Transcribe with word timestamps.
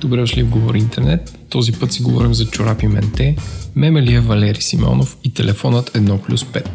Добре 0.00 0.20
дошли 0.20 0.42
в 0.42 0.50
Говори 0.50 0.78
Интернет. 0.78 1.38
Този 1.48 1.72
път 1.72 1.92
си 1.92 2.02
говорим 2.02 2.34
за 2.34 2.46
чорапи 2.46 2.86
менте, 2.86 3.36
мемелия 3.76 4.22
Валери 4.22 4.62
Симеонов 4.62 5.16
и 5.24 5.34
телефонът 5.34 5.90
1 5.90 6.26
плюс 6.26 6.44
5. 6.44 6.68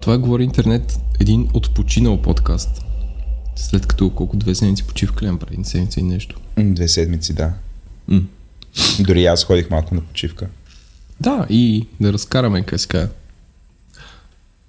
Това 0.00 0.14
е 0.14 0.18
Говори 0.18 0.44
Интернет, 0.44 1.00
един 1.20 1.48
отпочинал 1.54 2.22
подкаст. 2.22 2.82
След 3.56 3.86
като 3.86 4.10
колко 4.10 4.36
две 4.36 4.54
седмици 4.54 4.86
почивка 4.86 5.26
ли 5.26 5.38
преди 5.38 5.64
седмица 5.64 6.00
и 6.00 6.02
нещо. 6.02 6.40
Две 6.58 6.88
седмици, 6.88 7.34
да. 7.34 7.52
М. 8.08 8.22
Дори 9.00 9.26
аз 9.26 9.44
ходих 9.44 9.70
малко 9.70 9.94
на 9.94 10.00
почивка. 10.00 10.46
Да, 11.20 11.46
и 11.50 11.86
да 12.00 12.12
разкараме, 12.12 12.62
казва, 12.62 13.08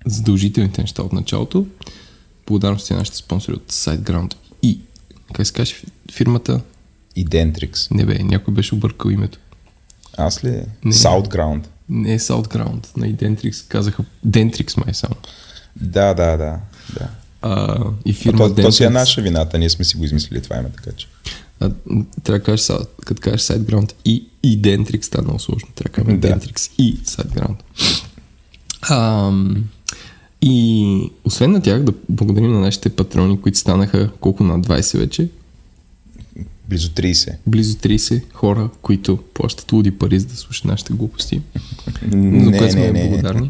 задължителните 0.05 0.81
неща 0.81 1.01
от 1.01 1.13
началото. 1.13 1.65
Благодарности 2.47 2.93
на 2.93 2.99
нашите 2.99 3.17
спонсори 3.17 3.55
от 3.55 3.71
SiteGround 3.71 4.33
и, 4.63 4.79
как 5.33 5.47
се 5.47 5.53
каже, 5.53 5.75
фирмата? 6.11 6.61
И 7.15 7.25
Dentrix. 7.25 7.91
Не 7.91 8.05
бе, 8.05 8.19
някой 8.23 8.53
беше 8.53 8.75
объркал 8.75 9.09
името. 9.09 9.39
Аз 10.17 10.43
ли? 10.43 10.61
Не. 10.83 10.93
Southground. 10.93 11.65
Не 11.89 12.13
е 12.13 12.19
SouthGround, 12.19 12.97
на 12.97 13.07
Identrix 13.07 13.67
казаха 13.67 14.03
Dentrix 14.27 14.85
май 14.85 14.93
само. 14.93 15.15
Да, 15.75 16.13
да, 16.13 16.37
да. 16.37 16.59
да. 16.99 17.09
А, 17.41 17.83
и 18.05 18.11
А 18.11 18.13
фирма 18.13 18.55
то, 18.55 18.61
то 18.61 18.71
си 18.71 18.83
е 18.83 18.87
Dentrix- 18.87 18.93
наша 18.93 19.21
вината, 19.21 19.59
ние 19.59 19.69
сме 19.69 19.85
си 19.85 19.97
го 19.97 20.03
измислили 20.03 20.41
това 20.41 20.57
име, 20.57 20.69
така 20.75 20.91
че. 20.97 21.07
А, 21.59 21.71
трябва 22.23 22.39
да 22.39 22.43
кажеш, 22.43 22.71
като 23.05 23.21
кажеш 23.21 23.41
SiteGround 23.41 23.93
и, 24.05 24.25
и 24.43 24.61
Dentrix, 24.61 25.05
става 25.05 25.23
много 25.23 25.39
сложно. 25.39 25.69
Трябва 25.75 25.89
да 25.89 26.03
кажем 26.03 26.19
Да. 26.19 26.39
Dentrix 26.39 26.71
и 26.77 26.97
SiteGround. 26.97 27.55
Ам, 28.89 29.63
и 30.41 31.11
освен 31.25 31.51
на 31.51 31.61
тях, 31.61 31.83
да 31.83 31.93
благодарим 32.09 32.51
на 32.51 32.59
нашите 32.59 32.89
патрони, 32.89 33.41
които 33.41 33.57
станаха 33.57 34.11
колко 34.19 34.43
на 34.43 34.59
20 34.59 34.97
вече, 34.97 35.29
Близо 36.69 36.89
30. 36.89 37.35
близо 37.47 37.77
30 37.77 38.33
хора, 38.33 38.69
които 38.81 39.17
плащат 39.33 39.71
луди 39.71 39.91
пари, 39.91 40.19
за 40.19 40.25
да 40.25 40.35
слушат 40.35 40.65
нашите 40.65 40.93
глупости. 40.93 41.41
За 42.11 42.17
Не, 42.17 42.57
което 42.57 42.73
сме 42.73 42.91
не, 42.91 43.21
не. 43.33 43.49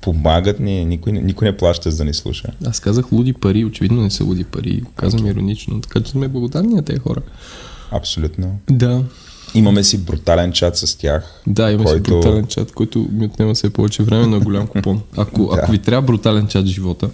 Помагат 0.00 0.60
ни, 0.60 0.84
никой, 0.84 1.12
не- 1.12 1.20
никой 1.20 1.48
не 1.48 1.56
плаща 1.56 1.90
за 1.90 1.96
да 1.96 2.04
ни 2.04 2.14
слуша. 2.14 2.48
Аз 2.66 2.80
казах 2.80 3.12
луди 3.12 3.32
пари, 3.32 3.64
очевидно 3.64 4.02
не 4.02 4.10
са 4.10 4.24
луди 4.24 4.44
пари, 4.44 4.80
го 4.80 4.90
казвам 4.96 5.26
иронично, 5.26 5.80
така 5.80 6.00
че 6.00 6.10
сме 6.10 6.28
благодарни 6.28 6.74
на 6.74 6.82
тези 6.82 6.98
хора. 6.98 7.20
Абсолютно. 7.90 8.58
Да, 8.70 9.02
Имаме 9.54 9.84
си 9.84 9.98
брутален 9.98 10.52
чат 10.52 10.76
с 10.76 10.96
тях. 10.98 11.42
Да, 11.46 11.70
има 11.72 11.84
който... 11.84 12.04
си 12.04 12.10
брутален 12.10 12.46
чат, 12.46 12.72
който 12.72 13.08
ми 13.12 13.26
отнема 13.26 13.54
все 13.54 13.70
повече 13.70 14.02
време, 14.02 14.26
но 14.26 14.36
е 14.36 14.40
голям 14.40 14.66
купон. 14.66 15.02
Ако, 15.16 15.46
Да. 15.54 15.60
ако 15.62 15.72
ви 15.72 15.78
трябва 15.78 16.02
брутален 16.06 16.46
чат 16.46 16.64
в 16.64 16.68
живота, 16.68 17.10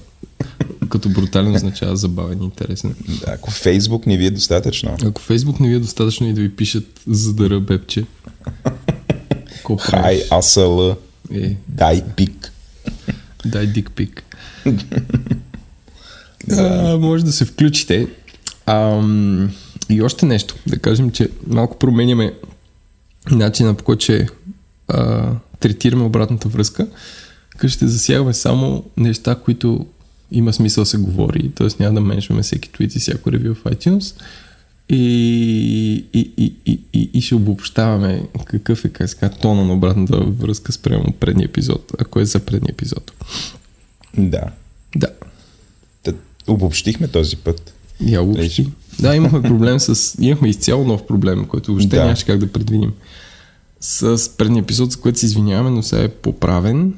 като 0.88 1.08
брутален 1.08 1.54
означава 1.54 1.96
забавен 1.96 2.42
и 2.42 2.44
интересен. 2.44 2.94
Да, 3.08 3.32
ако 3.32 3.50
Фейсбук 3.50 4.06
не 4.06 4.16
ви 4.16 4.26
е 4.26 4.30
достатъчно, 4.30 4.96
Ако 5.04 5.20
Фейсбук 5.20 5.60
не 5.60 5.68
ви 5.68 5.74
е 5.74 5.78
достатъчно 5.78 6.28
и 6.28 6.32
да 6.32 6.40
ви 6.40 6.56
пишат 6.56 6.84
за 7.06 7.32
бебче, 7.60 8.04
колко 9.64 9.82
хай, 9.82 10.22
АСЛ, 10.30 10.90
Е, 11.34 11.56
дай 11.68 12.04
пик. 12.16 12.52
Дай 13.44 13.66
дик 13.66 13.90
пик. 13.96 14.22
а, 16.50 16.96
може 16.98 17.24
да 17.24 17.32
се 17.32 17.44
включите. 17.44 18.06
Ам, 18.66 19.50
и 19.88 20.02
още 20.02 20.26
нещо. 20.26 20.54
Да 20.66 20.78
кажем, 20.78 21.10
че 21.10 21.28
малко 21.46 21.78
променяме 21.78 22.34
начина 23.30 23.74
по 23.74 23.84
който 23.84 24.02
ще 24.02 24.28
а, 24.88 25.30
третираме 25.60 26.04
обратната 26.04 26.48
връзка. 26.48 26.86
Ще 27.66 27.88
засягаме 27.88 28.34
само 28.34 28.84
неща, 28.96 29.34
които 29.34 29.86
има 30.32 30.52
смисъл 30.52 30.84
да 30.84 30.90
се 30.90 30.98
говори. 30.98 31.50
Т.е. 31.54 31.68
няма 31.80 31.94
да 31.94 32.00
меншваме 32.00 32.42
всеки 32.42 32.72
твит 32.72 32.96
и 32.96 32.98
всяко 32.98 33.32
ревю 33.32 33.54
в 33.54 33.64
iTunes. 33.64 34.22
И, 34.92 36.04
и, 36.12 36.32
и, 36.36 36.54
и, 36.66 36.80
и, 36.92 37.10
и 37.14 37.20
ще 37.20 37.34
обобщаваме 37.34 38.22
какъв 38.44 38.84
е 38.84 38.88
как 38.88 39.38
тона 39.40 39.64
на 39.64 39.72
обратната 39.72 40.20
връзка 40.20 40.72
спрямо 40.72 41.12
предния 41.20 41.44
епизод, 41.44 41.92
ако 41.98 42.20
е 42.20 42.24
за 42.24 42.40
предния 42.40 42.72
епизод. 42.72 43.12
Да. 44.18 44.42
Да. 44.96 45.08
Та, 46.02 46.12
обобщихме 46.46 47.08
този 47.08 47.36
път. 47.36 47.74
Я 48.00 48.22
обобщи. 48.22 48.68
Да, 49.00 49.16
имахме 49.16 49.42
проблем 49.42 49.80
с... 49.80 50.16
Имахме 50.20 50.48
изцяло 50.48 50.84
нов 50.84 51.06
проблем, 51.06 51.44
който 51.44 51.72
въобще 51.72 51.96
Да. 51.96 52.02
нямаше 52.02 52.26
как 52.26 52.38
да 52.38 52.52
предвидим. 52.52 52.92
С 53.80 54.36
предния 54.36 54.62
епизод, 54.62 54.92
за 54.92 55.00
който 55.00 55.18
се 55.18 55.26
извиняваме, 55.26 55.70
но 55.70 55.82
сега 55.82 56.02
е 56.02 56.08
поправен. 56.08 56.94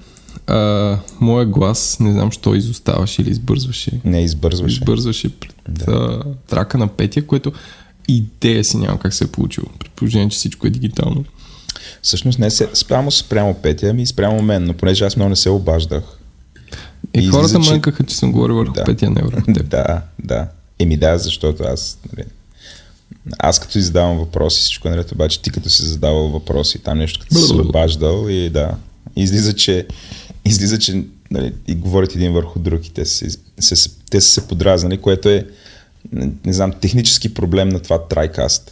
А, 0.47 0.99
моя 1.21 1.47
глас, 1.47 1.97
не 2.01 2.13
знам, 2.13 2.33
що 2.33 2.55
изоставаше 2.55 3.23
или 3.23 3.31
избързваше. 3.31 4.01
Не 4.05 4.25
избързваше. 4.25 4.75
Избързваше 4.75 5.29
пред 5.29 5.55
да. 5.69 6.23
трака 6.49 6.79
на 6.79 6.89
петия, 6.89 7.27
което 7.27 7.53
идея 8.09 8.65
си 8.65 8.77
няма 8.77 8.99
как 8.99 9.15
се 9.15 9.25
е 9.25 9.29
получило. 9.29 9.67
При 9.79 9.89
положение, 9.89 10.29
че 10.29 10.37
всичко 10.37 10.67
е 10.67 10.71
дигитално. 10.71 11.25
Всъщност 12.03 12.39
не 12.39 12.51
се, 12.51 12.69
спрямо 12.75 13.11
спрямо 13.11 13.55
Петя, 13.55 13.87
ами 13.87 14.07
спрямо 14.07 14.43
мен, 14.43 14.65
но 14.65 14.73
понеже 14.75 15.05
аз 15.05 15.17
много 15.17 15.29
не 15.29 15.37
се 15.37 15.51
обаждах. 15.51 16.03
И, 17.15 17.21
И 17.21 17.27
хората 17.27 17.47
излиза, 17.47 17.65
че- 17.65 17.71
мънкаха, 17.71 18.05
че 18.05 18.17
съм 18.17 18.33
говорил 18.33 18.57
върху 18.57 18.73
Да. 18.73 18.85
петия, 18.85 19.11
не 19.11 19.23
върху 19.23 19.43
теб. 19.55 19.69
Да, 19.69 20.03
да. 20.19 20.49
Еми 20.79 20.97
да, 20.97 21.19
защото 21.19 21.63
аз, 21.63 21.99
нали, 22.13 22.27
аз 23.39 23.59
като 23.59 23.73
си 23.73 23.83
задавам 23.83 24.19
въпроси, 24.19 24.61
всичко 24.61 24.89
е 24.89 24.91
наред, 24.91 25.13
обаче 25.13 25.43
ти 25.43 25.51
като 25.51 25.71
си 25.71 25.83
задавал 25.83 26.29
въпроси, 26.29 26.79
там 26.79 26.99
нещо 26.99 27.21
като 27.21 27.35
си 27.37 27.53
обаждал 27.53 28.27
и 28.29 28.51
да. 28.51 28.75
Излиза, 29.17 29.53
че, 29.53 29.87
излиза, 30.45 30.79
че 30.79 31.05
нали, 31.31 31.53
и 31.69 31.75
говорят 31.75 32.15
един 32.15 32.33
върху 32.33 32.59
друг 32.59 32.87
и 32.87 32.93
те 32.93 33.05
се, 33.05 33.31
се, 33.61 33.91
те 34.11 34.21
са 34.21 34.29
се 34.31 34.49
подразнали, 34.49 34.99
което 34.99 35.29
е, 35.29 35.47
не, 36.13 36.31
не 36.45 36.53
знам, 36.53 36.73
технически 36.81 37.35
проблем 37.35 37.69
на 37.69 37.81
това 37.81 37.99
TriCast. 37.99 38.71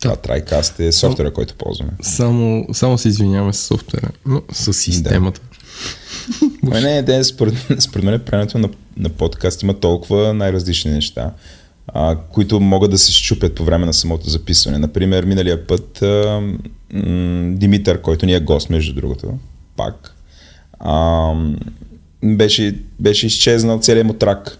Това 0.00 0.16
TriCast 0.16 0.80
е 0.80 0.92
софтуера, 0.92 1.32
който 1.32 1.54
ползваме. 1.54 1.92
Само, 2.02 2.66
само 2.72 2.98
се 2.98 3.08
извиняваме 3.08 3.52
с 3.52 3.58
софтуера, 3.58 4.08
но 4.26 4.42
с 4.52 4.72
системата. 4.72 5.40
Ами 6.72 6.80
не, 6.80 7.02
не, 7.02 7.24
според, 7.24 7.54
според 7.78 8.04
мен 8.04 8.20
правенето 8.20 8.58
на, 8.58 8.68
на 8.96 9.08
подкаст 9.08 9.62
има 9.62 9.80
толкова 9.80 10.34
най-различни 10.34 10.90
неща, 10.90 11.30
а, 11.86 12.16
които 12.16 12.60
могат 12.60 12.90
да 12.90 12.98
се 12.98 13.12
щупят 13.12 13.54
по 13.54 13.64
време 13.64 13.86
на 13.86 13.94
самото 13.94 14.30
записване. 14.30 14.78
Например, 14.78 15.24
миналия 15.24 15.66
път 15.66 16.02
а, 16.02 16.40
м, 16.92 17.54
Димитър, 17.56 18.00
който 18.00 18.26
ни 18.26 18.34
е 18.34 18.40
гост, 18.40 18.70
между 18.70 18.94
другото, 18.94 19.38
пак, 19.76 20.14
а, 20.78 21.32
беше, 22.24 22.78
беше 23.00 23.26
изчезнал 23.26 23.78
целият 23.80 24.06
му 24.06 24.12
трак 24.12 24.59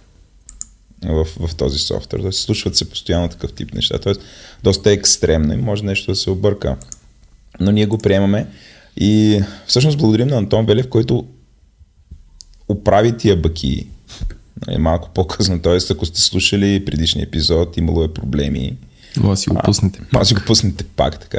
в, 1.04 1.26
в 1.46 1.54
този 1.54 1.78
софтуер. 1.78 2.20
Тоест, 2.20 2.40
случват 2.40 2.76
се 2.76 2.90
постоянно 2.90 3.28
такъв 3.28 3.52
тип 3.52 3.74
неща. 3.74 3.98
Тоест, 3.98 4.20
доста 4.62 4.90
е 4.90 4.94
екстремно 4.94 5.52
и 5.52 5.56
може 5.56 5.84
нещо 5.84 6.12
да 6.12 6.16
се 6.16 6.30
обърка. 6.30 6.76
Но 7.60 7.70
ние 7.70 7.86
го 7.86 7.98
приемаме 7.98 8.46
и 8.96 9.40
всъщност 9.66 9.98
благодарим 9.98 10.28
на 10.28 10.36
Антон 10.36 10.66
Белев, 10.66 10.88
който 10.88 11.26
оправи 12.68 13.16
тия 13.16 13.36
бъки 13.36 13.86
нали, 14.66 14.78
малко 14.78 15.10
по-късно. 15.14 15.62
Тоест, 15.62 15.90
ако 15.90 16.06
сте 16.06 16.20
слушали 16.20 16.84
предишния 16.84 17.24
епизод, 17.24 17.76
имало 17.76 18.04
е 18.04 18.14
проблеми. 18.14 18.76
Да 19.16 19.36
си 19.36 19.50
го 19.50 19.56
пуснете. 19.64 20.00
Да 20.12 20.24
си 20.24 20.34
го 20.34 20.40
пуснете 20.46 20.84
пак 20.84 21.20
така. 21.20 21.38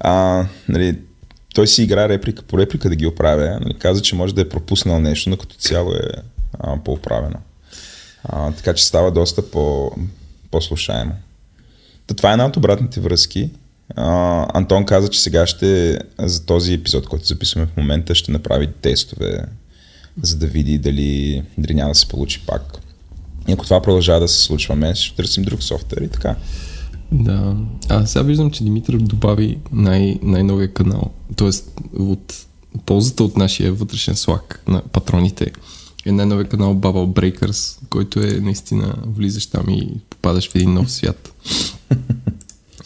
А, 0.00 0.46
нали, 0.68 0.98
той 1.54 1.68
си 1.68 1.82
игра 1.82 2.08
реплика 2.08 2.42
по 2.42 2.58
реплика 2.58 2.88
да 2.88 2.96
ги 2.96 3.06
оправя. 3.06 3.58
Нали, 3.60 3.74
каза, 3.74 4.02
че 4.02 4.14
може 4.14 4.34
да 4.34 4.40
е 4.40 4.48
пропуснал 4.48 5.00
нещо, 5.00 5.30
но 5.30 5.36
като 5.36 5.56
цяло 5.56 5.92
е 5.92 6.10
а, 6.58 6.76
по-оправено. 6.84 7.36
А, 8.24 8.52
така 8.52 8.74
че 8.74 8.86
става 8.86 9.10
доста 9.10 9.50
по, 9.50 9.92
по-слушаемо. 10.50 11.12
Та, 12.06 12.14
това 12.14 12.30
е 12.30 12.32
една 12.32 12.46
от 12.46 12.56
обратните 12.56 13.00
връзки. 13.00 13.50
А, 13.96 14.46
Антон 14.58 14.86
каза, 14.86 15.08
че 15.08 15.20
сега 15.20 15.46
ще, 15.46 15.98
за 16.18 16.46
този 16.46 16.72
епизод, 16.72 17.06
който 17.06 17.26
записваме 17.26 17.66
в 17.66 17.76
момента, 17.76 18.14
ще 18.14 18.32
направи 18.32 18.68
тестове, 18.82 19.44
за 20.22 20.36
да 20.36 20.46
види 20.46 20.78
дали, 20.78 21.42
дали 21.58 21.74
няма 21.74 21.90
да 21.90 21.94
се 21.94 22.08
получи 22.08 22.46
пак. 22.46 22.78
И 23.48 23.52
ако 23.52 23.64
това 23.64 23.82
продължава 23.82 24.20
да 24.20 24.28
се 24.28 24.42
случва, 24.42 24.94
ще 24.94 25.16
търсим 25.16 25.44
друг 25.44 25.62
софтуер 25.62 26.02
и 26.02 26.08
така. 26.08 26.36
Да. 27.12 27.56
А 27.88 28.06
сега 28.06 28.22
виждам, 28.22 28.50
че 28.50 28.64
Димитър 28.64 28.96
добави 28.96 29.58
най- 29.72 30.18
най-новия 30.22 30.74
канал. 30.74 31.10
Тоест, 31.36 31.70
от 31.98 32.46
ползата 32.86 33.24
от 33.24 33.36
нашия 33.36 33.72
вътрешен 33.72 34.16
слаг 34.16 34.62
на 34.68 34.82
патроните 34.92 35.52
е 36.08 36.12
най-новия 36.12 36.48
канал 36.48 36.74
Bubble 36.76 37.12
Breakers, 37.12 37.78
който 37.90 38.20
е 38.20 38.40
наистина 38.40 38.94
влизаш 39.06 39.46
там 39.46 39.68
и 39.68 40.00
попадаш 40.10 40.50
в 40.50 40.54
един 40.54 40.74
нов 40.74 40.92
свят. 40.92 41.32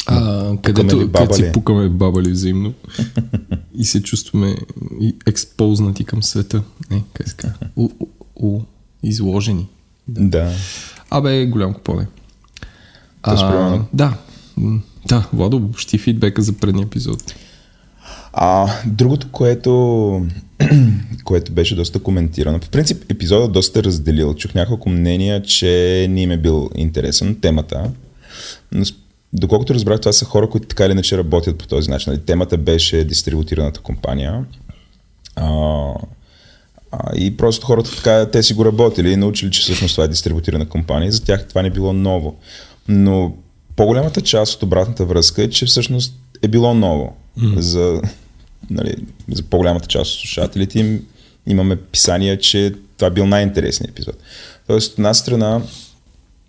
А, 0.07 0.57
където, 0.63 0.99
където 0.99 1.35
си 1.35 1.51
пукаме 1.53 1.89
бабали 1.89 2.31
взаимно 2.33 2.73
и 3.75 3.85
се 3.85 4.03
чувстваме 4.03 4.57
експознати 5.27 6.05
към 6.05 6.23
света. 6.23 6.63
Не, 6.91 7.03
как 7.15 7.29
се 7.29 7.37
казва? 7.37 7.57
Изложени. 9.03 9.69
Да. 10.09 10.53
Абе, 11.11 11.47
голям 11.47 11.75
купоне. 11.75 12.07
Примерно- 13.23 13.85
да. 13.93 14.17
Да, 15.09 15.29
Владо, 15.33 15.57
обобщи 15.57 15.99
фидбека 15.99 16.43
за 16.43 16.53
предния 16.53 16.85
епизод. 16.85 17.35
А, 18.33 18.69
другото, 18.87 19.29
което, 19.33 20.27
което 21.25 21.53
беше 21.53 21.77
доста 21.77 21.99
коментирано. 21.99 22.61
По 22.61 22.69
принцип, 22.69 23.05
епизодът 23.11 23.53
доста 23.53 23.83
разделил. 23.83 24.35
Чух 24.35 24.55
няколко 24.55 24.89
мнения, 24.89 25.43
че 25.43 26.07
не 26.11 26.23
им 26.23 26.31
е 26.31 26.37
бил 26.37 26.71
интересен 26.75 27.41
темата. 27.41 27.91
Но 28.73 28.85
доколкото 29.33 29.75
разбрах, 29.75 30.01
това 30.01 30.13
са 30.13 30.25
хора, 30.25 30.51
които 30.51 30.67
така 30.67 30.85
или 30.85 30.93
иначе 30.93 31.19
работят 31.19 31.59
по 31.59 31.67
този 31.67 31.91
начин. 31.91 32.13
Нали, 32.13 32.23
темата 32.23 32.59
беше 32.59 33.05
дистрибутираната 33.05 33.81
компания. 33.81 34.45
А, 35.37 35.47
а, 36.93 37.17
и 37.17 37.37
просто 37.37 37.67
хората 37.67 37.97
така, 37.97 38.31
те 38.31 38.43
си 38.43 38.55
го 38.55 38.65
работили 38.65 39.13
и 39.13 39.17
научили, 39.17 39.51
че 39.51 39.61
всъщност 39.61 39.95
това 39.95 40.05
е 40.05 40.09
дистрибутирана 40.09 40.69
компания. 40.69 41.13
За 41.13 41.25
тях 41.25 41.49
това 41.49 41.63
не 41.63 41.71
било 41.71 41.93
ново. 41.93 42.37
Но 42.89 43.35
по-голямата 43.77 44.21
част 44.21 44.55
от 44.55 44.63
обратната 44.63 45.05
връзка 45.05 45.43
е, 45.43 45.51
че 45.51 45.67
всъщност 45.67 46.15
е 46.43 46.49
било 46.49 46.75
ново. 46.75 47.17
Mm. 47.39 47.59
За, 47.59 48.01
нали, 48.71 48.95
за 49.29 49.43
по-голямата 49.43 49.89
част 49.89 50.15
от 50.15 50.21
слушателите 50.21 50.79
им 50.79 51.07
имаме 51.47 51.77
писания, 51.77 52.39
че 52.39 52.75
това 52.97 53.11
бил 53.11 53.27
най-интересният 53.27 53.91
епизод. 53.91 54.17
Тоест, 54.67 54.93
от 54.93 54.99
една 54.99 55.15
страна, 55.15 55.63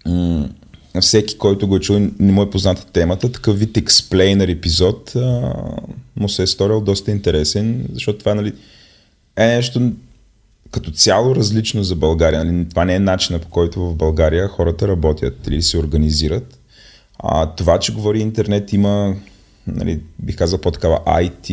м- 0.05 0.49
всеки, 1.01 1.37
който 1.37 1.67
го 1.67 1.75
е 1.75 1.79
чул, 1.79 1.99
не 2.19 2.31
му 2.31 2.41
е 2.41 2.49
позната 2.49 2.85
темата, 2.85 3.31
такъв 3.31 3.59
вид 3.59 3.77
експлейнер 3.77 4.47
епизод 4.47 5.15
а, 5.15 5.53
му 6.15 6.29
се 6.29 6.43
е 6.43 6.47
сторил 6.47 6.81
доста 6.81 7.11
интересен, 7.11 7.85
защото 7.93 8.19
това 8.19 8.35
нали, 8.35 8.53
е 9.37 9.45
нещо 9.45 9.91
като 10.71 10.91
цяло 10.91 11.35
различно 11.35 11.83
за 11.83 11.95
България. 11.95 12.43
Нали, 12.43 12.69
това 12.69 12.85
не 12.85 12.95
е 12.95 12.99
начина 12.99 13.39
по 13.39 13.47
който 13.47 13.89
в 13.89 13.95
България 13.95 14.47
хората 14.47 14.87
работят 14.87 15.47
или 15.47 15.61
се 15.61 15.77
организират. 15.77 16.59
А, 17.19 17.45
това, 17.45 17.79
че 17.79 17.93
говори 17.93 18.19
интернет, 18.19 18.73
има, 18.73 19.15
нали, 19.67 19.99
бих 20.19 20.37
казал 20.37 20.59
по-такава 20.59 20.99
IT 21.05 21.51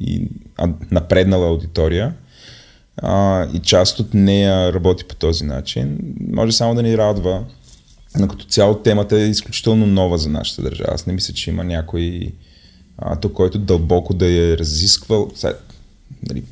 и 0.00 0.28
напреднала 0.90 1.48
аудитория 1.48 2.14
а, 2.96 3.46
и 3.54 3.58
част 3.58 4.00
от 4.00 4.14
нея 4.14 4.72
работи 4.72 5.04
по 5.04 5.14
този 5.14 5.44
начин. 5.44 5.98
Може 6.32 6.52
само 6.52 6.74
да 6.74 6.82
ни 6.82 6.98
радва, 6.98 7.44
но 8.18 8.28
като 8.28 8.44
цяло 8.44 8.74
темата 8.74 9.20
е 9.20 9.28
изключително 9.28 9.86
нова 9.86 10.18
за 10.18 10.28
нашата 10.28 10.62
държава. 10.62 10.90
Аз 10.94 11.06
не 11.06 11.12
мисля, 11.12 11.34
че 11.34 11.50
има 11.50 11.64
някой 11.64 12.32
а, 12.98 13.16
то, 13.16 13.32
който 13.32 13.58
дълбоко 13.58 14.14
да 14.14 14.26
е 14.26 14.58
разисквал. 14.58 15.30
Сега, 15.34 15.54
нали, 16.28 16.42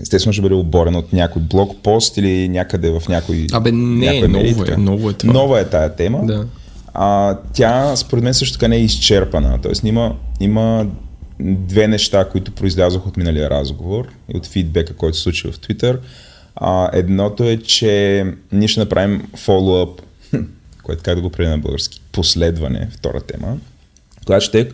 естествено 0.00 0.32
ще 0.32 0.42
бъде 0.42 0.54
оборен 0.54 0.96
от 0.96 1.12
някой 1.12 1.42
блокпост 1.42 2.16
или 2.16 2.48
някъде 2.48 2.90
в 2.90 3.02
някой... 3.08 3.46
Абе, 3.52 3.72
не, 3.72 4.12
някой 4.12 4.28
ново, 4.28 4.64
е, 4.64 4.76
ново 4.76 5.10
е 5.10 5.12
това. 5.12 5.32
Нова 5.32 5.60
е 5.60 5.70
тая 5.70 5.96
тема. 5.96 6.26
Да. 6.26 6.46
А, 6.94 7.38
тя, 7.52 7.96
според 7.96 8.24
мен, 8.24 8.34
също 8.34 8.58
така 8.58 8.68
не 8.68 8.76
е 8.76 8.80
изчерпана. 8.80 9.58
Тоест, 9.62 9.84
има, 9.84 10.16
има 10.40 10.86
две 11.40 11.88
неща, 11.88 12.28
които 12.28 12.52
произлязох 12.52 13.06
от 13.06 13.16
миналия 13.16 13.50
разговор 13.50 14.08
и 14.34 14.36
от 14.36 14.46
фидбека, 14.46 14.96
който 14.96 15.16
се 15.16 15.22
случи 15.22 15.48
в 15.48 15.58
Twitter. 15.58 15.98
А, 16.56 16.90
едното 16.92 17.44
е, 17.44 17.56
че 17.56 18.24
ние 18.52 18.68
ще 18.68 18.80
направим 18.80 19.28
follow-up, 19.36 20.00
което 20.82 21.02
как 21.02 21.14
да 21.14 21.20
го 21.20 21.30
преди 21.30 21.50
на 21.50 21.58
български, 21.58 22.00
последване, 22.12 22.88
втора 22.92 23.20
тема, 23.20 23.56
която 24.26 24.44
ще 24.44 24.60
е 24.60 24.68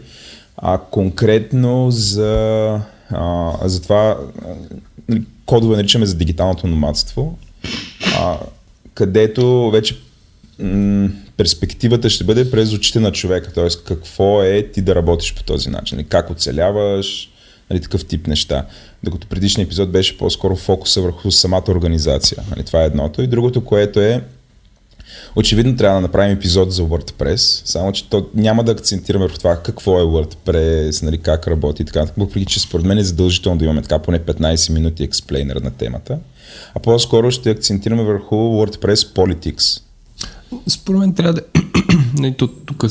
а, 0.56 0.78
конкретно 0.78 1.90
за, 1.90 2.80
а, 3.10 3.52
за 3.68 3.82
това, 3.82 4.18
нали, 5.08 5.24
кодове 5.46 5.76
наричаме 5.76 6.06
за 6.06 6.14
дигиталното 6.14 6.66
номадство, 6.66 7.38
а, 8.16 8.38
където 8.94 9.70
вече 9.70 9.98
перспективата 11.37 12.10
ще 12.10 12.25
бъде 12.25 12.50
през 12.50 12.72
очите 12.72 13.00
на 13.00 13.12
човека, 13.12 13.52
т.е. 13.52 13.69
какво 13.84 14.43
е 14.43 14.62
ти 14.72 14.82
да 14.82 14.94
работиш 14.94 15.34
по 15.34 15.43
този 15.43 15.70
начин, 15.70 16.05
как 16.08 16.31
оцеляваш, 16.31 17.31
нали, 17.70 17.81
такъв 17.81 18.05
тип 18.05 18.26
неща. 18.26 18.66
Докато 19.05 19.26
предишния 19.26 19.64
епизод 19.64 19.90
беше 19.90 20.19
по-скоро 20.19 20.56
фокуса 20.56 21.00
върху 21.00 21.31
самата 21.31 21.64
организация. 21.69 22.43
Нали, 22.50 22.64
това 22.64 22.82
е 22.82 22.87
едното. 22.87 23.22
И 23.22 23.26
другото, 23.26 23.64
което 23.64 24.00
е 24.00 24.22
Очевидно 25.37 25.76
трябва 25.76 25.96
да 25.96 26.00
направим 26.00 26.37
епизод 26.37 26.72
за 26.72 26.82
WordPress, 26.82 27.62
само 27.64 27.93
че 27.93 28.11
то 28.11 28.26
няма 28.34 28.64
да 28.64 28.72
акцентираме 28.72 29.25
върху 29.25 29.38
това 29.38 29.56
какво 29.62 30.00
е 30.00 30.02
WordPress, 30.02 31.02
нали, 31.02 31.19
как 31.19 31.49
работи 31.49 31.82
и 31.82 31.87
така. 31.87 32.06
Въпреки, 32.16 32.46
че 32.46 32.61
според 32.61 32.87
мен 32.87 32.99
е 32.99 33.04
задължително 33.04 33.58
да 33.58 33.64
имаме 33.64 33.82
така 33.82 33.99
поне 33.99 34.20
15 34.20 34.72
минути 34.72 35.04
експлейнер 35.04 35.56
на 35.56 35.70
темата. 35.70 36.19
А 36.75 36.81
по-скоро 36.81 37.31
ще 37.31 37.50
акцентираме 37.50 38.02
върху 38.02 38.34
WordPress 38.34 38.94
Politics. 38.94 39.82
Според 40.68 41.00
мен 41.00 41.14
трябва 41.14 41.32
да 41.32 41.42
не, 42.18 42.34
то, 42.34 42.48
тук 42.48 42.84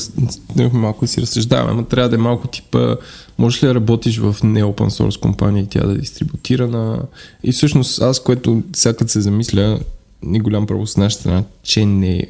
малко 0.72 1.06
си 1.06 1.20
разсъждаваме, 1.22 1.74
но 1.74 1.84
трябва 1.84 2.08
да 2.08 2.14
е 2.14 2.18
малко 2.18 2.48
типа, 2.48 2.96
можеш 3.38 3.62
ли 3.62 3.66
да 3.66 3.74
работиш 3.74 4.18
в 4.18 4.36
не 4.42 4.62
open 4.62 4.88
source 4.88 5.20
компания 5.20 5.62
и 5.62 5.66
тя 5.66 5.86
да 5.86 5.92
е 5.92 5.98
дистрибутирана. 5.98 7.02
И 7.44 7.52
всъщност 7.52 8.02
аз, 8.02 8.22
което 8.22 8.62
всяка 8.72 9.08
се 9.08 9.20
замисля, 9.20 9.80
ни 10.22 10.40
голям 10.40 10.66
право 10.66 10.86
с 10.86 10.96
нашата 10.96 11.20
страна, 11.20 11.44
че 11.62 11.86
не 11.86 12.26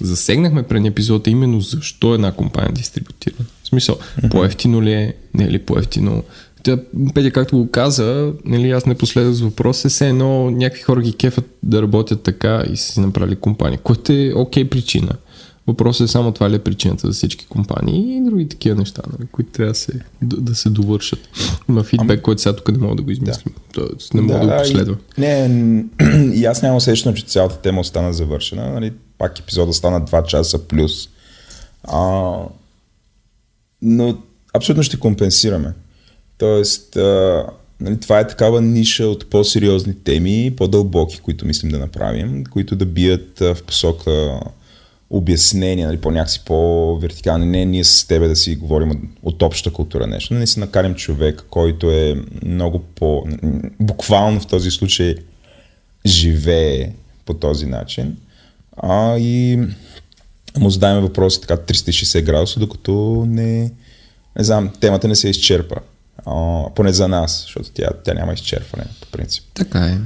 засегнахме 0.00 0.62
преди 0.62 0.88
епизода 0.88 1.30
именно 1.30 1.60
защо 1.60 2.14
една 2.14 2.32
компания 2.32 2.70
е 2.70 2.72
дистрибутирана. 2.72 3.44
В 3.62 3.68
смисъл, 3.68 3.96
по-ефтино 4.30 4.82
ли 4.82 4.92
е, 4.92 5.14
не 5.34 5.44
е 5.44 5.50
ли 5.50 5.58
по-ефтино. 5.58 6.22
Тя, 6.62 6.78
Петя, 7.14 7.30
както 7.30 7.58
го 7.58 7.70
каза, 7.70 8.32
нали, 8.44 8.70
аз 8.70 8.86
не 8.86 8.94
последвах 8.94 9.34
с 9.34 9.40
въпрос, 9.40 9.84
е 9.84 9.88
все 9.88 10.08
едно 10.08 10.50
някакви 10.50 10.82
хора 10.82 11.02
ги 11.02 11.12
кефат 11.12 11.44
да 11.62 11.82
работят 11.82 12.22
така 12.22 12.64
и 12.72 12.76
си 12.76 13.00
направили 13.00 13.36
компания, 13.36 13.78
което 13.78 14.12
е 14.12 14.32
окей 14.36 14.64
okay 14.64 14.68
причина. 14.68 15.12
Въпросът 15.66 16.08
е 16.08 16.12
само 16.12 16.32
това 16.32 16.50
ли 16.50 16.54
е 16.54 16.58
причината 16.58 17.06
за 17.06 17.12
всички 17.12 17.46
компании 17.46 18.16
и 18.16 18.24
други 18.24 18.48
такива 18.48 18.76
неща, 18.76 19.02
нали, 19.12 19.28
които 19.32 19.50
трябва 19.52 19.74
се, 19.74 19.92
да, 20.22 20.36
да 20.36 20.54
се 20.54 20.70
довършат. 20.70 21.28
Има 21.68 21.82
фидбек, 21.82 22.18
Ам... 22.18 22.22
който 22.22 22.42
сега 22.42 22.56
тук 22.56 22.72
не 22.72 22.78
мога 22.78 22.96
да 22.96 23.02
го 23.02 23.10
измислим. 23.10 23.54
Да. 23.74 23.88
Тоест, 23.88 24.14
не 24.14 24.20
мога 24.20 24.38
да, 24.38 24.46
да 24.46 24.52
го 24.52 24.58
последва. 24.62 24.96
И, 25.18 25.20
не, 25.20 25.84
и 26.34 26.44
аз 26.44 26.62
нямам 26.62 26.76
усещане, 26.76 27.14
че 27.14 27.24
цялата 27.24 27.58
тема 27.58 27.80
остана 27.80 28.12
завършена. 28.12 28.72
Нали, 28.72 28.92
пак 29.18 29.38
епизода 29.38 29.72
стана 29.72 30.02
2 30.02 30.26
часа 30.26 30.58
плюс. 30.58 31.08
А, 31.84 32.32
но 33.82 34.18
абсолютно 34.54 34.82
ще 34.82 34.98
компенсираме. 34.98 35.72
Тоест, 36.42 36.96
а, 36.96 37.46
нали, 37.80 38.00
това 38.00 38.20
е 38.20 38.26
такава 38.26 38.60
ниша 38.60 39.06
от 39.06 39.30
по-сериозни 39.30 39.94
теми, 40.04 40.54
по-дълбоки, 40.56 41.20
които 41.20 41.46
мислим 41.46 41.72
да 41.72 41.78
направим, 41.78 42.44
които 42.44 42.76
да 42.76 42.86
бият 42.86 43.38
в 43.38 43.56
посока 43.66 44.40
обяснения, 45.10 45.86
нали, 45.86 46.00
по-някакси 46.00 46.44
по-вертикални. 46.44 47.46
Не 47.46 47.64
ние 47.64 47.84
с 47.84 48.06
тебе 48.06 48.28
да 48.28 48.36
си 48.36 48.56
говорим 48.56 49.10
от 49.22 49.42
обща 49.42 49.70
култура 49.70 50.06
нещо, 50.06 50.34
но 50.34 50.40
не 50.40 50.46
си 50.46 50.60
накарим 50.60 50.94
човек, 50.94 51.44
който 51.50 51.90
е 51.90 52.16
много 52.42 52.78
по... 52.78 53.24
буквално 53.80 54.40
в 54.40 54.46
този 54.46 54.70
случай 54.70 55.14
живее 56.06 56.92
по 57.24 57.34
този 57.34 57.66
начин. 57.66 58.16
А 58.76 59.18
и 59.18 59.60
му 60.58 60.70
задаваме 60.70 61.00
въпроси 61.00 61.40
така 61.40 61.56
360 61.56 62.22
градуса, 62.22 62.60
докато 62.60 63.24
не, 63.28 63.72
не 64.38 64.44
знам, 64.44 64.70
темата 64.80 65.08
не 65.08 65.14
се 65.14 65.28
изчерпа. 65.28 65.76
А, 66.26 66.64
поне 66.74 66.92
за 66.92 67.08
нас, 67.08 67.42
защото 67.42 67.70
тя, 67.74 67.90
тя 68.04 68.14
няма 68.14 68.32
изчерпване, 68.32 68.84
по 69.00 69.06
принцип. 69.06 69.44
Така 69.54 69.78
е. 69.78 69.98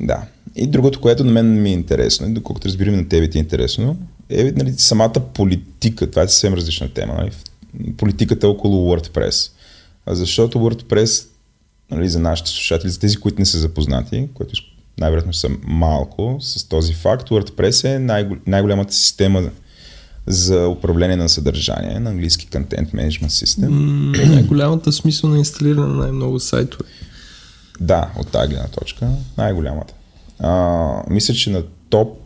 Да. 0.00 0.22
И 0.56 0.66
другото, 0.66 1.00
което 1.00 1.24
на 1.24 1.32
мен 1.32 1.62
ми 1.62 1.70
е 1.70 1.72
интересно, 1.72 2.34
доколкото 2.34 2.68
разбирам 2.68 2.96
на 2.96 3.08
тебе 3.08 3.30
ти 3.30 3.38
е 3.38 3.40
интересно, 3.40 3.96
е 4.28 4.52
нали, 4.56 4.74
самата 4.76 5.12
политика. 5.34 6.10
Това 6.10 6.22
е 6.22 6.28
съвсем 6.28 6.54
различна 6.54 6.88
тема. 6.88 7.14
Нали? 7.14 7.30
Политиката 7.96 8.48
около 8.48 8.96
WordPress. 8.96 9.50
Защото 10.06 10.58
WordPress, 10.58 11.26
нали, 11.90 12.08
за 12.08 12.18
нашите 12.18 12.50
слушатели, 12.50 12.90
за 12.90 12.98
тези, 12.98 13.16
които 13.16 13.38
не 13.38 13.46
са 13.46 13.58
запознати, 13.58 14.28
което 14.34 14.62
най-вероятно 14.98 15.32
са 15.32 15.48
малко 15.62 16.36
с 16.40 16.68
този 16.68 16.94
факт, 16.94 17.28
WordPress 17.28 17.94
е 17.94 17.98
най- 17.98 18.28
най-голямата 18.46 18.94
система 18.94 19.50
за 20.26 20.68
управление 20.68 21.16
на 21.16 21.28
съдържание, 21.28 22.00
на 22.00 22.10
английски 22.10 22.48
Content 22.48 22.94
Management 22.94 23.44
System. 23.44 23.68
Mm, 23.68 24.28
най-голямата 24.28 24.92
смисъл 24.92 25.30
на 25.30 25.38
инсталиране 25.38 25.86
на 25.86 25.94
най-много 25.94 26.40
сайтове. 26.40 26.84
Да, 27.80 28.10
от 28.18 28.28
тази 28.28 28.48
гледна 28.48 28.68
точка, 28.68 29.08
най-голямата. 29.38 29.94
А, 30.38 31.02
мисля, 31.10 31.34
че 31.34 31.50
на 31.50 31.62
топ 31.88 32.18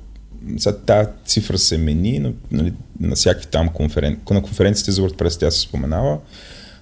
сега 0.58 0.76
тази 0.76 1.08
цифра 1.26 1.58
се 1.58 1.78
мени, 1.78 2.18
но 2.18 2.32
нали, 2.50 2.72
на 3.00 3.14
всякакви 3.14 3.48
там 3.50 3.68
конференции, 3.68 4.22
на 4.30 4.42
конференциите 4.42 4.92
за 4.92 5.02
WordPress 5.02 5.40
тя 5.40 5.50
се 5.50 5.60
споменава, 5.60 6.18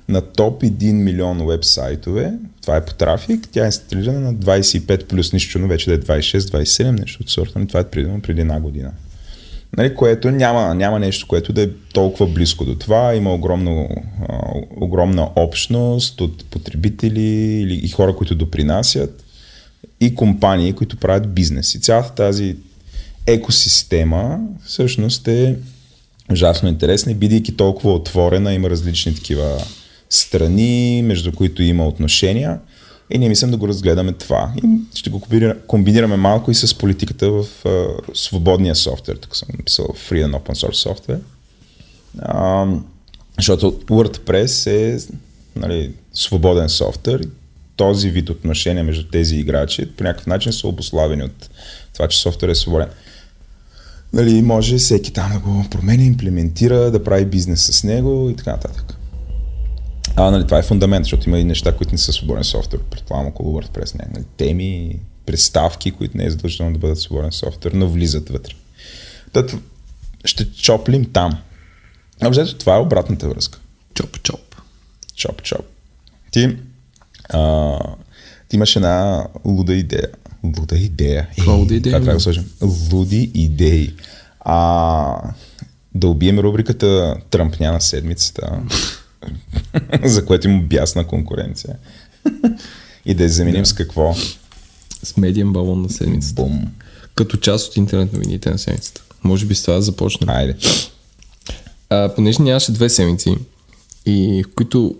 на 0.08 0.20
топ 0.20 0.62
1 0.62 0.92
милион 0.92 1.38
веб-сайтове, 1.38 2.32
това 2.62 2.76
е 2.76 2.84
по 2.84 2.94
трафик, 2.94 3.48
тя 3.52 3.62
е 3.62 3.66
инсталирана 3.66 4.20
на 4.20 4.34
25 4.34 5.04
плюс 5.04 5.32
нищо, 5.32 5.58
но 5.58 5.68
вече 5.68 5.90
да 5.90 6.14
е 6.14 6.20
26-27, 6.20 7.00
нещо 7.00 7.22
от 7.22 7.30
сорта, 7.30 7.66
това 7.66 7.80
е 7.80 7.84
преди, 7.84 8.22
преди 8.22 8.40
една 8.40 8.60
година. 8.60 8.92
Нали, 9.76 9.94
което 9.94 10.30
няма, 10.30 10.74
няма 10.74 10.98
нещо, 10.98 11.26
което 11.26 11.52
да 11.52 11.62
е 11.62 11.68
толкова 11.92 12.26
близко 12.26 12.64
до 12.64 12.74
това. 12.74 13.14
Има 13.14 13.34
огромно, 13.34 13.88
огромна 14.76 15.28
общност 15.36 16.20
от 16.20 16.44
потребители 16.44 17.60
или, 17.62 17.74
и 17.74 17.88
хора, 17.88 18.16
които 18.16 18.34
допринасят 18.34 19.24
и 20.00 20.14
компании, 20.14 20.72
които 20.72 20.96
правят 20.96 21.34
бизнес. 21.34 21.74
И 21.74 21.80
цялата 21.80 22.14
тази 22.14 22.56
екосистема 23.26 24.40
всъщност 24.64 25.28
е 25.28 25.56
ужасно 26.32 26.68
интересна 26.68 27.12
и 27.12 27.14
бидейки 27.14 27.56
толкова 27.56 27.94
отворена, 27.94 28.54
има 28.54 28.70
различни 28.70 29.14
такива 29.14 29.64
страни, 30.10 31.02
между 31.04 31.32
които 31.32 31.62
има 31.62 31.88
отношения. 31.88 32.58
И 33.10 33.18
ние 33.18 33.28
мислим 33.28 33.50
да 33.50 33.56
го 33.56 33.68
разгледаме 33.68 34.12
това. 34.12 34.52
И 34.56 34.80
ще 34.94 35.10
го 35.10 35.22
комбинираме 35.66 36.16
малко 36.16 36.50
и 36.50 36.54
с 36.54 36.78
политиката 36.78 37.30
в 37.30 37.44
uh, 37.64 37.96
свободния 38.14 38.76
софтуер. 38.76 39.16
Тук 39.16 39.36
съм 39.36 39.48
написал 39.58 39.86
Free 39.86 40.26
and 40.26 40.38
Open 40.38 40.54
Source 40.54 40.92
Software. 40.92 41.20
Uh, 42.18 42.80
защото 43.38 43.72
WordPress 43.72 44.70
е 44.70 44.98
нали, 45.56 45.92
свободен 46.12 46.68
софтуер. 46.68 47.28
Този 47.76 48.10
вид 48.10 48.30
отношения 48.30 48.84
между 48.84 49.10
тези 49.10 49.36
играчи 49.36 49.90
по 49.96 50.04
някакъв 50.04 50.26
начин 50.26 50.52
са 50.52 50.68
обославени 50.68 51.22
от 51.22 51.50
това, 51.94 52.08
че 52.08 52.18
софтуер 52.18 52.48
е 52.48 52.54
свободен. 52.54 52.88
Нали, 54.12 54.42
може 54.42 54.78
всеки 54.78 55.12
там 55.12 55.32
да 55.32 55.38
го 55.38 55.64
променя, 55.70 56.02
имплементира, 56.02 56.90
да 56.90 57.04
прави 57.04 57.24
бизнес 57.24 57.70
с 57.72 57.84
него 57.84 58.30
и 58.30 58.36
така 58.36 58.50
нататък. 58.50 58.97
А, 60.18 60.30
нали, 60.30 60.44
това 60.44 60.58
е 60.58 60.62
фундамент, 60.62 61.04
защото 61.04 61.28
има 61.28 61.38
и 61.38 61.44
неща, 61.44 61.72
които 61.72 61.92
не 61.92 61.98
са 61.98 62.12
свободен 62.12 62.44
софтуер. 62.44 62.82
Предполагам 62.82 63.26
около 63.26 63.60
WordPress. 63.60 63.98
Не, 63.98 64.06
нали, 64.14 64.24
теми, 64.36 64.98
представки, 65.26 65.90
които 65.90 66.16
не 66.16 66.24
е 66.24 66.30
задължително 66.30 66.72
да 66.72 66.78
бъдат 66.78 66.98
свободен 66.98 67.32
софтуер, 67.32 67.72
но 67.72 67.88
влизат 67.88 68.28
вътре. 68.28 68.54
Тът, 69.32 69.54
ще 70.24 70.52
чоплим 70.52 71.04
там. 71.12 71.38
Обзето 72.26 72.54
това 72.54 72.76
е 72.76 72.80
обратната 72.80 73.28
връзка. 73.28 73.58
Чоп-чоп. 73.94 74.40
Чоп-чоп. 75.16 75.64
Ти, 76.30 76.56
а, 77.28 77.78
ти 78.48 78.56
имаш 78.56 78.76
една 78.76 79.26
луда 79.44 79.74
идея. 79.74 80.08
Луда 80.44 80.78
идея. 80.78 81.28
Каква 81.36 81.52
луда 81.52 81.74
идея? 81.74 81.92
Как 81.92 82.02
трябва 82.02 82.16
да 82.16 82.20
сложим? 82.20 82.50
Луди 82.92 83.30
идеи. 83.34 83.94
А, 84.40 85.32
да 85.94 86.08
убием 86.08 86.38
рубриката 86.38 87.16
Тръмпня 87.30 87.72
на 87.72 87.80
седмицата, 87.80 88.60
за 90.04 90.24
което 90.24 90.48
има 90.48 90.62
бясна 90.62 91.06
конкуренция. 91.06 91.76
И 93.04 93.14
да 93.14 93.22
я 93.22 93.28
заменим 93.28 93.62
да. 93.62 93.66
с 93.66 93.72
какво? 93.72 94.14
С 95.02 95.16
медиен 95.16 95.52
балон 95.52 95.82
на 95.82 95.90
седмицата. 95.90 96.42
Бум. 96.42 96.64
Като 97.14 97.36
част 97.36 97.70
от 97.70 97.76
интернет 97.76 98.12
новините 98.12 98.50
на 98.50 98.58
седмицата. 98.58 99.02
Може 99.24 99.46
би 99.46 99.54
с 99.54 99.62
това 99.62 99.74
да 99.74 99.82
започнем. 99.82 100.28
Айде. 100.28 100.56
А, 101.90 102.14
понеже 102.14 102.42
нямаше 102.42 102.72
две 102.72 102.88
седмици, 102.88 103.36
и 104.06 104.44
в 104.46 104.54
които 104.54 104.96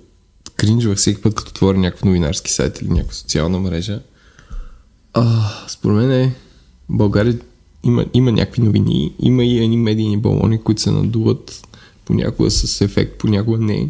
кринжвах 0.56 0.98
всеки 0.98 1.22
път, 1.22 1.34
като 1.34 1.50
отворя 1.50 1.78
някакъв 1.78 2.04
новинарски 2.04 2.52
сайт 2.52 2.80
или 2.80 2.88
някаква 2.88 3.14
социална 3.14 3.58
мрежа, 3.58 4.00
а, 5.12 5.50
според 5.68 5.96
мен 5.96 6.12
е, 6.12 6.34
България 6.88 7.38
има, 7.84 8.06
има 8.14 8.32
някакви 8.32 8.62
новини, 8.62 9.14
има 9.18 9.44
и 9.44 9.64
едни 9.64 9.76
медийни 9.76 10.16
балони, 10.16 10.62
които 10.62 10.82
се 10.82 10.90
надуват 10.90 11.66
понякога 12.04 12.50
с 12.50 12.80
ефект, 12.80 13.18
понякога 13.18 13.58
не. 13.58 13.88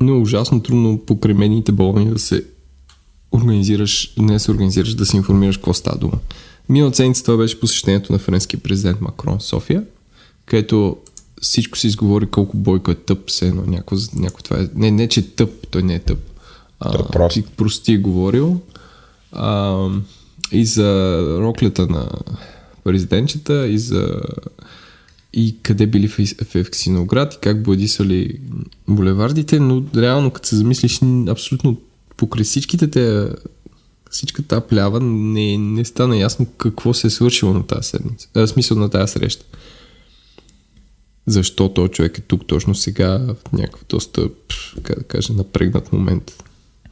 Но 0.00 0.12
е 0.12 0.18
ужасно 0.18 0.62
трудно 0.62 0.98
покрай 1.06 1.34
медийните 1.34 1.72
балони 1.72 2.10
да 2.10 2.18
се 2.18 2.44
организираш, 3.32 4.14
не 4.18 4.38
се 4.38 4.50
организираш, 4.50 4.94
да 4.94 5.06
се 5.06 5.16
информираш 5.16 5.56
какво 5.56 5.74
става 5.74 5.98
дума. 5.98 6.18
Миналата 6.68 6.96
седмица 6.96 7.24
това 7.24 7.36
беше 7.36 7.60
посещението 7.60 8.12
на 8.12 8.18
френския 8.18 8.60
президент 8.60 9.00
Макрон 9.00 9.38
в 9.38 9.42
София, 9.42 9.84
където 10.46 10.96
всичко 11.40 11.78
се 11.78 11.86
изговори 11.86 12.26
колко 12.26 12.56
Бойко 12.56 12.90
е 12.90 12.94
тъп, 12.94 13.30
се 13.30 13.48
едно 13.48 13.62
някой, 13.66 13.98
някой 14.14 14.40
това 14.44 14.60
е. 14.60 14.68
Не, 14.74 14.90
не, 14.90 15.08
че 15.08 15.20
е 15.20 15.26
тъп, 15.26 15.50
той 15.70 15.82
не 15.82 15.94
е 15.94 15.98
тъп. 15.98 16.18
А, 16.80 16.92
той 16.92 17.06
прост. 17.06 17.34
Ти 17.34 17.42
прости 17.42 17.92
е 17.92 17.98
говорил. 17.98 18.60
А, 19.32 19.86
и 20.52 20.66
за 20.66 21.18
роклята 21.40 21.86
на 21.86 22.08
президентчета, 22.84 23.68
и 23.68 23.78
за 23.78 24.20
и 25.32 25.56
къде 25.62 25.86
били 25.86 26.08
в, 26.08 26.18
в 26.44 26.54
Евксиноград 26.54 27.34
и 27.34 27.38
как 27.40 27.62
бладисали 27.62 28.40
булевардите, 28.88 29.60
но 29.60 29.84
реално 29.96 30.30
като 30.30 30.48
се 30.48 30.56
замислиш 30.56 31.00
абсолютно 31.28 31.80
покрай 32.16 32.44
всичките 32.44 32.90
те 32.90 33.28
всичката 34.10 34.48
тази 34.48 34.68
плява 34.68 35.00
не, 35.00 35.58
не 35.58 35.84
стана 35.84 36.16
ясно 36.16 36.46
какво 36.46 36.94
се 36.94 37.06
е 37.06 37.10
свършило 37.10 37.52
на 37.52 37.66
тази 37.66 37.88
седмица. 37.88 38.28
А, 38.34 38.46
смисъл 38.46 38.78
на 38.78 38.88
тази 38.88 39.12
среща 39.12 39.44
защо 41.26 41.74
този 41.74 41.92
човек 41.92 42.18
е 42.18 42.20
тук 42.20 42.46
точно 42.46 42.74
сега 42.74 43.18
в 43.18 43.52
някакъв 43.52 43.84
доста, 43.88 44.28
как 44.82 44.98
да 44.98 45.04
кажа, 45.04 45.32
напрегнат 45.32 45.92
момент 45.92 46.44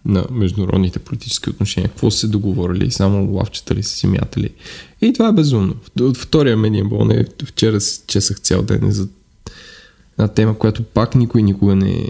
на 0.05 0.25
международните 0.31 0.99
политически 0.99 1.51
отношения. 1.51 1.89
Какво 1.89 2.11
се 2.11 2.29
договорили? 2.29 2.91
Само 2.91 3.33
лавчета 3.33 3.75
ли 3.75 3.83
са 3.83 3.97
си 3.97 4.07
мятали? 4.07 4.51
И 5.01 5.13
това 5.13 5.29
е 5.29 5.33
безумно. 5.33 5.75
От 6.01 6.17
втория 6.17 6.57
медиен 6.57 6.89
бол 6.89 7.05
не, 7.05 7.27
вчера 7.45 7.79
чесах 8.07 8.41
цял 8.41 8.63
ден 8.63 8.91
за 8.91 9.09
една 10.19 10.29
тема, 10.29 10.59
която 10.59 10.83
пак 10.83 11.15
никой 11.15 11.43
никога 11.43 11.75
не 11.75 12.09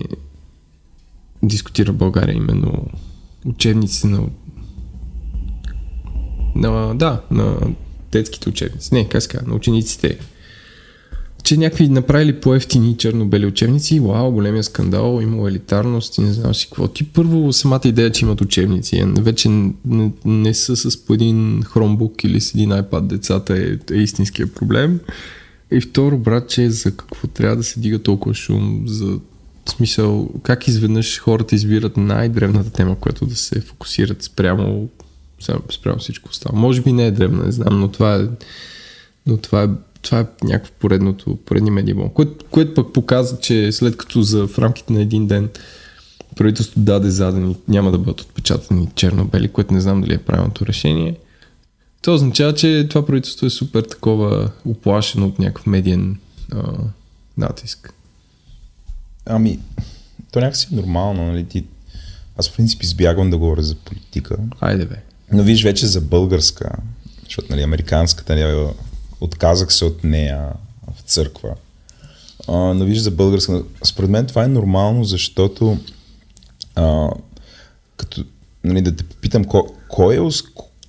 дискутира 1.43 1.93
в 1.93 1.97
България, 1.97 2.37
именно 2.37 2.87
учебници 3.45 4.07
на 4.07 4.23
на, 6.55 6.95
да, 6.95 7.21
на 7.31 7.57
детските 8.13 8.49
учебници. 8.49 8.95
Не, 8.95 9.09
как 9.09 9.23
ска, 9.23 9.43
на 9.47 9.55
учениците 9.55 10.19
че 11.49 11.57
някакви 11.57 11.89
направили 11.89 12.41
по-ефтини 12.41 12.97
черно-бели 12.97 13.47
учебници, 13.47 14.01
вау, 14.01 14.33
големия 14.33 14.65
скандал, 14.65 15.21
има 15.23 15.49
елитарност 15.49 16.19
и 16.19 16.21
не 16.21 16.33
знам 16.33 16.55
си 16.55 16.67
какво. 16.67 16.89
Ти 16.89 17.05
първо 17.05 17.53
самата 17.53 17.81
идея, 17.85 18.13
че 18.13 18.25
имат 18.25 18.41
учебници, 18.41 19.05
вече 19.19 19.49
не, 19.49 20.13
не 20.25 20.55
са 20.55 20.77
с 20.77 21.05
по 21.05 21.15
един 21.15 21.63
хромбук 21.63 22.25
или 22.25 22.41
с 22.41 22.55
един 22.55 22.71
iPad 22.71 23.01
децата 23.01 23.59
е, 23.59 23.95
е 23.95 23.99
истинския 23.99 24.55
проблем. 24.55 25.01
И 25.71 25.81
второ, 25.81 26.19
брат, 26.19 26.49
че 26.49 26.71
за 26.71 26.97
какво 26.97 27.27
трябва 27.27 27.57
да 27.57 27.63
се 27.63 27.81
дига 27.81 27.99
толкова 27.99 28.35
шум, 28.35 28.83
за 28.87 29.19
смисъл, 29.69 30.31
как 30.43 30.69
изведнъж 30.69 31.21
хората 31.21 31.55
избират 31.55 31.97
най-древната 31.97 32.71
тема, 32.71 32.97
която 32.97 33.27
да 33.27 33.37
се 33.37 33.61
фокусират 33.61 34.23
спрямо, 34.23 34.89
спрямо 35.73 35.99
всичко 35.99 36.31
останало. 36.31 36.61
Може 36.61 36.83
би 36.83 36.93
не 36.93 37.07
е 37.07 37.11
древна, 37.11 37.45
не 37.45 37.53
знам, 37.53 37.81
но 37.81 37.89
това 37.89 38.17
е, 38.17 38.21
но 39.27 39.37
това 39.37 39.63
е 39.63 39.69
това 40.03 40.21
е 40.21 40.27
някакво 40.43 40.73
поредното, 40.79 41.37
поредни 41.37 41.71
медиабон, 41.71 42.11
което, 42.11 42.45
което 42.51 42.75
пък 42.75 42.93
показва, 42.93 43.39
че 43.39 43.73
след 43.73 43.97
като 43.97 44.23
за 44.23 44.47
в 44.47 44.59
рамките 44.59 44.93
на 44.93 45.03
един 45.03 45.27
ден 45.27 45.49
правителството 46.37 46.81
даде 46.81 47.11
задани, 47.11 47.57
няма 47.69 47.91
да 47.91 47.99
бъдат 47.99 48.21
отпечатани 48.21 48.89
черно-бели, 48.95 49.49
което 49.49 49.75
не 49.75 49.81
знам 49.81 50.01
дали 50.01 50.15
е 50.15 50.19
правилното 50.19 50.67
решение. 50.67 51.17
Това 52.03 52.15
означава, 52.15 52.55
че 52.55 52.87
това 52.91 53.07
правителство 53.07 53.47
е 53.47 53.51
супер 53.51 53.83
такова 53.83 54.51
оплашено 54.65 55.27
от 55.27 55.39
някакъв 55.39 55.67
медиен 55.67 56.19
а, 56.53 56.63
натиск. 57.39 57.95
Ами, 59.27 59.59
то 60.33 60.41
някакси 60.41 60.69
е 60.73 60.77
нормално, 60.77 61.27
нали? 61.27 61.45
Ти... 61.45 61.65
Аз 62.37 62.49
в 62.49 62.57
принцип 62.57 62.83
избягвам 62.83 63.31
да 63.31 63.39
говоря 63.39 63.63
за 63.63 63.75
политика. 63.75 64.37
Айде 64.61 64.85
бе. 64.85 64.97
Но 65.33 65.43
виж 65.43 65.65
вече 65.65 65.87
за 65.87 66.01
българска, 66.01 66.71
защото 67.25 67.49
нали, 67.51 67.63
американската 67.63 68.37
нали, 68.37 68.69
отказах 69.21 69.73
се 69.73 69.85
от 69.85 70.05
нея 70.05 70.53
в 70.97 71.03
църква. 71.03 71.55
А, 72.49 72.53
но 72.53 72.85
виж 72.85 72.99
за 72.99 73.11
българска. 73.11 73.63
Според 73.85 74.11
мен 74.11 74.27
това 74.27 74.45
е 74.45 74.49
нормално, 74.49 75.05
защото 75.05 75.79
а, 76.75 77.11
като, 77.97 78.25
нали, 78.65 78.81
да 78.81 78.97
те 78.97 79.05
попитам, 79.05 79.45
ко, 79.45 79.75
кой 79.89 80.17
е, 80.17 80.31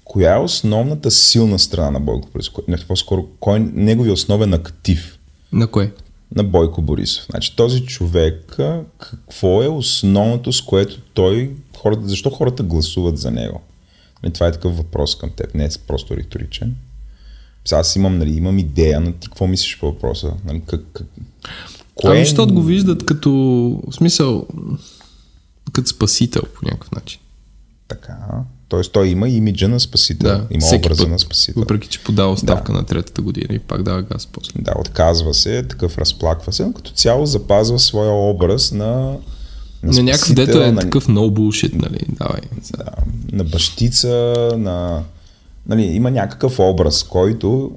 коя 0.04 0.36
е 0.36 0.40
основната 0.40 1.12
силна 1.12 1.60
страна 1.60 1.92
на 1.92 2.00
Бойко 2.00 2.30
Борисов? 2.34 2.54
Не, 2.68 2.78
по-скоро, 2.78 3.28
кой 3.40 3.58
е 3.58 3.60
неговия 3.60 4.14
основен 4.14 4.54
актив? 4.54 5.20
На 5.52 5.68
кой? 5.68 5.94
На 6.36 6.44
Бойко 6.44 6.82
Борисов. 6.82 7.26
Значи 7.30 7.56
този 7.56 7.86
човек, 7.86 8.58
какво 8.98 9.64
е 9.64 9.68
основното, 9.68 10.54
с 10.54 10.62
което 10.62 11.02
той, 11.14 11.56
хората, 11.78 12.08
защо 12.08 12.30
хората 12.30 12.64
гласуват 12.64 13.18
за 13.18 13.32
него? 13.32 13.62
Нали, 14.24 14.34
това 14.34 14.48
е 14.48 14.52
такъв 14.52 14.78
въпрос 14.78 15.18
към 15.18 15.30
теб, 15.30 15.56
не 15.56 15.66
е 15.66 15.70
просто 15.88 16.18
риторичен. 16.18 16.76
Аз 17.72 17.96
имам, 17.96 18.18
нали, 18.18 18.32
имам 18.32 18.60
идея, 18.60 19.00
но 19.00 19.12
ти 19.12 19.28
какво 19.28 19.48
мислиш 19.48 19.80
по 19.80 19.86
въпроса? 19.86 20.34
Нали, 20.46 20.62
как, 20.66 20.82
как, 20.94 21.08
кое... 21.96 22.12
Ами, 22.12 22.26
защото 22.26 22.54
го 22.54 22.62
виждат 22.62 23.06
като, 23.06 23.32
в 23.88 23.94
смисъл, 23.94 24.48
като 25.74 25.90
спасител 25.90 26.42
по 26.42 26.66
някакъв 26.66 26.92
начин. 26.92 27.20
Така. 27.88 28.18
Тоест 28.70 28.92
той 28.92 29.08
има 29.08 29.30
имиджа 29.30 29.68
на 29.68 29.80
спасител, 29.80 30.30
да, 30.30 30.48
има 30.52 30.66
образа 30.76 31.04
път, 31.04 31.12
на 31.12 31.20
спасител. 31.20 31.62
Въпреки, 31.62 31.88
че 31.88 32.04
подава 32.04 32.38
ставка 32.38 32.72
да. 32.72 32.78
на 32.78 32.86
третата 32.86 33.22
година 33.22 33.48
и 33.52 33.60
пак 33.60 33.84
дава 33.84 34.02
газ 34.02 34.28
после. 34.28 34.62
Да, 34.62 34.74
отказва 34.80 35.34
се, 35.34 35.64
такъв 35.64 35.98
разплаква 35.98 36.54
се, 36.54 36.66
но 36.66 36.74
като 36.74 36.92
цяло 36.92 37.26
запазва 37.26 37.80
своя 37.80 38.12
образ 38.12 38.72
на 38.72 39.18
на, 39.84 39.94
на 39.94 40.04
някакъв 40.04 40.34
дето 40.34 40.62
е 40.62 40.72
на... 40.72 40.82
такъв 40.82 41.08
no 41.08 41.32
bullshit, 41.32 41.74
нали? 41.74 42.00
Давай. 42.10 42.42
Да, 42.78 42.92
на 43.32 43.44
бащица, 43.44 44.36
на 44.58 45.04
нали, 45.70 45.84
има 45.84 46.12
някакъв 46.12 46.60
образ, 46.60 47.04
който 47.04 47.72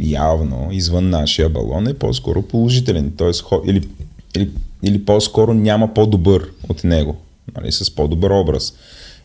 явно 0.00 0.68
извън 0.72 1.10
нашия 1.10 1.48
балон 1.48 1.86
е 1.86 1.94
по-скоро 1.94 2.42
положителен. 2.42 3.12
Тоест, 3.16 3.44
или, 3.66 3.88
или, 4.36 4.50
или 4.82 5.04
по-скоро 5.04 5.54
няма 5.54 5.94
по-добър 5.94 6.50
от 6.68 6.84
него, 6.84 7.16
нали, 7.56 7.72
с 7.72 7.94
по-добър 7.94 8.30
образ. 8.30 8.74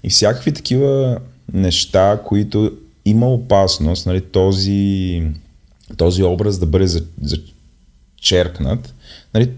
И 0.04 0.10
всякакви 0.10 0.54
такива 0.54 1.20
неща, 1.54 2.20
които 2.26 2.72
има 3.06 3.28
опасност 3.28 4.06
нали, 4.06 4.22
този, 4.22 5.24
този 5.98 6.24
образ 6.24 6.60
да 6.60 6.66
бъде 6.66 6.88
зачеркнат, 7.22 8.94
нали, 9.34 9.52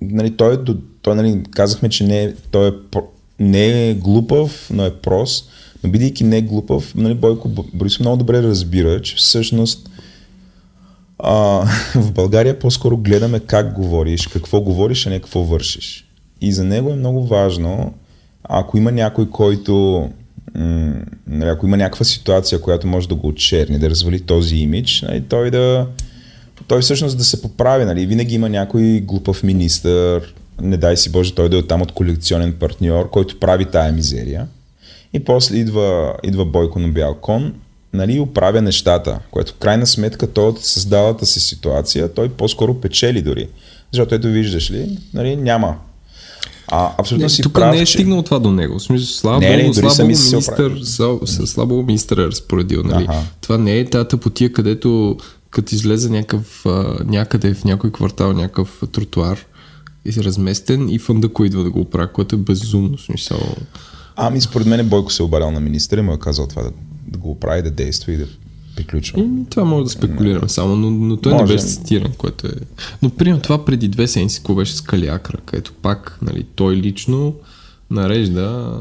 нали, 0.00 0.36
той, 0.36 0.54
е, 0.54 0.58
той, 1.02 1.16
нали, 1.16 1.42
казахме, 1.50 1.88
че 1.88 2.04
не 2.04 2.22
е, 2.22 2.34
той 2.50 2.68
е, 2.68 2.72
не 3.38 3.88
е 3.90 3.94
глупав, 3.94 4.70
но 4.72 4.84
е 4.84 4.94
прост. 4.94 5.50
Но 5.84 5.90
бидейки 5.90 6.24
не 6.24 6.42
глупав, 6.42 6.94
нали, 6.94 7.14
Бойко 7.14 7.48
Борисов 7.48 8.00
много 8.00 8.16
добре 8.16 8.42
разбира, 8.42 9.02
че 9.02 9.16
всъщност 9.16 9.90
а, 11.18 11.32
в 11.94 12.12
България 12.12 12.58
по-скоро 12.58 12.96
гледаме 12.96 13.40
как 13.40 13.74
говориш, 13.74 14.26
какво 14.26 14.60
говориш, 14.60 15.06
а 15.06 15.10
не 15.10 15.20
какво 15.20 15.44
вършиш. 15.44 16.04
И 16.40 16.52
за 16.52 16.64
него 16.64 16.90
е 16.90 16.96
много 16.96 17.26
важно, 17.26 17.94
ако 18.44 18.78
има 18.78 18.92
някой, 18.92 19.30
който 19.30 20.08
нали, 21.26 21.48
ако 21.48 21.66
има 21.66 21.76
някаква 21.76 22.04
ситуация, 22.04 22.60
която 22.60 22.86
може 22.86 23.08
да 23.08 23.14
го 23.14 23.28
отчерни, 23.28 23.78
да 23.78 23.90
развали 23.90 24.20
този 24.20 24.56
имидж, 24.56 25.02
нали, 25.02 25.22
той 25.28 25.50
да 25.50 25.86
той 26.66 26.80
всъщност 26.80 27.18
да 27.18 27.24
се 27.24 27.42
поправи. 27.42 27.84
Нали. 27.84 28.06
Винаги 28.06 28.34
има 28.34 28.48
някой 28.48 29.00
глупав 29.00 29.42
министър, 29.42 30.34
не 30.60 30.76
дай 30.76 30.96
си 30.96 31.10
Боже 31.10 31.34
той 31.34 31.48
да 31.48 31.58
е 31.58 31.62
там 31.62 31.82
от 31.82 31.92
колекционен 31.92 32.52
партньор, 32.52 33.10
който 33.10 33.40
прави 33.40 33.64
тая 33.64 33.92
мизерия. 33.92 34.46
И 35.12 35.24
после 35.24 35.56
идва, 35.56 36.14
идва 36.22 36.44
Бойко 36.44 36.78
на 36.78 36.88
бял 36.88 37.14
кон, 37.14 37.54
нали, 37.92 38.20
оправя 38.20 38.62
нещата, 38.62 39.18
което 39.30 39.52
в 39.52 39.56
крайна 39.56 39.86
сметка 39.86 40.26
той 40.26 40.48
от 40.48 40.64
създалата 40.64 41.26
си 41.26 41.40
ситуация, 41.40 42.14
той 42.14 42.28
по-скоро 42.28 42.74
печели 42.74 43.22
дори. 43.22 43.48
Защото 43.92 44.14
ето 44.14 44.28
виждаш 44.28 44.70
ли, 44.70 44.98
нали, 45.14 45.36
няма. 45.36 45.76
А, 46.70 46.90
абсолютно 46.98 47.24
не, 47.24 47.28
си 47.28 47.42
тук 47.42 47.54
прав, 47.54 47.74
не 47.74 47.80
е 47.80 47.86
че... 47.86 47.92
стигнал 47.92 48.22
това 48.22 48.38
до 48.38 48.50
него. 48.50 48.80
Смисъл, 48.80 49.06
слава 49.06 49.38
Не, 49.38 49.56
не, 49.56 49.90
се 49.90 50.04
министър, 50.04 50.80
слава 51.46 51.66
Богу, 51.66 51.82
министър 51.82 52.16
е 52.16 52.26
разпоредил. 52.26 52.82
Нали? 52.82 53.06
Аха. 53.08 53.22
Това 53.40 53.58
не 53.58 53.78
е 53.78 53.84
тази 53.84 54.08
тъпотия, 54.08 54.52
където 54.52 55.16
като 55.50 55.74
излезе 55.74 56.10
някакъв, 56.10 56.64
някъде 57.04 57.54
в 57.54 57.64
някой 57.64 57.92
квартал 57.92 58.32
някакъв 58.32 58.82
тротуар 58.92 59.38
се 60.12 60.24
разместен 60.24 60.88
и 60.88 60.98
фъндъко 60.98 61.44
идва 61.44 61.64
да 61.64 61.70
го 61.70 61.80
оправи, 61.80 62.08
което 62.12 62.36
е 62.36 62.38
безумно 62.38 62.98
смисъл. 62.98 63.38
Ами 64.20 64.40
според 64.40 64.66
мен 64.66 64.88
Бойко 64.88 65.12
се 65.12 65.22
е 65.22 65.26
обарял 65.26 65.50
на 65.50 65.60
министъра 65.60 66.00
и 66.00 66.02
му 66.02 66.12
е 66.12 66.18
казал 66.18 66.46
това 66.46 66.62
да, 66.62 66.70
да 67.06 67.18
го 67.18 67.30
оправи, 67.30 67.62
да 67.62 67.70
действа 67.70 68.12
и 68.12 68.16
да 68.16 68.26
приключва. 68.76 69.20
И, 69.20 69.44
това 69.50 69.64
може 69.64 69.84
да 69.84 69.90
спекулираме 69.90 70.48
само, 70.48 70.76
но, 70.76 70.90
но 70.90 71.16
той 71.16 71.32
Може. 71.32 71.44
не 71.44 71.48
беше 71.48 71.66
цитиран, 71.66 72.12
което 72.18 72.46
е... 72.46 72.50
Но 73.02 73.10
примерно 73.10 73.42
това 73.42 73.64
преди 73.64 73.88
две 73.88 74.08
седмици, 74.08 74.38
какво 74.38 74.54
беше 74.54 74.76
с 74.76 74.80
Калиакра, 74.80 75.38
където 75.46 75.72
пак 75.72 76.18
нали, 76.22 76.46
той 76.54 76.76
лично 76.76 77.34
нарежда 77.90 78.80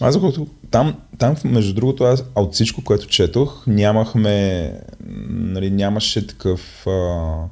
Аз 0.00 0.14
защото 0.14 0.46
там, 0.70 0.94
там, 1.18 1.36
между 1.44 1.74
другото, 1.74 2.04
аз 2.04 2.24
а 2.34 2.42
от 2.42 2.54
всичко, 2.54 2.84
което 2.84 3.06
четох, 3.06 3.66
нямахме, 3.66 4.70
нали, 5.28 5.70
нямаше 5.70 6.26
такъв... 6.26 6.86
А... 6.86 7.44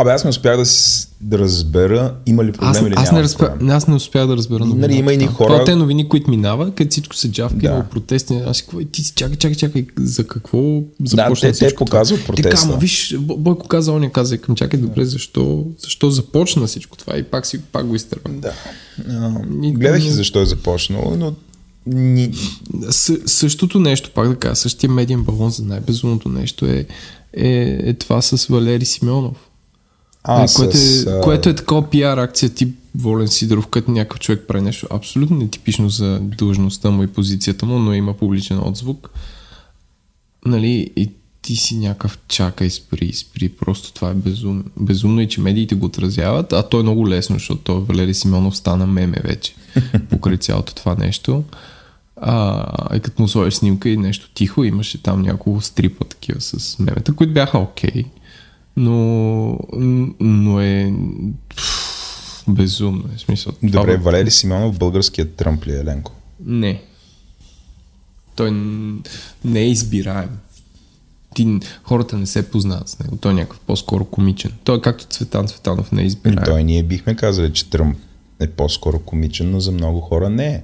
Абе, 0.00 0.10
аз 0.10 0.24
не 0.24 0.30
успях 0.30 0.56
да, 0.56 0.66
си, 0.66 1.06
да 1.20 1.38
разбера 1.38 2.14
има 2.26 2.44
ли 2.44 2.52
проблем 2.52 2.70
Аз, 2.70 2.80
или 2.80 2.94
аз, 2.96 3.04
няма 3.04 3.18
не 3.18 3.22
разпя... 3.22 3.48
проблем. 3.48 3.70
аз 3.70 3.86
не 3.86 3.94
успях 3.94 4.26
да 4.26 4.36
разбера 4.36 4.58
новината. 4.60 4.88
Нали, 4.88 4.98
има 5.12 5.18
там. 5.18 5.28
хора- 5.28 5.48
Това 5.48 5.64
те 5.64 5.74
новини, 5.74 6.08
които 6.08 6.30
минава, 6.30 6.66
където 6.66 6.90
всичко 6.90 7.16
се 7.16 7.30
джавка, 7.30 7.56
Да. 7.56 7.60
да. 7.60 7.68
има 7.68 7.84
протести. 7.84 8.34
Аз 8.36 8.56
си 8.56 8.62
какво, 8.62 8.78
ти 8.82 9.02
си 9.04 9.12
чакай, 9.12 9.36
чакай, 9.36 9.56
чакай, 9.56 9.86
за 9.98 10.26
какво 10.26 10.58
Да, 10.80 10.82
започна 11.02 11.40
те, 11.42 11.48
те 11.48 11.56
всичко 11.56 11.84
показват 11.84 12.20
това? 12.20 12.34
Така, 12.34 12.48
протеста. 12.48 12.68
ама 12.68 12.76
виж, 12.78 13.16
Бо- 13.18 13.36
Бойко 13.36 13.68
каза, 13.68 13.92
он 13.92 14.10
каза, 14.10 14.38
към 14.38 14.54
чакай, 14.54 14.80
добре, 14.80 15.04
защо, 15.04 15.64
защо 15.78 16.10
започна 16.10 16.66
всичко 16.66 16.96
това 16.96 17.18
и 17.18 17.22
пак 17.22 17.46
си 17.46 17.58
пак 17.62 17.86
го 17.86 17.94
изтърва. 17.94 18.22
Да. 18.28 18.52
И- 19.62 19.72
гледах 19.72 20.04
и 20.04 20.10
защо 20.10 20.40
е 20.40 20.46
започнало, 20.46 21.16
но 21.16 21.34
ни... 21.86 22.32
Съ, 22.90 23.16
същото 23.26 23.80
нещо, 23.80 24.10
пак 24.10 24.28
да 24.28 24.36
кажа, 24.36 24.56
същия 24.56 24.90
медиен 24.90 25.22
балон 25.22 25.50
за 25.50 25.64
най-безумното 25.64 26.28
нещо 26.28 26.66
е, 26.66 26.86
е, 27.34 27.46
е 27.80 27.94
това 27.94 28.22
с 28.22 28.46
Валери 28.46 28.84
Симеонов. 28.84 29.36
А, 30.24 30.36
Нали, 30.36 30.48
с, 30.48 30.54
което, 30.54 30.76
е, 30.76 31.12
а, 31.12 31.20
което 31.20 31.48
е 31.48 31.54
такова 31.54 31.90
пиар 31.90 32.18
акция 32.18 32.50
тип 32.50 32.76
Волен 32.94 33.28
Сидоров, 33.28 33.66
където 33.66 33.90
някакъв 33.90 34.20
човек 34.20 34.44
прави 34.48 34.64
нещо 34.64 34.86
абсолютно 34.90 35.36
нетипично 35.36 35.88
за 35.88 36.18
длъжността 36.20 36.90
му 36.90 37.02
и 37.02 37.06
позицията 37.06 37.66
му, 37.66 37.78
но 37.78 37.94
има 37.94 38.14
публичен 38.14 38.60
отзвук. 38.68 39.10
Нали, 40.46 40.92
и 40.96 41.10
ти 41.42 41.56
си 41.56 41.76
някакъв 41.76 42.18
чакай, 42.28 42.70
спри, 42.70 43.12
спри, 43.12 43.48
просто 43.48 43.92
това 43.92 44.10
е 44.10 44.14
безумно. 44.14 44.64
Безумно 44.76 45.20
и 45.20 45.28
че 45.28 45.40
медиите 45.40 45.74
го 45.74 45.86
отразяват, 45.86 46.52
а 46.52 46.62
то 46.62 46.80
е 46.80 46.82
много 46.82 47.08
лесно, 47.08 47.36
защото 47.36 47.84
Валери 47.84 48.14
Симеонов 48.14 48.56
стана 48.56 48.86
меме 48.86 49.16
вече, 49.24 49.54
покрай 50.10 50.36
цялото 50.36 50.74
това 50.74 50.94
нещо. 50.94 51.44
А, 52.16 52.96
и 52.96 53.00
като 53.00 53.22
му 53.22 53.28
сложиш 53.28 53.54
снимка 53.54 53.88
и 53.88 53.96
нещо 53.96 54.30
тихо, 54.34 54.64
имаше 54.64 55.02
там 55.02 55.22
няколко 55.22 55.60
стрипа 55.60 56.04
такива 56.04 56.40
с 56.40 56.78
мемета, 56.78 57.12
които 57.12 57.32
бяха 57.32 57.58
окей. 57.58 57.90
Okay, 57.90 58.04
но, 58.80 59.58
но 60.20 60.60
е 60.60 60.92
безумно. 62.48 63.04
Е, 63.16 63.18
смисъл, 63.18 63.52
това 63.52 63.80
Добре, 63.80 63.96
бе- 63.96 64.02
Валери 64.02 64.30
Симеонов 64.30 64.78
българският 64.78 65.34
Тръмп 65.34 65.66
ли 65.66 65.72
е, 65.72 65.84
Ленко? 65.84 66.12
Не. 66.46 66.82
Той 68.36 68.50
не 69.44 69.60
е 69.60 69.68
избираем. 69.70 70.30
Ти, 71.34 71.58
хората 71.82 72.16
не 72.16 72.26
се 72.26 72.50
познават 72.50 72.88
с 72.88 72.98
него. 72.98 73.16
Той 73.16 73.32
е 73.32 73.34
някакъв 73.34 73.60
по-скоро 73.60 74.04
комичен. 74.04 74.52
Той 74.64 74.76
е 74.76 74.80
както 74.80 75.06
Цветан 75.06 75.46
Цветанов 75.46 75.92
не 75.92 76.02
е 76.02 76.06
избираем. 76.06 76.44
Той 76.44 76.64
ние 76.64 76.82
бихме 76.82 77.16
казали, 77.16 77.52
че 77.52 77.70
Тръмп 77.70 77.98
е 78.40 78.46
по-скоро 78.46 78.98
комичен, 78.98 79.50
но 79.50 79.60
за 79.60 79.72
много 79.72 80.00
хора 80.00 80.30
не 80.30 80.46
е. 80.46 80.62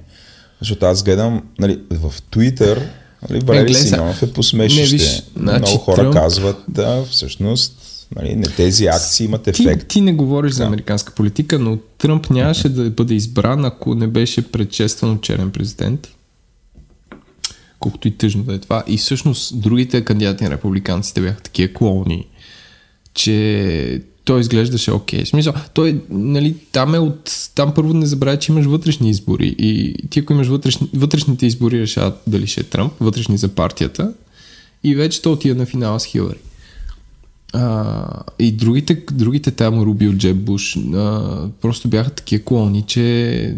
Защото 0.59 0.85
аз 0.85 1.03
гледам 1.03 1.43
нали, 1.59 1.81
в 1.91 2.13
Twitter, 2.31 2.87
нали, 3.29 3.39
Валери. 3.39 3.73
Симеонов 3.73 4.23
е 4.23 4.33
посмешище. 4.33 4.81
Не, 4.97 5.03
виж, 5.03 5.23
значи 5.35 5.71
много 5.71 5.77
хора 5.83 6.01
Тръмп- 6.01 6.13
казват, 6.13 6.63
да, 6.67 7.03
всъщност 7.05 7.76
нали, 8.15 8.35
не, 8.35 8.43
тези 8.43 8.85
акции 8.85 9.25
имат 9.25 9.43
Ти, 9.43 9.49
ефект. 9.49 9.87
ти 9.87 10.01
не 10.01 10.13
говориш 10.13 10.51
за 10.53 10.65
американска 10.65 11.13
политика, 11.13 11.59
но 11.59 11.77
Тръмп 11.97 12.29
нямаше 12.29 12.69
да 12.69 12.89
бъде 12.89 13.13
избран, 13.13 13.65
ако 13.65 13.95
не 13.95 14.07
беше 14.07 14.51
предшестван 14.51 15.11
от 15.11 15.21
черен 15.21 15.51
президент. 15.51 16.07
Колкото 17.79 18.07
и 18.07 18.11
тъжно 18.11 18.43
да 18.43 18.53
е 18.53 18.59
това. 18.59 18.83
И 18.87 18.97
всъщност 18.97 19.61
другите 19.61 20.05
кандидати 20.05 20.43
на 20.43 20.49
републиканците 20.49 21.21
бяха 21.21 21.41
такива 21.41 21.73
клоуни, 21.73 22.27
че 23.13 24.01
той 24.25 24.39
изглеждаше 24.39 24.91
окей. 24.91 25.23
В 25.25 25.27
смисъл, 25.27 25.53
той, 25.73 26.01
нали, 26.09 26.55
там 26.71 26.95
е 26.95 26.99
от... 26.99 27.49
Там 27.55 27.73
първо 27.73 27.93
не 27.93 28.05
забравя, 28.05 28.39
че 28.39 28.51
имаш 28.51 28.65
вътрешни 28.65 29.09
избори. 29.09 29.55
И 29.59 29.95
ти 30.09 30.19
ако 30.19 30.33
имаш 30.33 30.47
вътрешни, 30.47 30.89
вътрешните 30.93 31.45
избори 31.45 31.81
решават 31.81 32.21
дали 32.27 32.47
ще 32.47 32.61
е 32.61 32.63
Тръмп, 32.63 32.93
вътрешни 32.99 33.37
за 33.37 33.47
партията. 33.47 34.13
И 34.83 34.95
вече 34.95 35.21
той 35.21 35.31
отива 35.31 35.59
на 35.59 35.65
финала 35.65 35.99
с 35.99 36.05
Хилари. 36.05 36.37
А, 37.53 38.23
и 38.39 38.51
другите, 38.51 39.03
другите 39.11 39.51
там, 39.51 39.81
Руби 39.81 40.07
от 40.07 40.17
Джеб 40.17 40.37
Буш, 40.37 40.77
а, 40.77 41.47
просто 41.61 41.87
бяха 41.87 42.09
такива 42.09 42.43
клони, 42.43 42.81
че 42.81 43.55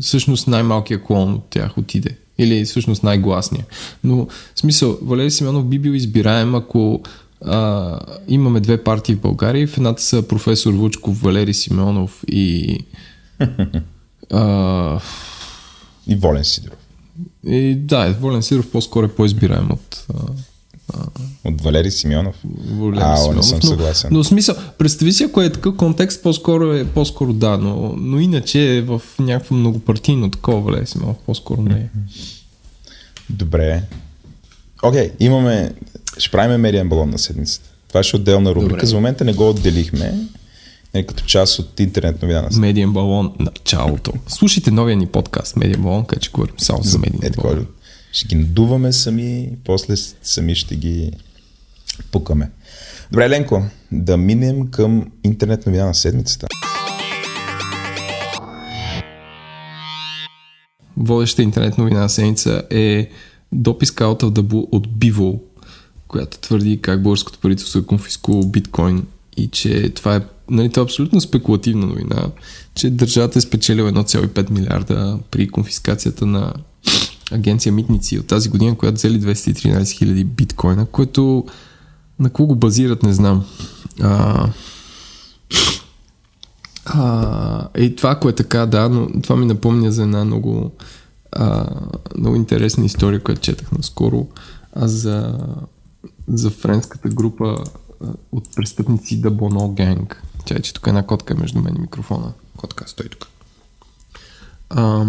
всъщност 0.00 0.48
най-малкият 0.48 1.02
клон 1.04 1.34
от 1.34 1.44
тях 1.50 1.78
отиде. 1.78 2.16
Или 2.38 2.64
всъщност 2.64 3.02
най-гласния. 3.02 3.66
Но 4.04 4.26
в 4.54 4.60
смисъл, 4.60 4.98
Валери 5.02 5.30
Симеонов 5.30 5.64
би 5.64 5.78
бил 5.78 5.90
избираем, 5.90 6.54
ако 6.54 7.00
а, 7.44 7.98
имаме 8.28 8.60
две 8.60 8.84
партии 8.84 9.14
в 9.14 9.20
България. 9.20 9.68
В 9.68 9.76
едната 9.76 10.02
са 10.02 10.28
професор 10.28 10.72
Вучков, 10.72 11.20
Валери 11.20 11.54
Симеонов 11.54 12.24
и... 12.28 12.78
А, 14.32 15.00
И 16.06 16.16
Волен 16.16 16.44
Сидоров. 16.44 16.78
и 17.46 17.74
да, 17.74 18.16
Волен 18.20 18.42
Сиров 18.42 18.70
по-скоро 18.70 19.06
е 19.06 19.14
по-избираем 19.14 19.70
от 19.70 20.06
а, 20.14 20.14
От 21.44 21.60
Валери 21.60 21.90
Симеонов. 21.90 22.34
Валери 22.70 23.00
А, 23.02 23.10
о, 23.10 23.12
не 23.12 23.16
Симеонов. 23.18 23.46
съм 23.46 23.58
но, 23.62 23.68
съгласен. 23.68 24.10
Но 24.12 24.22
в 24.22 24.26
смисъл, 24.26 24.54
представи 24.78 25.12
си, 25.12 25.24
ако 25.24 25.42
е 25.42 25.52
такъв 25.52 25.76
контекст, 25.76 26.22
по-скоро 26.22 26.72
е 26.72 26.84
по-скоро 26.84 27.32
да, 27.32 27.58
но, 27.58 27.94
но 27.98 28.20
иначе 28.20 28.76
е 28.76 28.82
в 28.82 29.02
някакво 29.18 29.54
многопартийно 29.54 30.30
такова 30.30 30.60
Валери 30.60 30.86
Симеонов, 30.86 31.16
по-скоро 31.26 31.62
не 31.62 31.74
е. 31.74 31.88
Добре. 33.30 33.82
Окей, 34.82 35.10
имаме... 35.20 35.72
Ще 36.18 36.30
правим 36.30 36.60
медиен 36.60 36.88
балон 36.88 37.10
на 37.10 37.18
седмицата. 37.18 37.70
Това 37.88 38.02
ще 38.02 38.16
е 38.16 38.20
отделна 38.20 38.50
рубрика. 38.54 38.74
Добре. 38.74 38.86
За 38.86 38.94
момента 38.94 39.24
не 39.24 39.32
го 39.32 39.48
отделихме. 39.50 40.14
Нали, 40.94 41.06
като 41.06 41.24
част 41.24 41.58
от 41.58 41.80
интернет 41.80 42.22
новина. 42.22 42.48
Медиен 42.58 42.92
балон, 42.92 43.32
началото. 43.38 44.12
Слушайте 44.28 44.70
новия 44.70 44.96
ни 44.96 45.06
подкаст, 45.06 45.56
Медиен 45.56 45.82
балон, 45.82 46.04
където 46.04 46.24
ще 46.24 46.32
говорим 46.32 46.54
само 46.58 46.82
за 46.82 46.98
медиен 46.98 47.20
Е, 47.22 47.30
балон. 47.30 47.66
Ще 48.12 48.28
ги 48.28 48.34
надуваме 48.34 48.92
сами, 48.92 49.48
после 49.64 49.96
сами 50.22 50.54
ще 50.54 50.76
ги 50.76 51.12
пукаме. 52.12 52.50
Добре, 53.10 53.30
Ленко, 53.30 53.64
да 53.92 54.16
минем 54.16 54.66
към 54.66 55.12
интернет 55.24 55.66
новина 55.66 55.84
на 55.84 55.94
седмицата. 55.94 56.46
Водеща 60.96 61.42
интернет 61.42 61.78
новина 61.78 62.00
на 62.00 62.08
седмица 62.08 62.62
е 62.70 63.10
дописка 63.52 64.04
Out 64.04 64.22
of 64.22 64.30
the 64.30 64.40
Blue 64.40 64.68
от 64.72 64.98
Биво, 64.98 65.40
която 66.08 66.38
твърди 66.38 66.78
как 66.82 67.02
българското 67.02 67.38
правителство 67.38 67.78
е 67.78 67.86
конфискувало 67.86 68.46
биткоин 68.46 69.06
и 69.36 69.48
че 69.48 69.90
това 69.90 70.16
е, 70.16 70.20
нали, 70.50 70.70
това 70.70 70.80
е 70.80 70.84
абсолютно 70.84 71.20
спекулативна 71.20 71.86
новина, 71.86 72.26
че 72.74 72.90
държавата 72.90 73.38
е 73.38 73.42
спечелила 73.42 73.92
1,5 73.92 74.50
милиарда 74.50 75.18
при 75.30 75.48
конфискацията 75.48 76.26
на 76.26 76.54
агенция 77.30 77.72
Митници 77.72 78.18
от 78.18 78.26
тази 78.26 78.48
година, 78.48 78.76
която 78.76 78.94
взели 78.94 79.20
213 79.20 79.80
000 79.80 80.24
биткоина, 80.24 80.86
което 80.86 81.44
на 82.18 82.28
какво 82.28 82.46
го 82.46 82.56
базират, 82.56 83.02
не 83.02 83.12
знам. 83.12 83.44
А, 84.02 84.48
А, 86.84 87.68
и 87.78 87.96
това, 87.96 88.14
което 88.14 88.42
е 88.42 88.44
така, 88.44 88.66
да, 88.66 88.88
но 88.88 89.22
това 89.22 89.36
ми 89.36 89.46
напомня 89.46 89.92
за 89.92 90.02
една 90.02 90.24
много, 90.24 90.72
а, 91.32 91.66
много 92.18 92.36
интересна 92.36 92.84
история, 92.84 93.22
която 93.22 93.40
четах 93.40 93.72
наскоро, 93.72 94.26
а 94.72 94.88
за, 94.88 95.38
за 96.28 96.50
френската 96.50 97.08
група 97.08 97.56
от 98.32 98.56
престъпници 98.56 99.22
The 99.22 99.28
Bono 99.28 99.74
Gang. 99.74 100.14
Чай, 100.44 100.60
че 100.60 100.74
тук 100.74 100.86
е 100.86 100.90
една 100.90 101.06
котка 101.06 101.34
между 101.34 101.60
мен 101.60 101.76
и 101.76 101.80
микрофона. 101.80 102.32
Котка, 102.56 102.88
стой 102.88 103.08
тук. 103.08 103.28
А, 104.70 105.06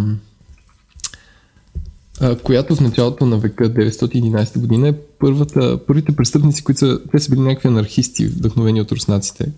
която 2.44 2.76
в 2.76 2.82
началото 2.82 3.26
на 3.26 3.38
века 3.38 3.74
911 3.74 4.60
година 4.60 4.88
е 4.88 4.94
първата, 5.20 5.80
първите 5.88 6.16
престъпници, 6.16 6.64
които 6.64 6.80
са, 6.80 7.00
те 7.12 7.20
са 7.20 7.30
били 7.30 7.40
някакви 7.40 7.68
анархисти, 7.68 8.28
вдъхновени 8.28 8.82
от 8.82 8.92
руснаците 8.92 9.52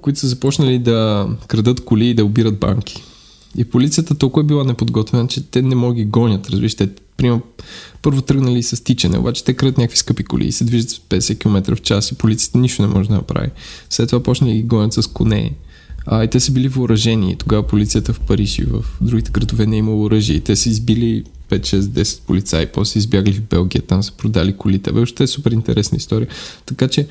които 0.00 0.18
са 0.18 0.28
започнали 0.28 0.78
да 0.78 1.28
крадат 1.48 1.84
коли 1.84 2.06
и 2.06 2.14
да 2.14 2.24
обират 2.24 2.58
банки. 2.58 3.02
И 3.56 3.64
полицията 3.64 4.14
толкова 4.14 4.44
е 4.44 4.46
била 4.46 4.64
неподготвена, 4.64 5.28
че 5.28 5.50
те 5.50 5.62
не 5.62 5.74
могат 5.74 5.96
ги 5.96 6.04
гонят. 6.04 6.50
Разбираш, 6.50 6.74
те 6.74 6.88
приема, 7.16 7.40
първо 8.02 8.22
тръгнали 8.22 8.62
с 8.62 8.84
тичане, 8.84 9.18
обаче 9.18 9.44
те 9.44 9.54
крадат 9.54 9.78
някакви 9.78 9.98
скъпи 9.98 10.24
коли 10.24 10.46
и 10.46 10.52
се 10.52 10.64
движат 10.64 10.90
с 10.90 10.98
50 10.98 11.38
км 11.38 11.76
в 11.76 11.82
час 11.82 12.10
и 12.10 12.14
полицията 12.14 12.58
нищо 12.58 12.82
не 12.82 12.88
може 12.88 13.08
да 13.08 13.14
направи. 13.14 13.50
След 13.90 14.08
това 14.08 14.22
почнали 14.22 14.54
ги 14.54 14.62
гонят 14.62 14.92
с 14.92 15.06
коне. 15.06 15.52
А, 16.06 16.24
и 16.24 16.28
те 16.28 16.40
са 16.40 16.52
били 16.52 16.68
въоръжени. 16.68 17.36
Тогава 17.36 17.66
полицията 17.66 18.12
в 18.12 18.20
Париж 18.20 18.58
и 18.58 18.64
в 18.64 18.84
другите 19.00 19.30
градове 19.30 19.66
не 19.66 19.76
е 19.76 19.78
имало 19.78 20.04
оръжие. 20.04 20.40
Те 20.40 20.56
са 20.56 20.68
избили 20.68 21.24
5-6-10 21.52 22.20
полицаи, 22.20 22.66
после 22.66 22.98
избягали 22.98 23.34
в 23.34 23.42
Белгия, 23.42 23.82
там 23.82 24.02
са 24.02 24.12
продали 24.12 24.52
колите. 24.52 24.92
Бе, 24.92 25.00
още 25.00 25.24
е 25.24 25.26
супер 25.26 25.50
интересна 25.50 25.96
история. 25.96 26.28
Така 26.66 26.88
че 26.88 27.06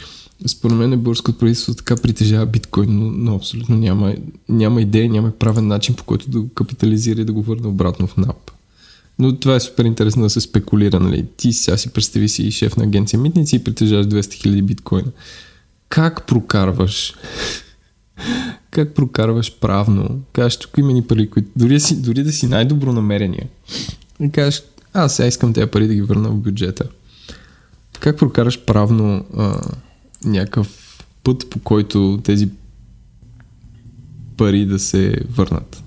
според 0.47 0.77
мен 0.77 0.99
българското 0.99 1.37
правителство 1.37 1.73
така 1.73 1.95
притежава 1.95 2.45
биткоин, 2.45 2.99
но, 2.99 3.11
но 3.11 3.35
абсолютно 3.35 3.77
няма, 3.77 4.15
няма 4.49 4.81
идея, 4.81 5.09
няма 5.09 5.31
правен 5.31 5.67
начин 5.67 5.95
по 5.95 6.03
който 6.03 6.29
да 6.29 6.41
го 6.41 6.49
капитализира 6.49 7.21
и 7.21 7.25
да 7.25 7.33
го 7.33 7.41
върне 7.41 7.67
обратно 7.67 8.07
в 8.07 8.17
НАП. 8.17 8.51
Но 9.19 9.35
това 9.35 9.55
е 9.55 9.59
супер 9.59 9.85
интересно 9.85 10.23
да 10.23 10.29
се 10.29 10.41
спекулира. 10.41 10.99
Нали? 10.99 11.25
Ти 11.37 11.53
сега 11.53 11.77
си 11.77 11.89
представи 11.89 12.29
си 12.29 12.51
шеф 12.51 12.77
на 12.77 12.83
агенция 12.83 13.19
Митници 13.19 13.55
и 13.55 13.63
притежаваш 13.63 14.05
200 14.05 14.19
000 14.19 14.61
биткоина. 14.61 15.11
Как 15.89 16.27
прокарваш 16.27 17.15
как 18.71 18.93
прокарваш 18.93 19.59
правно, 19.59 20.19
кажеш, 20.33 20.59
тук 20.59 20.77
има 20.77 20.93
ни 20.93 21.03
пари, 21.03 21.29
които 21.29 21.47
дори, 21.55 21.79
дори 21.91 22.23
да 22.23 22.31
си 22.31 22.47
най-добро 22.47 22.93
намерение 22.93 23.49
и 24.21 24.31
кажеш, 24.31 24.63
аз 24.93 25.15
сега 25.15 25.27
искам 25.27 25.53
тези 25.53 25.67
пари 25.67 25.87
да 25.87 25.93
ги 25.93 26.01
върна 26.01 26.29
в 26.29 26.35
бюджета. 26.35 26.85
Как 27.99 28.17
прокараш 28.17 28.65
правно 28.65 29.25
а, 29.37 29.61
някакъв 30.25 30.97
път, 31.23 31.49
по 31.49 31.59
който 31.59 32.19
тези 32.23 32.49
пари 34.37 34.65
да 34.65 34.79
се 34.79 35.15
върнат? 35.29 35.83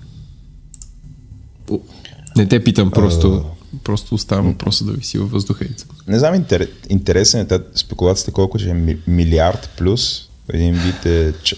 Не 2.35 2.47
те 2.47 2.63
питам, 2.63 2.91
просто, 2.91 3.45
просто 3.83 4.15
оставям 4.15 4.45
въпроса 4.45 4.85
да 4.85 4.91
виси 4.91 5.17
във 5.17 5.31
въздуха. 5.31 5.65
Не 6.07 6.19
знам, 6.19 6.35
интер... 6.35 6.67
интересен 6.89 7.41
е 7.41 7.47
тази 7.47 7.63
спекулацията, 7.75 8.31
колко 8.31 8.59
че 8.59 8.69
е 8.69 8.97
милиард 9.07 9.69
плюс. 9.77 10.29
Един 10.49 10.73
вид 10.73 11.05
е, 11.05 11.33
че, 11.43 11.57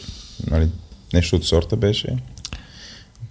нали, 0.49 0.67
нещо 1.13 1.35
от 1.35 1.45
сорта 1.45 1.75
беше. 1.75 2.17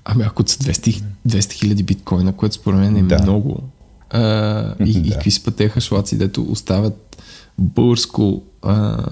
Ами 0.09 0.23
ако 0.23 0.43
са 0.47 0.59
200, 0.59 1.03
200 1.29 1.53
хиляди 1.53 1.83
биткоина, 1.83 2.33
което 2.33 2.55
според 2.55 2.79
мен 2.79 2.97
е 2.97 3.03
да. 3.03 3.23
много. 3.23 3.63
А, 4.11 4.75
и, 4.81 4.93
да. 5.01 5.09
и 5.09 5.11
какви 5.11 5.31
са 5.31 5.45
пътеха 5.45 5.81
шлаци, 5.81 6.19
дето 6.19 6.43
оставят 6.43 7.23
българско 7.59 8.43
а, 8.63 9.05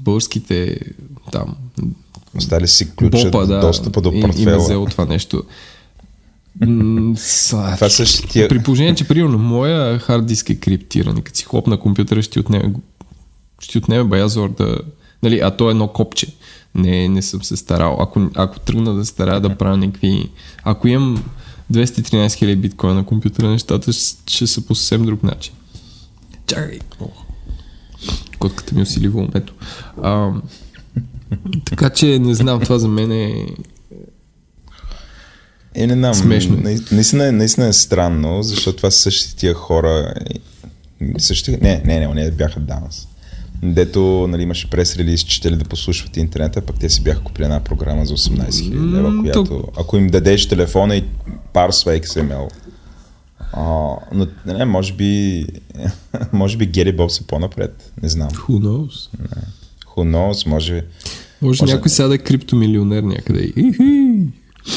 българските 0.00 0.80
там 1.32 1.56
Остали 2.36 2.68
си 2.68 2.90
ключа 2.96 3.24
Бопа, 3.24 3.46
да, 3.46 3.60
достъпа 3.60 4.00
до 4.00 4.20
портфела. 4.20 4.56
И, 4.56 4.60
и 4.60 4.64
взел 4.64 4.86
това 4.90 5.04
нещо. 5.04 5.42
това 7.48 7.76
същия... 7.88 8.48
При 8.48 8.62
положение, 8.62 8.94
че 8.94 9.08
примерно 9.08 9.38
моя 9.38 9.98
хард 9.98 10.26
диск 10.26 10.50
е 10.50 10.54
криптиран 10.54 11.16
и 11.16 11.22
като 11.22 11.38
си 11.38 11.44
хлопна 11.44 11.80
компютъра 11.80 12.22
ще 12.22 12.40
отнеме, 12.40 12.74
ще 13.60 13.78
отнеме 13.78 14.04
баязор 14.04 14.54
да... 14.54 14.78
Нали, 15.22 15.40
а 15.40 15.50
то 15.50 15.68
е 15.68 15.70
едно 15.70 15.88
копче. 15.88 16.26
Не, 16.78 17.08
не 17.08 17.22
съм 17.22 17.42
се 17.42 17.56
старал. 17.56 17.96
Ако, 18.00 18.30
ако 18.34 18.60
тръгна 18.60 18.94
да 18.94 19.04
стара 19.04 19.40
да 19.40 19.56
правя 19.56 19.76
някакви... 19.76 20.30
Ако 20.64 20.88
имам 20.88 21.24
213 21.72 22.26
000 22.26 22.56
биткоина 22.56 22.94
на 22.94 23.06
компютъра, 23.06 23.48
нещата 23.48 23.92
ще, 23.92 24.34
ще 24.34 24.46
са 24.46 24.60
по 24.60 24.74
съвсем 24.74 25.04
друг 25.04 25.22
начин. 25.22 25.54
Чакай! 26.46 26.78
Котката 28.38 28.74
ми 28.74 28.82
усили 28.82 29.08
вълмето. 29.08 29.54
А, 30.02 30.30
така 31.64 31.90
че 31.90 32.18
не 32.18 32.34
знам, 32.34 32.60
това 32.60 32.78
за 32.78 32.88
мен 32.88 33.12
е 33.12 33.46
е, 35.74 35.86
не 35.86 35.94
знам. 35.94 36.14
Смешно. 36.14 36.56
Наистина, 36.92 37.32
наистина 37.32 37.66
е 37.66 37.72
странно, 37.72 38.42
защото 38.42 38.76
това 38.76 38.90
са 38.90 38.98
същите 38.98 39.36
тия 39.36 39.54
хора. 39.54 40.14
Същите, 41.18 41.58
не, 41.62 41.82
не, 41.84 42.06
не, 42.06 42.14
не 42.14 42.30
бяха 42.30 42.60
данс. 42.60 43.07
Дето 43.62 44.26
нали, 44.28 44.42
имаше 44.42 44.70
прес-релиз, 44.70 45.24
че 45.24 45.50
да 45.50 45.64
послушват 45.64 46.16
интернета, 46.16 46.60
пък 46.60 46.78
те 46.78 46.90
си 46.90 47.02
бяха 47.02 47.20
купили 47.20 47.44
една 47.44 47.60
програма 47.60 48.06
за 48.06 48.16
18 48.16 48.50
000 48.50 48.96
лева, 48.96 49.22
която 49.22 49.64
ако 49.78 49.96
им 49.96 50.06
дадеш 50.06 50.48
телефона 50.48 50.96
и 50.96 51.04
парсва 51.52 51.92
XML, 51.92 52.48
а, 53.52 53.62
но 54.12 54.26
не, 54.46 54.64
може 54.64 54.92
би, 54.92 55.46
може 56.32 56.56
би 56.56 56.66
Гери 56.66 56.92
Боб 56.92 57.10
са 57.10 57.26
по-напред. 57.26 57.92
Не 58.02 58.08
знам. 58.08 58.28
Who 58.28 58.60
knows? 58.60 59.08
Не. 59.18 59.42
Who 59.86 60.16
knows, 60.16 60.46
може... 60.46 60.84
Може, 61.42 61.62
може 61.62 61.74
някой 61.74 61.90
сега 61.90 62.08
да 62.08 62.14
е 62.14 62.18
криптомилионер 62.18 63.02
някъде. 63.02 63.52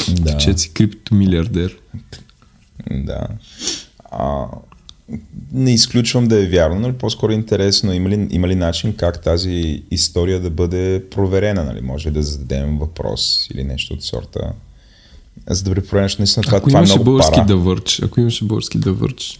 Да. 0.08 0.38
Че 0.38 0.58
си 0.58 0.72
криптомилиардер. 0.72 1.78
Да. 2.90 3.26
А, 4.10 4.46
не 5.52 5.72
изключвам 5.72 6.28
да 6.28 6.42
е 6.42 6.46
вярно, 6.46 6.80
но 6.80 6.92
по-скоро 6.92 7.32
е 7.32 7.34
интересно 7.34 7.92
има 7.92 8.08
ли, 8.08 8.28
има 8.30 8.48
ли 8.48 8.54
начин 8.54 8.96
как 8.96 9.22
тази 9.22 9.82
история 9.90 10.40
да 10.40 10.50
бъде 10.50 11.04
проверена, 11.10 11.64
нали? 11.64 11.80
Може 11.80 12.10
да 12.10 12.22
зададем 12.22 12.78
въпрос 12.78 13.48
или 13.54 13.64
нещо 13.64 13.94
от 13.94 14.02
сорта 14.02 14.52
за 15.50 15.62
да 15.62 15.70
препровериш 15.70 16.16
наистина 16.16 16.42
това, 16.42 16.58
ако 16.58 16.68
това 16.68 16.78
е 16.78 16.82
много 16.82 17.04
български 17.04 17.36
пара. 17.36 17.46
да 17.46 17.56
върч, 17.56 18.00
ако 18.02 18.20
имаше 18.20 18.44
български 18.44 18.78
да 18.78 18.92
върч, 18.92 19.38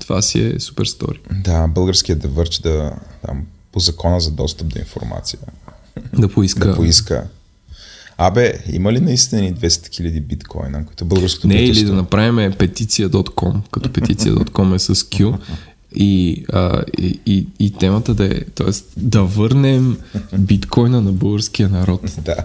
това 0.00 0.22
си 0.22 0.40
е 0.40 0.60
супер 0.60 0.84
стори. 0.84 1.20
Да, 1.30 1.68
българският 1.68 2.18
да 2.18 2.28
върч 2.28 2.58
да, 2.58 2.92
там, 3.26 3.46
по 3.72 3.80
закона 3.80 4.20
за 4.20 4.30
достъп 4.30 4.68
до 4.68 4.78
информация. 4.78 5.40
Да 6.18 6.28
поиска. 6.28 6.68
да 6.68 6.74
поиска. 6.74 7.26
Абе, 8.26 8.54
има 8.72 8.92
ли 8.92 9.00
наистина 9.00 9.42
200 9.42 9.68
000 9.68 10.20
биткоина, 10.20 10.86
които 10.86 11.04
българското 11.04 11.48
Не, 11.48 11.54
или 11.54 11.84
да 11.84 11.92
направим 11.92 12.52
петиция.com, 12.52 13.54
като 13.70 13.92
петиция.com 13.92 14.74
е 14.74 14.78
с 14.78 14.94
Q 14.94 15.38
и, 15.94 16.44
а, 16.52 16.82
и, 16.98 17.20
и, 17.26 17.46
и 17.58 17.70
темата 17.70 18.14
да 18.14 18.24
е, 18.24 18.40
т.е. 18.54 18.70
да 18.96 19.22
върнем 19.22 19.96
биткоина 20.38 21.00
на 21.00 21.12
българския 21.12 21.68
народ. 21.68 22.00
Да. 22.24 22.36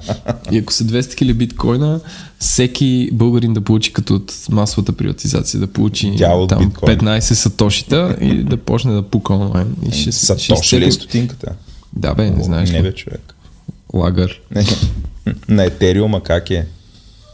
И 0.51 0.57
ако 0.57 0.73
са 0.73 0.83
200 0.83 1.01
000 1.01 1.33
биткоина, 1.33 1.99
всеки 2.39 3.09
българин 3.13 3.53
да 3.53 3.61
получи 3.61 3.93
като 3.93 4.15
от 4.15 4.33
масовата 4.49 4.93
приватизация, 4.93 5.59
да 5.59 5.67
получи 5.67 6.11
Дял 6.11 6.47
там 6.47 6.65
биткоин. 6.65 6.97
15 6.97 7.19
сатошита 7.19 8.17
и 8.21 8.43
да 8.43 8.57
почне 8.57 8.93
да 8.93 9.03
пука 9.03 9.33
онлайн. 9.33 9.75
И 9.91 9.91
ще, 9.91 10.11
Сатоши 10.11 10.53
ще 10.61 10.79
ли 10.79 10.85
е 10.85 10.91
стотинката? 10.91 11.55
Да 11.93 12.13
бе, 12.13 12.31
не 12.31 12.43
знаеш. 12.43 12.71
Не 12.71 12.81
бе, 12.81 12.93
човек. 12.93 13.36
Лагър. 13.97 14.41
на 15.49 15.63
Етериума 15.63 16.23
как 16.23 16.51
е? 16.51 16.65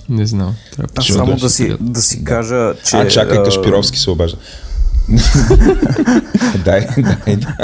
Не 0.09 0.25
знам. 0.25 0.55
Трябва 0.75 0.89
а 0.95 1.01
само 1.01 1.35
да 1.35 1.49
си, 1.49 1.75
да 1.79 2.01
си 2.01 2.23
кажа, 2.23 2.73
че... 2.89 2.97
А, 2.97 3.07
чакай, 3.07 3.43
Кашпировски 3.43 3.99
се 3.99 4.09
обажда. 4.09 4.37
дай, 6.65 6.87
дай, 6.97 7.35
да. 7.35 7.55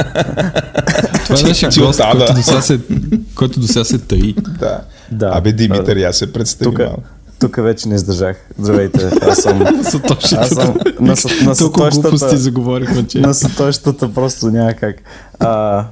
Това 1.25 1.43
беше 1.43 1.67
гост, 1.79 2.01
който 2.11 2.33
до 2.33 2.43
сега 2.43 2.61
се, 2.61 2.79
който 3.35 3.59
до 3.59 3.67
сега 3.67 3.83
се 3.83 3.97
таи. 3.97 4.35
Да. 4.59 4.81
да. 5.11 5.31
Абе, 5.33 5.51
Димитър, 5.51 5.97
я 5.97 6.13
се 6.13 6.33
представи 6.33 6.75
тук, 6.75 6.81
тук 7.39 7.55
вече 7.55 7.89
не 7.89 7.95
издържах. 7.95 8.37
Здравейте, 8.59 9.11
аз 9.21 9.37
съм... 9.37 9.61
аз 10.37 10.49
съм 10.49 10.77
на, 10.99 11.15
на 11.45 11.55
Толкова 11.55 11.89
глупости 11.89 12.37
заговорихме, 12.37 13.07
че... 13.07 13.19
На 13.19 13.33
сатощата 13.33 14.13
просто 14.13 14.47
няма 14.47 14.73
как. 14.73 14.95
А, 15.39 15.85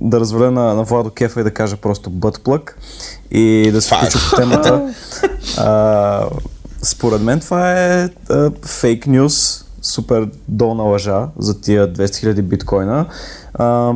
да 0.00 0.20
разваля 0.20 0.50
на, 0.50 0.74
на 0.74 0.82
Владо 0.82 1.10
Кефа 1.10 1.40
и 1.40 1.44
да 1.44 1.50
кажа 1.50 1.76
просто 1.76 2.10
бътплък 2.10 2.78
и 3.30 3.70
да 3.72 3.82
се 3.82 3.94
включа 3.96 4.18
по 4.30 4.36
темата. 4.36 4.94
А, 5.58 6.26
според 6.82 7.22
мен 7.22 7.40
това 7.40 7.72
е 7.72 8.08
фейк 8.66 9.06
нюс 9.06 9.64
супер 9.82 10.28
долна 10.48 10.82
лъжа 10.82 11.28
за 11.38 11.60
тия 11.60 11.92
200 11.92 12.04
000 12.04 12.42
биткоина. 12.42 13.06
А, 13.54 13.92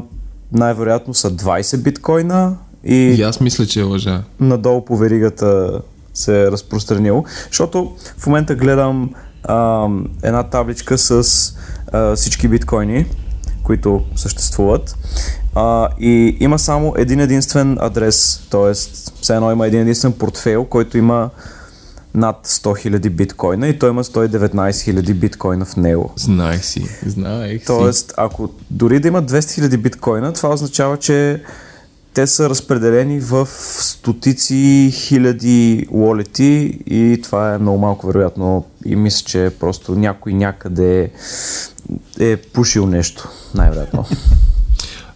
най-вероятно 0.52 1.14
са 1.14 1.30
20 1.30 1.76
биткоина 1.76 2.56
и... 2.84 2.94
И 2.94 3.22
аз 3.22 3.40
мисля, 3.40 3.66
че 3.66 3.80
е 3.80 3.82
лъжа. 3.82 4.22
Надолу 4.40 4.84
по 4.84 4.96
веригата 4.96 5.80
се 6.14 6.42
е 6.42 6.50
разпространил, 6.50 7.24
защото 7.46 7.96
в 8.18 8.26
момента 8.26 8.54
гледам 8.54 9.10
а, 9.44 9.88
една 10.22 10.42
табличка 10.42 10.98
с 10.98 11.22
а, 11.92 12.16
всички 12.16 12.48
биткоини, 12.48 13.06
които 13.62 14.04
съществуват. 14.16 14.96
А, 15.58 15.88
и 16.00 16.36
има 16.40 16.58
само 16.58 16.94
един 16.96 17.20
единствен 17.20 17.78
адрес, 17.80 18.40
т.е. 18.50 18.72
все 19.20 19.34
едно 19.34 19.52
има 19.52 19.66
един 19.66 19.80
единствен 19.80 20.12
портфейл, 20.12 20.64
който 20.64 20.98
има 20.98 21.30
над 22.14 22.46
100 22.46 22.88
000 22.88 23.10
биткоина 23.10 23.68
и 23.68 23.78
той 23.78 23.90
има 23.90 24.04
119 24.04 24.50
000 24.50 25.14
биткоина 25.14 25.64
в 25.64 25.76
него. 25.76 26.12
Знаех 26.16 26.64
си, 26.64 26.86
знаех 27.06 27.60
си. 27.60 27.66
Тоест, 27.66 28.14
ако 28.16 28.48
дори 28.70 29.00
да 29.00 29.08
има 29.08 29.22
200 29.22 29.38
000 29.38 29.76
биткоина, 29.76 30.32
това 30.32 30.48
означава, 30.48 30.96
че 30.96 31.42
те 32.14 32.26
са 32.26 32.50
разпределени 32.50 33.20
в 33.20 33.48
стотици 33.80 34.90
хиляди 34.92 35.86
уолети 35.90 36.78
и 36.86 37.20
това 37.22 37.54
е 37.54 37.58
много 37.58 37.78
малко 37.78 38.06
вероятно 38.06 38.64
и 38.84 38.96
мисля, 38.96 39.24
че 39.26 39.50
просто 39.60 39.94
някой 39.94 40.32
някъде 40.32 41.10
е 42.20 42.36
пушил 42.36 42.86
нещо, 42.86 43.28
най-вероятно. 43.54 44.04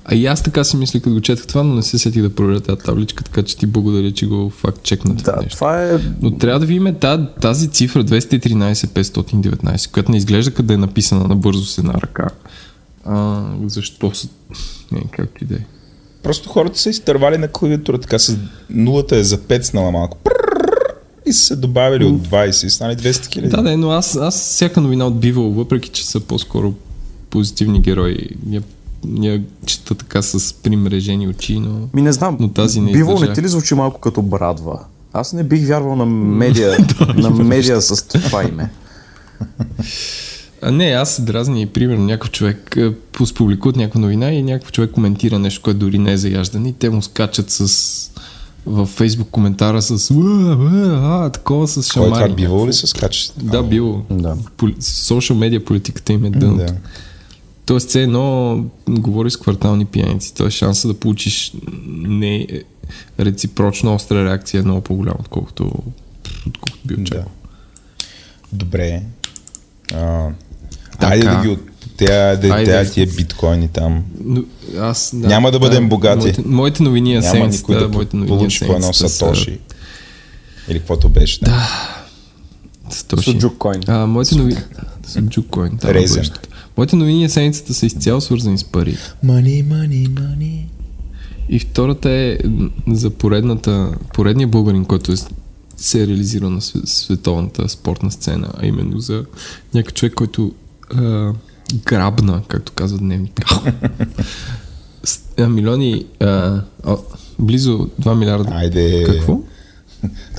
А 0.04 0.14
и 0.14 0.26
аз 0.26 0.42
така 0.42 0.64
си 0.64 0.76
мисля, 0.76 1.00
като 1.00 1.14
го 1.14 1.20
четах 1.20 1.46
това, 1.46 1.62
но 1.62 1.74
не 1.74 1.82
се 1.82 1.98
сетих 1.98 2.22
да 2.22 2.34
проверя 2.34 2.60
тази 2.60 2.80
табличка, 2.80 3.24
така 3.24 3.42
че 3.42 3.56
ти 3.56 3.66
благодаря, 3.66 4.12
че 4.12 4.26
го 4.26 4.50
факт 4.50 4.82
чекна 4.82 5.16
това 5.16 5.32
да, 5.32 5.42
нещо. 5.42 5.56
това 5.56 5.84
е... 5.84 5.98
Но 6.22 6.30
трябва 6.30 6.60
да 6.60 6.66
видим 6.66 6.94
тази, 7.00 7.22
тази 7.40 7.68
цифра 7.68 8.04
213-519, 8.04 9.90
която 9.90 10.10
не 10.10 10.16
изглежда 10.16 10.50
къде 10.50 10.74
е 10.74 10.76
написана 10.76 11.28
набързо 11.28 11.64
с 11.64 11.78
една 11.78 11.94
ръка. 11.94 12.28
А, 13.04 13.44
защо 13.66 14.14
са... 14.14 14.28
Не, 14.92 15.02
както 15.10 15.44
и 15.44 15.46
да 15.46 15.54
е. 15.54 15.64
Просто 16.22 16.48
хората 16.48 16.78
са 16.78 16.90
изтървали 16.90 17.38
на 17.38 17.48
клавиатура, 17.48 17.98
така 17.98 18.18
с 18.18 18.38
нулата 18.70 19.16
е 19.16 19.24
запецнала 19.24 19.90
малко. 19.90 20.18
И 21.26 21.32
са 21.32 21.44
се 21.44 21.56
добавили 21.56 22.04
от 22.04 22.28
20 22.28 22.66
и 22.66 22.70
стане 22.70 22.96
200 22.96 23.32
хиляди. 23.32 23.48
Да, 23.48 23.62
да, 23.62 23.76
но 23.76 23.90
аз, 23.90 24.16
аз 24.16 24.34
всяка 24.36 24.80
новина 24.80 25.06
отбивал, 25.06 25.50
въпреки 25.50 25.88
че 25.88 26.06
са 26.06 26.20
по-скоро 26.20 26.74
позитивни 27.30 27.80
герои. 27.80 28.28
Я, 28.50 28.62
я 29.22 29.42
чета 29.66 29.94
така 29.94 30.22
с 30.22 30.54
примрежени 30.62 31.28
очи, 31.28 31.60
но... 31.60 31.88
Ми 31.94 32.02
не 32.02 32.12
знам, 32.12 32.36
но 32.40 32.48
тази 32.48 32.80
не 32.80 32.92
Бивол 32.92 33.20
не 33.20 33.32
ти 33.32 33.42
ли 33.42 33.48
звучи 33.48 33.74
малко 33.74 34.00
като 34.00 34.22
брадва? 34.22 34.80
Аз 35.12 35.32
не 35.32 35.44
бих 35.44 35.68
вярвал 35.68 35.96
на 35.96 36.06
медиа, 36.06 36.76
на 37.16 37.30
медиа 37.30 37.80
с 37.80 38.02
това 38.02 38.44
име. 38.44 38.70
А 40.62 40.70
не, 40.70 40.84
аз 40.84 41.14
се 41.14 41.22
дразни, 41.22 41.66
примерно, 41.66 42.04
някакъв 42.04 42.30
човек 42.30 42.76
публикуват 43.34 43.76
някаква 43.76 44.00
новина 44.00 44.32
и 44.32 44.42
някакъв 44.42 44.72
човек 44.72 44.90
коментира 44.90 45.38
нещо, 45.38 45.62
което 45.62 45.78
дори 45.78 45.98
не 45.98 46.12
е 46.12 46.16
заяждане 46.16 46.68
и 46.68 46.72
те 46.72 46.90
му 46.90 47.02
скачат 47.02 47.50
с 47.50 48.10
във 48.66 48.88
фейсбук 48.88 49.28
коментара 49.30 49.82
с 49.82 50.10
«Уа, 50.10 50.56
уа, 50.56 51.26
а, 51.26 51.30
такова 51.30 51.68
с 51.68 51.74
Кой 51.74 52.02
е 52.02 52.06
шамари. 52.06 52.24
това 52.24 52.36
бивало 52.36 52.66
ли 52.66 52.72
с 52.72 52.92
качество? 52.92 53.40
Да, 53.42 53.62
било. 53.62 54.02
Да. 54.10 54.36
Поли... 54.56 54.74
Social 54.74 55.34
медиа 55.34 55.64
политиката 55.64 56.12
им 56.12 56.24
е 56.24 56.30
дъното. 56.30 56.64
Да. 56.64 56.74
Тоест, 57.70 57.88
все 57.88 58.02
едно 58.02 58.64
говориш 58.88 59.32
с 59.32 59.36
квартални 59.36 59.84
пияници. 59.84 60.34
Тоест, 60.34 60.56
шанса 60.56 60.88
да 60.88 60.94
получиш 60.94 61.52
не 61.86 62.46
реципрочна 63.20 63.94
остра 63.94 64.24
реакция 64.24 64.60
е 64.60 64.62
много 64.62 64.80
по-голям, 64.80 65.14
отколкото, 65.20 65.72
отколкото 66.46 66.78
би 66.88 66.94
очаквал. 66.94 67.24
Да. 67.24 68.56
Добре. 68.56 69.02
А, 69.94 70.28
Така. 70.92 71.12
айде 71.12 71.26
да 71.26 71.42
ги 71.42 71.48
от 71.48 71.60
тя, 71.96 72.36
да, 72.36 72.48
Айде. 72.48 72.84
тя, 72.84 72.90
тия 72.90 73.06
биткоини 73.06 73.68
там. 73.68 74.04
Но, 74.24 74.44
аз, 74.78 75.10
да, 75.14 75.28
Няма 75.28 75.50
да 75.50 75.58
бъдем 75.58 75.88
богати. 75.88 76.24
Моите, 76.24 76.42
моите 76.46 76.82
новини 76.82 77.14
на 77.14 77.20
Няма 77.20 77.46
никой 77.46 77.78
да 77.78 77.88
моите 77.88 78.16
новини 78.16 78.32
на 78.32 78.38
получи 78.38 78.66
по 78.66 78.72
едно 78.72 78.92
сатоши. 78.92 79.58
Или 80.68 80.78
каквото 80.78 81.08
беше. 81.08 81.40
Да. 81.40 81.68
Сатоши. 82.90 83.30
Суджук 83.30 83.58
койн. 83.58 83.80
А, 83.86 84.06
моите 84.06 84.34
новини... 84.34 84.60
Суджук 85.06 85.46
койн. 85.46 85.78
Да, 85.82 85.94
Резен. 85.94 86.24
Моите 86.80 86.96
новини 86.96 87.22
на 87.22 87.28
седмицата 87.30 87.74
са 87.74 87.86
изцяло 87.86 88.20
свързани 88.20 88.58
с 88.58 88.64
пари. 88.64 88.96
Money, 89.24 89.64
money, 89.64 90.08
money. 90.08 90.64
И 91.48 91.58
втората 91.58 92.10
е 92.10 92.38
за 92.88 93.10
поредната, 93.10 93.92
поредния 94.14 94.48
българин, 94.48 94.84
който 94.84 95.12
е, 95.12 95.14
се 95.76 96.02
е 96.02 96.06
реализирал 96.06 96.50
на 96.50 96.60
све- 96.60 96.86
световната 96.86 97.68
спортна 97.68 98.10
сцена, 98.10 98.52
а 98.58 98.66
именно 98.66 99.00
за 99.00 99.24
някакъв 99.74 99.94
човек, 99.94 100.14
който 100.14 100.52
а, 100.94 101.32
грабна, 101.84 102.42
както 102.48 102.72
казва 102.72 102.98
дневник. 102.98 103.44
Милиони, 105.48 106.06
а, 106.20 106.26
а, 106.84 106.96
близо 107.38 107.88
2 108.02 108.14
милиарда. 108.18 108.50
Айде. 108.54 109.02
Какво? 109.06 109.40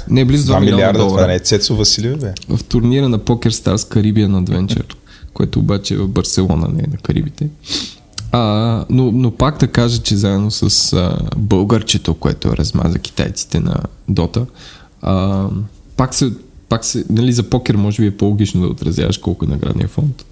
Не, 0.10 0.26
близо 0.26 0.54
2, 0.54 0.56
2 0.56 0.60
милиарда 0.60 0.76
милиарда, 0.76 1.00
това 1.00 1.10
долара 1.10 1.28
не 1.28 1.36
е 1.36 1.40
Цецо 1.40 1.76
Василев, 1.76 2.20
бе. 2.20 2.34
в 2.50 2.64
турнира 2.64 3.10
на 3.10 3.20
Poker 3.20 3.50
Stars 3.50 3.76
Caribbean 3.76 4.46
Adventure, 4.46 4.94
което 5.42 5.60
обаче 5.60 5.94
е 5.94 5.98
в 5.98 6.08
Барселона, 6.08 6.68
не 6.74 6.80
е 6.80 6.92
на 6.92 6.98
Карибите. 6.98 7.50
А, 8.32 8.86
но, 8.90 9.12
но 9.12 9.32
пак 9.32 9.60
да 9.60 9.68
кажа, 9.68 10.02
че 10.02 10.16
заедно 10.16 10.52
с 10.52 10.94
а, 10.94 11.18
българчето, 11.38 12.14
което 12.14 12.58
размаза 12.58 13.00
китайците 13.00 13.60
на 13.60 13.76
Дота, 14.10 14.46
а, 15.02 15.48
пак 15.98 16.16
се, 16.16 16.34
пак 16.70 16.86
се, 16.86 17.06
нали 17.10 17.34
за 17.34 17.44
покер 17.44 17.76
може 17.76 18.02
би 18.02 18.08
е 18.08 18.18
по-логично 18.18 18.62
да 18.62 18.68
отразяваш 18.68 19.18
колко 19.18 19.46
е 19.46 19.48
наградния 19.48 19.88
фонд, 19.88 20.26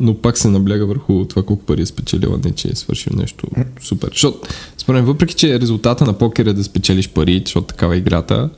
но 0.00 0.14
пак 0.14 0.38
се 0.38 0.48
набляга 0.48 0.86
върху 0.86 1.24
това 1.24 1.42
колко 1.42 1.64
пари 1.64 1.82
е 1.82 1.86
спечелила, 1.86 2.38
не 2.44 2.52
че 2.52 2.68
е 2.68 2.74
свършил 2.74 3.12
нещо 3.16 3.46
супер. 3.82 4.08
Защото, 4.12 4.48
според 4.78 4.98
мен, 4.98 5.04
въпреки 5.04 5.34
че 5.34 5.60
резултата 5.60 6.04
на 6.04 6.12
покер 6.12 6.46
е 6.46 6.52
да 6.52 6.64
спечелиш 6.64 7.08
пари, 7.08 7.42
защото 7.44 7.66
такава 7.66 7.94
е 7.94 7.98
играта, 7.98 8.50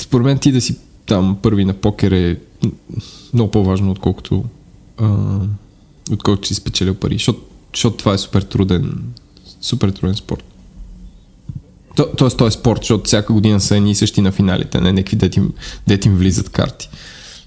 според 0.00 0.24
мен 0.24 0.38
ти 0.38 0.52
да 0.52 0.60
си 0.60 0.76
там 1.06 1.38
първи 1.42 1.64
на 1.64 1.74
покер 1.74 2.12
е 2.12 2.36
много 3.34 3.50
по-важно, 3.50 3.90
отколкото, 3.90 4.44
отколкото 6.12 6.48
си 6.48 6.54
спечелил 6.54 6.94
пари. 6.94 7.14
Защото, 7.14 7.40
защото 7.74 7.96
това 7.96 8.14
е 8.14 8.18
супер 8.18 8.42
труден, 8.42 9.02
супер 9.60 9.90
труден 9.90 10.16
спорт. 10.16 10.44
То, 11.96 12.08
тоест, 12.16 12.36
той 12.36 12.48
е 12.48 12.50
спорт, 12.50 12.80
защото 12.80 13.04
всяка 13.04 13.32
година 13.32 13.60
са 13.60 13.76
едни 13.76 13.90
и 13.90 13.94
същи 13.94 14.20
на 14.20 14.32
финалите, 14.32 14.80
не 14.80 14.92
някакви 14.92 15.16
дет 15.16 15.36
им, 15.36 15.52
дет 15.86 16.04
им 16.04 16.16
влизат 16.16 16.48
карти. 16.48 16.88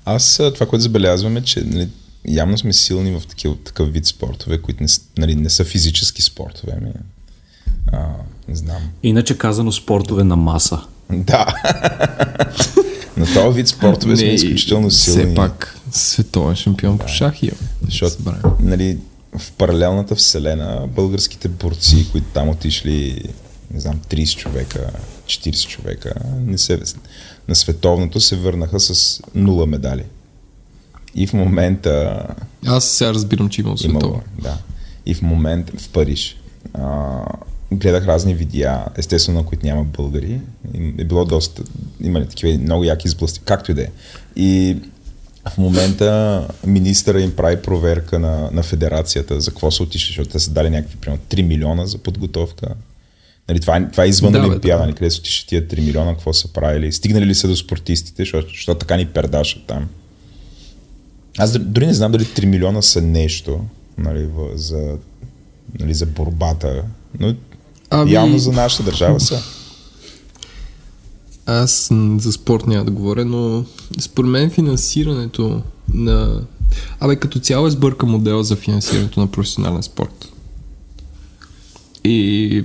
Аз 0.05 0.41
това, 0.53 0.65
което 0.65 0.83
забелязвам 0.83 1.37
е, 1.37 1.43
че 1.43 1.61
нали, 1.61 1.87
явно 2.27 2.57
сме 2.57 2.73
силни 2.73 3.19
в 3.19 3.27
такива, 3.27 3.55
такъв 3.55 3.93
вид 3.93 4.05
спортове, 4.05 4.61
които 4.61 4.83
не, 4.83 4.89
нали, 5.17 5.35
не 5.35 5.49
са 5.49 5.63
физически 5.63 6.21
спортове. 6.21 6.77
Ми. 6.81 6.91
А, 7.91 8.07
не 8.47 8.55
знам. 8.55 8.81
Иначе 9.03 9.37
казано 9.37 9.71
спортове 9.71 10.23
на 10.23 10.35
маса. 10.35 10.81
Да. 11.11 11.45
На 13.17 13.33
този 13.33 13.55
вид 13.55 13.67
спортове 13.67 14.17
сме 14.17 14.27
изключително 14.27 14.91
силни. 14.91 15.25
Все 15.25 15.35
пак 15.35 15.78
световен 15.91 16.55
шампион 16.55 16.97
по 16.97 17.07
шах 17.07 17.43
имам. 17.43 17.57
Защото, 17.81 18.33
нали, 18.59 18.97
в 19.37 19.51
паралелната 19.51 20.15
вселена 20.15 20.87
българските 20.87 21.47
борци, 21.47 22.11
които 22.11 22.27
там 22.33 22.49
отишли, 22.49 23.23
не 23.73 23.79
знам, 23.79 23.99
30 24.09 24.37
човека, 24.37 24.91
40 25.25 25.67
човека, 25.67 26.13
не 26.45 26.57
се, 26.57 26.79
на 27.47 27.55
световното 27.55 28.19
се 28.19 28.35
върнаха 28.35 28.79
с 28.79 29.21
нула 29.35 29.65
медали. 29.65 30.03
И 31.15 31.27
в 31.27 31.33
момента 31.33 32.25
Аз 32.65 32.85
сега 32.85 33.13
разбирам, 33.13 33.49
че 33.49 33.61
имам 33.61 33.77
световен. 33.77 34.21
да. 34.41 34.57
И 35.05 35.15
в 35.15 35.21
момента 35.21 35.73
в 35.77 35.89
Париж. 35.89 36.37
А, 36.73 37.21
гледах 37.71 38.07
разни 38.07 38.33
видеа, 38.33 38.85
естествено, 38.97 39.39
на 39.39 39.45
които 39.45 39.65
няма 39.65 39.83
българи. 39.83 40.41
И 40.73 40.93
е 40.97 41.03
било 41.03 41.25
доста, 41.25 41.63
има 42.01 42.25
такива 42.25 42.59
много 42.59 42.83
яки 42.83 43.07
изблъсти, 43.07 43.39
както 43.45 43.71
и 43.71 43.73
да 43.73 43.81
е. 43.81 43.87
И 44.35 44.77
в 45.49 45.57
момента 45.57 46.47
министъра 46.65 47.21
им 47.21 47.35
прави 47.35 47.61
проверка 47.61 48.19
на, 48.19 48.49
на 48.51 48.63
федерацията 48.63 49.41
за 49.41 49.51
какво 49.51 49.71
са 49.71 49.83
отишли, 49.83 50.07
защото 50.07 50.29
те 50.29 50.39
са 50.39 50.51
дали 50.51 50.69
някакви, 50.69 50.97
примерно, 50.97 51.23
3 51.29 51.41
милиона 51.41 51.85
за 51.85 51.97
подготовка. 51.97 52.67
Нали, 53.49 53.59
това, 53.59 53.77
е, 53.77 53.91
това 53.91 54.03
е 54.03 54.07
извън 54.07 54.31
Да, 54.31 54.39
Олимпиада, 54.39 54.79
да. 54.79 54.85
нали, 54.85 54.95
къде 54.95 55.11
са 55.11 55.19
отишли 55.19 55.47
тия 55.47 55.67
3 55.67 55.85
милиона, 55.85 56.13
какво 56.13 56.33
са 56.33 56.53
правили, 56.53 56.91
стигнали 56.91 57.25
ли 57.25 57.35
са 57.35 57.47
до 57.47 57.55
спортистите, 57.55 58.21
защото, 58.21 58.49
защото 58.49 58.79
така 58.79 58.97
ни 58.97 59.05
пердашат 59.05 59.63
там. 59.67 59.89
Аз 61.37 61.59
дори 61.59 61.87
не 61.87 61.93
знам 61.93 62.11
дали 62.11 62.25
3 62.25 62.45
милиона 62.45 62.81
са 62.81 63.01
нещо 63.01 63.61
нали, 63.97 64.25
в, 64.25 64.57
за, 64.57 64.97
нали, 65.79 65.93
за 65.93 66.05
борбата, 66.05 66.83
но 67.19 67.35
ами... 67.89 68.11
явно 68.11 68.37
за 68.37 68.51
нашата 68.51 68.83
държава 68.83 69.19
са. 69.19 69.43
Аз 71.49 71.89
за 72.17 72.33
спорт 72.33 72.67
няма 72.67 72.85
да 72.85 72.91
говоря, 72.91 73.25
но 73.25 73.65
според 73.99 74.31
мен 74.31 74.49
финансирането 74.49 75.61
на... 75.93 76.41
Абе, 76.99 77.15
като 77.15 77.39
цяло 77.39 77.67
е 77.67 77.71
сбърка 77.71 78.05
модела 78.05 78.43
за 78.43 78.55
финансирането 78.55 79.19
на 79.19 79.27
професионален 79.27 79.83
спорт. 79.83 80.31
И 82.03 82.63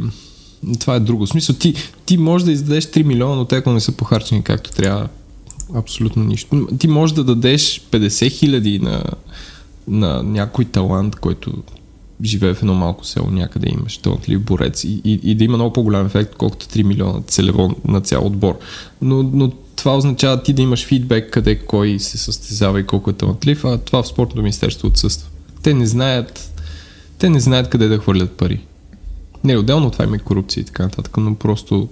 това 0.80 0.94
е 0.94 1.00
друго. 1.00 1.26
В 1.26 1.28
смисъл, 1.28 1.56
ти, 1.56 1.74
ти 2.06 2.16
можеш 2.16 2.44
да 2.44 2.52
издадеш 2.52 2.84
3 2.84 3.02
милиона, 3.02 3.36
но 3.36 3.44
те 3.44 3.56
ако 3.56 3.72
не 3.72 3.80
са 3.80 3.92
похарчени 3.92 4.42
както 4.42 4.70
трябва, 4.70 5.08
абсолютно 5.74 6.24
нищо. 6.24 6.68
Ти 6.78 6.88
можеш 6.88 7.14
да 7.14 7.24
дадеш 7.24 7.80
50 7.90 8.30
хиляди 8.30 8.78
на, 8.78 9.04
на 9.88 10.22
някой 10.22 10.64
талант, 10.64 11.16
който 11.16 11.52
живее 12.22 12.54
в 12.54 12.62
едно 12.62 12.74
малко 12.74 13.06
село, 13.06 13.30
някъде 13.30 13.70
имаш 13.70 13.98
талантлив 13.98 14.40
борец 14.40 14.84
и, 14.84 15.00
и, 15.04 15.20
и 15.22 15.34
да 15.34 15.44
има 15.44 15.56
много 15.56 15.72
по-голям 15.72 16.06
ефект, 16.06 16.34
колкото 16.34 16.66
3 16.66 16.82
милиона 16.82 17.20
целево 17.26 17.74
на 17.88 18.00
цял 18.00 18.26
отбор. 18.26 18.58
Но, 19.02 19.22
но 19.22 19.52
това 19.76 19.96
означава 19.96 20.42
ти 20.42 20.52
да 20.52 20.62
имаш 20.62 20.86
фидбек 20.86 21.30
къде 21.30 21.58
кой 21.58 21.98
се 21.98 22.18
състезава 22.18 22.80
и 22.80 22.86
колко 22.86 23.10
е 23.10 23.12
талантлив, 23.12 23.64
а 23.64 23.78
това 23.78 24.02
в 24.02 24.08
спортното 24.08 24.42
министерство 24.42 24.88
отсъства. 24.88 25.28
Те 25.62 25.74
не 25.74 25.86
знаят, 25.86 26.62
те 27.18 27.30
не 27.30 27.40
знаят 27.40 27.68
къде 27.68 27.88
да 27.88 27.98
хвърлят 27.98 28.30
пари. 28.30 28.60
Не, 29.44 29.56
отделно 29.56 29.86
от 29.86 29.92
това 29.92 30.04
има 30.04 30.16
и 30.16 30.18
корупция 30.18 30.60
и 30.60 30.64
така 30.64 30.82
нататък, 30.82 31.16
но 31.16 31.34
просто 31.34 31.88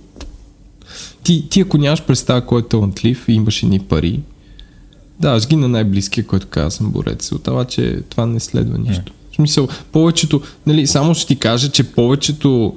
Ти, 1.23 1.49
ти 1.49 1.61
ако 1.61 1.79
нямаш 1.79 2.03
представа 2.03 2.47
кой 2.47 2.61
е 2.61 2.69
талантлив 2.69 3.29
и 3.29 3.33
имаш 3.33 3.63
едни 3.63 3.81
пари, 3.81 4.21
даваш 5.21 5.49
ги 5.49 5.57
на 5.57 5.69
най-близкия, 5.69 6.27
който 6.27 6.47
казва 6.47 6.71
съм 6.71 6.91
борец. 6.91 7.33
От 7.33 7.69
че 7.69 8.03
това 8.09 8.27
не 8.27 8.41
следва 8.41 8.79
нищо. 8.79 9.13
Смисъл, 9.43 9.69
повечето, 9.93 10.43
нали, 10.67 10.87
само 10.87 11.15
ще 11.15 11.27
ти 11.27 11.39
кажа, 11.39 11.71
че 11.71 11.83
повечето 11.85 12.75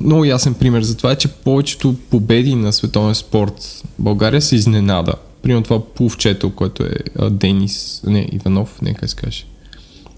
много 0.00 0.24
ясен 0.24 0.54
пример 0.54 0.82
за 0.82 0.96
това 0.96 1.12
е, 1.12 1.16
че 1.16 1.28
повечето 1.28 1.94
победи 2.10 2.54
на 2.54 2.72
световен 2.72 3.14
спорт 3.14 3.82
в 3.98 4.02
България 4.02 4.42
се 4.42 4.56
изненада. 4.56 5.12
Примерно 5.42 5.62
това 5.62 5.84
плувчето, 5.84 6.50
което 6.50 6.82
е 6.82 6.94
а, 7.18 7.30
Денис, 7.30 8.02
не, 8.06 8.28
Иванов, 8.32 8.82
не, 8.82 8.94
как 8.94 9.10
се 9.10 9.16
каже. 9.16 9.44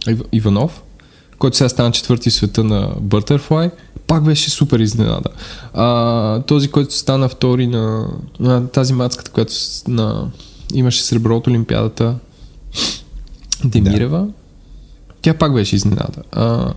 Ив, 0.09 0.21
Иванов, 0.33 0.83
който 1.39 1.57
сега 1.57 1.69
стана 1.69 1.93
четвърти 1.93 2.31
в 2.31 2.33
света 2.33 2.65
на 2.65 2.95
Butterfly, 2.95 3.71
пак 4.07 4.25
беше 4.25 4.51
супер 4.51 4.79
изненада. 4.79 5.29
А, 5.75 6.41
този, 6.41 6.69
който 6.69 6.95
стана 6.95 7.29
втори 7.29 7.67
на, 7.67 8.09
на 8.41 8.69
тази 8.69 8.93
мацката, 8.93 9.31
която 9.31 9.53
на, 9.89 10.31
имаше 10.75 11.03
сребро 11.03 11.37
от 11.37 11.47
Олимпиадата, 11.47 12.15
Демирева, 13.65 14.29
тя 15.23 15.35
пак 15.35 15.55
беше 15.55 15.77
изненада. 15.77 16.23
А, 16.33 16.73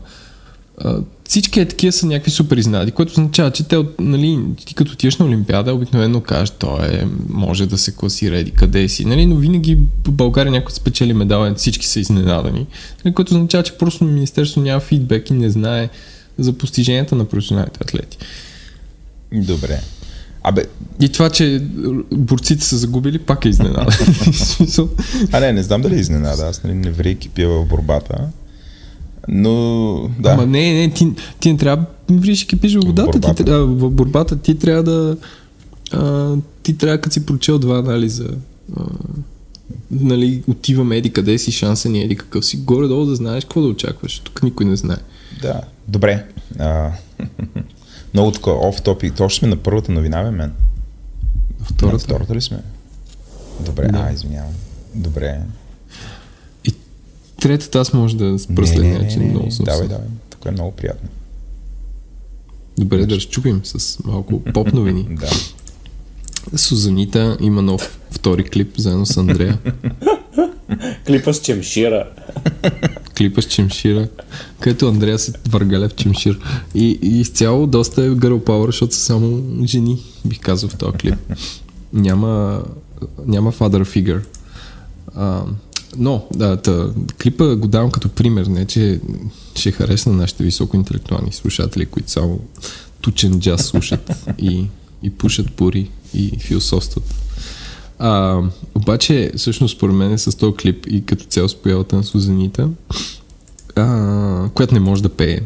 а, 0.77 0.97
всички 1.27 1.60
е 1.60 1.65
такива 1.65 1.91
са 1.91 2.05
някакви 2.05 2.31
супер 2.31 2.58
изненади, 2.58 2.91
което 2.91 3.12
означава, 3.12 3.51
че 3.51 3.63
те, 3.63 3.86
нали, 3.99 4.39
ти 4.65 4.75
като 4.75 4.91
отидеш 4.91 5.17
на 5.17 5.25
Олимпиада, 5.25 5.73
обикновено 5.73 6.21
кажеш, 6.21 6.49
той 6.49 6.86
е, 6.86 7.08
може 7.29 7.65
да 7.65 7.77
се 7.77 7.95
класира 7.95 8.38
еди 8.38 8.51
къде 8.51 8.89
си, 8.89 9.05
нали, 9.05 9.25
но 9.25 9.36
винаги 9.36 9.77
в 10.08 10.12
България 10.12 10.51
някой 10.51 10.71
спечели 10.71 11.13
медал, 11.13 11.55
всички 11.55 11.88
са 11.88 11.99
изненадани, 11.99 12.67
нали, 13.05 13.13
което 13.15 13.34
означава, 13.34 13.63
че 13.63 13.77
просто 13.77 14.03
Министерството 14.03 14.62
няма 14.62 14.79
фидбек 14.79 15.29
и 15.29 15.34
не 15.34 15.49
знае 15.49 15.89
за 16.38 16.53
постиженията 16.53 17.15
на 17.15 17.25
професионалните 17.25 17.79
атлети. 17.81 18.17
Добре. 19.34 19.81
Абе, 20.47 20.65
И 21.01 21.10
това, 21.10 21.29
че 21.29 21.63
борците 22.12 22.65
са 22.65 22.77
загубили, 22.77 23.19
пак 23.19 23.45
е 23.45 23.49
изненада. 23.49 23.91
В 23.91 24.88
а 25.31 25.39
не, 25.39 25.53
не 25.53 25.63
знам 25.63 25.81
дали 25.81 25.95
е 25.95 25.99
изненада. 25.99 26.47
Аз 26.47 26.63
нали, 26.63 26.73
не 26.73 26.91
врейки 26.91 27.29
пия 27.29 27.49
в 27.49 27.65
борбата. 27.65 28.27
Но, 29.27 30.10
да. 30.19 30.29
Ама 30.29 30.45
не, 30.45 30.73
не, 30.73 30.93
ти, 30.93 31.13
ти 31.39 31.51
не 31.51 31.58
трябва 31.58 31.86
да 32.10 32.19
вриш 32.19 32.45
кипиш 32.45 32.75
в 32.75 32.79
водата. 32.86 33.12
борбата. 33.12 33.36
Ти, 33.36 33.43
трябва- 33.43 33.65
в 33.65 33.89
борбата 33.89 34.38
ти 34.38 34.55
трябва 34.60 34.84
да... 34.84 35.17
А, 35.91 36.34
ти 36.63 36.77
трябва, 36.77 36.97
като 36.97 37.13
си 37.13 37.25
прочел 37.25 37.60
два 37.60 37.79
анализа, 37.79 38.27
а, 38.77 38.84
нали, 39.91 40.43
отиваме 40.47 40.97
еди 40.97 41.10
къде 41.10 41.38
си, 41.38 41.51
шанса 41.51 41.89
ни 41.89 41.99
е 41.99 42.03
еди 42.03 42.15
какъв 42.15 42.45
си, 42.45 42.58
горе-долу 42.58 43.05
да 43.05 43.15
знаеш 43.15 43.43
какво 43.43 43.62
да 43.62 43.67
очакваш. 43.67 44.19
Тук 44.19 44.43
никой 44.43 44.65
не 44.65 44.75
знае. 44.75 44.97
Да, 45.41 45.62
добре. 45.88 46.25
А, 46.60 46.91
много 48.15 48.32
такова 48.32 48.67
оф 48.67 48.82
топик. 48.82 49.13
Точно 49.13 49.38
сме 49.38 49.47
на 49.47 49.56
първата 49.56 49.91
новина, 49.91 50.23
бе, 50.23 50.32
мен. 50.32 50.54
На 51.60 51.65
Втората. 51.65 51.99
втората 51.99 52.36
ли 52.36 52.41
сме? 52.41 52.60
Добре, 53.60 53.88
Да. 53.88 53.97
а, 53.99 54.13
извинявам. 54.13 54.51
Добре. 54.95 55.39
И 56.65 56.73
третата 57.41 57.80
аз 57.80 57.93
може 57.93 58.17
да 58.17 58.39
спра 58.39 58.67
след 58.67 58.82
нея, 58.82 59.08
че 59.08 59.19
много 59.19 59.51
съм 59.51 59.65
Давай, 59.65 59.88
давай. 59.88 60.08
Тук 60.30 60.45
е 60.45 60.51
много 60.51 60.71
приятно. 60.71 61.10
Добре, 62.78 63.06
да 63.06 63.15
разчупим 63.15 63.62
с 63.63 64.04
малко 64.04 64.43
поп 64.43 64.73
новини. 64.73 65.08
Да. 66.51 66.58
Сузанита 66.58 67.38
има 67.41 67.62
нов 67.62 67.99
втори 68.12 68.43
клип 68.43 68.78
заедно 68.78 69.06
с 69.06 69.17
Андрея. 69.17 69.58
Клипа 71.06 71.34
с 71.34 71.41
Чемшира. 71.41 72.10
клипа 73.17 73.41
с 73.41 73.45
Чемшира, 73.45 74.08
където 74.60 74.88
Андрея 74.88 75.19
се 75.19 75.34
въргаля 75.49 75.89
в 75.89 75.95
Чемшир. 75.95 76.39
И, 76.75 76.99
и 77.01 77.19
изцяло 77.19 77.67
доста 77.67 78.04
е 78.04 78.10
girl 78.10 78.43
power, 78.43 78.65
защото 78.65 78.95
са 78.95 79.01
само 79.01 79.43
жени, 79.65 80.04
бих 80.25 80.39
казал 80.39 80.69
в 80.69 80.78
този 80.78 80.97
клип. 80.97 81.15
Няма, 81.93 82.63
няма 83.25 83.51
father 83.51 83.84
figure. 83.84 84.23
А, 85.15 85.43
но, 85.97 86.28
да, 86.34 86.58
та, 86.58 86.89
клипа 87.21 87.56
го 87.56 87.67
давам 87.67 87.91
като 87.91 88.10
пример, 88.10 88.45
не 88.45 88.65
че 88.65 88.99
ще 89.56 89.71
хареса 89.71 90.10
на 90.10 90.15
нашите 90.15 90.43
високоинтелектуални 90.43 91.34
слушатели, 91.34 91.86
които 91.86 92.12
само 92.12 92.39
тучен 93.01 93.39
джаз 93.39 93.65
слушат 93.65 94.12
и, 94.39 94.65
и 95.04 95.10
пушат 95.10 95.54
пури 95.54 95.89
и 96.13 96.39
философстват. 96.39 97.24
А, 97.99 98.41
обаче, 98.75 99.31
всъщност, 99.38 99.77
според 99.77 99.95
мен 99.95 100.17
с 100.17 100.38
този 100.38 100.55
клип 100.55 100.88
и 100.88 101.05
като 101.05 101.25
цяло 101.25 101.49
с 101.49 101.55
появата 101.55 101.95
на 101.95 102.03
Сузанита, 102.03 102.69
а, 103.75 104.49
която 104.53 104.73
не 104.73 104.79
може 104.79 105.03
да 105.03 105.10
пее. 105.10 105.39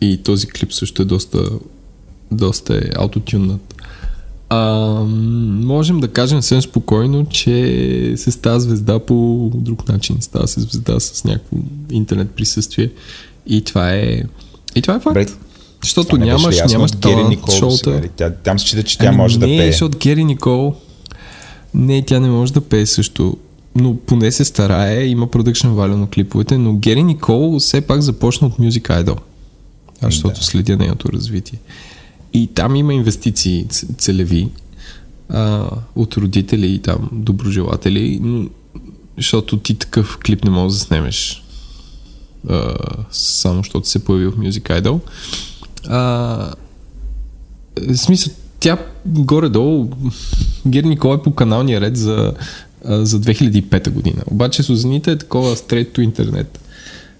И 0.00 0.16
този 0.22 0.46
клип 0.46 0.72
също 0.72 1.02
е 1.02 1.04
доста, 1.04 1.48
доста 2.32 2.76
е 2.76 2.82
аутотюннат. 2.96 3.74
А, 4.48 4.64
можем 5.64 6.00
да 6.00 6.08
кажем 6.08 6.42
съвсем 6.42 6.62
спокойно, 6.62 7.26
че 7.26 8.14
се 8.16 8.30
става 8.30 8.60
звезда 8.60 8.98
по 8.98 9.50
друг 9.54 9.88
начин. 9.88 10.16
Става 10.20 10.48
се 10.48 10.60
звезда 10.60 11.00
с 11.00 11.24
някакво 11.24 11.56
интернет 11.90 12.30
присъствие. 12.30 12.90
И 13.46 13.64
това 13.64 13.90
е, 13.90 14.22
и 14.74 14.82
това 14.82 14.94
е 14.94 15.00
факт. 15.00 15.14
Добре, 15.14 15.26
Защото 15.82 16.16
нямаш, 16.16 16.58
нямаш 16.70 16.90
талант, 16.92 17.28
Никол 17.28 17.54
шоута. 17.54 17.90
досега, 17.90 18.00
ли? 18.06 18.10
Тя, 18.16 18.30
там 18.30 18.58
счита, 18.58 18.82
че 18.82 18.98
тя 18.98 19.06
Ами 19.06 19.16
може 19.16 19.38
не, 19.38 19.46
да 19.46 19.46
пее. 19.46 19.70
защото 19.70 19.98
Гери 19.98 20.24
Никол 20.24 20.74
не, 21.74 22.04
тя 22.04 22.20
не 22.20 22.28
може 22.28 22.52
да 22.52 22.60
пее 22.60 22.86
също. 22.86 23.36
Но 23.76 23.96
поне 23.96 24.32
се 24.32 24.44
старае, 24.44 25.06
има 25.06 25.26
продъкшн 25.26 25.68
value 25.68 25.94
на 25.94 26.08
клиповете, 26.08 26.58
но 26.58 26.72
Гери 26.72 27.02
Никол 27.02 27.58
все 27.58 27.80
пак 27.80 28.00
започна 28.00 28.46
от 28.46 28.56
Music 28.56 29.04
Idol. 29.04 29.18
Аз 30.00 30.14
защото 30.14 30.40
Да. 30.40 30.44
следя 30.44 30.76
нейното 30.76 31.12
развитие. 31.12 31.58
И 32.32 32.46
там 32.46 32.76
има 32.76 32.94
инвестиции 32.94 33.66
целеви 33.98 34.48
а, 35.28 35.68
от 35.96 36.16
родители 36.16 36.66
и 36.66 36.78
там 36.78 37.08
доброжелатели, 37.12 38.20
но, 38.22 38.48
защото 39.16 39.58
ти 39.58 39.74
такъв 39.74 40.18
клип 40.26 40.44
не 40.44 40.50
можеш 40.50 40.78
да 40.78 40.84
снемеш 40.84 41.42
а, 42.48 42.74
само 43.10 43.58
защото 43.58 43.88
се 43.88 44.04
появи 44.04 44.26
в 44.26 44.36
Music 44.36 44.82
Idol. 44.82 45.00
А, 45.88 46.54
в 47.88 47.96
смисъл, 47.96 48.34
тя 48.62 48.78
горе-долу 49.06 49.90
Гер 50.66 50.84
Никол 50.84 51.14
е 51.14 51.22
по 51.22 51.34
каналния 51.34 51.80
ред 51.80 51.96
за, 51.96 52.32
за 52.84 53.20
2005 53.20 53.90
година. 53.90 54.22
Обаче 54.26 54.62
Сузанита 54.62 55.10
е 55.10 55.18
такова 55.18 55.56
стрето 55.56 56.00
интернет. 56.02 56.58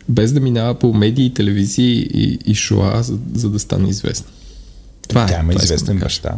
Без 0.09 0.33
да 0.33 0.41
минава 0.41 0.75
по 0.75 0.95
медии, 0.95 1.35
телевизии 1.35 2.09
и, 2.15 2.39
и 2.47 2.55
шоа, 2.55 3.03
за, 3.03 3.19
за 3.35 3.51
да 3.51 3.59
стане 3.59 3.89
известна. 3.89 4.27
Това 5.09 5.27
Тя 5.27 5.37
е. 5.37 5.41
има 5.41 5.53
това 5.53 5.65
известен 5.65 5.97
да 5.99 6.05
баща. 6.05 6.35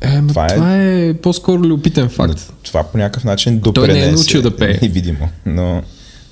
Е, 0.00 0.20
ма 0.20 0.28
Това 0.28 0.46
това, 0.46 0.76
е- 0.76 1.08
е... 1.08 1.14
по-скоро 1.14 1.62
любопитен 1.62 2.08
факт. 2.08 2.46
Но 2.50 2.54
това 2.62 2.84
по 2.84 2.98
някакъв 2.98 3.24
начин 3.24 3.60
Той 3.60 3.72
допринесе. 3.72 4.00
не 4.00 4.06
е 4.06 4.12
научил 4.12 4.42
да 4.42 4.56
пее. 4.56 4.78
Видимо. 4.82 5.28
Но 5.46 5.82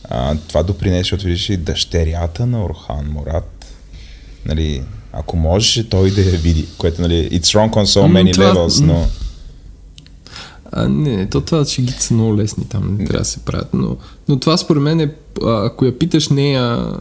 а, 0.05 0.37
това 0.49 0.63
допринесе, 0.63 0.99
защото 0.99 1.25
видиш 1.25 1.49
и 1.51 1.57
дъщерята 1.57 2.47
на 2.47 2.65
Орхан 2.65 3.07
Мурат. 3.11 3.67
Нали, 4.47 4.83
ако 5.17 5.37
можеше 5.37 5.89
той 5.89 6.11
да 6.11 6.21
я 6.23 6.31
види, 6.31 6.67
което 6.79 7.03
нали, 7.03 7.31
it's 7.31 7.45
wrong 7.45 7.71
on 7.71 7.85
so 7.85 8.01
many 8.03 8.33
това- 8.35 8.45
levels, 8.55 8.85
но 8.85 9.07
А, 10.73 10.89
не, 10.89 11.27
то 11.27 11.41
това 11.41 11.65
шегите 11.65 12.03
са 12.03 12.15
много 12.15 12.37
лесни 12.37 12.65
там, 12.65 12.97
не 12.99 13.05
трябва 13.05 13.19
да 13.19 13.25
се 13.25 13.41
правят. 13.41 13.69
Но, 13.75 13.97
но 14.29 14.39
това 14.39 14.57
според 14.57 14.83
мен 14.83 15.01
е, 15.01 15.15
ако 15.45 15.85
я 15.85 15.99
питаш 15.99 16.29
нея 16.29 16.93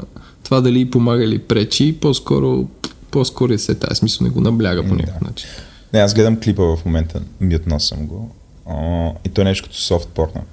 това 0.43 0.61
дали 0.61 0.91
помага 0.91 1.23
или 1.23 1.39
пречи, 1.39 1.97
по-скоро, 2.01 2.67
по-скоро 3.11 3.53
е 3.53 3.57
се 3.57 3.75
тази 3.75 3.95
смисъл, 3.95 4.25
не 4.25 4.29
го 4.29 4.41
набляга 4.41 4.83
по 4.83 4.95
някакъв 4.95 5.21
начин. 5.21 5.49
не, 5.93 5.99
аз 5.99 6.13
гледам 6.13 6.39
клипа 6.39 6.63
в 6.63 6.79
момента, 6.85 7.21
мютнал 7.41 7.79
съм 7.79 8.07
го. 8.07 8.35
О, 8.65 9.11
и 9.25 9.29
то 9.29 9.41
е 9.41 9.45
нещо 9.45 9.63
като 9.63 9.77
софт 9.77 10.07
порно. 10.07 10.43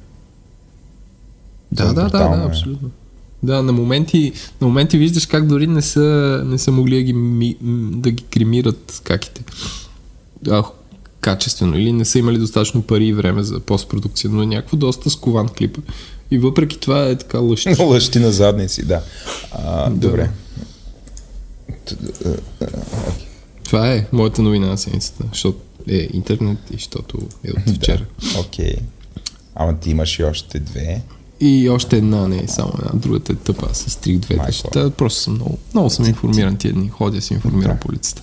Да, 1.73 1.83
Това 1.83 1.93
да, 1.95 2.09
да, 2.09 2.37
да, 2.37 2.43
е. 2.43 2.47
абсолютно. 2.47 2.91
Да, 3.43 3.63
на 3.63 3.73
моменти, 3.73 4.33
на 4.61 4.67
моменти 4.67 4.99
виждаш 4.99 5.27
как 5.27 5.47
дори 5.47 5.67
не 5.67 5.83
са, 5.83 6.43
не 6.47 6.59
са 6.59 6.73
могли 6.73 6.97
да 6.97 7.03
ги, 7.03 7.13
ми, 7.13 7.57
да 7.93 8.11
ги 8.11 8.25
кремират 8.25 9.01
каките. 9.05 9.45
А, 10.49 10.65
качествено 11.21 11.79
или 11.79 11.93
не 11.93 12.05
са 12.05 12.19
имали 12.19 12.39
достатъчно 12.39 12.83
пари 12.83 13.07
и 13.07 13.13
време 13.13 13.43
за 13.43 13.61
постпродукция, 13.61 14.31
но 14.31 14.43
е 14.43 14.47
някакво 14.47 14.77
доста 14.77 15.11
скован 15.11 15.49
клип. 15.49 15.79
И 16.31 16.39
въпреки 16.39 16.79
това 16.79 17.07
е 17.07 17.17
така 17.17 17.39
лъщи. 17.39 17.75
Лъщи 17.83 18.19
на 18.19 18.33
задници, 18.33 18.85
да. 18.87 19.03
А, 19.53 19.91
Да. 19.91 20.09
Добре. 20.09 20.31
Това 23.65 23.93
е 23.93 24.07
моята 24.13 24.43
новина 24.43 24.67
на 24.67 24.79
седмицата, 24.79 25.25
защото 25.33 25.59
е 25.89 26.09
интернет 26.13 26.59
и 26.71 26.73
защото 26.73 27.19
е 27.45 27.51
от 27.51 27.77
вчера. 27.77 28.05
Окей. 28.39 28.75
Ама 29.55 29.79
ти 29.79 29.91
имаш 29.91 30.19
и 30.19 30.25
още 30.25 30.61
две. 30.61 31.03
И 31.43 31.69
още 31.69 31.97
една, 31.97 32.29
не 32.29 32.49
само 32.49 32.73
една, 32.79 32.91
другата 32.95 33.33
е 33.33 33.37
тъпа, 33.37 33.67
аз 33.71 33.79
стрих 33.89 34.19
двете. 34.19 34.41
Майко. 34.41 34.71
Та, 34.73 34.91
просто 34.91 35.21
съм 35.21 35.35
много, 35.35 35.59
много 35.75 35.91
съм 35.91 36.05
информиран 36.07 36.57
тия 36.57 36.73
дни, 36.73 36.89
ходя 36.89 37.23
се 37.23 37.35
информирам 37.35 37.77
по 37.77 37.89
улицата. 37.89 38.23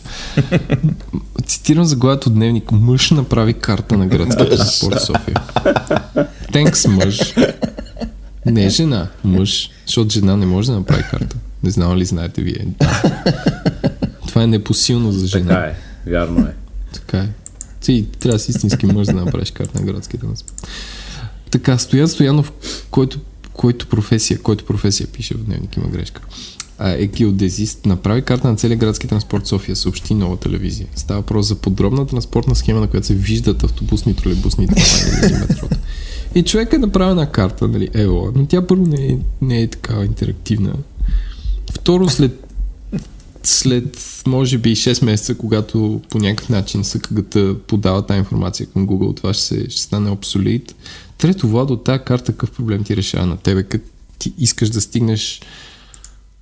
Цитирам 1.45 1.85
заглавието 1.85 2.29
дневник. 2.29 2.71
Мъж 2.71 3.11
направи 3.11 3.53
карта 3.53 3.97
на 3.97 4.07
градския 4.07 4.49
транспорт 4.49 5.01
София. 5.01 5.41
Тенкс 6.51 6.87
мъж. 6.87 7.33
Не 8.45 8.69
жена, 8.69 9.07
мъж. 9.23 9.69
Защото 9.85 10.09
жена 10.09 10.37
не 10.37 10.45
може 10.45 10.71
да 10.71 10.77
направи 10.77 11.03
карта. 11.11 11.35
Не 11.63 11.69
знам 11.69 11.97
ли 11.97 12.05
знаете 12.05 12.41
вие. 12.41 12.67
Да. 12.79 13.23
Това 14.27 14.43
е 14.43 14.47
непосилно 14.47 15.11
за 15.11 15.27
жена. 15.27 15.47
Така 15.47 15.59
е. 15.59 15.75
Вярно 16.11 16.47
е. 16.47 16.53
Така 16.93 17.17
е. 17.17 17.29
Ти 17.81 18.05
трябва 18.19 18.37
да 18.37 18.43
си 18.43 18.51
истински 18.51 18.85
мъж 18.85 19.07
да 19.07 19.13
направиш 19.13 19.51
карта 19.51 19.79
на 19.79 19.85
градския 19.85 20.19
транспорт. 20.19 20.67
Така, 21.51 21.77
Стоян 21.77 22.07
Стоянов, 22.07 22.51
който, 22.91 23.19
който 23.53 23.87
професия, 23.87 24.39
който 24.39 24.65
професия 24.65 25.07
пише 25.07 25.33
в 25.33 25.43
дневник, 25.43 25.77
има 25.77 25.87
грешка. 25.87 26.21
А, 26.79 26.89
е 26.89 27.07
геодезист, 27.07 27.85
направи 27.85 28.21
карта 28.21 28.47
на 28.47 28.55
целия 28.55 28.77
градски 28.77 29.07
транспорт 29.07 29.47
София, 29.47 29.75
съобщи 29.75 30.13
нова 30.13 30.37
телевизия. 30.37 30.87
Става 30.95 31.19
въпрос 31.19 31.47
за 31.47 31.55
подробна 31.55 32.07
транспортна 32.07 32.55
схема, 32.55 32.79
на 32.79 32.87
която 32.87 33.07
се 33.07 33.15
виждат 33.15 33.63
автобусни, 33.63 34.15
тролейбусни 34.15 34.67
трамваи 34.67 35.29
или 35.29 35.33
метрото. 35.33 35.75
И 36.35 36.43
човек 36.43 36.73
е 36.73 36.77
направил 36.77 37.11
една 37.11 37.31
карта, 37.31 37.67
нали, 37.67 37.89
ево, 37.93 38.31
но 38.35 38.45
тя 38.45 38.67
първо 38.67 38.85
не 38.85 39.05
е, 39.05 39.17
не 39.41 39.61
е 39.61 39.67
такава 39.67 40.05
интерактивна. 40.05 40.73
Второ, 41.73 42.09
след 42.09 42.46
след, 43.47 44.21
може 44.27 44.57
би, 44.57 44.75
6 44.75 45.05
месеца, 45.05 45.35
когато 45.35 46.01
по 46.09 46.17
някакъв 46.17 46.49
начин 46.49 46.83
СКГТ 46.83 47.37
подава 47.67 48.05
тази 48.05 48.17
информация 48.17 48.67
към 48.67 48.87
Google, 48.87 49.17
това 49.17 49.33
ще, 49.33 49.43
се, 49.43 49.69
ще 49.69 49.81
стане 49.81 50.09
обсолит. 50.09 50.75
Трето, 51.17 51.47
Владо, 51.47 51.77
тази 51.77 52.03
карта 52.03 52.31
какъв 52.31 52.51
проблем 52.51 52.83
ти 52.83 52.97
решава 52.97 53.25
на 53.25 53.37
тебе, 53.37 53.63
като 53.63 53.85
ти 54.19 54.33
искаш 54.37 54.69
да 54.69 54.81
стигнеш 54.81 55.41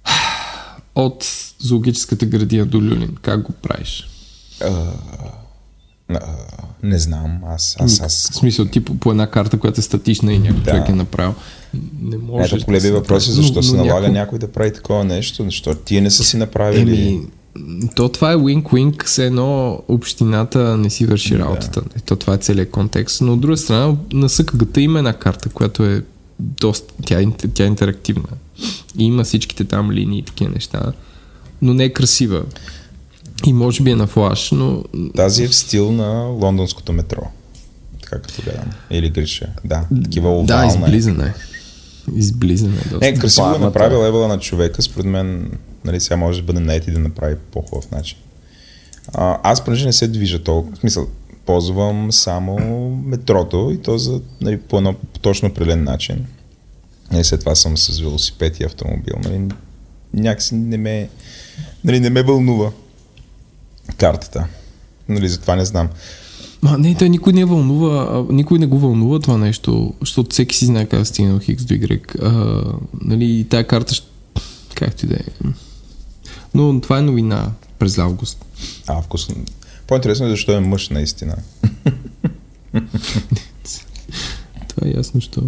от 0.96 1.26
зоологическата 1.60 2.26
градина 2.26 2.66
до 2.66 2.78
Люлин? 2.78 3.16
Как 3.22 3.42
го 3.42 3.52
правиш? 3.52 4.10
Uh, 4.60 4.92
uh, 6.12 6.20
не 6.84 7.00
знам. 7.00 7.40
Аз, 7.48 7.76
аз, 7.80 8.02
аз... 8.02 8.30
В 8.32 8.36
смисъл, 8.36 8.66
ти 8.66 8.86
по, 8.86 8.96
по 8.96 9.12
една 9.12 9.28
карта, 9.28 9.60
която 9.60 9.80
е 9.80 9.84
статична 9.84 10.34
и 10.34 10.40
някой 10.40 10.62
да. 10.62 10.72
човек 10.72 10.90
е 10.90 10.94
направил. 10.94 11.34
Не 12.02 12.18
може. 12.18 12.56
Ето, 12.56 12.66
колеби 12.66 12.88
да 12.88 12.94
въпроси, 12.94 13.32
защо 13.32 13.56
но, 13.56 13.64
се 13.64 13.76
но 13.76 13.86
налага 13.86 14.02
някой... 14.02 14.14
някой 14.14 14.40
да 14.40 14.52
прави 14.52 14.74
такова 14.74 15.04
нещо, 15.04 15.44
защото 15.44 15.82
тие 15.82 16.02
не 16.02 16.12
са 16.12 16.24
си 16.24 16.38
направили. 16.38 17.08
Еми, 17.08 17.22
то 17.96 18.10
това 18.10 18.32
е 18.32 18.36
wink-wink, 18.36 19.06
все 19.06 19.26
едно 19.26 19.82
общината 19.88 20.78
не 20.78 20.90
си 20.90 21.06
върши 21.06 21.40
работата. 21.40 21.82
Да. 21.82 22.02
То 22.06 22.16
това 22.16 22.34
е 22.34 22.38
целият 22.38 22.72
контекст. 22.72 23.22
Но 23.22 23.34
от 23.34 23.42
друга 23.42 23.58
страна, 23.58 23.96
на 24.14 24.30
СКГТ 24.30 24.78
има 24.78 25.00
една 25.00 25.14
карта, 25.14 25.50
която 25.50 25.86
е 25.86 26.04
доста, 26.40 26.94
тя, 27.06 27.22
е 27.22 27.28
тя 27.54 27.64
е 27.64 27.68
интерактивна. 27.68 28.30
И 28.98 29.06
има 29.06 29.24
всичките 29.24 29.64
там 29.64 29.92
линии 29.92 30.20
и 30.20 30.24
такива 30.24 30.52
неща, 30.52 30.94
но 31.62 31.74
не 31.74 31.84
е 31.84 31.94
красива. 31.94 32.44
И 33.46 33.54
може 33.54 33.84
би 33.84 33.92
е 33.92 33.96
на 33.96 34.08
флаш, 34.08 34.52
но... 34.52 34.84
Тази 35.16 35.44
е 35.44 35.48
в 35.48 35.56
стил 35.56 35.92
на 35.92 36.24
лондонското 36.24 36.94
метро. 36.94 37.22
Така 38.02 38.22
като 38.22 38.42
гледам. 38.42 38.70
Или 38.92 39.10
греша. 39.10 39.48
Да, 39.66 39.86
такива 40.04 40.30
овална. 40.30 40.46
Да, 40.46 40.68
изблизане. 40.68 41.34
Изблизане. 42.16 42.78
Доста. 42.78 42.98
Не, 43.00 43.14
красиво 43.14 43.56
е 43.56 43.60
направил 43.60 44.06
ебала 44.06 44.28
на 44.28 44.40
човека. 44.40 44.82
Според 44.82 45.06
мен, 45.06 45.52
нали, 45.86 46.00
сега 46.00 46.18
може 46.18 46.40
да 46.42 46.46
бъде 46.46 46.60
найти 46.60 46.92
да 46.92 47.00
направи 47.00 47.36
по-хубав 47.52 47.92
начин. 47.92 48.18
А, 49.14 49.40
аз, 49.44 49.66
понеже 49.66 49.86
не 49.86 49.94
се 49.94 50.08
движа 50.08 50.44
толкова, 50.44 50.76
в 50.76 50.80
смисъл, 50.80 51.08
ползвам 51.46 52.12
само 52.12 52.90
метрото 53.06 53.72
и 53.74 53.82
то 53.82 53.98
за, 53.98 54.22
нали, 54.42 54.60
по 54.60 54.78
едно 54.78 54.96
точно 55.22 55.50
определен 55.50 55.84
начин. 55.84 56.26
И 57.20 57.24
след 57.24 57.40
това 57.40 57.56
съм 57.56 57.78
с 57.78 58.00
велосипед 58.00 58.60
и 58.60 58.64
автомобил. 58.64 59.16
Нали, 59.24 59.42
някакси 60.14 60.56
не 60.56 60.78
ме, 60.78 61.10
нали, 61.84 62.00
не 62.00 62.10
ме 62.10 62.24
вълнува 62.24 62.72
картата. 63.98 64.48
Нали, 65.10 65.30
затова 65.30 65.56
не 65.56 65.66
знам. 65.66 65.90
А, 66.64 66.78
не, 66.78 66.96
той 66.96 67.10
никой 67.10 67.34
не 67.34 67.46
вълнува, 67.46 68.26
никой 68.30 68.60
не 68.60 68.66
го 68.66 68.80
вълнува 68.80 69.20
това 69.20 69.38
нещо, 69.38 69.94
защото 70.02 70.30
всеки 70.30 70.56
си 70.56 70.66
знае 70.66 70.86
как 70.86 71.02
от 71.20 71.44
Хикс 71.44 71.66
до 71.66 71.74
Y. 71.74 72.22
А, 72.22 72.64
нали, 73.02 73.48
тая 73.50 73.68
карта, 73.68 73.96
както 74.76 75.06
и 75.06 75.10
да 75.10 75.16
е. 75.16 75.26
Но 76.54 76.82
това 76.82 76.98
е 76.98 77.02
новина 77.02 77.52
през 77.80 77.98
август. 77.98 78.46
Август. 78.88 79.32
По-интересно 79.88 80.26
е 80.26 80.30
защо 80.30 80.52
е 80.52 80.60
мъж 80.60 80.90
наистина. 80.90 81.36
това 84.68 84.88
е 84.88 84.90
ясно, 84.90 85.22
що. 85.22 85.42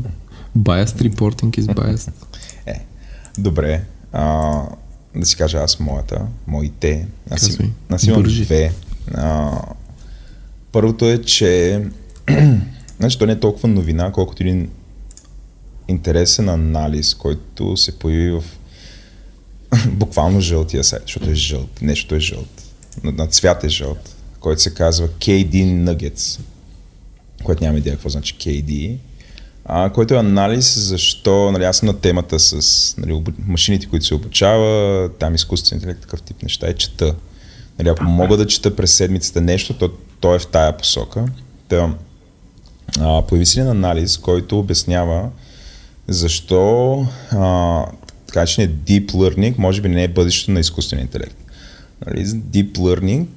Biased 0.58 1.10
reporting 1.10 1.60
is 1.60 1.74
biased. 1.74 2.12
Е, 2.66 2.86
добре. 3.38 3.84
А, 4.12 4.62
да 5.20 5.26
си 5.26 5.36
кажа 5.36 5.58
аз 5.58 5.80
моята, 5.80 6.28
моите. 6.48 7.08
Аз, 7.30 7.60
им, 7.60 7.74
аз 7.90 8.04
имам 8.04 8.24
Бържи. 8.24 8.44
две. 8.44 8.74
А, 9.14 9.62
първото 10.72 11.06
е, 11.06 11.22
че 11.22 11.82
значи, 13.00 13.20
то 13.20 13.26
не 13.26 13.32
е 13.32 13.40
толкова 13.40 13.70
новина, 13.70 14.12
колкото 14.12 14.44
един 14.44 14.70
интересен 15.88 16.50
анализ, 16.50 17.14
който 17.14 17.78
се 17.78 18.00
появи 18.00 18.32
в 18.32 18.44
буквално 19.92 20.42
жълтия 20.42 20.84
сайт, 20.84 21.02
защото 21.02 21.30
е 21.30 21.36
жълт, 21.36 21.82
нещо 21.82 22.16
е 22.16 22.20
жълт. 22.20 22.64
На, 23.04 23.12
на 23.12 23.28
цвят 23.28 23.64
е 23.64 23.70
жълт, 23.70 24.16
който 24.40 24.62
се 24.62 24.74
казва 24.74 25.08
KD 25.08 25.54
Nuggets, 25.54 26.40
което 27.44 27.64
няма 27.64 27.78
идея 27.78 27.96
какво 27.96 28.10
значи 28.10 28.36
KD 28.36 28.98
а, 29.70 29.90
който 29.90 30.14
е 30.14 30.18
анализ 30.18 30.80
защо, 30.80 31.52
нали, 31.52 31.64
аз 31.64 31.78
съм 31.78 31.88
на 31.88 32.00
темата 32.00 32.40
с 32.40 32.96
нали, 32.98 33.24
машините, 33.48 33.88
които 33.88 34.06
се 34.06 34.16
обучава, 34.16 35.10
там 35.20 35.36
изкуствен 35.36 35.78
интелект, 35.78 36.02
такъв 36.02 36.22
тип 36.22 36.44
неща 36.44 36.70
и 36.70 36.74
чета. 36.74 37.16
Нали, 37.80 37.90
ако 37.90 38.04
мога 38.04 38.38
да 38.38 38.48
чета 38.48 38.76
през 38.76 38.92
седмицата 38.92 39.42
нещо, 39.42 39.74
то, 39.74 39.90
то 40.20 40.36
е 40.36 40.40
в 40.40 40.48
тая 40.48 40.78
посока. 40.78 41.26
Та, 41.68 41.94
а, 43.00 43.22
появи 43.22 43.46
един 43.52 43.68
анализ, 43.68 44.18
който 44.18 44.60
обяснява 44.60 45.30
защо 46.08 47.06
а, 47.32 47.86
така 48.28 48.46
че 48.46 48.62
не 48.62 48.70
Deep 48.70 49.12
Learning 49.12 49.54
може 49.58 49.82
би 49.82 49.90
не 49.90 50.04
е 50.04 50.08
бъдещето 50.08 50.52
на 50.52 50.60
изкуствения 50.60 51.04
интелект. 51.04 51.38
Нали, 52.06 52.26
Deep 52.26 52.72
Learning, 52.72 53.28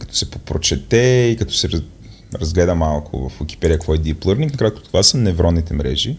като 0.00 0.16
се 0.16 0.30
попрочете 0.30 1.28
и 1.32 1.36
като 1.36 1.54
се 1.54 1.68
разгледа 2.34 2.74
малко 2.74 3.28
в 3.28 3.40
Wikipedia 3.40 3.72
какво 3.72 3.94
е 3.94 3.98
Deep 3.98 4.18
Learning. 4.18 4.50
Накратко 4.50 4.82
това 4.82 5.02
са 5.02 5.18
невронните 5.18 5.74
мрежи. 5.74 6.16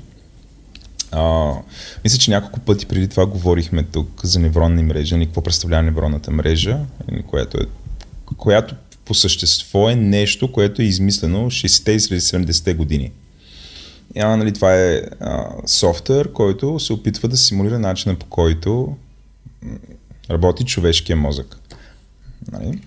А, 1.11 1.53
мисля, 2.03 2.17
че 2.17 2.31
няколко 2.31 2.59
пъти 2.59 2.85
преди 2.85 3.07
това 3.07 3.25
говорихме 3.25 3.83
тук 3.83 4.21
за 4.23 4.39
невронни 4.39 4.83
мрежи, 4.83 5.15
нали, 5.15 5.25
какво 5.25 5.41
представлява 5.41 5.83
невронната 5.83 6.31
мрежа, 6.31 6.79
нали, 7.11 7.23
която, 7.23 7.57
е, 7.57 7.65
която 8.37 8.75
по 9.05 9.13
същество 9.13 9.89
е 9.89 9.95
нещо, 9.95 10.51
което 10.51 10.81
е 10.81 10.85
измислено 10.85 11.51
60-те 11.51 11.91
и 11.91 11.99
70-те 11.99 12.73
години. 12.73 13.11
А, 14.19 14.37
нали, 14.37 14.53
това 14.53 14.75
е 14.75 15.01
софтуер, 15.65 16.31
който 16.31 16.79
се 16.79 16.93
опитва 16.93 17.27
да 17.27 17.37
симулира 17.37 17.79
начина 17.79 18.15
по 18.15 18.25
който 18.25 18.95
работи 20.29 20.65
човешкия 20.65 21.15
мозък. 21.15 21.57
Нали? 22.51 22.81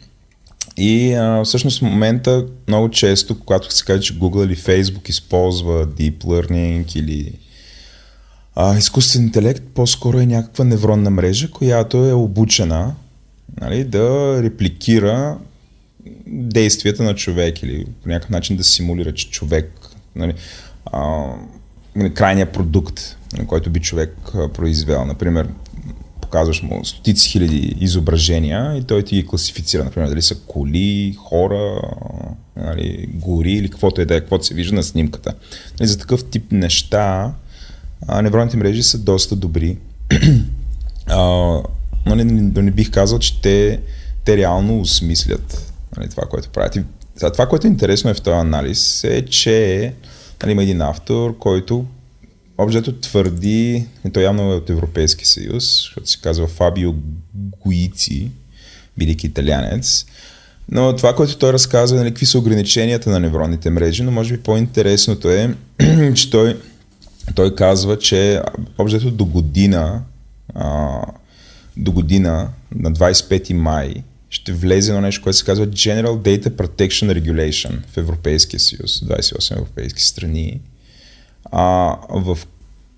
И 0.76 1.14
а, 1.14 1.44
всъщност 1.44 1.78
в 1.78 1.82
момента 1.82 2.46
много 2.68 2.90
често, 2.90 3.40
когато 3.40 3.74
се 3.74 3.84
каже, 3.84 4.02
че 4.02 4.18
Google 4.18 4.44
или 4.44 4.56
Facebook 4.56 5.10
използва 5.10 5.86
Deep 5.86 6.18
Learning 6.18 6.96
или 6.96 7.32
а, 8.54 8.78
изкуствен 8.78 9.22
интелект, 9.22 9.62
по-скоро 9.74 10.18
е 10.18 10.26
някаква 10.26 10.64
невронна 10.64 11.10
мрежа, 11.10 11.50
която 11.50 11.96
е 11.96 12.12
обучена 12.12 12.94
нали, 13.60 13.84
да 13.84 14.38
репликира 14.42 15.38
действията 16.26 17.02
на 17.02 17.14
човек 17.14 17.62
или 17.62 17.86
по 18.02 18.08
някакъв 18.08 18.30
начин 18.30 18.56
да 18.56 18.64
симулира, 18.64 19.14
че 19.14 19.30
човек, 19.30 19.70
нали, 20.16 20.34
а, 20.86 21.24
крайният 22.14 22.52
продукт, 22.52 23.16
нали, 23.32 23.46
който 23.46 23.70
би 23.70 23.80
човек 23.80 24.16
произвел. 24.54 25.04
Например, 25.04 25.48
показваш 26.34 26.62
му 26.62 26.84
стотици 26.84 27.28
хиляди 27.28 27.76
изображения 27.80 28.76
и 28.76 28.84
той 28.84 29.02
ти 29.02 29.14
ги 29.14 29.26
класифицира, 29.26 29.84
например, 29.84 30.08
дали 30.08 30.22
са 30.22 30.34
коли, 30.34 31.14
хора, 31.18 31.80
нали, 32.56 33.08
гори 33.14 33.52
или 33.52 33.70
каквото 33.70 34.00
е 34.00 34.04
да 34.04 34.16
е, 34.16 34.20
каквото 34.20 34.46
се 34.46 34.54
вижда 34.54 34.74
на 34.74 34.82
снимката. 34.82 35.34
Нали, 35.80 35.88
за 35.88 35.98
такъв 35.98 36.24
тип 36.24 36.52
неща 36.52 37.32
а, 38.08 38.22
невронните 38.22 38.56
мрежи 38.56 38.82
са 38.82 38.98
доста 38.98 39.36
добри. 39.36 39.78
а, 41.06 41.18
нали, 42.06 42.24
не, 42.24 42.62
не 42.62 42.70
бих 42.70 42.90
казал, 42.90 43.18
че 43.18 43.40
те, 43.40 43.80
те 44.24 44.36
реално 44.36 44.80
осмислят 44.80 45.72
нали, 45.96 46.08
това, 46.10 46.22
което 46.22 46.48
правят. 46.48 46.78
Това, 47.32 47.46
което 47.46 47.66
е 47.66 47.70
интересно 47.70 48.10
е 48.10 48.14
в 48.14 48.20
този 48.20 48.36
анализ 48.36 49.04
е, 49.04 49.24
че 49.24 49.92
нали, 50.42 50.52
има 50.52 50.62
един 50.62 50.80
автор, 50.80 51.38
който 51.38 51.84
Обжето 52.58 52.92
твърди, 52.92 53.86
и 54.06 54.10
то 54.12 54.20
явно 54.20 54.52
е 54.52 54.56
от 54.56 54.70
Европейски 54.70 55.26
съюз, 55.26 55.64
защото 55.64 56.10
се 56.10 56.20
казва 56.20 56.46
Фабио 56.46 56.94
Гуици, 57.34 58.30
бидейки 58.98 59.26
италянец. 59.26 60.06
Но 60.68 60.96
това, 60.96 61.14
което 61.14 61.38
той 61.38 61.52
разказва, 61.52 61.98
нали, 61.98 62.10
какви 62.10 62.26
са 62.26 62.38
ограниченията 62.38 63.10
на 63.10 63.20
невронните 63.20 63.70
мрежи, 63.70 64.02
но 64.02 64.10
може 64.10 64.36
би 64.36 64.42
по-интересното 64.42 65.30
е, 65.30 65.54
че 66.14 66.30
той, 66.30 66.60
той 67.34 67.54
казва, 67.54 67.98
че 67.98 68.42
обжето 68.78 69.10
до 69.10 69.24
година, 69.24 70.02
а, 70.54 71.00
до 71.76 71.92
година, 71.92 72.48
на 72.74 72.92
25 72.92 73.52
май, 73.52 73.94
ще 74.30 74.52
влезе 74.52 74.92
на 74.92 75.00
нещо, 75.00 75.22
което 75.22 75.38
се 75.38 75.44
казва 75.44 75.66
General 75.66 76.16
Data 76.18 76.48
Protection 76.48 77.20
Regulation 77.20 77.72
в 77.92 77.96
Европейския 77.96 78.60
съюз, 78.60 79.00
28 79.00 79.56
европейски 79.56 80.02
страни 80.02 80.60
а, 81.52 81.96
в 82.10 82.38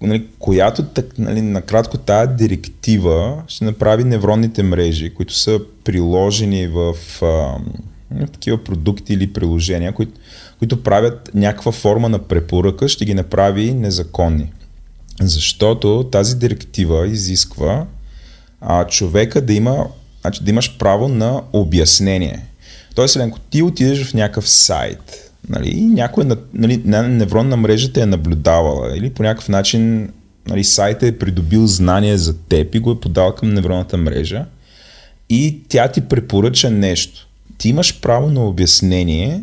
нали, 0.03 0.27
която 0.39 0.85
так, 0.85 1.19
нали, 1.19 1.43
накратко 1.43 1.99
тази 1.99 2.33
директива 2.33 3.43
ще 3.49 3.65
направи 3.65 4.05
невронните 4.05 4.63
мрежи, 4.63 5.15
които 5.15 5.35
са 5.35 5.61
приложени 5.85 6.67
в 6.67 6.95
а, 7.23 7.59
такива 8.33 8.65
продукти 8.65 9.13
или 9.13 9.33
приложения, 9.33 9.93
които, 9.93 10.21
които 10.59 10.83
правят 10.83 11.31
някаква 11.35 11.73
форма 11.73 12.09
на 12.09 12.19
препоръка, 12.19 12.89
ще 12.89 13.05
ги 13.05 13.15
направи 13.15 13.75
незаконни. 13.75 14.53
Защото 15.21 16.09
тази 16.13 16.37
директива 16.37 17.07
изисква 17.07 17.87
а, 18.61 18.87
човека 18.87 19.41
да 19.41 19.53
има, 19.53 19.87
значи 20.21 20.45
да 20.45 20.51
имаш 20.51 20.79
право 20.79 21.09
на 21.09 21.43
обяснение. 21.53 22.47
Тоест, 22.95 23.17
ако 23.17 23.39
ти 23.39 23.63
отидеш 23.63 24.05
в 24.05 24.15
някакъв 24.15 24.49
сайт, 24.49 25.26
нали, 25.49 25.81
някой 25.81 26.25
нали, 26.55 26.83
невронна 26.87 27.57
мрежа 27.57 27.93
те 27.93 28.01
е 28.01 28.07
наблюдавала 28.07 28.97
или 28.97 29.11
по 29.11 29.23
някакъв 29.23 29.49
начин 29.49 30.13
нали, 30.49 30.65
сайта 30.65 31.07
е 31.07 31.19
придобил 31.19 31.67
знание 31.67 32.19
за 32.19 32.39
теб 32.39 32.75
и 32.75 32.79
го 32.79 32.91
е 32.91 33.01
подал 33.01 33.35
към 33.35 33.55
невронната 33.55 33.97
мрежа 33.97 34.45
и 35.29 35.61
тя 35.69 35.89
ти 35.89 36.01
препоръча 36.01 36.71
нещо. 36.71 37.29
Ти 37.59 37.69
имаш 37.69 38.01
право 38.01 38.31
на 38.31 38.47
обяснение 38.47 39.43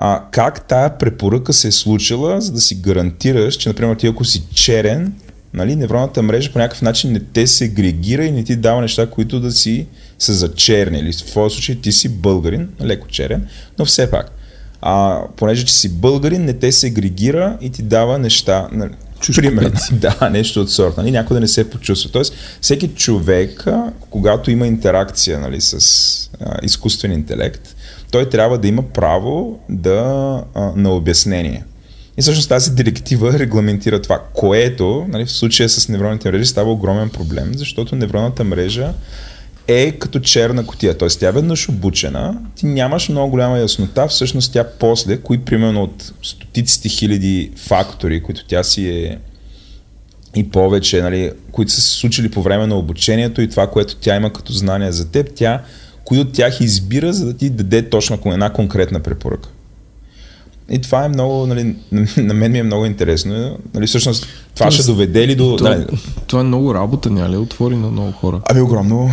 а, 0.00 0.24
как 0.30 0.68
тая 0.68 0.98
препоръка 0.98 1.52
се 1.52 1.68
е 1.68 1.72
случила, 1.72 2.40
за 2.40 2.52
да 2.52 2.60
си 2.60 2.74
гарантираш, 2.74 3.54
че, 3.54 3.68
например, 3.68 3.96
ти 3.96 4.06
ако 4.06 4.24
си 4.24 4.42
черен, 4.54 5.12
нали, 5.54 5.76
невронната 5.76 6.22
мрежа 6.22 6.52
по 6.52 6.58
някакъв 6.58 6.82
начин 6.82 7.12
не 7.12 7.20
те 7.20 7.46
се 7.46 7.64
агрегира 7.64 8.24
и 8.24 8.32
не 8.32 8.44
ти 8.44 8.56
дава 8.56 8.80
неща, 8.80 9.10
които 9.10 9.40
да 9.40 9.52
си 9.52 9.86
са 10.18 10.34
за 10.34 10.54
черни. 10.54 10.98
Или 10.98 11.12
в 11.12 11.26
твоя 11.26 11.50
случай 11.50 11.80
ти 11.80 11.92
си 11.92 12.08
българин, 12.08 12.68
леко 12.80 13.08
черен, 13.08 13.48
но 13.78 13.84
все 13.84 14.10
пак. 14.10 14.37
А, 14.82 15.20
понеже 15.36 15.64
че 15.64 15.74
си 15.74 15.88
българин, 15.88 16.44
не 16.44 16.52
те 16.52 16.72
се 16.72 16.86
агрегира 16.86 17.58
и 17.60 17.70
ти 17.70 17.82
дава 17.82 18.18
неща. 18.18 18.68
Нали, 18.72 18.90
Примерно, 19.36 19.70
да, 19.92 20.30
нещо 20.30 20.60
от 20.60 20.70
сорта. 20.70 21.00
Нали, 21.00 21.10
някой 21.10 21.34
да 21.34 21.40
не 21.40 21.48
се 21.48 21.70
почувства. 21.70 22.10
Тоест, 22.10 22.34
всеки 22.60 22.88
човек, 22.88 23.66
когато 24.10 24.50
има 24.50 24.66
интеракция 24.66 25.40
нали, 25.40 25.60
с 25.60 26.30
а, 26.40 26.58
изкуствен 26.62 27.12
интелект, 27.12 27.76
той 28.10 28.28
трябва 28.28 28.58
да 28.58 28.68
има 28.68 28.82
право 28.82 29.58
да, 29.68 30.42
а, 30.54 30.72
на 30.76 30.90
обяснение. 30.90 31.64
И 32.18 32.22
всъщност 32.22 32.48
тази 32.48 32.74
директива 32.74 33.38
регламентира 33.38 34.02
това, 34.02 34.22
което 34.32 35.06
нали, 35.08 35.24
в 35.24 35.32
случая 35.32 35.68
с 35.68 35.88
невронните 35.88 36.30
мрежи 36.30 36.46
става 36.46 36.72
огромен 36.72 37.10
проблем, 37.10 37.52
защото 37.54 37.96
невронната 37.96 38.44
мрежа 38.44 38.92
е 39.68 39.92
като 39.92 40.20
черна 40.20 40.66
котия. 40.66 40.98
Т.е. 40.98 41.08
тя 41.08 41.28
е 41.28 41.32
веднъж 41.32 41.68
обучена, 41.68 42.38
ти 42.54 42.66
нямаш 42.66 43.08
много 43.08 43.30
голяма 43.30 43.58
яснота, 43.58 44.08
всъщност 44.08 44.52
тя 44.52 44.64
после, 44.78 45.16
кои 45.16 45.38
примерно 45.38 45.82
от 45.82 46.12
стотиците 46.22 46.88
хиляди 46.88 47.50
фактори, 47.56 48.22
които 48.22 48.44
тя 48.44 48.62
си 48.62 48.88
е 48.88 49.18
и 50.36 50.50
повече, 50.50 51.02
нали, 51.02 51.32
които 51.52 51.72
са 51.72 51.80
се 51.80 51.90
случили 51.90 52.30
по 52.30 52.42
време 52.42 52.66
на 52.66 52.76
обучението 52.76 53.40
и 53.40 53.48
това, 53.48 53.66
което 53.66 53.96
тя 53.96 54.16
има 54.16 54.32
като 54.32 54.52
знание 54.52 54.92
за 54.92 55.10
теб, 55.10 55.30
тя 55.34 55.62
кои 56.04 56.18
от 56.18 56.32
тях 56.32 56.60
избира, 56.60 57.12
за 57.12 57.26
да 57.26 57.36
ти 57.36 57.50
даде 57.50 57.90
точно 57.90 58.18
една 58.24 58.52
конкретна 58.52 59.00
препоръка. 59.00 59.48
И 60.70 60.78
това 60.78 61.04
е 61.04 61.08
много, 61.08 61.46
нали, 61.46 61.76
на 62.16 62.34
мен 62.34 62.52
ми 62.52 62.58
е 62.58 62.62
много 62.62 62.86
интересно. 62.86 63.58
Нали, 63.74 63.86
всъщност, 63.86 64.26
това 64.54 64.66
Тоест, 64.66 64.82
ще 64.82 64.86
доведе 64.86 65.28
ли 65.28 65.34
до... 65.34 65.56
То, 65.56 65.64
нали, 65.64 65.86
това 66.26 66.40
е 66.40 66.44
много 66.44 66.74
работа, 66.74 67.10
няма 67.10 67.28
ли? 67.28 67.36
Отвори 67.36 67.76
на 67.76 67.90
много 67.90 68.12
хора. 68.12 68.40
Ами 68.50 68.60
огромно. 68.60 69.10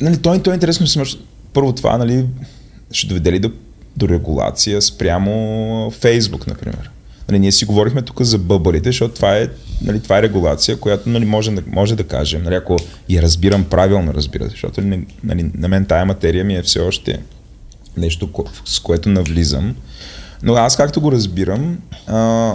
Нали, 0.00 0.16
то, 0.16 0.38
то 0.38 0.50
е 0.50 0.54
интересно. 0.54 1.04
Първо 1.52 1.72
това, 1.72 1.98
нали, 1.98 2.26
ще 2.90 3.06
доведе 3.06 3.32
ли 3.32 3.38
до, 3.38 3.50
до 3.96 4.08
регулация 4.08 4.82
спрямо 4.82 5.90
Фейсбук, 5.90 6.46
например. 6.46 6.90
Нали, 7.28 7.38
ние 7.38 7.52
си 7.52 7.64
говорихме 7.64 8.02
тук 8.02 8.22
за 8.22 8.38
бъбарите, 8.38 8.88
защото 8.88 9.14
това 9.14 9.38
е, 9.38 9.48
нали, 9.82 10.00
това 10.00 10.18
е 10.18 10.22
регулация, 10.22 10.76
която 10.76 11.08
нали, 11.08 11.24
може, 11.24 11.50
да, 11.50 11.62
може 11.66 11.96
да 11.96 12.04
кажем, 12.04 12.42
нали, 12.42 12.54
ако 12.54 12.76
я 13.08 13.22
разбирам 13.22 13.64
правилно, 13.64 14.14
разбира 14.14 14.44
се, 14.44 14.50
защото 14.50 14.80
нали, 15.24 15.50
на 15.54 15.68
мен 15.68 15.84
тая 15.84 16.04
материя 16.04 16.44
ми 16.44 16.54
е 16.54 16.62
все 16.62 16.80
още 16.80 17.18
нещо, 17.96 18.28
с 18.64 18.80
което 18.80 19.08
навлизам. 19.08 19.74
Но 20.42 20.54
аз 20.54 20.76
както 20.76 21.00
го 21.00 21.12
разбирам, 21.12 21.78
а, 22.06 22.54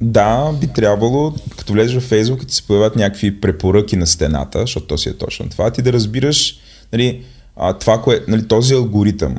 да, 0.00 0.52
би 0.60 0.66
трябвало, 0.66 1.34
като 1.56 1.72
влезеш 1.72 1.96
в 1.96 2.08
Фейсбук 2.08 2.42
и 2.42 2.46
ти 2.46 2.54
се 2.54 2.62
появят 2.62 2.96
някакви 2.96 3.40
препоръки 3.40 3.96
на 3.96 4.06
стената, 4.06 4.60
защото 4.60 4.86
то 4.86 4.98
си 4.98 5.08
е 5.08 5.12
точно 5.12 5.48
това, 5.48 5.70
ти 5.70 5.82
да 5.82 5.92
разбираш 5.92 6.58
нали, 6.92 7.22
а, 7.56 7.72
това, 7.72 8.02
кое, 8.02 8.20
нали, 8.28 8.48
този 8.48 8.74
алгоритъм, 8.74 9.36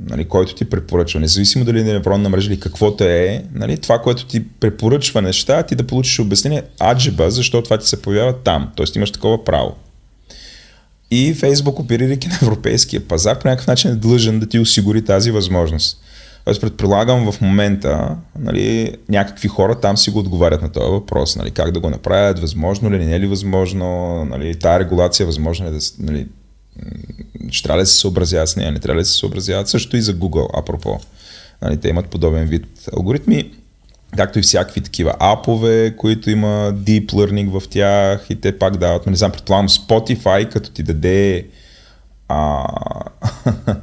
нали, 0.00 0.24
който 0.24 0.54
ти 0.54 0.64
препоръчва, 0.64 1.20
независимо 1.20 1.64
дали 1.64 1.80
е 1.80 1.84
невронна 1.84 2.28
мрежа 2.28 2.52
или 2.52 2.60
каквото 2.60 3.04
е, 3.04 3.44
нали, 3.54 3.78
това, 3.78 3.98
което 3.98 4.26
ти 4.26 4.48
препоръчва 4.48 5.22
неща, 5.22 5.62
ти 5.62 5.74
да 5.74 5.86
получиш 5.86 6.18
обяснение 6.18 6.62
аджеба, 6.82 7.30
защо 7.30 7.62
това 7.62 7.78
ти 7.78 7.88
се 7.88 8.02
появява 8.02 8.32
там. 8.32 8.72
Тоест 8.76 8.96
имаш 8.96 9.10
такова 9.10 9.44
право. 9.44 9.76
И 11.10 11.34
Фейсбук, 11.34 11.78
оперирайки 11.78 12.28
на 12.28 12.38
европейския 12.42 13.08
пазар, 13.08 13.38
по 13.38 13.48
някакъв 13.48 13.66
начин 13.66 13.90
е 13.90 13.94
длъжен 13.94 14.40
да 14.40 14.46
ти 14.46 14.58
осигури 14.58 15.04
тази 15.04 15.30
възможност. 15.30 15.98
Аз 16.46 16.60
предполагам 16.60 17.32
в 17.32 17.40
момента, 17.40 18.16
нали, 18.38 18.96
някакви 19.08 19.48
хора 19.48 19.80
там 19.80 19.96
си 19.96 20.10
го 20.10 20.18
отговарят 20.18 20.62
на 20.62 20.72
този 20.72 20.90
въпрос, 20.90 21.36
нали, 21.36 21.50
как 21.50 21.70
да 21.70 21.80
го 21.80 21.90
направят, 21.90 22.38
възможно 22.38 22.90
ли, 22.90 23.04
не 23.04 23.14
е 23.14 23.20
ли 23.20 23.26
възможно, 23.26 24.24
нали, 24.24 24.58
тая 24.58 24.80
регулация 24.80 25.24
е 25.24 25.26
възможно 25.26 25.66
ли 25.66 25.70
да, 25.70 25.78
нали, 25.98 26.26
ще 27.50 27.62
трябва 27.62 27.82
да 27.82 27.86
се 27.86 27.98
съобразяват 27.98 28.48
с 28.48 28.56
нея, 28.56 28.72
не 28.72 28.78
трябва 28.78 29.00
да 29.00 29.06
се 29.06 29.18
съобразяват, 29.18 29.68
също 29.68 29.96
и 29.96 30.02
за 30.02 30.14
Google, 30.14 30.58
апропо. 30.58 31.00
Нали, 31.62 31.76
те 31.76 31.88
имат 31.88 32.08
подобен 32.08 32.44
вид 32.44 32.66
алгоритми, 32.96 33.50
както 34.16 34.38
и 34.38 34.42
всякакви 34.42 34.80
такива 34.80 35.14
апове, 35.18 35.96
които 35.96 36.30
има 36.30 36.72
deep 36.74 37.06
learning 37.06 37.60
в 37.60 37.68
тях 37.68 38.26
и 38.30 38.40
те 38.40 38.58
пак 38.58 38.76
дават, 38.76 39.06
не 39.06 39.16
знам, 39.16 39.32
предполагам 39.32 39.68
Spotify, 39.68 40.48
като 40.48 40.70
ти 40.70 40.82
даде 40.82 41.46
а, 42.28 42.66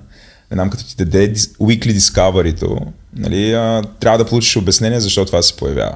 не 0.54 0.58
знам, 0.58 0.70
като 0.70 0.86
ти 0.86 0.96
даде 0.96 1.34
weekly 1.36 1.98
discovery 1.98 2.80
нали, 3.16 3.54
а, 3.54 3.84
трябва 4.00 4.18
да 4.18 4.26
получиш 4.26 4.58
обяснение 4.58 5.00
защо 5.00 5.26
това 5.26 5.42
се 5.42 5.56
появява. 5.56 5.96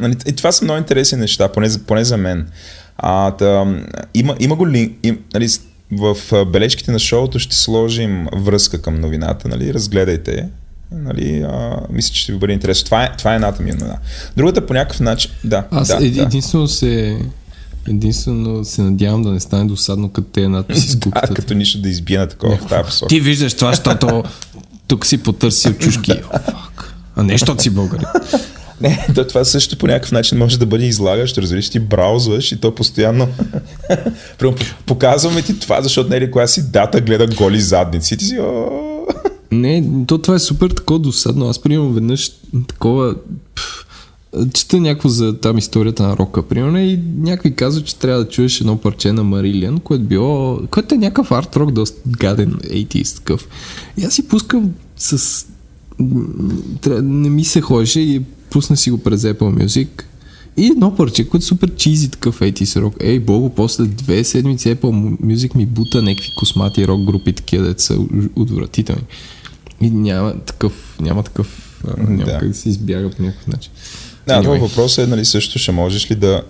Нали, 0.00 0.16
и 0.26 0.32
това 0.32 0.52
са 0.52 0.64
много 0.64 0.78
интересни 0.78 1.18
неща, 1.18 1.48
поне, 1.48 1.68
поне 1.86 2.04
за 2.04 2.16
мен. 2.16 2.48
А, 2.96 3.30
та, 3.30 3.74
има, 4.14 4.36
има 4.40 4.56
го 4.56 4.68
линк, 4.68 4.98
им, 5.02 5.18
нали, 5.34 5.48
в 5.92 6.16
бележките 6.44 6.92
на 6.92 6.98
шоуто 6.98 7.38
ще 7.38 7.56
сложим 7.56 8.26
връзка 8.32 8.82
към 8.82 9.00
новината, 9.00 9.48
нали, 9.48 9.74
разгледайте. 9.74 10.48
Нали, 10.92 11.40
а, 11.40 11.80
мисля, 11.90 12.14
че 12.14 12.20
ще 12.20 12.32
ви 12.32 12.38
бъде 12.38 12.52
интересно. 12.52 12.84
Това 12.84 13.04
е, 13.04 13.16
това 13.18 13.32
е 13.32 13.34
едната 13.34 13.62
ми 13.62 13.72
новина. 13.72 13.98
Другата 14.36 14.66
по 14.66 14.74
някакъв 14.74 15.00
начин, 15.00 15.30
да. 15.44 15.64
Аз 15.70 15.88
да, 15.88 16.06
единствено 16.06 16.64
да. 16.64 16.72
се 16.72 17.18
Единствено 17.88 18.64
се 18.64 18.82
надявам 18.82 19.22
да 19.22 19.30
не 19.30 19.40
стане 19.40 19.64
досадно 19.64 20.08
като 20.08 20.28
те 20.32 20.48
надписи 20.48 20.88
с 20.88 20.98
куката. 20.98 21.26
да, 21.28 21.34
като 21.34 21.54
нищо 21.54 21.80
да 21.80 21.88
избие 21.88 22.18
на 22.18 22.26
такова 22.26 22.56
в 22.56 22.66
тази 22.66 22.84
посока. 22.84 23.08
Ти 23.08 23.20
виждаш 23.20 23.54
това, 23.54 23.70
защото 23.70 24.22
тук 24.88 25.06
си 25.06 25.18
потърсил 25.18 25.72
чушки. 25.72 26.12
А 27.16 27.22
не, 27.22 27.32
защото 27.32 27.62
си 27.62 27.70
българин. 27.70 28.06
Не, 28.80 29.06
то 29.14 29.26
това 29.26 29.44
също 29.44 29.78
по 29.78 29.86
някакъв 29.86 30.12
начин 30.12 30.38
може 30.38 30.58
да 30.58 30.66
бъде 30.66 30.84
излагащо, 30.84 31.42
разбираш, 31.42 31.70
ти 31.70 31.80
браузваш 31.80 32.52
и 32.52 32.60
то 32.60 32.74
постоянно 32.74 33.28
показваме 34.86 35.42
ти 35.42 35.58
това, 35.58 35.82
защото 35.82 36.10
не 36.10 36.16
е 36.16 36.20
ли 36.20 36.30
коя 36.30 36.46
си 36.46 36.70
дата 36.70 37.00
гледа 37.00 37.26
голи 37.26 37.60
задници. 37.60 38.16
Ти 38.16 38.24
си, 38.24 38.38
Не, 39.52 39.84
то 40.06 40.18
това 40.18 40.34
е 40.34 40.38
супер 40.38 40.70
такова 40.70 41.00
досадно. 41.00 41.48
Аз 41.48 41.58
приемам 41.58 41.94
веднъж 41.94 42.30
такова... 42.68 43.14
Пф, 43.54 43.86
чета 44.54 44.80
някакво 44.80 45.08
за 45.08 45.38
там 45.38 45.58
историята 45.58 46.02
на 46.02 46.16
рока, 46.16 46.42
примерно, 46.42 46.78
и 46.78 47.00
някой 47.16 47.50
казва, 47.50 47.82
че 47.82 47.96
трябва 47.96 48.24
да 48.24 48.30
чуеш 48.30 48.60
едно 48.60 48.78
парче 48.78 49.12
на 49.12 49.24
Марилиан, 49.24 49.80
което 49.80 50.04
било, 50.04 50.60
което 50.70 50.94
е 50.94 50.98
някакъв 50.98 51.32
арт 51.32 51.56
рок, 51.56 51.72
доста 51.72 52.00
гаден 52.06 52.52
80 52.52 53.16
такъв. 53.16 53.48
И 53.96 54.04
аз 54.04 54.14
си 54.14 54.28
пускам 54.28 54.70
с... 54.96 55.46
Не 57.02 57.30
ми 57.30 57.44
се 57.44 57.60
ходеше 57.60 58.00
и 58.00 58.22
пусна 58.50 58.76
си 58.76 58.90
го 58.90 58.98
през 58.98 59.22
Apple 59.22 59.64
Music 59.64 59.88
и 60.56 60.66
едно 60.66 60.94
парче, 60.94 61.28
което 61.28 61.44
е 61.44 61.46
супер 61.46 61.74
чизи 61.74 62.10
такъв 62.10 62.40
80 62.40 62.80
рок. 62.80 62.94
Ей, 63.00 63.20
бого, 63.20 63.50
после 63.50 63.84
две 63.84 64.24
седмици 64.24 64.76
Apple 64.76 65.16
Music 65.20 65.54
ми 65.54 65.66
бута 65.66 66.02
някакви 66.02 66.28
космати 66.38 66.86
рок 66.86 67.04
групи, 67.04 67.32
такива 67.32 67.66
деца 67.66 67.94
отвратителни. 68.36 69.02
И 69.80 69.90
няма 69.90 70.34
такъв, 70.46 70.96
няма 71.00 71.22
такъв, 71.22 71.82
няма 71.98 72.24
да. 72.24 72.38
как 72.38 72.48
да 72.48 72.54
се 72.54 72.68
избяга 72.68 73.10
по 73.10 73.22
някакъв 73.22 73.46
начин. 73.46 73.72
Да, 74.26 74.42
anyway. 74.42 74.60
въпросът 74.60 75.04
е, 75.04 75.10
нали, 75.10 75.24
също 75.24 75.58
ще 75.58 75.72
можеш 75.72 76.10
ли 76.10 76.14
да 76.14 76.42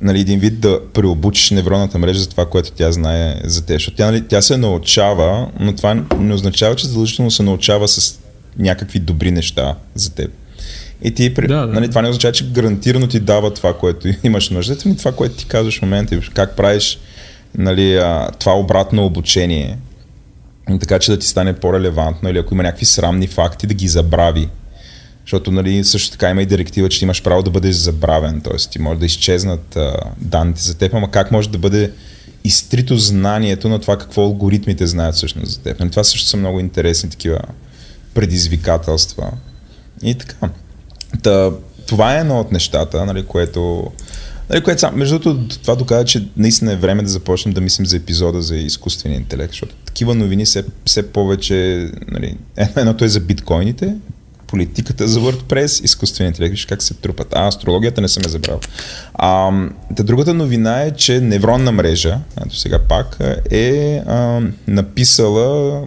нали, 0.00 0.20
един 0.20 0.38
вид 0.38 0.60
да 0.60 0.80
преобучиш 0.92 1.50
невронната 1.50 1.98
мрежа 1.98 2.20
за 2.20 2.28
това, 2.28 2.46
което 2.46 2.72
тя 2.72 2.92
знае 2.92 3.40
за 3.44 3.66
те. 3.66 3.72
Защото 3.72 3.96
тя, 3.96 4.06
нали, 4.06 4.28
тя 4.28 4.42
се 4.42 4.56
научава, 4.56 5.48
но 5.60 5.76
това 5.76 6.04
не 6.18 6.34
означава, 6.34 6.74
че 6.74 6.86
задължително 6.86 7.30
се 7.30 7.42
научава 7.42 7.88
с 7.88 8.18
някакви 8.58 8.98
добри 8.98 9.30
неща 9.30 9.74
за 9.94 10.14
теб. 10.14 10.30
И 11.02 11.14
ти, 11.14 11.30
да, 11.30 11.46
да. 11.46 11.66
Нали, 11.66 11.88
това 11.88 12.02
не 12.02 12.08
означава, 12.08 12.32
че 12.32 12.50
гарантирано 12.50 13.06
ти 13.06 13.20
дава 13.20 13.54
това, 13.54 13.78
което 13.78 14.08
имаш 14.24 14.50
нужда, 14.50 14.76
ами 14.86 14.96
това, 14.96 15.12
което 15.12 15.34
ти 15.34 15.46
казваш 15.46 15.78
в 15.78 15.82
момента, 15.82 16.20
как 16.34 16.56
правиш 16.56 16.98
нали, 17.58 18.00
това 18.38 18.52
обратно 18.52 19.04
обучение, 19.04 19.78
така 20.80 20.98
че 20.98 21.10
да 21.10 21.18
ти 21.18 21.26
стане 21.26 21.52
по-релевантно 21.52 22.28
или 22.28 22.38
ако 22.38 22.54
има 22.54 22.62
някакви 22.62 22.86
срамни 22.86 23.26
факти, 23.26 23.66
да 23.66 23.74
ги 23.74 23.88
забрави 23.88 24.48
защото 25.24 25.50
нали, 25.50 25.84
също 25.84 26.10
така 26.10 26.30
има 26.30 26.42
и 26.42 26.46
директива, 26.46 26.88
че 26.88 27.04
имаш 27.04 27.22
право 27.22 27.42
да 27.42 27.50
бъдеш 27.50 27.74
забравен, 27.76 28.40
т.е. 28.40 28.56
ти 28.56 28.78
може 28.78 29.00
да 29.00 29.06
изчезнат 29.06 29.76
а, 29.76 29.96
данните 30.18 30.62
за 30.62 30.74
теб, 30.74 30.94
ама 30.94 31.10
как 31.10 31.30
може 31.30 31.50
да 31.50 31.58
бъде 31.58 31.92
изтрито 32.44 32.96
знанието 32.96 33.68
на 33.68 33.78
това 33.78 33.98
какво 33.98 34.22
алгоритмите 34.22 34.86
знаят 34.86 35.14
всъщност 35.14 35.52
за 35.52 35.60
теб. 35.60 35.80
Нали, 35.80 35.90
това 35.90 36.04
също 36.04 36.28
са 36.28 36.36
много 36.36 36.60
интересни 36.60 37.10
такива 37.10 37.40
предизвикателства. 38.14 39.30
И 40.02 40.14
така. 40.14 40.48
Та, 41.22 41.50
това 41.86 42.16
е 42.16 42.20
едно 42.20 42.40
от 42.40 42.52
нещата, 42.52 43.04
нали, 43.06 43.24
което 43.24 43.92
Нали, 44.50 44.62
което 44.62 44.80
сам, 44.80 44.96
между 44.96 45.18
другото, 45.18 45.58
това 45.58 45.74
доказва, 45.74 46.04
че 46.04 46.28
наистина 46.36 46.72
е 46.72 46.76
време 46.76 47.02
да 47.02 47.08
започнем 47.08 47.54
да 47.54 47.60
мислим 47.60 47.86
за 47.86 47.96
епизода 47.96 48.42
за 48.42 48.56
изкуствения 48.56 49.16
интелект, 49.16 49.52
защото 49.52 49.74
такива 49.84 50.14
новини 50.14 50.44
все, 50.44 50.64
все 50.84 51.12
повече, 51.12 51.90
нали, 52.08 52.36
едното 52.76 53.04
е 53.04 53.08
за 53.08 53.20
биткоините, 53.20 53.94
политиката 54.54 55.08
за 55.08 55.20
WordPress, 55.20 55.84
изкуствения 55.84 56.28
интелект, 56.28 56.50
виж 56.50 56.66
как 56.66 56.82
се 56.82 56.94
трупат. 56.94 57.28
А, 57.32 57.46
астрологията 57.46 58.00
не 58.00 58.08
съм 58.08 58.22
е 58.26 58.28
забрал. 58.28 58.60
А, 59.14 59.50
та 59.96 60.02
другата 60.02 60.34
новина 60.34 60.82
е, 60.82 60.90
че 60.90 61.20
невронна 61.20 61.72
мрежа, 61.72 62.18
ето 62.46 62.56
сега 62.56 62.78
пак, 62.78 63.18
е 63.50 63.96
а, 64.06 64.40
написала 64.66 65.82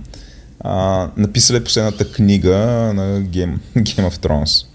а, 0.60 1.08
написала 1.16 1.58
е 1.58 1.64
последната 1.64 2.12
книга 2.12 2.56
на 2.94 3.22
Game, 3.22 3.54
Game 3.76 4.10
of 4.10 4.16
Thrones 4.16 4.66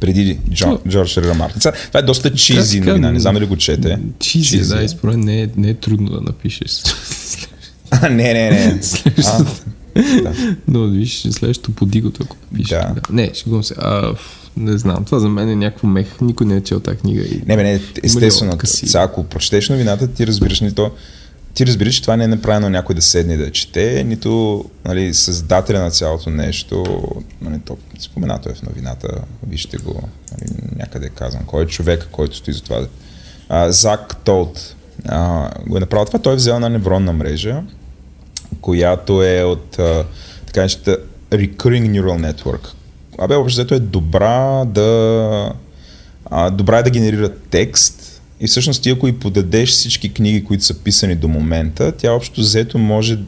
преди 0.00 0.38
Джон, 0.52 0.78
Джордж 0.88 1.16
Р. 1.16 1.34
Мартин. 1.34 1.60
Това 1.60 2.00
е 2.00 2.02
доста 2.02 2.34
чизи 2.34 2.80
новина, 2.80 3.12
не 3.12 3.20
знам 3.20 3.34
дали 3.34 3.46
го 3.46 3.56
чете. 3.56 3.98
Чизи, 4.18 4.48
чизи. 4.48 4.74
да, 4.74 4.82
и 4.82 4.88
според 4.88 5.16
не 5.16 5.42
е, 5.42 5.48
не 5.56 5.70
е 5.70 5.74
трудно 5.74 6.10
да 6.10 6.20
напишеш. 6.20 6.82
А, 7.94 8.08
не, 8.08 8.32
не, 8.32 8.50
не. 8.50 8.80
а, 9.26 9.44
да. 9.94 10.56
Но 10.68 10.86
виж, 10.86 11.22
следващото 11.22 11.72
подигото, 11.72 12.22
ако 12.24 12.36
пишеш. 12.54 12.68
Да. 12.68 12.94
Не, 13.10 13.32
го 13.46 13.62
се. 13.62 13.74
А, 13.78 14.14
не 14.56 14.78
знам, 14.78 15.04
това 15.04 15.18
за 15.18 15.28
мен 15.28 15.48
е 15.48 15.56
някакво 15.56 15.88
мех. 15.88 16.20
Никой 16.20 16.46
не 16.46 16.56
е 16.56 16.60
чел 16.60 16.80
тази 16.80 16.98
книга. 16.98 17.22
И... 17.22 17.42
Не, 17.46 17.56
бе, 17.56 17.62
не, 17.62 17.80
естествено. 18.02 18.58
Сега, 18.64 19.02
ако 19.02 19.24
прочетеш 19.24 19.68
новината, 19.68 20.08
ти 20.08 20.26
разбираш 20.26 20.60
ни 20.60 20.74
то 20.74 20.90
ти 21.54 21.66
разбираш, 21.66 21.94
че 21.94 22.02
това 22.02 22.16
не 22.16 22.24
е 22.24 22.28
направено 22.28 22.68
някой 22.68 22.94
да 22.94 23.02
седне 23.02 23.36
да 23.36 23.52
чете, 23.52 24.04
нито 24.04 24.64
нали, 24.84 25.14
създателя 25.14 25.80
на 25.80 25.90
цялото 25.90 26.30
нещо, 26.30 26.84
нали, 27.40 27.60
то 27.64 27.76
споменато 27.98 28.48
е 28.48 28.54
в 28.54 28.62
новината, 28.62 29.08
вижте 29.48 29.76
го, 29.76 30.08
нали, 30.32 30.50
някъде 30.76 31.06
е 31.06 31.10
казвам, 31.10 31.44
кой 31.46 31.64
е 31.64 31.66
човек, 31.66 32.08
който 32.12 32.36
стои 32.36 32.54
за 32.54 32.62
това. 32.62 32.86
А, 33.48 33.72
Зак 33.72 34.16
Толт 34.24 34.76
а, 35.08 35.50
го 35.66 35.76
е 35.76 35.80
направил 35.80 36.06
това, 36.06 36.18
той 36.18 36.32
е 36.32 36.36
взел 36.36 36.60
на 36.60 36.70
невронна 36.70 37.12
мрежа, 37.12 37.62
която 38.60 39.22
е 39.22 39.42
от 39.42 39.70
така 40.46 40.60
наречената 40.60 40.98
Recurring 41.30 41.90
Neural 41.90 42.32
Network. 42.32 42.68
Абе, 43.18 43.34
общо 43.34 43.74
е 43.74 43.78
добра 43.78 44.64
да, 44.64 45.52
а, 46.24 46.50
добра 46.50 46.78
е 46.78 46.82
да 46.82 46.90
генерира 46.90 47.28
текст, 47.50 48.22
и 48.40 48.46
всъщност 48.46 48.82
ти 48.82 48.90
ако 48.90 49.08
и 49.08 49.18
подадеш 49.18 49.70
всички 49.70 50.14
книги, 50.14 50.44
които 50.44 50.64
са 50.64 50.74
писани 50.74 51.14
до 51.14 51.28
момента, 51.28 51.92
тя 51.92 52.12
общо 52.12 52.40
взето 52.40 52.78
може, 52.78 53.18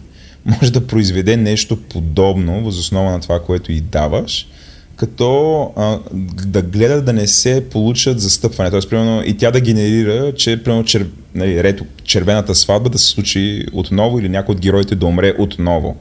може 0.44 0.72
да 0.72 0.86
произведе 0.86 1.36
нещо 1.36 1.82
подобно, 1.82 2.64
възоснова 2.64 3.10
на 3.10 3.20
това, 3.20 3.42
което 3.42 3.72
и 3.72 3.80
даваш, 3.80 4.48
като 4.96 5.70
а, 5.76 5.98
да 6.46 6.62
гледа 6.62 7.02
да 7.02 7.12
не 7.12 7.26
се 7.26 7.68
получат 7.70 8.20
застъпване. 8.20 8.70
Тоест, 8.70 8.90
примерно, 8.90 9.22
и 9.26 9.36
тя 9.36 9.50
да 9.50 9.60
генерира, 9.60 10.34
че 10.34 10.62
примерно, 10.62 10.84
чер, 10.84 11.06
нали, 11.34 11.62
рето, 11.62 11.84
червената 12.04 12.54
сватба 12.54 12.90
да 12.90 12.98
се 12.98 13.06
случи 13.06 13.66
отново 13.72 14.18
или 14.18 14.28
някой 14.28 14.54
от 14.54 14.60
героите 14.60 14.94
да 14.94 15.06
умре 15.06 15.34
отново. 15.38 15.96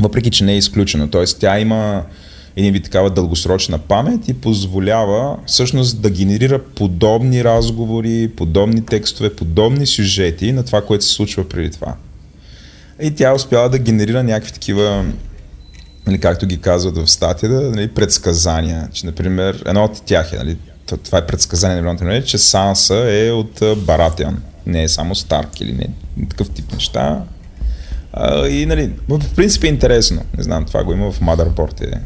Въпреки, 0.00 0.30
че 0.30 0.44
не 0.44 0.52
е 0.52 0.58
изключено. 0.58 1.08
Тоест, 1.08 1.40
тя 1.40 1.60
има 1.60 2.02
един 2.56 2.72
вид 2.72 2.84
такава 2.84 3.10
дългосрочна 3.10 3.78
памет 3.78 4.28
и 4.28 4.34
позволява 4.34 5.36
всъщност 5.46 6.02
да 6.02 6.10
генерира 6.10 6.58
подобни 6.58 7.44
разговори, 7.44 8.30
подобни 8.36 8.86
текстове, 8.86 9.36
подобни 9.36 9.86
сюжети 9.86 10.52
на 10.52 10.64
това, 10.64 10.82
което 10.82 11.04
се 11.04 11.12
случва 11.12 11.48
преди 11.48 11.70
това. 11.70 11.94
И 13.02 13.10
тя 13.10 13.34
успява 13.34 13.70
да 13.70 13.78
генерира 13.78 14.22
някакви 14.22 14.52
такива, 14.52 15.04
нали, 16.08 16.20
както 16.20 16.46
ги 16.46 16.60
казват 16.60 16.96
в 16.98 17.10
статията, 17.10 17.60
нали, 17.60 17.88
предсказания. 17.88 18.88
Че, 18.92 19.06
например, 19.06 19.62
едно 19.66 19.84
от 19.84 20.02
тях 20.02 20.32
е, 20.32 20.36
нали, 20.36 20.56
това 20.96 21.18
е 21.18 21.26
предсказание 21.26 21.82
на 21.82 21.94
нали, 21.94 22.24
че 22.24 22.38
Санса 22.38 22.96
е 22.96 23.30
от 23.30 23.62
Баратиан. 23.76 24.42
Не 24.66 24.82
е 24.82 24.88
само 24.88 25.14
Старк 25.14 25.60
или 25.60 25.72
не. 25.72 25.88
Такъв 26.28 26.50
тип 26.50 26.72
неща. 26.72 27.22
А, 28.12 28.46
и, 28.46 28.66
нали, 28.66 28.92
в 29.08 29.34
принцип 29.36 29.64
е 29.64 29.66
интересно. 29.66 30.22
Не 30.36 30.42
знам, 30.42 30.64
това 30.64 30.84
го 30.84 30.92
има 30.92 31.12
в 31.12 31.20
Motherboard. 31.20 31.82
Е 31.82 32.00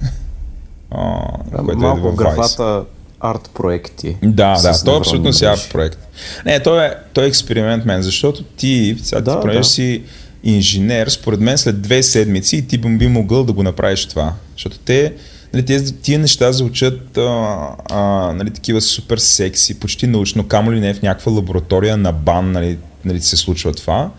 а, 0.90 1.64
което 1.64 1.78
малко 1.78 2.09
е 2.09 2.11
в 2.11 2.14
графата 2.14 2.84
арт 3.20 3.50
проекти. 3.55 4.16
Да, 4.22 4.61
да, 4.62 4.84
той 4.84 4.94
е 4.94 4.98
абсолютно 4.98 5.32
си 5.32 5.44
арт 5.44 5.68
проект. 5.72 5.98
Не, 6.46 6.61
той 6.61 6.86
е, 6.86 6.94
той 7.12 7.24
е 7.24 7.26
експеримент 7.26 7.84
мен, 7.84 8.03
защото 8.03 8.42
ти, 8.42 8.96
сега 9.03 9.20
да, 9.20 9.40
ти 9.40 9.48
да. 9.48 9.64
си 9.64 10.03
инженер, 10.45 11.09
според 11.09 11.40
мен 11.40 11.59
след 11.59 11.82
две 11.82 12.03
седмици 12.03 12.66
ти 12.66 12.78
би 12.78 13.07
могъл 13.07 13.45
да 13.45 13.53
го 13.53 13.62
направиш 13.62 14.07
това. 14.07 14.34
Защото 14.57 14.78
те, 14.78 15.12
нали, 15.53 15.64
тези, 15.64 15.95
тия 15.95 16.18
неща 16.18 16.53
звучат 16.53 17.18
а, 17.18 17.68
а, 17.90 18.32
нали, 18.32 18.51
такива 18.51 18.80
супер 18.80 19.18
секси, 19.18 19.80
почти 19.80 20.07
научно, 20.07 20.49
камо 20.49 20.72
ли 20.72 20.80
не 20.80 20.95
в 20.95 21.03
някаква 21.03 21.32
лаборатория 21.32 21.97
на 21.97 22.12
бан, 22.12 22.53
нали, 22.53 22.78
нали, 23.05 23.20
се 23.20 23.36
случва 23.36 23.72
това. 23.72 24.11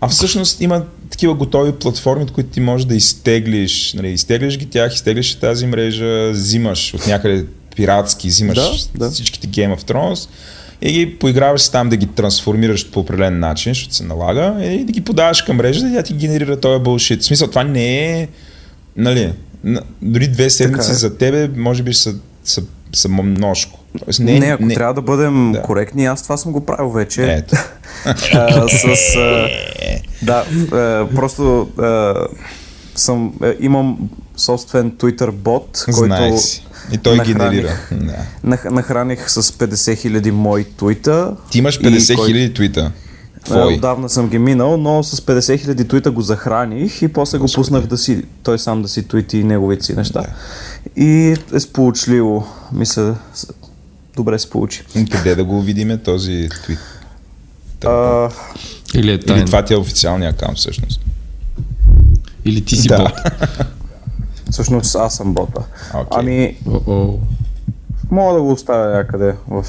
А 0.00 0.08
всъщност 0.08 0.60
има 0.60 0.84
такива 1.10 1.34
готови 1.34 1.72
платформи, 1.72 2.22
от 2.22 2.30
които 2.30 2.50
ти 2.50 2.60
можеш 2.60 2.86
да 2.86 2.94
изтеглиш, 2.94 3.94
нали, 3.94 4.08
изтеглиш 4.08 4.58
ги 4.58 4.66
тях, 4.66 4.94
изтеглиш 4.94 5.34
тази 5.34 5.66
мрежа, 5.66 6.30
взимаш 6.30 6.94
от 6.94 7.06
някъде 7.06 7.46
пиратски, 7.76 8.28
взимаш 8.28 8.56
да, 8.56 8.98
да. 8.98 9.10
всичките 9.10 9.48
Game 9.48 9.76
of 9.76 9.82
Thrones 9.82 10.28
и 10.82 10.92
ги 10.92 11.18
поиграваш 11.18 11.68
там 11.68 11.88
да 11.88 11.96
ги 11.96 12.06
трансформираш 12.06 12.90
по 12.90 13.00
определен 13.00 13.38
начин, 13.38 13.70
защото 13.70 13.94
се 13.94 14.04
налага, 14.04 14.64
и 14.64 14.84
да 14.84 14.92
ги 14.92 15.00
подаваш 15.00 15.42
към 15.42 15.56
мрежата 15.56 15.88
и 15.88 15.94
тя 15.94 16.02
ти 16.02 16.14
генерира 16.14 16.60
този 16.60 16.82
булшит. 16.82 17.20
В 17.20 17.24
смисъл, 17.24 17.48
това 17.48 17.64
не 17.64 18.20
е, 18.20 18.28
нали, 18.96 19.32
дори 20.02 20.28
две 20.28 20.50
седмици 20.50 20.90
е. 20.90 20.94
за 20.94 21.18
тебе, 21.18 21.50
може 21.56 21.82
би 21.82 21.94
са, 21.94 22.14
са, 22.44 22.62
са 22.92 23.08
множко. 23.08 23.80
Тоест, 24.04 24.20
не, 24.20 24.38
не, 24.38 24.46
ако 24.46 24.64
не. 24.64 24.74
трябва 24.74 24.94
да 24.94 25.02
бъдем 25.02 25.52
да. 25.52 25.62
коректни, 25.62 26.06
аз 26.06 26.22
това 26.22 26.36
съм 26.36 26.52
го 26.52 26.66
правил 26.66 26.90
вече. 26.90 27.32
Ето. 27.32 27.56
а, 28.34 28.68
с, 28.68 29.16
а, 29.16 29.48
да, 30.22 30.44
а, 30.72 31.06
просто 31.14 31.70
а, 31.78 32.14
съм, 32.94 33.32
а, 33.42 33.54
имам 33.60 34.10
собствен 34.40 34.92
Twitter 34.92 35.30
бот, 35.30 35.84
който 35.94 36.38
и 36.92 36.98
той 36.98 37.16
нахраних, 37.16 37.38
генерира. 37.38 37.78
Да. 38.44 38.70
нахраних 38.70 39.30
с 39.30 39.42
50 39.42 40.20
000 40.20 40.30
мои 40.30 40.64
твита. 40.64 41.36
Ти 41.50 41.58
имаш 41.58 41.80
50 41.80 41.98
000 41.98 42.16
кой... 42.16 42.52
твита. 42.54 42.92
Твой. 43.44 43.74
Отдавна 43.74 44.08
съм 44.08 44.28
ги 44.28 44.38
минал, 44.38 44.76
но 44.76 45.02
с 45.02 45.20
50 45.20 45.60
хиляди 45.60 45.88
твита 45.88 46.10
го 46.10 46.22
захраних 46.22 47.02
и 47.02 47.08
после 47.08 47.38
Господи. 47.38 47.60
го 47.60 47.62
пуснах 47.62 47.86
да 47.86 47.98
си, 47.98 48.22
той 48.42 48.58
сам 48.58 48.82
да 48.82 48.88
си 48.88 49.08
твити 49.08 49.44
неговите 49.44 49.84
си 49.84 49.94
неща. 49.94 50.20
Да. 50.20 50.28
И 51.02 51.36
е 51.54 51.60
сполучливо, 51.60 52.46
мисля, 52.72 53.16
добре 54.16 54.38
се 54.38 54.50
получи. 54.50 54.82
Къде 55.10 55.34
да 55.34 55.44
го 55.44 55.62
видиме 55.62 55.98
този 55.98 56.48
твит? 56.64 56.78
А... 57.84 58.28
Или, 58.94 59.10
е 59.10 59.14
Или 59.14 59.44
това 59.46 59.64
ти 59.64 59.72
е 59.72 59.76
официалния 59.76 60.30
аккаунт 60.30 60.58
всъщност? 60.58 61.00
Или 62.44 62.64
ти 62.64 62.76
си 62.76 62.88
да. 62.88 62.98
бот? 62.98 63.12
Всъщност 64.50 64.96
аз 64.96 65.16
съм 65.16 65.34
бота. 65.34 65.62
Okay. 65.92 66.06
Ами, 66.10 66.56
Uh-oh. 66.66 67.18
мога 68.10 68.34
да 68.34 68.42
го 68.42 68.50
оставя 68.52 68.96
някъде 68.96 69.34
в... 69.48 69.64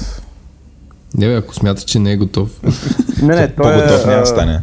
Не 1.14 1.26
бе, 1.26 1.34
ако 1.34 1.54
смяташ, 1.54 1.84
че 1.84 1.98
не 1.98 2.12
е 2.12 2.16
готов. 2.16 2.62
не, 3.22 3.34
не, 3.34 3.54
той 3.54 3.72
По-готов 3.72 4.06
е... 4.06 4.10
няма 4.10 4.26
стане. 4.26 4.60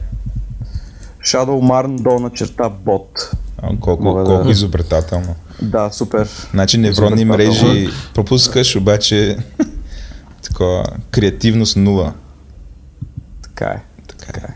Shadow 1.25 1.69
Marn 1.69 2.01
долна 2.01 2.29
черта 2.29 2.69
бот. 2.69 3.31
А, 3.57 3.67
колко, 3.79 4.03
колко 4.03 4.43
да... 4.43 4.51
изобретателно. 4.51 5.35
Да, 5.61 5.89
супер. 5.91 6.29
Значи 6.51 6.77
невронни 6.77 7.25
мрежи 7.25 7.89
пропускаш, 8.13 8.75
обаче 8.75 9.37
такова 10.41 10.85
креативност 11.11 11.75
нула. 11.75 12.13
Така 13.41 13.65
е. 13.65 13.81
Така 14.17 14.41
е. 14.47 14.53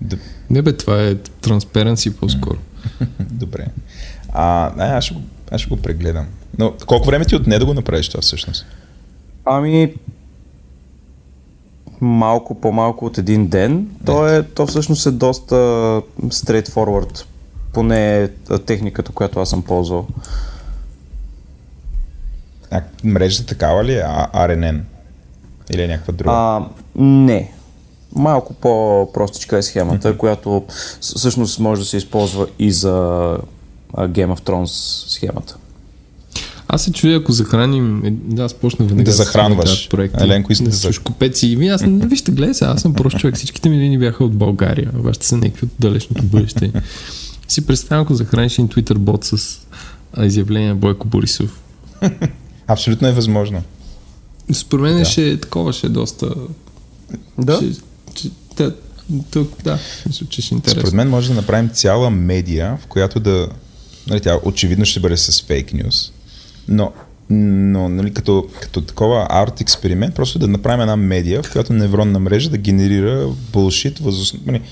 Доб... 0.00 0.20
Не 0.50 0.62
бе, 0.62 0.72
това 0.72 1.02
е 1.02 1.14
транспаренси 1.14 2.16
по-скоро. 2.16 2.58
Добре. 3.20 3.66
А, 4.38 4.72
не, 4.76 4.84
аз, 4.84 5.04
ще 5.04 5.14
го, 5.14 5.20
аз 5.50 5.60
ще 5.60 5.68
го 5.68 5.76
прегледам. 5.76 6.26
Но 6.58 6.72
колко 6.86 7.06
време 7.06 7.24
ти 7.24 7.36
отне 7.36 7.58
да 7.58 7.66
го 7.66 7.74
направиш 7.74 8.08
това 8.08 8.20
всъщност? 8.20 8.66
Ами, 9.44 9.94
малко 12.00 12.60
по-малко 12.60 13.06
от 13.06 13.18
един 13.18 13.48
ден. 13.48 13.88
То, 14.06 14.28
е, 14.28 14.42
то 14.42 14.66
всъщност 14.66 15.06
е 15.06 15.10
доста 15.10 15.54
straightforward 16.20 17.24
поне 17.72 18.28
техниката, 18.66 19.12
която 19.12 19.40
аз 19.40 19.50
съм 19.50 19.62
ползвал. 19.62 20.06
А 22.70 22.82
мрежата 23.04 23.46
такава 23.46 23.84
ли 23.84 23.94
е? 23.94 24.02
RNN? 24.34 24.80
Или 25.70 25.82
е 25.82 25.88
някаква 25.88 26.12
друга? 26.12 26.32
А, 26.32 26.64
не. 26.96 27.52
Малко 28.14 28.54
по-простичка 28.54 29.58
е 29.58 29.62
схемата, 29.62 30.14
mm-hmm. 30.14 30.16
която 30.16 30.64
всъщност 31.00 31.58
може 31.60 31.80
да 31.80 31.86
се 31.86 31.96
използва 31.96 32.46
и 32.58 32.72
за 32.72 33.38
Game 33.94 34.34
of 34.34 34.40
Thrones 34.40 34.66
схемата. 35.08 35.56
Аз 36.68 36.82
се 36.82 36.92
чуя, 36.92 37.16
ако 37.18 37.32
захраним, 37.32 38.04
е, 38.04 38.10
да, 38.10 38.42
аз 38.44 38.54
почнах 38.54 38.88
веднага 38.88 39.10
Да 39.10 39.12
захранваш. 39.16 39.88
проекти. 39.88 40.24
Еленко 40.24 40.52
иска 40.52 40.64
да 40.64 40.70
да 40.70 40.76
да 40.76 40.88
зах- 40.88 41.02
купеци. 41.02 41.46
И 41.46 41.68
аз, 41.68 41.82
вижте, 41.86 42.30
гледай 42.32 42.54
сега, 42.54 42.70
аз 42.70 42.82
съм 42.82 42.94
прост 42.94 43.18
човек. 43.18 43.36
Всичките 43.36 43.68
ми 43.68 43.78
линии 43.78 43.98
бяха 43.98 44.24
от 44.24 44.32
България. 44.32 44.90
Вашите 44.94 45.26
са 45.26 45.36
някакви 45.36 45.66
от 45.66 45.72
далечното 45.78 46.22
бъдеще. 46.22 46.72
си 47.48 47.66
представям, 47.66 48.02
ако 48.02 48.14
захраниш 48.14 48.58
един 48.58 48.68
Twitter 48.68 48.98
бот 48.98 49.24
с 49.24 49.58
а, 50.12 50.26
изявление 50.26 50.68
на 50.68 50.74
Бойко 50.74 51.08
Борисов. 51.08 51.60
Абсолютно 52.66 53.08
е 53.08 53.12
възможно. 53.12 53.62
Според 54.52 54.82
мен 54.82 55.04
ще 55.04 55.30
е 55.30 55.40
такова, 55.40 55.72
ще 55.72 55.86
е 55.86 55.90
доста... 55.90 56.34
Да. 57.38 57.60
Ще, 58.14 58.30
да, 58.56 58.74
тук, 59.30 59.62
да, 59.64 59.78
мисля, 60.06 60.26
че 60.26 60.42
ще 60.42 60.54
е 60.54 60.56
интересно. 60.56 60.80
Според 60.80 60.94
мен 60.94 61.08
може 61.08 61.28
да 61.28 61.34
направим 61.34 61.68
цяла 61.68 62.10
медия, 62.10 62.78
в 62.82 62.86
която 62.86 63.20
да... 63.20 63.48
Нали, 64.06 64.20
тя 64.20 64.38
очевидно 64.44 64.84
ще 64.84 65.00
бъде 65.00 65.16
с 65.16 65.42
фейк 65.42 65.72
нюз, 65.72 66.12
но, 66.68 66.92
но 67.30 67.88
нали, 67.88 68.14
като, 68.14 68.48
като 68.60 68.80
такова 68.80 69.26
арт 69.30 69.60
експеримент, 69.60 70.14
просто 70.14 70.38
да 70.38 70.48
направим 70.48 70.80
една 70.80 70.96
медия, 70.96 71.42
в 71.42 71.52
която 71.52 71.72
невронна 71.72 72.18
мрежа 72.18 72.50
да 72.50 72.56
генерира 72.56 73.28
булшит, 73.52 73.98
възос... 73.98 74.34
нали, 74.46 74.62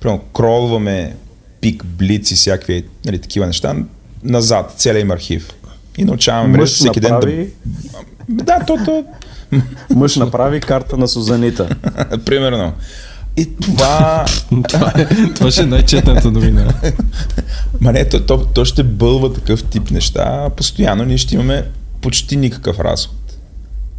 примерно, 0.00 0.22
кролваме 0.34 1.16
пик, 1.60 1.84
блиц 1.84 2.30
и 2.30 2.34
всякакви 2.34 2.84
нали, 3.04 3.18
такива 3.18 3.46
неща 3.46 3.76
назад, 4.22 4.74
целият 4.76 5.04
им 5.04 5.10
архив. 5.10 5.50
И 5.98 6.04
научаваме 6.04 6.58
мрежа 6.58 6.74
всеки 6.74 7.00
ден 7.00 7.12
направи, 7.12 7.48
да... 8.28 8.44
Да, 8.44 8.64
то, 8.66 8.78
то, 8.84 9.04
мъж 9.94 10.16
направи 10.16 10.60
карта 10.60 10.96
на 10.96 11.08
Сузанита. 11.08 11.76
примерно. 12.24 12.72
И 13.36 13.56
това... 13.60 14.24
това, 14.68 14.92
е, 14.96 15.06
това 15.34 15.50
ще 15.50 15.62
е 15.62 15.66
най-четната 15.66 16.30
новина. 16.30 16.74
Ма 17.80 17.92
не, 17.92 18.08
то, 18.08 18.20
то, 18.26 18.44
то 18.54 18.64
ще 18.64 18.82
бълва 18.82 19.32
такъв 19.32 19.64
тип 19.64 19.90
неща. 19.90 20.50
Постоянно 20.56 21.04
ние 21.04 21.18
ще 21.18 21.34
имаме 21.34 21.64
почти 22.00 22.36
никакъв 22.36 22.80
разход. 22.80 23.16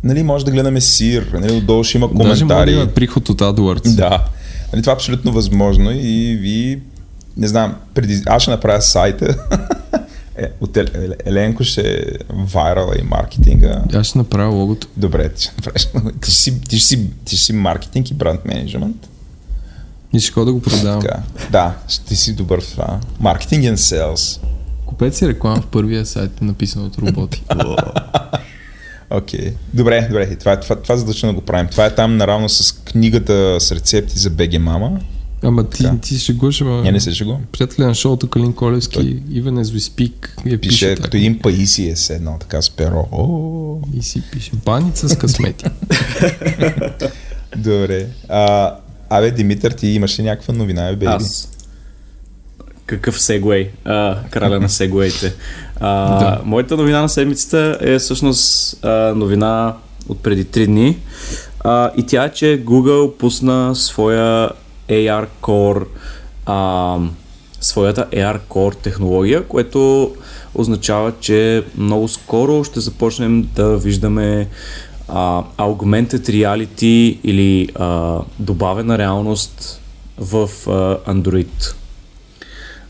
Нали, 0.04 0.24
може 0.24 0.46
да 0.46 0.52
гледаме 0.52 0.82
сир, 0.82 1.28
нали, 1.34 1.52
отдолу 1.52 1.84
ще 1.84 1.98
има 1.98 2.08
Даже 2.08 2.28
може 2.30 2.40
да 2.40 2.48
коментари. 2.48 2.74
има 2.74 2.88
приход 2.88 3.30
от 3.30 3.42
AdWords. 3.42 3.96
Да. 3.96 4.26
Нали, 4.74 4.82
това 4.82 4.92
е 4.92 4.96
абсолютно 4.96 5.32
възможно 5.32 5.92
и 5.92 6.38
ви, 6.42 6.82
не 7.38 7.48
знам, 7.48 7.76
преди... 7.94 8.22
аз 8.26 8.42
ще 8.42 8.52
направя 8.52 8.82
сайта. 8.82 9.36
е, 10.38 10.48
от 10.62 10.74
Ел- 10.74 10.96
Ел- 10.96 11.16
Еленко 11.26 11.64
ще 11.64 11.82
е 11.82 12.02
вайрала 12.30 12.94
и 13.00 13.04
маркетинга. 13.04 13.84
Аз 13.94 14.08
ще 14.08 14.18
направя 14.18 14.54
логото. 14.54 14.88
Добре, 14.98 15.30
ти 15.30 15.44
ще 15.44 15.54
направиш. 15.58 15.88
Ти 16.22 16.32
ще 16.32 16.42
си, 16.42 16.62
ти 16.62 16.78
ще 16.78 16.88
си, 16.88 17.08
ти 17.26 17.36
ще 17.36 17.46
си 17.46 17.54
маркетинг 17.54 18.12
и 18.12 18.14
бранд 18.14 18.46
менеджмент. 18.46 19.08
И 20.14 20.20
ще 20.20 20.32
ходя 20.32 20.46
да 20.46 20.54
го 20.54 20.62
продавам. 20.62 21.02
Така. 21.02 21.20
Да, 21.52 21.76
ще 21.88 22.16
си 22.16 22.34
добър 22.34 22.62
в 22.62 22.72
това. 22.72 23.00
Маркетинг 23.20 23.64
and 23.64 23.76
sales. 23.76 24.40
Купете 24.86 25.18
си 25.18 25.28
реклама 25.28 25.62
в 25.62 25.68
първия 25.68 26.06
сайт, 26.06 26.42
написан 26.42 26.86
от 26.86 26.98
роботи. 26.98 27.44
Окей. 29.10 29.40
Okay. 29.40 29.54
Добре, 29.74 30.08
добре. 30.08 30.36
Това, 30.36 30.60
това, 30.60 30.76
това 30.76 30.98
задължително 30.98 31.36
го 31.36 31.42
правим. 31.42 31.68
Това 31.68 31.86
е 31.86 31.96
там 31.96 32.18
наравно 32.18 32.50
с 32.50 32.72
книгата 32.72 33.58
с 33.60 33.72
рецепти 33.72 34.20
за 34.20 34.30
БГ 34.30 34.60
Мама. 34.60 35.00
Ама 35.44 35.70
ти, 35.70 35.84
Така. 35.84 35.98
ти 35.98 36.18
ще 36.18 36.34
гуш, 36.34 36.62
ама... 36.62 36.82
Не, 36.82 36.92
не 36.92 37.00
се 37.00 37.14
шегувам. 37.14 37.42
Приятеля 37.52 37.88
на 37.88 37.96
шоуто 37.96 38.30
Калин 38.30 38.54
Колевски, 38.54 39.24
Even 39.24 39.64
as 39.64 39.64
we 39.64 39.78
speak, 39.78 40.30
я 40.46 40.60
Пише, 40.62 40.70
пише, 40.70 40.96
като 40.96 41.18
един 41.18 41.40
паиси 41.40 41.90
е 41.90 41.96
седнал 41.96 42.38
така 42.40 42.62
с 42.62 42.70
перо. 42.70 43.08
О, 43.12 43.78
И 43.94 44.02
си 44.02 44.24
пише. 44.32 44.52
Баница 44.66 45.10
с 45.10 45.16
късмети. 45.16 45.66
добре. 47.58 48.08
А, 48.30 48.76
абе, 49.18 49.32
Димитър, 49.32 49.72
ти 49.72 49.88
имаш 49.88 50.20
ли 50.20 50.24
някаква 50.24 50.54
новина, 50.54 50.90
бе, 50.90 50.96
бейби? 50.96 51.14
Аз. 51.14 51.52
Какъв 52.86 53.22
сегуей? 53.22 53.70
А, 53.86 54.18
краля 54.30 54.60
на 54.60 54.70
сегуеите. 54.70 55.34
А, 55.80 56.20
Да. 56.20 56.42
Моята 56.46 56.78
новина 56.78 57.02
на 57.02 57.10
седмицата 57.10 57.78
е 57.82 58.00
всъщност 58.00 58.78
а, 58.86 58.90
новина 59.16 59.76
от 60.10 60.24
преди 60.24 60.46
3 60.46 60.66
дни. 60.66 60.98
А, 61.60 61.92
и 61.98 62.06
тя 62.06 62.24
е, 62.24 62.30
че 62.30 62.64
Google 62.66 63.18
пусна 63.18 63.76
своя 63.76 64.50
AR 64.90 65.28
Core 65.42 65.86
а, 66.46 66.98
своята 67.62 68.06
AR 68.12 68.40
Core 68.50 68.76
технология, 68.76 69.44
което 69.44 70.12
означава, 70.56 71.14
че 71.20 71.64
много 71.78 72.08
скоро 72.08 72.64
ще 72.64 72.80
започнем 72.80 73.50
да 73.56 73.78
виждаме 73.78 74.48
а, 75.12 75.44
augmented 75.58 76.30
reality 76.30 77.20
или 77.24 77.70
а, 77.76 78.20
добавена 78.40 78.98
реалност 78.98 79.82
в 80.18 80.50
а, 80.68 81.14
Android. 81.14 81.76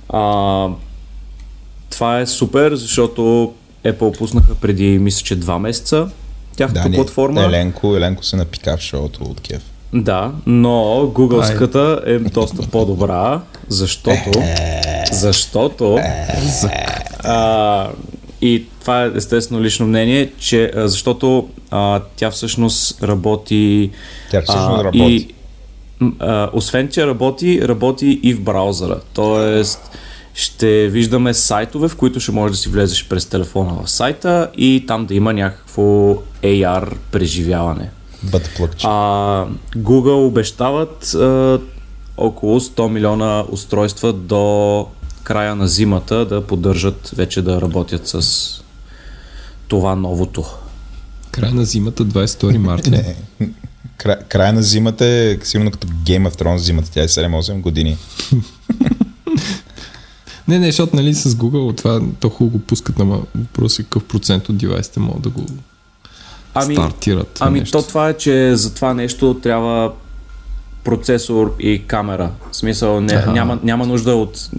А, 0.10 0.68
това 1.90 2.20
е 2.20 2.26
супер, 2.26 2.76
защото 2.76 3.54
Apple 3.86 4.18
пуснаха 4.18 4.56
преди, 4.56 5.00
мисля, 5.00 5.24
че 5.24 5.36
два 5.36 5.60
месеца 5.60 6.10
тяхната 6.58 6.90
не, 6.90 6.96
платформа. 6.96 7.44
Еленко, 7.44 7.96
Еленко 7.96 8.24
се 8.24 8.36
напика 8.36 8.78
в 8.78 8.82
шоуто 8.82 9.24
от 9.24 9.42
Кев. 9.42 9.62
Да, 9.94 10.32
но 10.46 11.08
гугълската 11.16 12.02
е 12.06 12.20
доста 12.20 12.68
по-добра, 12.68 13.42
защото... 13.68 14.32
защото... 15.12 16.00
А, 17.24 17.90
и 18.42 18.66
това 18.82 19.04
е 19.04 19.12
естествено 19.16 19.62
лично 19.62 19.88
мнение, 19.88 20.32
че 20.40 20.72
защото 20.76 21.50
а, 21.72 22.02
тя 22.16 22.32
всъщност 22.32 23.04
работи... 23.04 23.92
Тя 24.32 24.42
всъщност 24.42 24.80
а, 24.80 24.84
работи. 24.84 25.00
И, 25.00 25.34
а, 26.20 26.50
освен, 26.54 26.90
че 26.90 27.08
работи, 27.08 27.68
работи 27.68 28.20
и 28.24 28.34
в 28.34 28.42
браузъра. 28.42 29.00
Тоест, 29.14 29.92
ще 30.34 30.88
виждаме 30.88 31.34
сайтове, 31.34 31.88
в 31.88 31.96
които 31.96 32.20
ще 32.20 32.32
можеш 32.32 32.58
да 32.58 32.62
си 32.62 32.70
влезеш 32.70 33.08
през 33.08 33.26
телефона 33.26 33.74
в 33.84 33.90
сайта 33.90 34.50
и 34.58 34.84
там 34.88 35.06
да 35.06 35.14
има 35.16 35.34
някакво 35.34 35.82
AR 36.44 36.94
преживяване. 37.12 37.90
А, 38.88 39.46
Google 39.78 40.28
обещават 40.28 41.14
а, 41.14 41.60
около 42.18 42.60
100 42.60 42.88
милиона 42.88 43.46
устройства 43.50 44.14
до 44.14 44.88
края 45.24 45.56
на 45.56 45.68
зимата 45.68 46.26
да 46.26 46.48
поддържат 46.48 47.12
вече 47.16 47.42
да 47.42 47.62
работят 47.62 48.08
с 48.08 48.48
това 49.68 49.96
новото. 49.96 50.46
Край 51.32 51.52
на 51.52 51.66
зимата, 51.66 52.06
22 52.06 52.58
марта. 52.58 52.90
Не. 52.90 53.16
Кра, 53.98 54.20
края 54.30 54.54
на 54.54 54.64
зимата 54.64 55.06
е 55.06 55.38
сигурно 55.44 55.72
като 55.72 55.88
Game 55.88 56.30
of 56.30 56.42
Thrones 56.42 56.58
зимата. 56.58 56.92
Тя 56.92 57.04
е 57.04 57.08
7-8 57.08 57.62
години. 57.62 57.98
Не, 60.48 60.60
не, 60.60 60.66
защото 60.66 60.96
нали 60.96 61.14
с 61.14 61.30
Google 61.30 61.78
това 61.78 62.02
то 62.20 62.30
хубаво 62.30 62.58
го 62.58 62.64
пускат, 62.64 63.00
ама 63.00 63.22
въпрос 63.36 63.80
е 63.80 63.84
какъв 63.84 64.04
процент 64.04 64.50
от 64.50 64.58
девайсите 64.58 65.00
могат 65.00 65.22
да 65.22 65.30
го 65.30 65.46
Ами, 66.54 66.76
стартират. 66.76 67.28
това 67.28 67.48
ами 67.48 67.60
нещо. 67.60 67.82
то 67.82 67.88
това 67.88 68.10
е, 68.10 68.18
че 68.18 68.56
за 68.56 68.74
това 68.74 68.94
нещо 68.94 69.40
трябва 69.44 69.92
процесор 70.84 71.56
и 71.60 71.84
камера. 71.88 72.32
В 72.52 72.56
смисъл, 72.56 73.02
не, 73.02 73.26
няма, 73.26 73.60
няма 73.64 73.86
нужда 73.86 74.16
от... 74.16 74.50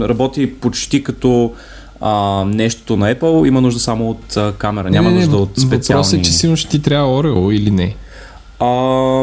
Работи 0.00 0.54
почти 0.54 1.02
като 1.02 1.52
а, 2.00 2.44
нещото 2.44 2.96
на 2.96 3.14
Apple, 3.14 3.48
има 3.48 3.60
нужда 3.60 3.80
само 3.80 4.10
от 4.10 4.36
а, 4.36 4.52
камера, 4.58 4.90
няма 4.90 5.08
не, 5.08 5.14
не, 5.14 5.20
нужда 5.20 5.36
от 5.36 5.50
специални... 5.58 5.98
Въпросът 5.98 6.20
е, 6.20 6.22
че 6.22 6.32
сигурно 6.32 6.56
ще 6.56 6.70
ти 6.70 6.82
трябва 6.82 7.22
Oreo 7.22 7.54
или 7.54 7.70
не. 7.70 7.96
А, 8.60 8.68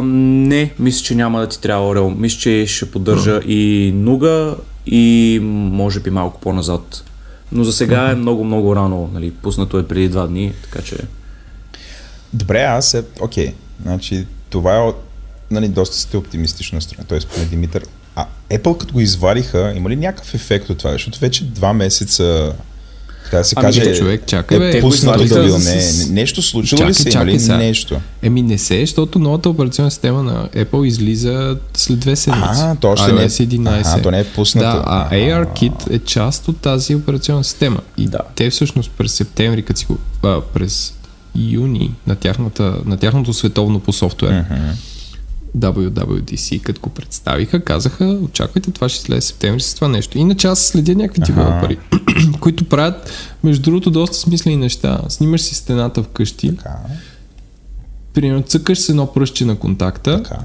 не, 0.03 0.73
мисля, 0.79 1.03
че 1.03 1.15
няма 1.15 1.39
да 1.39 1.47
ти 1.47 1.61
трябва 1.61 1.93
Oreo. 1.93 2.19
Мисля, 2.19 2.39
че 2.39 2.65
ще 2.67 2.91
поддържа 2.91 3.39
и 3.39 3.93
Nuga 3.95 4.55
и 4.85 5.39
може 5.43 5.99
би 5.99 6.09
малко 6.09 6.39
по-назад. 6.39 7.03
Но 7.51 7.63
за 7.63 7.73
сега 7.73 8.11
е 8.11 8.15
много, 8.15 8.43
много 8.43 8.75
рано. 8.75 9.09
Нали, 9.13 9.31
пуснато 9.31 9.79
е 9.79 9.87
преди 9.87 10.09
два 10.09 10.27
дни, 10.27 10.53
така 10.63 10.81
че... 10.81 10.97
Добре, 12.33 12.61
аз 12.61 12.93
е... 12.93 13.03
Окей. 13.21 13.53
Значи, 13.81 14.25
това 14.49 14.77
е... 14.77 14.91
Нали, 15.51 15.67
доста 15.67 15.97
сте 15.97 16.17
оптимистично 16.17 16.75
настроен. 16.75 17.05
Тоест, 17.07 17.27
поне 17.27 17.45
Димитър... 17.45 17.83
А 18.15 18.25
Apple 18.51 18.77
като 18.77 18.93
го 18.93 18.99
извадиха, 18.99 19.73
има 19.75 19.89
ли 19.89 19.95
някакъв 19.95 20.33
ефект 20.33 20.69
от 20.69 20.77
това? 20.77 20.91
Защото 20.91 21.19
вече 21.19 21.43
два 21.43 21.73
месеца 21.73 22.53
така 23.23 23.37
да 23.37 23.43
се 23.43 23.55
Ами, 23.57 23.65
каже, 23.65 23.81
бе, 23.81 23.97
човек, 23.97 24.23
чакай, 24.25 24.57
е 24.57 24.71
Те 24.71 24.81
го 24.81 24.87
пуснато 24.89 25.25
да 25.25 25.43
било. 25.43 25.57
Не, 25.57 25.81
нещо 26.09 26.41
случило 26.41 26.77
Чакай, 26.77 26.89
ли 26.89 26.93
се? 26.93 27.01
Има 27.03 27.11
чакай 27.11 27.33
ли 27.33 27.39
сега. 27.39 27.57
нещо? 27.57 27.99
Еми 28.21 28.41
не 28.41 28.57
се, 28.57 28.79
защото 28.79 29.19
новата 29.19 29.49
операционна 29.49 29.91
система 29.91 30.23
на 30.23 30.47
Apple 30.47 30.85
излиза 30.85 31.57
след 31.77 31.99
две 31.99 32.15
седмици. 32.15 32.49
А, 32.53 32.75
то 32.75 32.89
още 32.89 33.11
не 33.11 33.23
е- 33.23 33.29
iOS 33.29 33.45
11. 33.47 33.81
Аха, 33.81 34.01
то 34.01 34.11
не 34.11 34.19
е 34.19 34.23
пуснато. 34.23 34.77
Да, 34.77 34.83
а. 34.85 35.09
ARKit 35.11 35.91
е 35.91 35.99
част 35.99 36.47
от 36.47 36.57
тази 36.57 36.95
операционна 36.95 37.43
система. 37.43 37.79
И 37.97 38.05
Да. 38.07 38.19
те 38.35 38.49
всъщност 38.49 38.91
през 38.97 39.11
септември, 39.13 39.61
като 39.61 39.79
си 39.79 39.85
го, 39.85 39.97
а, 40.23 40.41
през 40.53 40.93
юни 41.35 41.93
на, 42.07 42.15
тяхната, 42.15 42.75
на 42.85 42.97
тяхното 42.97 43.33
световно 43.33 43.79
по 43.79 43.93
софтуер, 43.93 44.43
WWDC, 45.57 46.61
като 46.61 46.81
го 46.81 46.89
представиха, 46.89 47.63
казаха, 47.63 48.05
очаквайте, 48.05 48.71
това 48.71 48.89
ще 48.89 49.01
слезе 49.01 49.21
септември 49.27 49.61
с 49.61 49.73
това 49.75 49.87
нещо. 49.87 50.17
Иначе 50.17 50.47
аз 50.47 50.59
следя 50.59 50.95
някакви 50.95 51.21
девелопери, 51.21 51.77
които 52.39 52.65
правят, 52.65 53.11
между 53.43 53.61
другото, 53.63 53.91
доста 53.91 54.17
смислени 54.17 54.57
неща. 54.57 55.01
Снимаш 55.09 55.41
си 55.41 55.55
стената 55.55 56.03
вкъщи, 56.03 56.55
Така, 56.57 56.75
примерно 58.13 58.41
цъкаш 58.43 58.79
с 58.79 58.89
едно 58.89 59.13
пръстче 59.13 59.45
на 59.45 59.55
контакта, 59.55 60.23
така. 60.23 60.39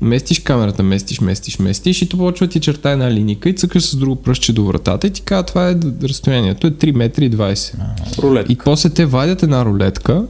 местиш 0.00 0.38
камерата, 0.38 0.82
местиш, 0.82 1.20
местиш, 1.20 1.58
местиш 1.58 2.02
и 2.02 2.08
то 2.08 2.18
почва 2.18 2.46
ти 2.46 2.60
черта 2.60 2.90
една 2.90 3.10
линика 3.10 3.48
и 3.48 3.54
цъкаш 3.54 3.84
с 3.84 3.96
друго 3.96 4.16
пръстче 4.16 4.52
до 4.52 4.64
вратата 4.64 5.06
и 5.06 5.10
ти 5.10 5.20
казва 5.20 5.42
това 5.46 5.70
е 5.70 5.76
разстоянието, 6.02 6.66
е 6.66 6.70
3 6.70 6.92
метра 6.92 7.24
и 7.24 7.30
20. 7.30 7.74
Рулетка. 8.18 8.52
И 8.52 8.56
после 8.56 8.90
те 8.90 9.06
вадят 9.06 9.42
една 9.42 9.64
рулетка 9.64 10.24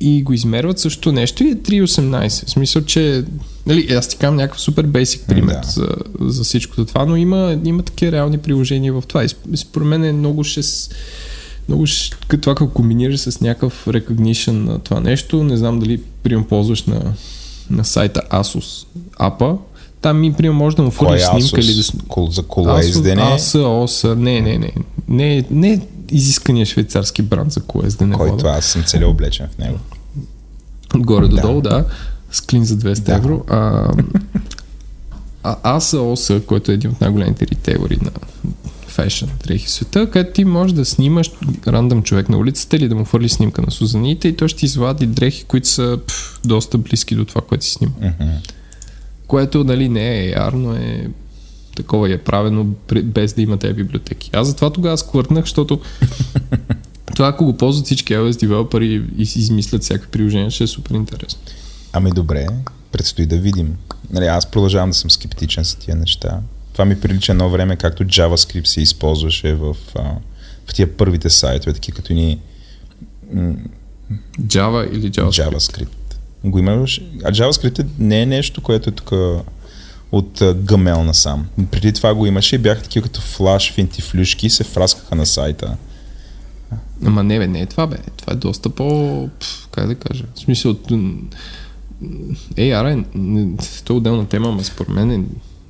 и 0.00 0.22
го 0.22 0.32
измерват 0.32 0.78
също 0.78 1.12
нещо 1.12 1.44
и 1.44 1.48
е 1.48 1.54
3,18. 1.54 2.46
В 2.46 2.50
смисъл, 2.50 2.82
че 2.82 3.24
нали, 3.66 3.88
аз 3.90 4.08
ти 4.08 4.16
казвам 4.16 4.36
някакъв 4.36 4.60
супер 4.60 4.82
бейсик 4.84 5.22
пример 5.28 5.54
Да. 5.54 5.70
за, 5.70 5.88
за 6.20 6.44
всичкото 6.44 6.84
това, 6.84 7.04
но 7.04 7.16
има, 7.16 7.58
има 7.64 7.82
такива 7.82 8.12
реални 8.12 8.38
приложения 8.38 8.92
в 8.92 9.02
това. 9.02 9.24
И 9.24 9.28
сп- 9.28 9.56
според 9.56 9.88
мен 9.88 10.04
е 10.04 10.12
много 10.12 10.44
ще... 10.44 10.62
с- 10.62 10.90
Много 11.68 11.86
ще, 11.86 12.10
това 12.36 12.54
като 12.54 12.70
комбинираш 12.70 13.20
с 13.20 13.40
някакъв 13.40 13.86
recognition 13.86 14.50
на 14.50 14.78
това 14.78 15.00
нещо, 15.00 15.44
не 15.44 15.56
знам 15.56 15.78
дали 15.78 16.00
прием 16.22 16.44
ползваш 16.44 16.82
на, 16.84 17.12
на 17.70 17.84
сайта 17.84 18.22
Asus 18.30 18.86
апа, 19.18 19.56
там 20.00 20.20
ми 20.20 20.32
прием 20.32 20.54
може 20.54 20.76
да 20.76 20.82
му 20.82 20.90
фърлиш 20.90 21.22
е 21.22 21.24
снимка 21.24 21.60
или 21.60 21.74
да... 21.74 21.82
Asus? 21.82 22.30
За 22.30 22.42
кола 22.42 22.80
издене? 22.80 23.22
ОС, 23.56 24.04
не, 24.06 24.40
не, 24.40 24.58
не. 24.58 24.72
Не, 25.08 25.44
не 25.50 25.80
изискания 26.14 26.66
швейцарски 26.66 27.22
бранд 27.22 27.52
за 27.52 27.60
кола 27.60 27.84
да 27.98 28.06
не 28.06 28.16
Който 28.16 28.36
вода. 28.36 28.48
аз 28.50 28.64
съм 28.64 28.82
целият 28.82 29.10
облечен 29.10 29.48
в 29.48 29.58
него. 29.58 29.78
Отгоре 30.94 31.28
до 31.28 31.36
Да. 31.36 31.42
долу, 31.42 31.60
да. 31.60 31.84
С 32.30 32.40
клин 32.40 32.64
за 32.64 32.76
200 32.76 33.00
Да. 33.00 33.14
евро. 33.14 33.44
А, 33.48 33.88
а 35.42 35.76
АСОС, 35.76 36.30
който 36.46 36.70
е 36.70 36.74
един 36.74 36.90
от 36.90 37.00
най-големите 37.00 37.46
ритейлери 37.46 37.98
на 38.02 38.10
фешън 38.86 39.28
дрехи 39.44 39.70
света, 39.70 40.10
където 40.10 40.32
ти 40.32 40.44
можеш 40.44 40.74
да 40.74 40.84
снимаш 40.84 41.30
рандъм 41.66 42.02
човек 42.02 42.28
на 42.28 42.38
улицата 42.38 42.76
или 42.76 42.88
да 42.88 42.94
му 42.94 43.04
фърли 43.04 43.28
снимка 43.28 43.62
на 43.62 43.70
сузаните 43.70 44.28
и 44.28 44.36
той 44.36 44.48
ще 44.48 44.66
извади 44.66 45.06
дрехи, 45.06 45.44
които 45.44 45.68
са 45.68 45.98
пф, 46.06 46.40
доста 46.44 46.78
близки 46.78 47.14
до 47.14 47.24
това, 47.24 47.40
което 47.40 47.64
си 47.64 47.70
снима. 47.72 47.92
Мгм. 48.00 48.30
Което 49.26 49.64
нали 49.64 49.88
не 49.88 50.20
е 50.20 50.34
AR, 50.34 50.52
но 50.52 50.74
е 50.74 51.08
такова 51.76 52.08
и 52.08 52.12
е 52.12 52.18
правено 52.18 52.66
без 53.04 53.32
да 53.32 53.42
има 53.42 53.56
тези 53.56 53.74
библиотеки. 53.74 54.30
Аз 54.32 54.48
затова 54.48 54.70
тогава 54.70 54.98
сквъртнах, 54.98 55.44
защото 55.44 55.80
това 57.14 57.28
ако 57.28 57.44
го 57.44 57.56
ползват 57.56 57.84
всички 57.86 58.14
iOS 58.14 58.40
девелопери 58.40 59.02
и 59.18 59.22
измислят 59.22 59.82
всякакви 59.82 60.10
приложения, 60.10 60.50
ще 60.50 60.64
е 60.64 60.66
супер 60.66 60.94
интересно. 60.94 61.40
Ами 61.92 62.10
добре, 62.10 62.46
предстои 62.92 63.26
да 63.26 63.36
видим. 63.36 63.76
Нали, 64.10 64.26
аз 64.26 64.50
продължавам 64.50 64.90
да 64.90 64.94
съм 64.94 65.10
скептичен 65.10 65.64
за 65.64 65.76
тия 65.76 65.96
неща. 65.96 66.40
Това 66.72 66.84
ми 66.84 67.00
прилича 67.00 67.32
едно 67.32 67.50
време, 67.50 67.76
както 67.76 68.04
JavaScript 68.04 68.64
се 68.64 68.80
използваше 68.80 69.54
в, 69.54 69.76
в 70.66 70.74
тия 70.74 70.96
първите 70.96 71.30
сайтове, 71.30 71.72
такива 71.72 71.96
като 71.96 72.12
ни 72.12 72.38
Java 74.40 74.92
или 74.92 75.10
JavaScript. 75.10 75.50
JavaScript. 75.50 75.88
Го 76.44 76.58
имаш. 76.58 77.00
А 77.24 77.32
JavaScript 77.32 77.78
е- 77.78 77.86
не 77.98 78.22
е 78.22 78.26
нещо, 78.26 78.60
което 78.60 78.88
е 78.88 78.92
тук 78.92 79.12
от 80.16 80.42
гъмел 80.56 81.04
насам. 81.04 81.46
Преди 81.70 81.92
това 81.92 82.14
го 82.14 82.26
имаше 82.26 82.56
и 82.56 82.58
бяха 82.58 82.82
такива 82.82 83.04
като 83.04 83.20
флаш 83.20 83.72
финтифлюшки 83.72 84.46
и 84.46 84.50
се 84.50 84.64
фраскаха 84.64 85.14
на 85.14 85.26
сайта. 85.26 85.76
Ама 87.04 87.24
не 87.24 87.38
бе, 87.38 87.46
не 87.46 87.60
е 87.60 87.66
това 87.66 87.86
бе. 87.86 87.96
Това 88.16 88.32
е 88.32 88.36
доста 88.36 88.70
по... 88.70 89.28
Как 89.70 89.86
да 89.86 89.94
кажа? 89.94 90.24
В 90.34 90.38
смисъл... 90.38 90.74
AR 92.54 92.86
е... 92.92 93.04
То 93.84 93.92
е 93.92 93.96
отделна 93.96 94.26
тема, 94.26 94.52
но 94.52 94.64
според 94.64 94.92
мен 94.92 95.10
е 95.10 95.20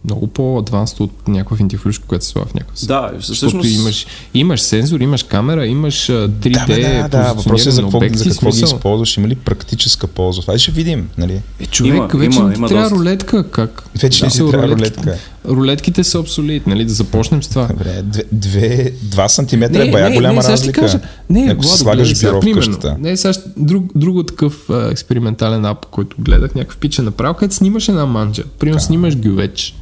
много 0.05 0.27
по-адванст 0.27 1.01
от 1.01 1.29
някаква 1.29 1.57
финтифлюшка, 1.57 2.05
която 2.07 2.25
се 2.25 2.31
слага 2.31 2.49
в 2.49 2.55
някакъв 2.55 2.79
сайт. 2.79 2.89
Да, 2.89 3.11
Защото 3.17 3.35
всъщност... 3.37 3.71
имаш, 3.71 4.07
имаш 4.35 4.61
сензор, 4.61 5.01
имаш 5.01 5.23
камера, 5.23 5.67
имаш 5.67 6.09
а, 6.09 6.29
3D 6.29 6.53
да, 6.53 6.67
бе, 6.67 6.83
да, 6.83 7.09
да. 7.09 7.33
Въпросът 7.33 7.67
е 7.67 7.71
за 7.71 7.83
какво, 7.83 7.97
обекти. 7.99 8.19
за 8.19 8.31
какво 8.31 8.51
ги 8.51 8.61
използваш. 8.61 9.17
Има 9.17 9.29
ли 9.29 9.35
практическа 9.35 10.07
полза? 10.07 10.41
Това 10.41 10.59
ще 10.59 10.73
видим. 10.73 11.09
Нали? 11.19 11.41
Е, 11.61 11.67
човек, 11.67 11.95
Има, 11.95 12.07
вече 12.07 12.39
има, 12.39 12.49
не 12.49 12.55
има 12.55 12.69
трябва 12.69 12.85
доста. 12.85 12.97
рулетка, 12.97 13.51
как? 13.51 13.83
Вече 14.03 14.25
не 14.25 14.31
си 14.31 14.39
трябва 14.51 14.69
рулетките- 14.69 15.07
рулетка. 15.07 15.19
Рулетките 15.49 16.05
са 16.05 16.19
абсолют, 16.19 16.67
нали? 16.67 16.85
Да 16.85 16.93
започнем 16.93 17.43
с 17.43 17.49
това. 17.49 17.67
Добре, 17.67 18.03
две, 18.03 18.23
две, 18.33 18.93
два 19.03 19.29
сантиметра 19.29 19.85
е 19.85 19.91
бая 19.91 20.13
голяма 20.13 20.43
сега 20.43 20.57
ще 20.57 20.63
ти 20.63 20.69
разлика. 20.69 20.81
Кажа, 20.81 21.01
не, 21.31 21.41
ако 21.51 21.63
Владо, 21.63 21.77
слагаш 21.77 22.23
бюро 22.23 22.41
в 22.43 22.55
къщата. 22.55 22.97
Не, 23.01 23.17
сега 23.17 23.35
друг, 23.57 23.85
друго 23.95 24.23
такъв 24.23 24.71
а, 24.71 24.91
експериментален 24.91 25.65
ап, 25.65 25.87
който 25.87 26.17
гледах, 26.19 26.55
някакъв 26.55 26.77
пич 26.77 26.99
е 26.99 27.03
направил, 27.03 27.35
където 27.35 27.55
снимаш 27.55 27.89
една 27.89 28.07
манджа. 28.07 28.43
Примерно 28.59 28.81
снимаш 28.81 29.17
гювеч. 29.17 29.75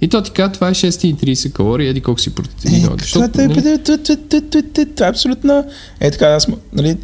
И 0.00 0.08
то 0.08 0.22
ти 0.22 0.30
казва, 0.30 0.52
това 0.52 0.68
е 0.68 0.74
630 0.74 1.52
калории, 1.52 1.88
еди 1.88 2.00
колко 2.00 2.20
си 2.20 2.34
протеини. 2.34 2.78
Е, 2.78 2.82
Това 2.82 2.94
е- 2.94 2.96
това 2.96 3.24
е- 3.24 3.28
това 3.28 3.44
е- 3.44 3.78
това 3.78 3.94
е- 3.94 4.42
това 4.42 4.82
е- 4.82 4.86
това 4.86 5.06
е 5.06 5.10
абсолютно... 5.10 5.64
Е 6.00 6.10
така, 6.10 6.26
аз, 6.26 6.46
нали, 6.72 6.96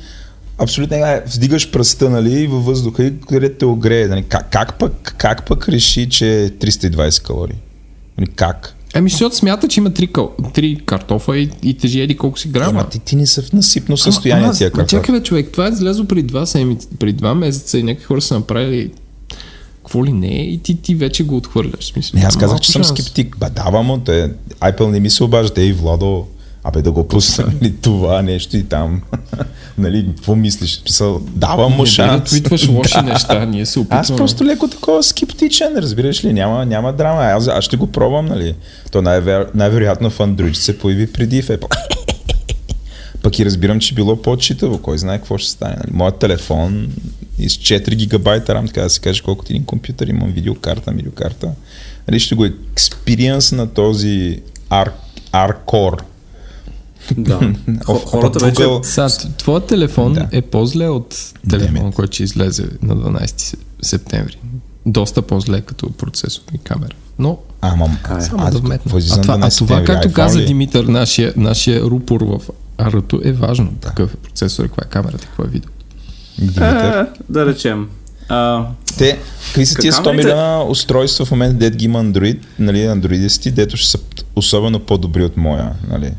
абсолютно 0.58 0.96
е, 0.96 1.24
вдигаш 1.34 1.70
пръста, 1.70 2.10
нали, 2.10 2.46
във 2.46 2.64
въздуха 2.64 3.04
и 3.04 3.12
къде 3.28 3.54
те 3.54 3.64
огрее. 3.64 4.06
Нали, 4.08 4.22
как, 4.22 4.50
как, 4.50 4.78
пък, 4.78 5.14
как 5.18 5.46
пък 5.46 5.68
реши, 5.68 6.08
че 6.08 6.44
е 6.44 6.50
320 6.50 7.22
калории? 7.26 7.56
Нали, 8.18 8.30
как? 8.36 8.74
Ами, 8.96 9.10
защото 9.10 9.36
смята, 9.36 9.68
че 9.68 9.80
има 9.80 9.90
3, 9.90 10.12
кал... 10.12 10.32
3 10.40 10.84
картофа 10.84 11.38
и, 11.38 11.50
и 11.62 11.74
тежи 11.74 12.00
еди 12.00 12.16
колко 12.16 12.38
си 12.38 12.48
грама. 12.48 12.70
Ама 12.80 12.88
ти, 12.88 12.98
ти 12.98 13.16
не 13.16 13.26
са 13.26 13.42
в 13.42 13.52
насипно 13.52 13.96
състояние 13.96 14.44
Ама, 14.44 14.54
тия 14.54 14.66
ама, 14.66 14.72
картофи. 14.72 14.90
Чакай 15.02 15.14
бе, 15.20 15.22
човек, 15.24 15.48
това 15.52 15.66
е 15.66 15.70
излязло 15.70 16.04
преди 16.04 16.22
два, 16.22 16.46
седмици, 16.46 16.88
преди 16.98 17.12
два 17.12 17.34
месеца 17.34 17.78
и 17.78 17.82
някакви 17.82 18.04
хора 18.04 18.20
са 18.20 18.34
направили 18.34 18.90
какво 19.84 20.04
ли 20.04 20.12
не 20.12 20.26
и 20.26 20.58
ти, 20.58 20.82
ти 20.82 20.94
вече 20.94 21.24
го 21.24 21.36
отхвърляш. 21.36 21.84
Смисъл, 21.84 22.20
Не, 22.20 22.26
аз 22.26 22.36
казах, 22.36 22.60
че 22.60 22.72
съм 22.72 22.84
скептик. 22.84 23.36
Ба, 23.38 23.50
давам 23.50 23.86
му, 23.86 23.98
те, 23.98 24.30
Apple 24.60 24.90
не 24.90 25.00
ми 25.00 25.10
се 25.10 25.24
обаждат, 25.24 25.58
ей, 25.58 25.72
Владо, 25.72 26.26
абе 26.64 26.82
да 26.82 26.92
го 26.92 27.08
пусна 27.08 27.44
нали, 27.60 27.74
това 27.76 28.22
нещо 28.22 28.56
и 28.56 28.62
там. 28.62 29.02
нали, 29.78 30.06
какво 30.16 30.34
мислиш? 30.34 30.82
Писал, 30.84 31.20
давам 31.34 31.72
му 31.72 31.82
Не 31.82 31.86
шанс. 31.86 32.30
твитваш 32.30 32.68
лоши 32.68 33.00
неща, 33.04 33.44
ние 33.44 33.66
се 33.66 33.78
опитваме. 33.78 34.00
Аз 34.00 34.16
просто 34.16 34.44
леко 34.44 34.68
такова 34.68 35.02
скептичен, 35.02 35.72
разбираш 35.76 36.24
ли, 36.24 36.32
няма, 36.32 36.66
няма 36.66 36.92
драма. 36.92 37.22
Аз, 37.22 37.48
аз 37.48 37.64
ще 37.64 37.76
го 37.76 37.86
пробвам, 37.86 38.26
нали. 38.26 38.54
То 38.92 39.02
най-вер, 39.02 39.46
най-вероятно 39.54 40.10
в 40.10 40.18
Android 40.18 40.52
се 40.52 40.78
появи 40.78 41.12
преди 41.12 41.42
в 41.42 41.48
Apple. 41.48 41.76
Пък 43.22 43.38
и 43.38 43.44
разбирам, 43.44 43.80
че 43.80 43.94
било 43.94 44.16
по-читаво. 44.16 44.78
Кой 44.78 44.98
знае 44.98 45.18
какво 45.18 45.38
ще 45.38 45.50
стане. 45.50 45.76
Нали? 45.76 45.96
Моят 45.96 46.18
телефон 46.18 46.88
и 47.38 47.50
с 47.50 47.52
4 47.54 47.94
гигабайта 47.94 48.54
рам, 48.54 48.66
така 48.66 48.80
да 48.80 48.90
се 48.90 49.00
каже, 49.00 49.22
колкото 49.22 49.52
един 49.52 49.64
компютър, 49.64 50.06
имам 50.06 50.30
видеокарта, 50.30 50.90
видеокарта. 50.90 51.50
Нали, 52.08 52.20
ще 52.20 52.34
го 52.34 52.44
експириенс 52.44 53.52
на 53.52 53.66
този 53.66 54.40
R, 54.70 54.90
R-Core. 55.32 56.00
Да. 57.16 57.52
Хората 57.84 58.38
вече... 58.38 58.62
Т- 58.94 59.28
твоят 59.38 59.66
телефон 59.66 60.12
Да. 60.12 60.28
е 60.32 60.42
по-зле 60.42 60.88
от 60.88 61.32
телефон, 61.50 61.76
Damn 61.76 61.90
it. 61.90 61.94
който 61.94 62.14
ще 62.14 62.22
излезе 62.22 62.66
на 62.82 62.96
12 62.96 63.40
се- 63.40 63.56
септември. 63.82 64.38
Доста 64.86 65.22
по-зле 65.22 65.60
като 65.60 65.92
процесор 65.92 66.42
и 66.54 66.58
камера. 66.58 66.94
Но 67.18 67.38
Ама, 67.60 67.98
е. 68.18 68.20
само 68.20 68.42
а, 68.46 68.50
да 68.50 68.58
вметна. 68.58 68.92
А 68.94 69.22
това, 69.22 69.38
а 69.40 69.50
това 69.50 69.76
12 69.76 69.86
както 69.86 70.12
каза 70.12 70.38
ли? 70.40 70.44
Димитър, 70.46 70.84
нашия, 70.84 71.32
нашия 71.36 71.80
рупор 71.82 72.20
в 72.20 72.40
арото 72.78 73.20
е 73.24 73.32
важно. 73.32 73.72
Какъв 73.80 74.14
е 74.14 74.16
процесор, 74.16 74.64
каква 74.64 74.82
е 74.86 74.90
камерата, 74.90 75.26
какво 75.26 75.44
е 75.44 75.48
видео. 75.48 75.70
Димитър. 76.38 77.02
Е, 77.02 77.06
да 77.28 77.46
речем. 77.46 77.88
А, 78.28 78.66
Те, 78.98 79.18
какви 79.46 79.66
са 79.66 79.78
тия 79.78 79.92
100 79.92 79.96
Камерите- 80.04 80.16
милиона 80.16 80.62
устройства 80.64 81.24
в 81.24 81.30
момента, 81.30 81.56
дет 81.56 81.76
ги 81.76 81.84
има 81.84 82.04
Android, 82.04 82.38
нали, 82.58 82.78
Androidисти, 82.78 83.50
дето 83.50 83.76
ще 83.76 83.88
са 83.88 83.98
особено 84.36 84.80
по-добри 84.80 85.24
от 85.24 85.36
моя, 85.36 85.72
нали. 85.88 86.12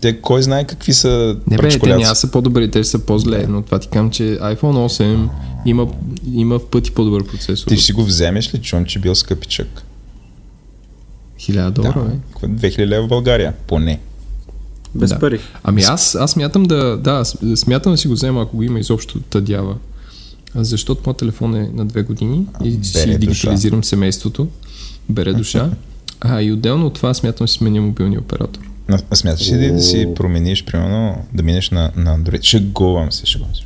Те, 0.00 0.20
кой 0.20 0.42
знае 0.42 0.64
какви 0.64 0.92
са 0.92 1.36
Не 1.50 1.56
бе, 1.56 1.68
те 1.68 1.86
няма 1.86 2.14
са 2.16 2.30
по-добри, 2.30 2.70
те 2.70 2.84
са 2.84 2.98
по-зле, 2.98 3.46
но 3.48 3.62
това 3.62 3.78
ти 3.78 3.88
казвам, 3.88 4.10
че 4.10 4.22
iPhone 4.22 4.56
8 4.60 5.28
има, 5.66 5.86
има 6.32 6.58
в 6.58 6.66
пъти 6.66 6.90
по-добър 6.90 7.26
процесор. 7.26 7.68
Ти 7.68 7.76
ще 7.76 7.84
си 7.84 7.92
го 7.92 8.04
вземеш 8.04 8.54
ли, 8.54 8.58
чувам, 8.58 8.84
че 8.84 8.98
бил 8.98 9.14
скъпичък. 9.14 9.84
1000 11.38 11.70
долара, 11.70 12.00
бе. 12.00 12.16
Какво 12.30 12.46
е 12.46 12.50
2000 12.50 12.86
лева 12.86 13.04
в 13.04 13.08
България, 13.08 13.52
поне. 13.66 14.00
Без 14.94 15.10
Да. 15.10 15.18
пари. 15.18 15.40
Ами 15.64 15.82
аз, 15.82 16.14
аз 16.14 16.30
смятам 16.30 16.62
да, 16.62 16.96
да, 16.96 17.24
смятам 17.56 17.92
да 17.92 17.98
си 17.98 18.08
го 18.08 18.14
взема, 18.14 18.42
ако 18.42 18.56
го 18.56 18.62
има 18.62 18.80
изобщо 18.80 19.20
тъдява. 19.20 19.74
Защото 20.54 21.02
моят 21.06 21.16
телефон 21.16 21.54
е 21.54 21.70
на 21.74 21.84
две 21.86 22.02
години 22.02 22.46
и 22.64 22.70
бере 22.70 22.84
си 22.84 23.06
душа. 23.06 23.18
дигитализирам 23.18 23.84
семейството. 23.84 24.48
Бере 25.08 25.32
душа. 25.32 25.70
А 26.20 26.42
и 26.42 26.52
отделно 26.52 26.86
от 26.86 26.94
това 26.94 27.14
смятам 27.14 27.44
да 27.44 27.48
си 27.48 27.58
сменя 27.58 27.80
мобилния 27.80 28.20
оператор. 28.20 28.60
А 28.88 28.98
а 29.10 29.16
смяташ 29.16 29.50
ли 29.52 29.72
да 29.72 29.82
си 29.82 30.08
промениш, 30.16 30.64
примерно, 30.64 31.24
да 31.34 31.42
минеш 31.42 31.70
на, 31.70 31.90
на 31.96 32.18
Android? 32.18 32.42
Шегувам 32.42 33.12
се, 33.12 33.26
шегувам 33.26 33.54
се. 33.54 33.62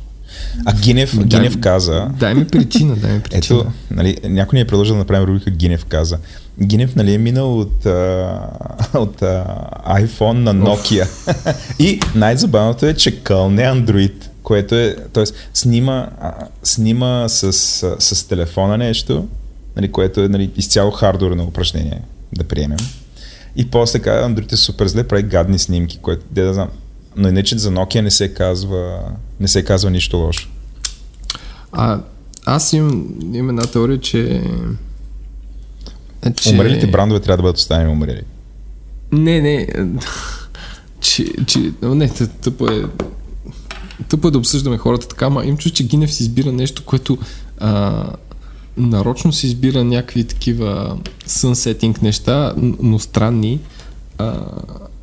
А 0.65 0.73
Гинев, 0.73 1.15
Дай- 1.15 1.25
Гинев 1.25 1.59
каза, 1.59 2.09
Дай 2.19 2.33
ми 2.33 2.47
причина, 2.47 2.95
дай 2.95 3.13
ми 3.13 3.19
причина. 3.21 3.59
Ето, 3.59 3.71
нали, 3.91 4.17
някой 4.23 4.57
ни 4.57 4.61
е 4.61 4.67
предложил 4.67 4.95
да 4.95 4.99
направим 4.99 5.27
рубрика 5.27 5.51
Гинев 5.51 5.85
каза. 5.85 6.17
Гинев, 6.61 6.95
нали, 6.95 7.13
е 7.13 7.17
минал 7.17 7.59
от, 7.59 7.85
а, 7.85 8.49
от 8.93 9.21
а, 9.21 9.45
iPhone 9.87 10.33
на 10.33 10.55
Nokia. 10.55 11.07
И 11.79 11.99
най-забавното 12.15 12.85
е, 12.85 12.93
че 12.93 13.23
кълне 13.23 13.61
Android, 13.61 14.13
което 14.43 14.75
е, 14.75 14.95
т.е. 15.13 15.23
снима, 15.53 16.09
а, 16.21 16.33
снима 16.63 17.29
с, 17.29 17.53
с 17.99 18.27
телефона 18.27 18.77
нещо, 18.77 19.27
нали, 19.75 19.91
което 19.91 20.21
е 20.21 20.27
нали, 20.27 20.51
изцяло 20.57 20.91
хардуерно 20.91 21.43
упражнение, 21.43 22.01
да 22.33 22.43
приемем. 22.43 22.79
И 23.55 23.69
после 23.71 23.99
казва, 23.99 24.29
Android 24.29 24.53
е 24.53 24.57
супер 24.57 24.87
зле, 24.87 25.03
прави 25.03 25.23
гадни 25.23 25.59
снимки, 25.59 25.99
което, 26.01 26.25
де 26.31 26.43
да 26.43 26.53
знам. 26.53 26.69
Но 27.15 27.27
иначе 27.27 27.57
за 27.57 27.71
Nokia 27.71 28.01
не 28.01 28.11
се 28.11 28.33
казва, 28.33 28.99
не 29.39 29.47
се 29.47 29.63
казва 29.63 29.89
нищо 29.89 30.17
лошо. 30.17 30.49
А, 31.71 31.99
аз 32.45 32.73
имам, 32.73 33.07
имам 33.33 33.49
една 33.49 33.67
теория, 33.67 33.99
че 33.99 34.43
че... 36.35 36.49
Умрелите 36.49 36.87
брандове 36.87 37.19
трябва 37.19 37.37
да 37.37 37.43
бъдат 37.43 37.57
оставени 37.57 37.91
умрели. 37.91 38.21
Не, 39.11 39.41
не. 39.41 39.67
че, 40.99 41.25
че, 41.47 41.71
не, 41.81 42.09
тъпо 42.41 42.67
е 42.67 42.83
тъпо 44.09 44.27
е 44.27 44.31
да 44.31 44.37
обсъждаме 44.37 44.77
хората 44.77 45.07
така, 45.07 45.25
ама 45.25 45.45
им 45.45 45.57
чу, 45.57 45.69
че 45.69 45.83
Гинев 45.83 46.13
си 46.13 46.23
избира 46.23 46.51
нещо, 46.51 46.83
което 46.85 47.17
а, 47.59 48.03
нарочно 48.77 49.33
си 49.33 49.47
избира 49.47 49.83
някакви 49.83 50.23
такива 50.23 50.97
сънсетинг 51.25 52.01
неща, 52.01 52.53
но 52.57 52.99
странни, 52.99 53.59
а, 54.17 54.35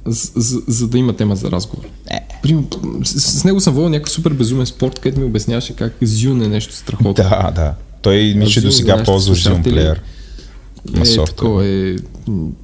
за, 0.06 0.30
за, 0.36 0.60
за 0.66 0.88
да 0.88 0.98
има 0.98 1.12
тема 1.16 1.36
за 1.36 1.50
разговор. 1.50 1.84
Е. 2.10 2.18
Примерно, 2.42 2.68
с, 3.04 3.20
с 3.20 3.44
него 3.44 3.60
съм 3.60 3.74
водил 3.74 3.88
някакъв 3.88 4.12
супер 4.12 4.32
безумен 4.32 4.66
спорт, 4.66 4.98
където 4.98 5.20
ми 5.20 5.26
обясняваше 5.26 5.76
как 5.76 5.92
Зюн 6.02 6.42
е 6.42 6.48
нещо 6.48 6.74
страхотно. 6.74 7.12
Да, 7.12 7.52
да. 7.54 7.74
Той 8.02 8.34
ми 8.36 8.46
че 8.46 8.60
до 8.60 8.72
сега 8.72 9.02
ползва 9.04 9.34
Zoom 9.34 9.96
Player. 10.86 11.22
Е, 11.22 11.24
такова 11.24 11.66
е 11.66 11.96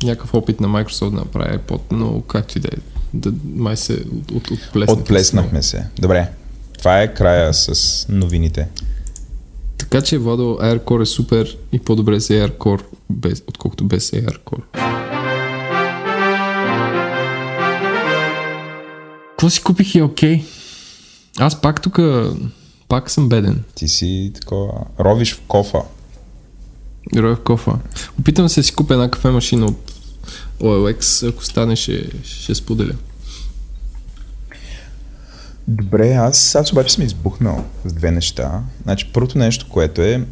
някакъв 0.02 0.34
опит 0.34 0.60
на 0.60 0.68
Microsoft 0.68 1.10
да 1.10 1.16
направи 1.16 1.58
iPod, 1.58 1.80
но 1.90 2.20
както 2.20 2.58
и 2.58 2.60
да 2.60 2.68
е 2.68 2.78
да 3.14 3.32
май 3.54 3.76
се 3.76 3.92
от, 3.92 4.30
от, 4.30 4.50
отплеснахме. 4.50 5.02
Отплеснахме 5.02 5.62
се. 5.62 5.86
Добре. 5.98 6.30
Това 6.78 7.02
е 7.02 7.14
края 7.14 7.54
с 7.54 8.06
новините. 8.08 8.68
Така 9.78 10.02
че, 10.02 10.18
Владо, 10.18 10.58
AirCore 10.62 11.02
е 11.02 11.06
супер 11.06 11.58
и 11.72 11.78
по-добре 11.78 12.20
с 12.20 12.28
AirCore, 12.28 12.82
без, 13.10 13.42
отколкото 13.46 13.84
без 13.84 14.10
AirCore. 14.10 14.62
Какво 19.30 19.50
си 19.50 19.62
купих 19.62 19.94
и 19.94 20.02
окей? 20.02 20.38
Okay? 20.38 20.44
Аз 21.38 21.60
пак 21.60 21.82
тук, 21.82 21.98
пак 22.88 23.10
съм 23.10 23.28
беден. 23.28 23.64
Ти 23.74 23.88
си 23.88 24.32
такова, 24.34 24.72
ровиш 25.00 25.34
в 25.34 25.40
кофа. 25.48 25.82
Ровиш 27.16 27.38
в 27.38 27.42
кофа. 27.42 27.72
Опитам 28.20 28.48
се 28.48 28.60
да 28.60 28.64
си 28.64 28.74
купя 28.74 28.94
една 28.94 29.10
кафе 29.10 29.28
машина 29.28 29.66
от 29.66 29.92
OLX, 30.60 31.28
ако 31.28 31.44
стане 31.44 31.76
ще, 31.76 32.10
ще 32.24 32.54
споделя. 32.54 32.94
Добре, 35.68 36.12
аз, 36.12 36.54
аз 36.54 36.72
обаче 36.72 36.94
съм 36.94 37.04
избухнал 37.04 37.64
с 37.84 37.92
две 37.92 38.10
неща. 38.10 38.60
Значи, 38.82 39.10
първото 39.12 39.38
нещо, 39.38 39.66
което 39.68 40.02
е 40.02 40.24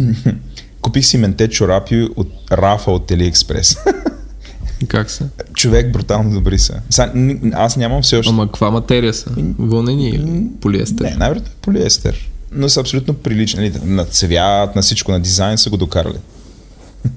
купих 0.80 1.06
си 1.06 1.18
менте 1.18 1.48
чорапи 1.48 2.08
от 2.16 2.32
Рафа 2.52 2.90
от 2.90 3.10
AliExpress. 3.10 3.78
Как 4.88 5.10
са? 5.10 5.28
Човек 5.54 5.92
брутално 5.92 6.30
добри 6.30 6.58
са. 6.58 6.80
Са, 6.90 7.12
аз 7.52 7.76
нямам 7.76 8.02
все 8.02 8.16
още... 8.16 8.30
Ама 8.30 8.46
каква 8.46 8.70
материя 8.70 9.14
са? 9.14 9.30
Вълнени 9.58 10.08
или 10.08 10.46
полиестер? 10.60 11.04
Не, 11.04 11.16
най-вероятно 11.16 11.52
е 11.52 11.62
полиестер. 11.62 12.30
Но 12.52 12.68
са 12.68 12.80
абсолютно 12.80 13.14
прилични. 13.14 13.60
Нали, 13.60 13.72
на 13.84 14.04
цвят, 14.04 14.76
на 14.76 14.82
всичко, 14.82 15.12
на 15.12 15.20
дизайн 15.20 15.58
са 15.58 15.70
го 15.70 15.76
докарали. 15.76 16.18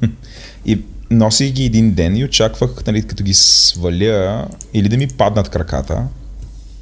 и 0.65 0.81
носих 1.11 1.51
ги 1.51 1.65
един 1.65 1.93
ден 1.93 2.17
и 2.17 2.25
очаквах, 2.25 2.85
нали, 2.87 3.07
като 3.07 3.23
ги 3.23 3.33
сваля, 3.33 4.47
или 4.73 4.89
да 4.89 4.97
ми 4.97 5.07
паднат 5.07 5.49
краката. 5.49 6.03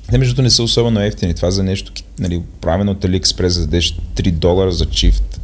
Те 0.09 0.17
между 0.17 0.41
не 0.41 0.49
са 0.49 0.63
особено 0.63 1.01
ефтини. 1.01 1.33
Това 1.33 1.51
за 1.51 1.63
нещо, 1.63 1.91
нали, 2.19 2.41
правено 2.61 2.91
от 2.91 3.03
AliExpress 3.03 3.47
за 3.47 3.67
3 3.67 4.31
долара 4.31 4.71
за 4.71 4.85
чифт. 4.85 5.41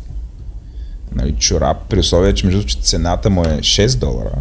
Нали, 1.16 1.36
чорап, 1.40 1.78
при 1.90 2.00
условие, 2.00 2.34
че 2.34 2.46
между 2.46 2.64
че 2.64 2.78
цената 2.78 3.30
му 3.30 3.44
е 3.44 3.58
6 3.60 3.98
долара. 3.98 4.36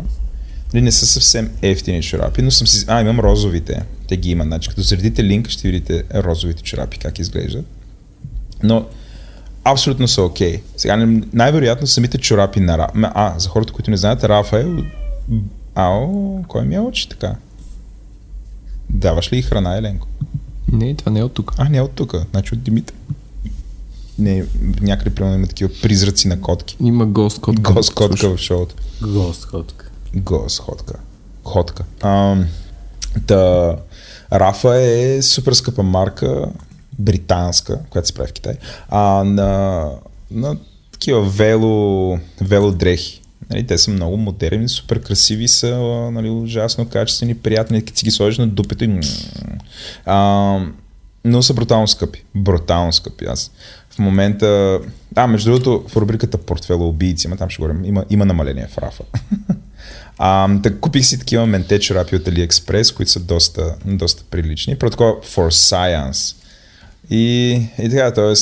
Нали, 0.74 0.84
не 0.84 0.92
са 0.92 1.06
съвсем 1.06 1.50
ефтини 1.62 2.02
чорапи, 2.02 2.42
но 2.42 2.50
съм 2.50 2.66
си... 2.66 2.84
А, 2.88 3.00
имам 3.00 3.20
розовите. 3.20 3.82
Те 4.08 4.16
ги 4.16 4.30
има. 4.30 4.44
Значи, 4.44 4.68
като 4.68 4.82
средите 4.82 5.24
линк, 5.24 5.48
ще 5.48 5.68
видите 5.68 6.04
розовите 6.14 6.62
чорапи, 6.62 6.98
как 6.98 7.18
изглеждат. 7.18 7.66
Но 8.62 8.86
абсолютно 9.64 10.08
са 10.08 10.22
окей. 10.22 10.56
Okay. 10.56 10.62
Сега 10.76 10.96
най-вероятно 11.32 11.86
самите 11.86 12.18
чорапи 12.18 12.60
на 12.60 12.78
Рафа. 12.78 12.92
А, 13.14 13.38
за 13.38 13.48
хората, 13.48 13.72
които 13.72 13.90
не 13.90 13.96
знаят, 13.96 14.24
Рафа 14.24 14.60
е... 14.60 14.66
Ао, 15.74 16.42
кой 16.42 16.64
ми 16.64 16.74
е 16.74 16.80
очи 16.80 17.08
така? 17.08 17.34
Даваш 18.90 19.32
ли 19.32 19.42
храна, 19.42 19.76
Еленко? 19.76 20.08
Не, 20.72 20.94
това 20.94 21.12
не 21.12 21.18
е 21.18 21.24
от 21.24 21.34
тук. 21.34 21.54
А, 21.58 21.68
не 21.68 21.78
е 21.78 21.82
от 21.82 21.92
тук, 21.92 22.14
значи 22.30 22.54
от 22.54 22.62
Димитър. 22.62 22.96
Не, 24.18 24.44
някъде 24.80 25.14
примерно 25.14 25.36
има 25.36 25.46
такива 25.46 25.70
призраци 25.82 26.28
на 26.28 26.40
котки. 26.40 26.76
Има 26.80 27.06
гост 27.06 27.40
котка. 27.40 27.72
Гост 27.72 27.94
котка 27.94 28.36
в 28.36 28.38
шоуто. 28.38 28.74
Гост 29.02 29.46
котка. 29.46 29.90
Гост 30.14 30.60
котка. 30.60 30.94
Хотка. 31.44 31.84
А, 32.02 32.36
та, 33.26 33.76
Рафа 34.32 34.76
е 34.76 35.22
супер 35.22 35.52
скъпа 35.52 35.82
марка, 35.82 36.48
британска, 36.98 37.78
която 37.90 38.08
се 38.08 38.14
прави 38.14 38.28
в 38.28 38.32
Китай, 38.32 38.54
а, 38.88 39.24
на, 39.24 39.90
на 40.30 40.56
такива 40.92 41.22
вело, 42.40 42.72
дрехи. 42.72 43.20
Нали, 43.50 43.66
те 43.66 43.78
са 43.78 43.90
много 43.90 44.16
модерни, 44.16 44.68
супер 44.68 45.02
красиви 45.02 45.48
са, 45.48 45.76
нали, 46.12 46.30
ужасно 46.30 46.88
качествени, 46.88 47.34
приятни, 47.34 47.84
като 47.84 47.98
си 47.98 48.04
ги 48.04 48.10
сложиш 48.10 48.38
на 48.38 48.46
дупето 48.46 48.84
и... 48.84 49.00
А, 50.06 50.58
но 51.24 51.42
са 51.42 51.54
брутално 51.54 51.88
скъпи. 51.88 52.24
Брутално 52.34 52.92
скъпи. 52.92 53.24
Аз 53.24 53.50
в 53.90 53.98
момента... 53.98 54.80
А, 55.16 55.26
между 55.26 55.50
другото, 55.50 55.84
в 55.88 55.96
рубриката 55.96 56.38
Портфела 56.38 56.88
убийци, 56.88 57.26
има 57.26 57.36
там 57.36 57.50
ще 57.50 57.62
говорим, 57.62 57.84
има, 57.84 58.04
има 58.10 58.24
намаление 58.24 58.66
в 58.66 58.78
рафа. 58.78 59.04
а, 60.18 60.60
так, 60.62 60.80
купих 60.80 61.06
си 61.06 61.18
такива 61.18 61.46
менте 61.46 61.80
чорапи 61.80 62.16
от 62.16 62.22
AliExpress, 62.22 62.96
които 62.96 63.10
са 63.10 63.20
доста, 63.20 63.74
доста 63.84 64.24
прилични. 64.30 64.76
Протокол 64.76 65.06
for 65.06 65.48
Science 65.50 66.43
и, 67.10 67.50
и 67.78 67.90
така, 67.90 68.12
т.е. 68.12 68.34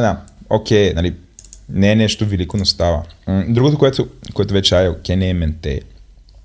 Да, 0.00 0.20
окей, 0.50 0.92
нали, 0.94 1.14
не 1.68 1.92
е 1.92 1.96
нещо 1.96 2.26
велико, 2.26 2.56
но 2.56 2.64
става. 2.64 3.02
Другото, 3.48 3.78
което, 3.78 4.08
което 4.34 4.54
вече 4.54 4.84
е 4.84 4.88
окей, 4.88 5.16
не 5.16 5.28
е 5.28 5.34
менте, 5.34 5.80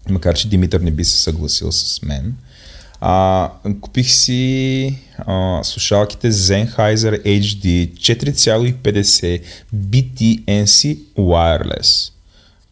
макар 0.10 0.36
че 0.36 0.50
Димитър 0.50 0.80
не 0.80 0.91
би 0.91 1.06
се 1.06 1.18
съгласил 1.18 1.72
с 1.72 2.02
мен, 2.02 2.36
а, 3.02 3.52
купих 3.82 4.10
си 4.10 4.98
а, 5.18 5.64
слушалките 5.64 6.32
Sennheiser 6.32 7.24
HD 7.24 7.93
4,50 7.93 9.41
BTNC 9.76 10.98
Wireless, 11.18 12.12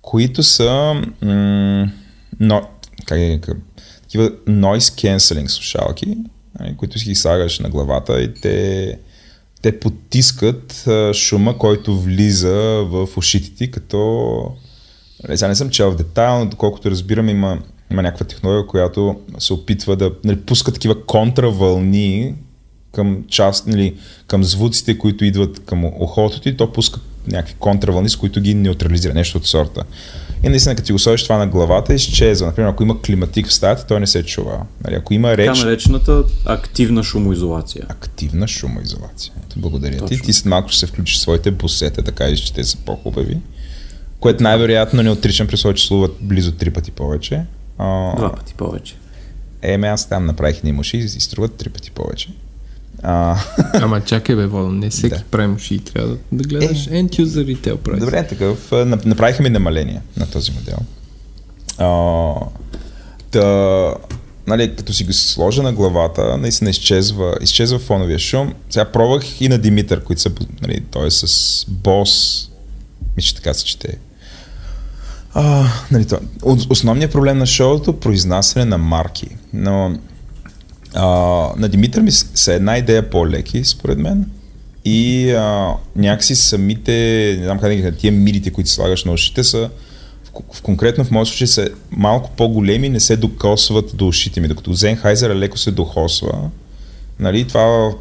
които 0.02 0.44
са 0.44 1.02
м- 1.22 1.92
но, 2.40 2.62
как 3.06 3.20
как, 3.42 3.58
такива 4.02 4.30
noise 4.48 5.18
cancelling 5.18 5.48
слушалки, 5.48 6.18
които 6.78 7.00
си 7.00 7.10
ги 7.10 7.16
слагаш 7.16 7.60
на 7.60 7.70
главата 7.70 8.22
и 8.22 8.34
те, 8.34 9.00
те 9.62 9.80
потискат 9.80 10.86
шума, 11.14 11.58
който 11.58 12.02
влиза 12.02 12.84
в 12.86 13.08
ушите 13.18 13.56
ти, 13.56 13.72
като... 13.72 13.98
Нали, 15.28 15.38
сега 15.38 15.48
не 15.48 15.56
съм 15.56 15.70
чел 15.70 15.92
в 15.92 15.96
детайл, 15.96 16.40
но 16.40 16.46
доколкото 16.46 16.92
разбирам 16.92 17.30
има, 17.30 17.60
има 17.92 18.02
някаква 18.02 18.26
технология, 18.26 18.68
която 18.68 19.20
се 19.40 19.54
опитва 19.54 19.96
да 19.96 20.12
нали, 20.24 20.42
пуска 20.42 20.72
такива 20.72 21.06
контравълни 21.06 22.36
към 22.92 23.24
част, 23.28 23.68
нали, 23.68 23.96
към 24.28 24.44
звуците, 24.44 24.98
които 24.98 25.26
идват 25.26 25.66
към 25.66 25.86
ухото 25.86 26.42
ти, 26.42 26.58
то 26.58 26.74
пуска 26.74 27.00
някакви 27.28 27.56
контравълни, 27.60 28.10
с 28.10 28.16
които 28.16 28.42
ги 28.42 28.54
неутрализира, 28.54 29.14
нещо 29.14 29.38
от 29.38 29.48
сорта. 29.48 29.84
И 30.46 30.50
наистина, 30.50 30.76
като 30.76 30.86
ти 30.86 30.92
го 30.92 31.00
сложиш 31.00 31.24
това 31.24 31.38
на 31.38 31.48
главата, 31.48 31.94
изчезва. 31.94 32.48
Например, 32.48 32.70
ако 32.70 32.84
има 32.84 33.02
климатик 33.02 33.48
в 33.48 33.54
стаята, 33.54 33.86
той 33.88 34.00
не 34.00 34.08
се 34.08 34.24
чува. 34.24 34.62
Нали, 34.84 34.96
ако 34.96 35.14
има 35.14 35.38
реч... 35.38 35.48
Така 35.48 35.66
наречената 35.66 36.24
активна 36.46 37.04
шумоизолация. 37.04 37.86
Активна 37.90 38.48
шумоизолация. 38.48 39.34
Ето, 39.46 39.60
благодаря 39.60 39.98
Точно. 39.98 40.18
ти. 40.18 40.24
Ти 40.24 40.34
след 40.34 40.46
малко 40.46 40.70
ще 40.70 40.80
се 40.80 40.88
включиш 40.88 41.18
своите 41.18 41.52
бусета, 41.52 42.02
да 42.02 42.12
кажеш, 42.12 42.40
че 42.40 42.54
те 42.54 42.64
са 42.64 42.78
по-хубави. 42.78 43.38
Което 44.20 44.44
най-вероятно 44.44 45.04
не 45.04 45.12
отричам, 45.12 45.48
при 45.48 45.58
че 45.58 45.88
слуват 45.88 46.16
близо 46.22 46.52
три 46.52 46.72
пъти 46.72 46.92
повече. 46.92 47.42
А... 47.78 48.16
Два 48.16 48.36
пъти 48.36 48.54
повече. 48.54 48.96
Еме, 49.62 49.88
аз 49.88 50.10
там 50.10 50.26
направих 50.26 50.64
ни 50.64 50.72
муши 50.72 50.98
и 50.98 51.10
струват 51.10 51.56
три 51.56 51.70
пъти 51.70 51.92
повече. 51.92 52.30
А... 53.08 53.38
Ама 53.74 54.02
чакай 54.02 54.36
бе, 54.36 54.46
Водо, 54.46 54.72
не 54.72 54.90
всеки 54.90 55.10
да. 55.10 55.24
прави 55.32 55.48
муши, 55.48 55.80
трябва 55.80 56.10
да, 56.10 56.18
да 56.32 56.44
гледаш 56.44 56.88
е, 56.88 56.90
end 56.90 57.10
user 57.10 57.56
retail 57.56 57.76
price. 57.76 58.00
Добре, 58.00 58.28
такъв. 58.28 58.72
Направиха 59.06 59.44
ми 59.44 59.50
намаление 59.50 60.02
на 60.18 60.28
този 60.28 60.52
модел. 60.52 60.78
А, 61.78 62.34
та, 63.32 63.94
нали, 64.48 64.76
като 64.76 64.94
си 64.94 65.04
го 65.04 65.14
сложа 65.14 65.64
на 65.64 65.74
главата, 65.74 66.38
наистина 66.38 66.70
изчезва, 66.70 67.38
изчезва 67.42 67.80
фоновия 67.80 68.20
шум. 68.20 68.54
Сега 68.70 68.86
пробвах 68.86 69.42
и 69.42 69.50
на 69.50 69.58
Димитър, 69.58 70.04
които 70.04 70.22
са, 70.22 70.32
нали, 70.62 70.82
той 70.92 71.08
е 71.08 71.12
с 71.12 71.28
Boss, 71.66 72.48
мисля, 73.18 73.36
така 73.36 73.54
се 73.54 73.66
чете. 73.66 73.98
А, 75.34 75.68
нали, 75.92 76.06
то, 76.06 76.20
основният 76.70 77.12
проблем 77.12 77.38
на 77.38 77.46
шоуто 77.46 77.92
е 77.92 78.00
произнасяне 78.00 78.66
на 78.66 78.78
марки. 78.78 79.28
Но 79.54 79.98
а, 80.96 81.06
на 81.58 81.70
Димитър 81.70 82.02
ми 82.02 82.12
са 82.12 82.54
една 82.54 82.78
идея 82.78 83.10
по-леки, 83.10 83.64
според 83.64 83.98
мен. 83.98 84.26
И 84.86 85.32
а, 85.32 85.74
някакси 85.96 86.36
самите, 86.36 86.92
не 87.40 87.44
знам 87.44 87.60
как 87.60 87.82
да 87.82 87.92
тия 87.92 88.12
мирите, 88.12 88.52
които 88.52 88.70
слагаш 88.70 89.06
на 89.06 89.12
ушите 89.12 89.44
са 89.44 89.70
в, 90.24 90.58
в 90.58 90.62
конкретно 90.62 91.06
в 91.06 91.12
моят 91.12 91.28
случай 91.28 91.48
са 91.48 91.70
малко 91.92 92.32
по-големи, 92.38 92.90
не 92.90 93.00
се 93.00 93.18
докосват 93.18 93.92
до 93.98 94.08
ушите 94.08 94.42
ми, 94.42 94.48
докато 94.48 94.74
Sennheiser 94.74 95.36
леко 95.36 95.58
се 95.58 95.72
дохосва. 95.72 96.50
Нали, 97.20 97.48
това 97.48 97.92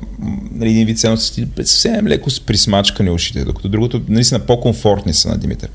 нали, 0.53 0.71
един 0.71 0.87
вид 0.87 0.99
ценности 0.99 1.47
съвсем 1.57 2.07
леко 2.07 2.31
с 2.31 2.41
присмачкане 2.41 3.11
ушите, 3.11 3.45
докато 3.45 3.69
другото 3.69 4.03
наистина 4.09 4.41
по-комфортни 4.41 5.15
са 5.15 5.29
на 5.29 5.39
Димитър. 5.39 5.69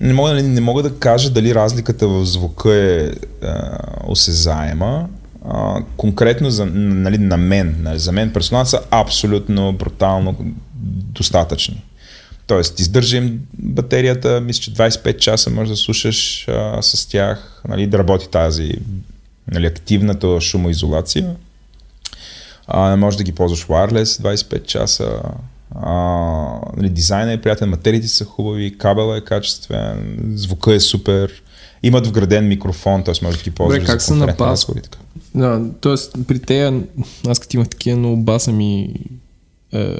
не 0.00 0.12
мога, 0.12 0.34
не, 0.34 0.42
не 0.42 0.60
мога 0.60 0.82
да 0.82 0.94
кажа 0.94 1.30
дали 1.30 1.54
разликата 1.54 2.08
в 2.08 2.24
звука 2.26 2.74
е 2.74 3.10
а, 3.46 3.78
осезаема. 4.06 5.08
Конкретно 5.96 6.50
за, 6.50 6.66
нали, 6.66 7.18
на 7.18 7.36
мен, 7.36 7.76
нали, 7.80 7.98
за 7.98 8.12
мен 8.12 8.32
персонал 8.32 8.64
са 8.64 8.80
абсолютно 8.90 9.72
брутално 9.72 10.36
достатъчни. 11.12 11.82
Тоест, 12.46 12.80
издържим 12.80 13.40
батерията, 13.58 14.40
мисля, 14.40 14.60
че 14.62 14.74
25 14.74 15.18
часа 15.18 15.50
може 15.50 15.70
да 15.70 15.76
слушаш 15.76 16.48
а, 16.48 16.82
с 16.82 17.08
тях, 17.08 17.62
нали, 17.68 17.86
да 17.86 17.98
работи 17.98 18.28
тази 18.28 18.72
нали, 19.52 19.66
активната 19.66 20.40
шумоизолация. 20.40 21.36
А, 22.66 22.96
може 22.96 23.16
да 23.16 23.24
ги 23.24 23.32
ползваш 23.32 23.66
wireless 23.66 24.04
25 24.04 24.66
часа. 24.66 25.22
А, 25.74 25.92
нали, 26.76 26.88
дизайна 26.88 27.32
е 27.32 27.40
приятен, 27.40 27.68
материите 27.68 28.08
са 28.08 28.24
хубави, 28.24 28.78
кабела 28.78 29.16
е 29.16 29.20
качествен, 29.20 30.18
звука 30.34 30.74
е 30.74 30.80
супер. 30.80 31.42
Имат 31.82 32.06
вграден 32.06 32.48
микрофон, 32.48 33.04
т.е. 33.04 33.14
може 33.22 33.38
да 33.38 33.44
ги 33.44 33.50
ползваш 33.50 33.78
Добре, 33.78 33.92
как 33.92 34.00
за 34.00 34.06
са 34.06 34.14
на 34.14 34.26
бас? 34.26 34.38
разговори. 34.40 34.82
Така. 34.82 34.98
Да, 35.34 35.62
т.е. 35.80 36.22
при 36.22 36.38
тея, 36.38 36.82
аз 37.26 37.38
като 37.38 37.56
имах 37.56 37.68
такива, 37.68 37.96
но 37.96 38.16
баса 38.16 38.52
ми 38.52 38.94
е, 39.72 39.94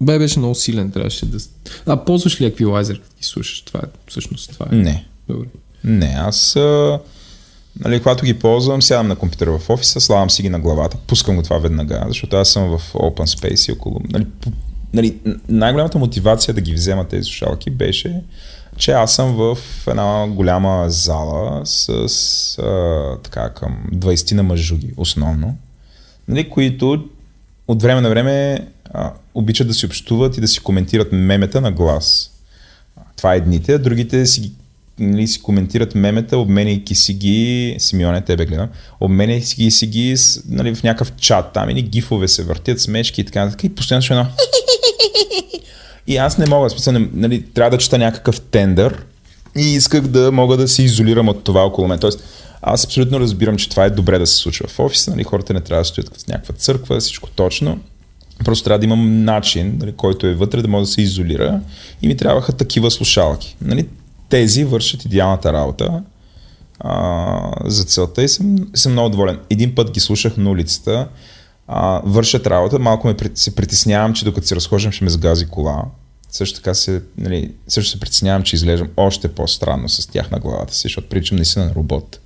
бе 0.00 0.18
беше 0.18 0.38
много 0.38 0.54
силен, 0.54 0.90
трябваше 0.90 1.26
да... 1.26 1.38
А 1.86 1.96
ползваш 1.96 2.40
ли 2.40 2.44
еквилайзер, 2.44 3.00
като 3.00 3.16
ги 3.18 3.24
слушаш? 3.24 3.60
Това 3.60 3.80
е, 3.84 3.88
всъщност 4.08 4.52
това 4.52 4.66
е. 4.72 4.74
Не, 4.74 5.06
Добре. 5.28 5.46
не, 5.84 6.14
аз 6.18 6.56
а, 6.56 6.98
нали, 7.80 7.98
когато 7.98 8.24
ги 8.24 8.38
ползвам, 8.38 8.82
сядам 8.82 9.08
на 9.08 9.16
компютъра 9.16 9.58
в 9.58 9.70
офиса, 9.70 10.00
слагам 10.00 10.30
си 10.30 10.42
ги 10.42 10.48
на 10.48 10.60
главата, 10.60 10.96
пускам 11.06 11.36
го 11.36 11.42
това 11.42 11.58
веднага, 11.58 12.04
защото 12.08 12.36
аз 12.36 12.48
съм 12.48 12.78
в 12.78 12.92
open 12.92 13.38
space 13.38 13.68
и 13.68 13.72
около... 13.72 14.00
Нали, 14.10 14.26
нали, 14.92 15.18
най-голямата 15.48 15.98
мотивация 15.98 16.54
да 16.54 16.60
ги 16.60 16.74
взема 16.74 17.08
тези 17.08 17.24
слушалки 17.24 17.70
беше, 17.70 18.20
че 18.82 18.92
аз 18.92 19.14
съм 19.14 19.34
в 19.34 19.58
една 19.88 20.26
голяма 20.28 20.84
зала 20.88 21.60
с 21.64 22.58
а, 22.58 23.16
така 23.22 23.50
към 23.50 23.84
20 23.92 24.32
на 24.32 24.42
мъжуги, 24.42 24.92
основно, 24.96 25.56
нали, 26.28 26.50
които 26.50 27.04
от 27.68 27.82
време 27.82 28.00
на 28.00 28.10
време 28.10 28.66
а, 28.84 29.12
обичат 29.34 29.68
да 29.68 29.74
си 29.74 29.86
общуват 29.86 30.36
и 30.36 30.40
да 30.40 30.48
си 30.48 30.60
коментират 30.60 31.08
мемета 31.12 31.60
на 31.60 31.72
глас. 31.72 32.30
Това 33.16 33.34
е 33.34 33.36
едните, 33.36 33.74
а 33.74 33.78
другите 33.78 34.26
си, 34.26 34.52
нали, 34.98 35.26
си 35.26 35.42
коментират 35.42 35.94
мемета, 35.94 36.38
обменяйки 36.38 36.94
си 36.94 37.14
ги, 37.14 37.76
Симеоне, 37.78 38.20
тебе 38.20 38.46
гледам, 38.46 38.68
обменяйки 39.00 39.46
си 39.46 39.56
ги, 39.56 39.70
си 39.70 39.86
ги 39.86 40.16
нали, 40.48 40.74
в 40.74 40.82
някакъв 40.82 41.12
чат, 41.16 41.52
там 41.52 41.70
или 41.70 41.82
гифове 41.82 42.28
се 42.28 42.44
въртят, 42.44 42.80
смешки 42.80 43.20
и 43.20 43.24
така 43.24 43.44
нататък, 43.44 43.64
и 43.64 43.74
постоянно 43.74 44.02
ще 44.02 44.14
едно 44.14 44.26
и 46.06 46.16
аз 46.16 46.38
не 46.38 46.46
мога, 46.46 46.70
смисъл, 46.70 46.94
нали, 47.12 47.42
трябва 47.54 47.70
да 47.70 47.78
чета 47.78 47.98
някакъв 47.98 48.40
тендър 48.40 49.04
и 49.56 49.74
исках 49.74 50.00
да 50.00 50.32
мога 50.32 50.56
да 50.56 50.68
се 50.68 50.82
изолирам 50.82 51.28
от 51.28 51.44
това 51.44 51.60
около 51.60 51.88
мен. 51.88 51.98
Тоест, 51.98 52.24
аз 52.62 52.84
абсолютно 52.84 53.20
разбирам, 53.20 53.56
че 53.56 53.68
това 53.68 53.84
е 53.84 53.90
добре 53.90 54.18
да 54.18 54.26
се 54.26 54.36
случва 54.36 54.68
в 54.68 54.80
офиса, 54.80 55.10
нали, 55.10 55.24
хората 55.24 55.54
не 55.54 55.60
трябва 55.60 55.80
да 55.80 55.84
стоят 55.84 56.16
в 56.16 56.28
някаква 56.28 56.54
църква, 56.54 57.00
всичко 57.00 57.30
точно. 57.30 57.80
Просто 58.44 58.64
трябва 58.64 58.78
да 58.78 58.84
имам 58.84 59.24
начин, 59.24 59.76
нали, 59.80 59.92
който 59.92 60.26
е 60.26 60.34
вътре, 60.34 60.62
да 60.62 60.68
може 60.68 60.86
да 60.86 60.92
се 60.92 61.02
изолира 61.02 61.60
и 62.02 62.06
ми 62.06 62.16
трябваха 62.16 62.52
такива 62.52 62.90
слушалки. 62.90 63.56
Нали, 63.60 63.88
тези 64.28 64.64
вършат 64.64 65.04
идеалната 65.04 65.52
работа 65.52 66.02
а, 66.80 67.52
за 67.64 67.84
целта 67.84 68.22
и 68.22 68.28
съм, 68.28 68.56
съм 68.74 68.92
много 68.92 69.08
доволен. 69.08 69.38
Един 69.50 69.74
път 69.74 69.90
ги 69.90 70.00
слушах 70.00 70.36
на 70.36 70.50
улицата, 70.50 71.08
а, 71.74 72.00
вършат 72.04 72.46
работа, 72.46 72.78
малко 72.78 73.06
ме, 73.06 73.16
се 73.34 73.54
притеснявам, 73.54 74.14
че 74.14 74.24
докато 74.24 74.46
се 74.46 74.56
разхождам 74.56 74.92
ще 74.92 75.04
ме 75.04 75.10
сгази 75.10 75.46
кола. 75.46 75.84
Също 76.30 76.56
така 76.56 76.74
се, 76.74 77.02
нали, 77.18 77.52
също 77.68 77.90
се 77.90 78.00
притеснявам, 78.00 78.42
че 78.42 78.56
изглеждам 78.56 78.88
още 78.96 79.28
по-странно 79.28 79.88
с 79.88 80.06
тях 80.06 80.30
на 80.30 80.38
главата 80.38 80.74
си, 80.74 80.82
защото 80.82 81.08
причам 81.08 81.36
наистина 81.36 81.64
на 81.64 81.74
робот. 81.74 82.20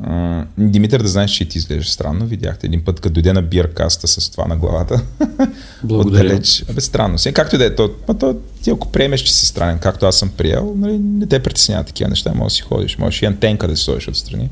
А, 0.00 0.44
Димитър, 0.58 1.02
да 1.02 1.08
знаеш, 1.08 1.30
че 1.30 1.44
и 1.44 1.48
ти 1.48 1.58
изглеждаш 1.58 1.90
странно. 1.90 2.26
Видяхте 2.26 2.66
един 2.66 2.84
път, 2.84 3.00
като 3.00 3.12
дойде 3.12 3.32
на 3.32 3.42
биркаста 3.42 4.08
с 4.08 4.30
това 4.30 4.46
на 4.46 4.56
главата. 4.56 5.02
Благодаря. 5.84 6.26
Отдалеч. 6.26 6.64
Абе, 6.70 6.80
странно 6.80 7.18
си. 7.18 7.32
Както 7.32 7.54
и 7.54 7.58
да 7.58 7.64
е, 7.64 7.74
то, 7.74 7.90
ма 8.08 8.18
то, 8.18 8.36
ти 8.62 8.70
ако 8.70 8.92
приемеш, 8.92 9.20
че 9.20 9.34
си 9.34 9.46
странен, 9.46 9.78
както 9.78 10.06
аз 10.06 10.16
съм 10.16 10.28
приел, 10.28 10.74
нали, 10.76 10.98
не 10.98 11.26
те 11.26 11.42
притесняват 11.42 11.86
такива 11.86 12.10
неща, 12.10 12.32
може 12.34 12.44
да 12.44 12.50
си 12.50 12.62
ходиш, 12.62 12.98
можеш 12.98 13.22
и 13.22 13.26
антенка 13.26 13.68
да 13.68 13.76
си 13.76 13.84
сложиш 13.84 14.08
отстрани. 14.08 14.50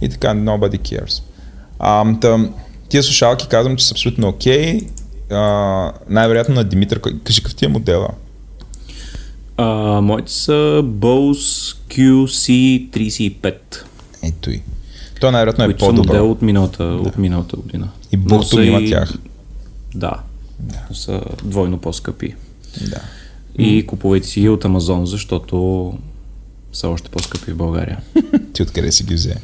И 0.00 0.08
така, 0.08 0.28
nobody 0.28 0.78
cares. 0.78 1.22
А, 1.78 2.18
тъм, 2.20 2.54
тия 2.92 3.02
слушалки 3.02 3.48
казвам, 3.48 3.76
че 3.76 3.86
са 3.86 3.94
абсолютно 3.94 4.28
окей. 4.28 4.80
А, 5.30 5.92
най-вероятно 6.08 6.54
на 6.54 6.64
Димитър, 6.64 7.00
кажи 7.24 7.42
какъв 7.42 7.54
ти 7.54 7.64
е 7.64 7.68
модела? 7.68 8.08
А, 9.56 9.66
моите 10.00 10.32
са 10.32 10.82
Bose 10.84 11.76
QC35, 11.90 13.54
Ето 14.22 14.50
и. 14.50 14.62
Той 15.20 15.32
най-вероятно 15.32 15.64
е 15.64 15.76
по-добър. 15.76 16.06
модел 16.06 16.30
от 16.30 16.42
миналата, 16.42 16.84
от 16.84 17.18
миналата 17.18 17.56
година. 17.56 17.88
И 18.12 18.18
са 18.42 18.62
има 18.62 18.80
и- 18.80 18.90
тях. 18.90 19.14
Да, 19.94 20.12
но 20.90 20.96
са 20.96 21.22
двойно 21.44 21.78
по-скъпи. 21.78 22.34
Да. 22.90 23.00
И 23.58 23.86
купувайте 23.86 24.26
си 24.26 24.40
ги 24.40 24.48
от 24.48 24.64
Амазон, 24.64 25.06
защото 25.06 25.92
са 26.72 26.88
още 26.88 27.08
по-скъпи 27.08 27.50
в 27.50 27.56
България. 27.56 28.00
Ти 28.52 28.62
откъде 28.62 28.92
си 28.92 29.04
ги 29.04 29.14
взе? 29.14 29.36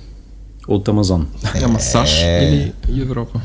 От 0.69 0.89
Амазон. 0.89 1.29
Ама 1.63 1.81
САЩ 1.81 2.23
Е. 2.23 2.73
или 2.89 3.01
Европа? 3.03 3.41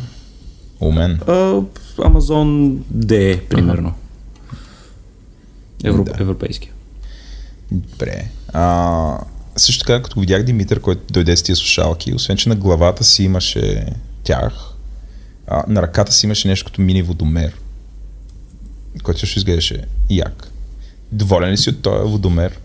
Умен. 0.80 1.20
А, 1.28 1.62
Амазон 2.04 2.80
D, 2.96 3.42
примерно. 3.42 3.94
Евро... 5.84 6.04
Да. 6.04 6.12
Европейски. 6.20 6.72
Добре. 7.72 8.26
А, 8.54 9.20
също 9.56 9.86
така, 9.86 10.04
като 10.04 10.20
видях 10.20 10.44
Димитър, 10.44 10.80
който 10.80 11.14
дойде 11.14 11.38
с 11.38 11.44
тия 11.44 11.56
слушалки, 11.56 12.14
освен 12.14 12.38
че 12.38 12.50
на 12.50 12.56
главата 12.56 13.04
си 13.04 13.24
имаше 13.24 13.86
тях, 14.24 14.54
а, 15.48 15.64
на 15.68 15.82
ръката 15.82 16.12
си 16.12 16.26
имаше 16.26 16.48
нещо 16.48 16.66
като 16.66 16.82
мини 16.82 17.02
водомер, 17.02 17.60
който 19.04 19.20
също 19.20 19.40
изглеждаше 19.40 19.82
як. 20.10 20.52
Доволен 21.12 21.50
ли 21.52 21.58
си 21.58 21.70
от 21.70 21.82
този 21.82 22.12
водомер? 22.12 22.60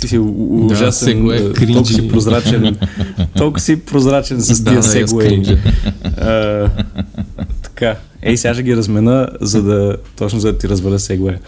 Ти 0.00 0.08
си 0.08 0.16
Да, 0.16 0.22
ужасен, 0.22 1.08
сегуе, 1.08 1.36
а, 1.36 1.52
кринджи. 1.52 1.72
толкова 1.74 1.94
си 1.94 2.08
прозрачен, 2.08 2.76
толкова 3.36 3.60
си 3.60 3.80
прозрачен 3.80 4.40
с 4.40 4.60
Да, 4.62 4.70
тия 4.70 4.80
да, 4.80 4.88
сегуей. 4.88 5.42
А, 6.16 6.70
така, 7.62 7.96
ей 8.22 8.36
сега 8.36 8.54
ще 8.54 8.62
ги 8.62 8.76
размена, 8.76 9.28
за 9.40 9.62
да, 9.62 9.96
точно 10.16 10.40
за 10.40 10.52
да 10.52 10.58
ти 10.58 10.68
разваля 10.68 10.98
сегуе. 10.98 11.40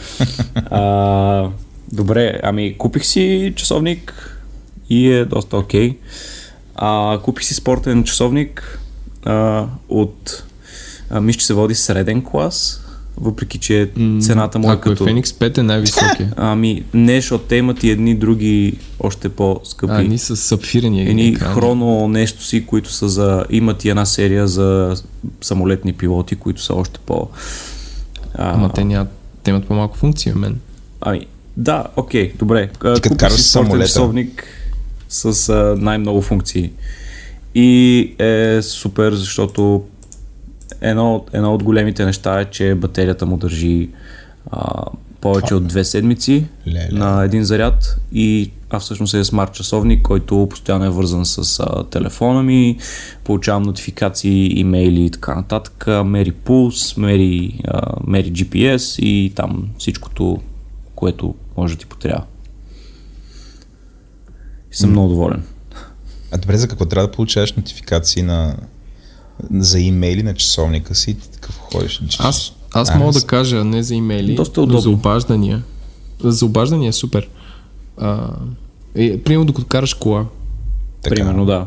А, 0.70 1.48
добре, 1.92 2.40
ами 2.42 2.78
купих 2.78 3.06
си 3.06 3.52
часовник 3.56 4.32
и 4.90 5.12
е 5.12 5.24
доста 5.24 5.56
окей. 5.56 5.98
А, 6.74 7.18
купих 7.24 7.44
си 7.44 7.54
спортен 7.54 8.04
часовник 8.04 8.78
а, 9.24 9.66
от, 9.88 10.44
а, 11.10 11.20
мисля, 11.20 11.38
че 11.38 11.46
се 11.46 11.54
води 11.54 11.74
среден 11.74 12.22
клас, 12.24 12.85
въпреки 13.20 13.58
че 13.58 13.90
цената 14.20 14.58
му 14.58 14.70
е 14.70 14.72
Ако 14.72 14.82
като... 14.82 15.04
е 15.04 15.06
Феникс 15.06 15.32
5 15.32 15.58
е 15.58 15.62
най-високия. 15.62 16.32
Ами, 16.36 16.82
не, 16.94 17.14
защото 17.20 17.44
те 17.44 17.56
имат 17.56 17.84
и 17.84 17.90
едни 17.90 18.14
други 18.14 18.78
още 19.00 19.28
по-скъпи. 19.28 19.92
А, 19.92 20.02
ни 20.02 20.18
с 20.18 20.36
сапфирения 20.36 21.10
Едни 21.10 21.28
екрани. 21.28 21.54
хроно 21.54 22.08
нещо 22.08 22.44
си, 22.44 22.66
които 22.66 22.92
са 22.92 23.08
за... 23.08 23.44
Имат 23.50 23.84
и 23.84 23.88
една 23.88 24.04
серия 24.06 24.48
за 24.48 24.96
самолетни 25.40 25.92
пилоти, 25.92 26.36
които 26.36 26.62
са 26.62 26.74
още 26.74 27.00
по... 27.06 27.28
А, 28.34 28.54
Ама 28.54 28.72
те, 28.72 28.84
нямат, 28.84 29.08
те 29.42 29.50
имат 29.50 29.66
по-малко 29.66 29.96
функция, 29.96 30.36
мен. 30.36 30.60
Ами, 31.00 31.26
да, 31.56 31.84
окей, 31.96 32.32
добре. 32.38 32.70
Като 32.78 33.08
си 33.08 33.14
спортен 33.14 33.38
самолета. 33.38 33.86
часовник 33.86 34.44
с 35.08 35.48
а, 35.48 35.76
най-много 35.78 36.22
функции. 36.22 36.70
И 37.54 38.00
е 38.18 38.62
супер, 38.62 39.12
защото 39.12 39.82
едно, 40.80 41.24
едно 41.32 41.54
от 41.54 41.62
големите 41.62 42.04
неща 42.04 42.40
е, 42.40 42.44
че 42.44 42.74
батерията 42.74 43.26
му 43.26 43.36
държи 43.36 43.90
а, 44.50 44.84
повече 45.20 45.54
от 45.54 45.66
две 45.66 45.84
седмици 45.84 46.46
Леле. 46.66 46.88
на 46.92 47.24
един 47.24 47.44
заряд 47.44 47.96
и 48.12 48.50
а 48.70 48.80
всъщност 48.80 49.14
е 49.14 49.24
смарт 49.24 49.52
часовник, 49.52 50.02
който 50.02 50.46
постоянно 50.50 50.84
е 50.84 50.90
вързан 50.90 51.26
с 51.26 51.60
а, 51.60 51.84
телефона 51.84 52.42
ми, 52.42 52.78
получавам 53.24 53.62
нотификации, 53.62 54.60
имейли 54.60 55.04
и 55.04 55.10
така 55.10 55.34
нататък, 55.34 55.86
мери 56.04 56.32
пулс, 56.32 56.96
мери, 56.96 57.60
а, 57.68 57.92
мери 58.06 58.32
GPS 58.32 59.02
и 59.02 59.32
там 59.34 59.68
всичкото, 59.78 60.38
което 60.94 61.34
може 61.56 61.74
да 61.74 61.80
ти 61.80 61.86
потрябва. 61.86 62.24
И 64.72 64.76
съм 64.76 64.90
много 64.90 65.08
доволен. 65.08 65.42
А 66.32 66.38
добре, 66.38 66.56
за 66.56 66.68
какво 66.68 66.84
трябва 66.86 67.08
да 67.08 67.12
получаваш 67.12 67.52
нотификации 67.52 68.22
на 68.22 68.56
за 69.52 69.80
имейли 69.80 70.22
на 70.22 70.34
часовника 70.34 70.94
си 70.94 71.14
ти 71.14 71.30
такъв 71.30 71.56
ходиш? 71.56 72.00
Аз, 72.18 72.52
аз 72.72 72.90
А, 72.90 72.94
мога 72.94 73.08
аз- 73.08 73.20
да 73.20 73.26
кажа 73.26 73.64
не 73.64 73.82
за 73.82 73.94
имейли, 73.94 74.34
Доста 74.34 74.66
но 74.66 74.80
за 74.80 74.90
обаждания. 74.90 75.62
За 76.20 76.46
обаждания 76.46 76.88
е 76.88 76.92
супер. 76.92 77.28
А, 77.96 78.30
е, 78.94 79.18
примерно 79.18 79.44
докато 79.44 79.66
караш 79.66 79.94
кола 79.94 80.26
Така. 81.02 81.14
Примерно, 81.16 81.46
да. 81.46 81.66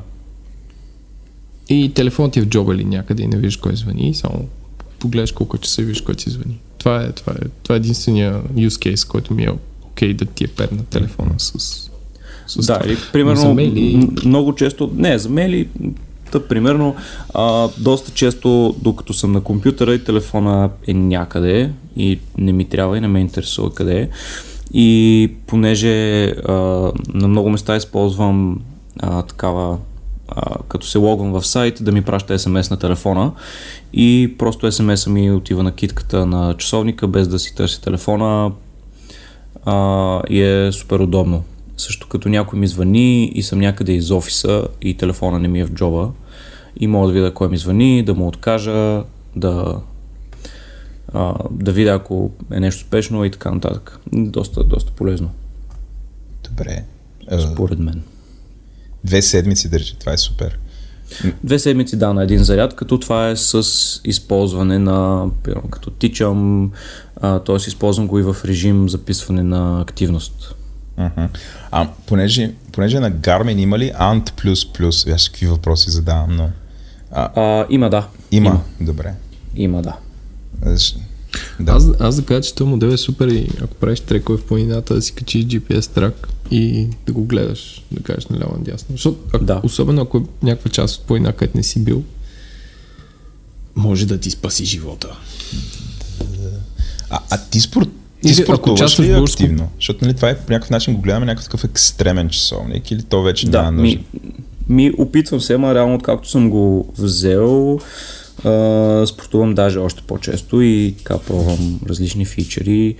и 1.69 1.91
телефонът 1.93 2.33
ти 2.33 2.39
е 2.39 2.41
в 2.41 2.47
джоба 2.47 2.75
или 2.75 2.85
някъде 2.85 3.23
и 3.23 3.27
не 3.27 3.37
виждаш 3.37 3.57
кой 3.57 3.75
звъни 3.75 4.09
и 4.09 4.13
само 4.13 4.47
погледаш 4.99 5.31
колко 5.31 5.57
часа 5.57 5.81
и 5.81 5.85
виждаш 5.85 6.01
кой 6.01 6.15
ти 6.15 6.29
звъни. 6.29 6.59
Това 6.77 7.03
е, 7.03 7.11
това 7.11 7.33
е, 7.33 7.47
това 7.63 7.75
е 7.75 7.77
единствения 7.77 8.41
use 8.45 8.69
case, 8.93 9.07
който 9.07 9.33
ми 9.33 9.43
е 9.43 9.49
окей 9.83 10.13
да 10.13 10.25
ти 10.25 10.43
е 10.43 10.47
перна 10.47 10.83
телефона 10.83 11.33
с, 11.37 11.59
с 12.47 12.55
Да, 12.57 12.73
това. 12.73 12.85
или 12.85 12.93
Но 12.95 13.11
примерно 13.13 13.53
мейли- 13.53 14.25
много 14.25 14.55
често, 14.55 14.91
не, 14.95 15.19
за 15.19 15.29
мейли, 15.29 15.67
тъп, 16.31 16.49
примерно, 16.49 16.95
а, 17.33 17.69
доста 17.77 18.11
често, 18.11 18.75
докато 18.81 19.13
съм 19.13 19.31
на 19.31 19.41
компютъра 19.41 19.93
и 19.93 20.03
телефона 20.03 20.69
е 20.87 20.93
някъде 20.93 21.71
и 21.95 22.19
не 22.37 22.51
ми 22.51 22.69
трябва 22.69 22.97
и 22.97 23.01
не 23.01 23.07
ме 23.07 23.19
интересува 23.19 23.73
къде 23.73 23.99
е. 23.99 24.09
И 24.73 25.31
понеже 25.47 26.25
а, 26.25 26.53
на 27.13 27.27
много 27.27 27.49
места 27.49 27.75
използвам 27.75 28.61
а, 28.99 29.21
такава 29.21 29.77
а, 30.27 30.55
като 30.67 30.87
се 30.87 30.97
логвам 30.97 31.31
в 31.31 31.47
сайт, 31.47 31.77
да 31.81 31.91
ми 31.91 32.01
праща 32.01 32.39
смс 32.39 32.69
на 32.69 32.77
телефона 32.77 33.31
и 33.93 34.35
просто 34.37 34.71
смс 34.71 35.07
ми 35.07 35.31
отива 35.31 35.63
на 35.63 35.71
китката 35.71 36.25
на 36.25 36.55
часовника, 36.57 37.07
без 37.07 37.27
да 37.27 37.39
си 37.39 37.55
търси 37.55 37.81
телефона 37.81 38.51
а, 39.65 40.21
и 40.29 40.41
е 40.41 40.71
супер 40.71 40.99
удобно. 40.99 41.43
Също 41.79 42.07
като 42.07 42.29
някой 42.29 42.59
ми 42.59 42.67
звъни 42.67 43.25
и 43.25 43.43
съм 43.43 43.59
някъде 43.59 43.91
из 43.91 44.11
офиса 44.11 44.67
и 44.81 44.97
телефона 44.97 45.39
не 45.39 45.47
ми 45.47 45.59
е 45.59 45.65
в 45.65 45.71
джоба 45.71 46.11
и 46.79 46.87
мога 46.87 47.07
да 47.07 47.13
видя 47.13 47.33
кой 47.33 47.49
ми 47.49 47.57
звъни, 47.57 48.03
да 48.03 48.13
му 48.13 48.27
откажа, 48.27 49.03
да, 49.35 49.81
а, 51.13 51.33
да 51.51 51.71
видя 51.71 51.91
ако 51.91 52.31
е 52.51 52.59
нещо 52.59 52.87
спешно 52.87 53.25
и 53.25 53.31
така 53.31 53.51
нататък. 53.51 53.99
Доста, 54.13 54.63
доста 54.63 54.91
полезно, 54.91 55.29
Добре. 56.49 56.83
Според 57.51 57.79
мен. 57.79 58.01
Две 59.03 59.21
седмици 59.21 59.69
държи, 59.69 59.95
това 59.99 60.13
е 60.13 60.17
супер. 60.17 60.59
Две 61.43 61.59
седмици 61.59 61.97
да 61.97 62.13
на 62.13 62.23
един 62.23 62.43
заряд, 62.43 62.75
като 62.75 62.99
това 62.99 63.29
е 63.29 63.35
с 63.35 63.63
използване 64.03 64.79
на, 64.79 65.29
като 65.71 65.91
тичам, 65.91 66.71
т.е. 67.21 67.55
използвам 67.55 68.07
го 68.07 68.19
и 68.19 68.23
в 68.23 68.35
режим 68.45 68.89
записване 68.89 69.43
на 69.43 69.81
активност. 69.81 70.55
Мгм. 70.99 71.25
А, 71.71 71.87
понеже, 72.05 72.53
понеже 72.71 72.99
на 72.99 73.11
Garmin 73.11 73.59
има 73.59 73.79
ли 73.79 73.91
Ant++? 73.91 74.31
Виж 75.05 75.29
какви 75.29 75.47
въпроси 75.47 75.91
задавам, 75.91 76.35
но... 76.35 76.49
А, 77.11 77.29
А, 77.35 77.65
има, 77.69 77.89
да. 77.89 78.07
има. 78.31 78.49
Има, 78.49 78.61
Добре. 78.81 79.13
има 79.55 79.81
да. 79.81 79.95
Аз- 80.65 80.95
Да. 81.59 81.71
Аз, 81.71 81.87
аз 81.99 82.15
да 82.15 82.25
кажа, 82.25 82.41
че 82.41 82.55
този 82.55 82.69
модел 82.69 82.87
е 82.87 82.97
супер 82.97 83.27
и 83.27 83.49
ако 83.57 83.75
правиш 83.75 83.99
трекове 83.99 84.37
в 84.37 84.45
планината, 84.45 84.93
да 84.95 85.01
си 85.01 85.13
качиш 85.13 85.45
GPS 85.45 85.85
трак 85.85 86.27
и 86.51 86.87
да 87.05 87.13
го 87.13 87.23
гледаш, 87.23 87.83
да 87.91 88.03
кажеш 88.03 88.25
наляво 88.25 88.57
надясно. 88.57 88.87
Защото, 88.89 89.17
ако, 89.33 89.45
Да. 89.45 89.61
особено 89.63 90.01
ако 90.01 90.17
е 90.17 90.21
някаква 90.43 90.71
част 90.71 90.95
от 90.95 91.03
планина, 91.03 91.33
където 91.33 91.57
не 91.57 91.63
си 91.63 91.83
бил, 91.83 92.03
може 93.75 94.05
да 94.05 94.17
ти 94.17 94.31
спаси 94.31 94.65
живота. 94.65 95.07
А, 97.09 97.19
а 97.29 97.37
ти, 97.39 97.59
спор... 97.59 97.87
ти 98.21 98.27
Или 98.27 98.41
ако 98.41 98.43
спортуваш 98.43 98.79
участваш 98.79 99.07
ли 99.07 99.13
в 99.13 99.23
активно? 99.23 99.69
Защото 99.75 100.05
нали, 100.05 100.15
това 100.15 100.29
е 100.29 100.37
по 100.37 100.51
някакъв 100.51 100.69
начин 100.69 100.93
го 100.95 101.01
гледаме 101.01 101.25
някакъв 101.25 101.43
такъв 101.43 101.63
екстремен 101.63 102.29
часовник 102.29 102.91
или 102.91 103.03
то 103.03 103.23
вече 103.23 103.49
Да, 103.49 103.61
няма 103.61 103.71
нужда? 103.71 103.81
ми, 103.81 104.05
ми 104.69 104.91
опитвам 104.97 105.41
се, 105.41 105.53
ама 105.53 105.75
реално 105.75 105.95
откакто 105.95 106.29
съм 106.29 106.49
го 106.49 106.93
взел, 106.97 107.79
а, 108.45 109.05
спортувам 109.07 109.55
даже 109.55 109.79
още 109.79 110.01
по-често 110.07 110.61
и 110.61 110.95
така 110.97 111.17
пробвам 111.17 111.79
различни 111.89 112.25
фичери. 112.25 112.95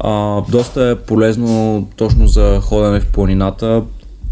А, 0.00 0.42
доста 0.50 0.82
е 0.84 0.94
полезно 0.94 1.88
точно 1.96 2.26
за 2.26 2.60
ходене 2.62 3.00
в 3.00 3.06
планината, 3.06 3.82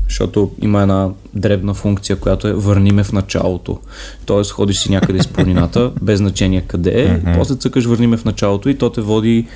защото 0.09 0.51
има 0.63 0.83
една 0.83 1.09
дребна 1.35 1.75
функция, 1.75 2.17
която 2.17 2.49
е 2.49 2.53
върни 2.53 2.93
ме 2.93 3.05
в 3.05 3.13
началото. 3.13 3.79
Тоест 4.27 4.51
ходиш 4.51 4.79
си 4.79 4.91
някъде 4.91 5.19
из 5.19 5.27
планината, 5.27 5.93
без 6.03 6.19
значение 6.19 6.61
къде 6.61 7.03
е, 7.03 7.31
и 7.31 7.35
после 7.37 7.57
цъкаш 7.57 7.85
върни 7.85 8.07
ме 8.07 8.17
в 8.17 8.25
началото 8.25 8.69
и 8.69 8.79
то 8.79 8.91
те 8.91 9.01
води 9.01 9.47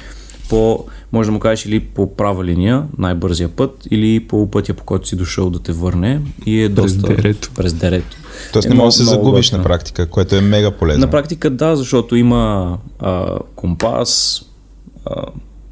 по, 0.50 0.84
може 1.12 1.26
да 1.26 1.32
му 1.32 1.40
кажеш 1.40 1.66
или 1.66 1.80
по 1.80 2.16
права 2.16 2.44
линия, 2.44 2.84
най-бързия 2.98 3.48
път, 3.48 3.86
или 3.90 4.20
по 4.20 4.50
пътя, 4.50 4.74
по 4.74 4.84
който 4.84 5.08
си 5.08 5.16
дошъл 5.16 5.50
да 5.50 5.58
те 5.58 5.72
върне 5.72 6.20
и 6.46 6.62
е 6.62 6.74
През 6.74 6.94
доста... 6.94 7.14
дерето. 7.14 7.50
През 7.54 7.72
дерето. 7.72 8.16
Тоест 8.52 8.66
Е 8.66 8.68
не 8.68 8.74
можеш 8.74 8.98
да 8.98 9.04
се 9.04 9.10
загубиш 9.10 9.50
на 9.50 9.62
практика, 9.62 10.06
което 10.06 10.36
е 10.36 10.40
мега 10.40 10.70
полезно. 10.70 11.00
На 11.00 11.10
практика 11.10 11.50
да, 11.50 11.76
защото 11.76 12.16
има 12.16 12.78
а, 12.98 13.38
компас, 13.56 14.42
а, 15.06 15.24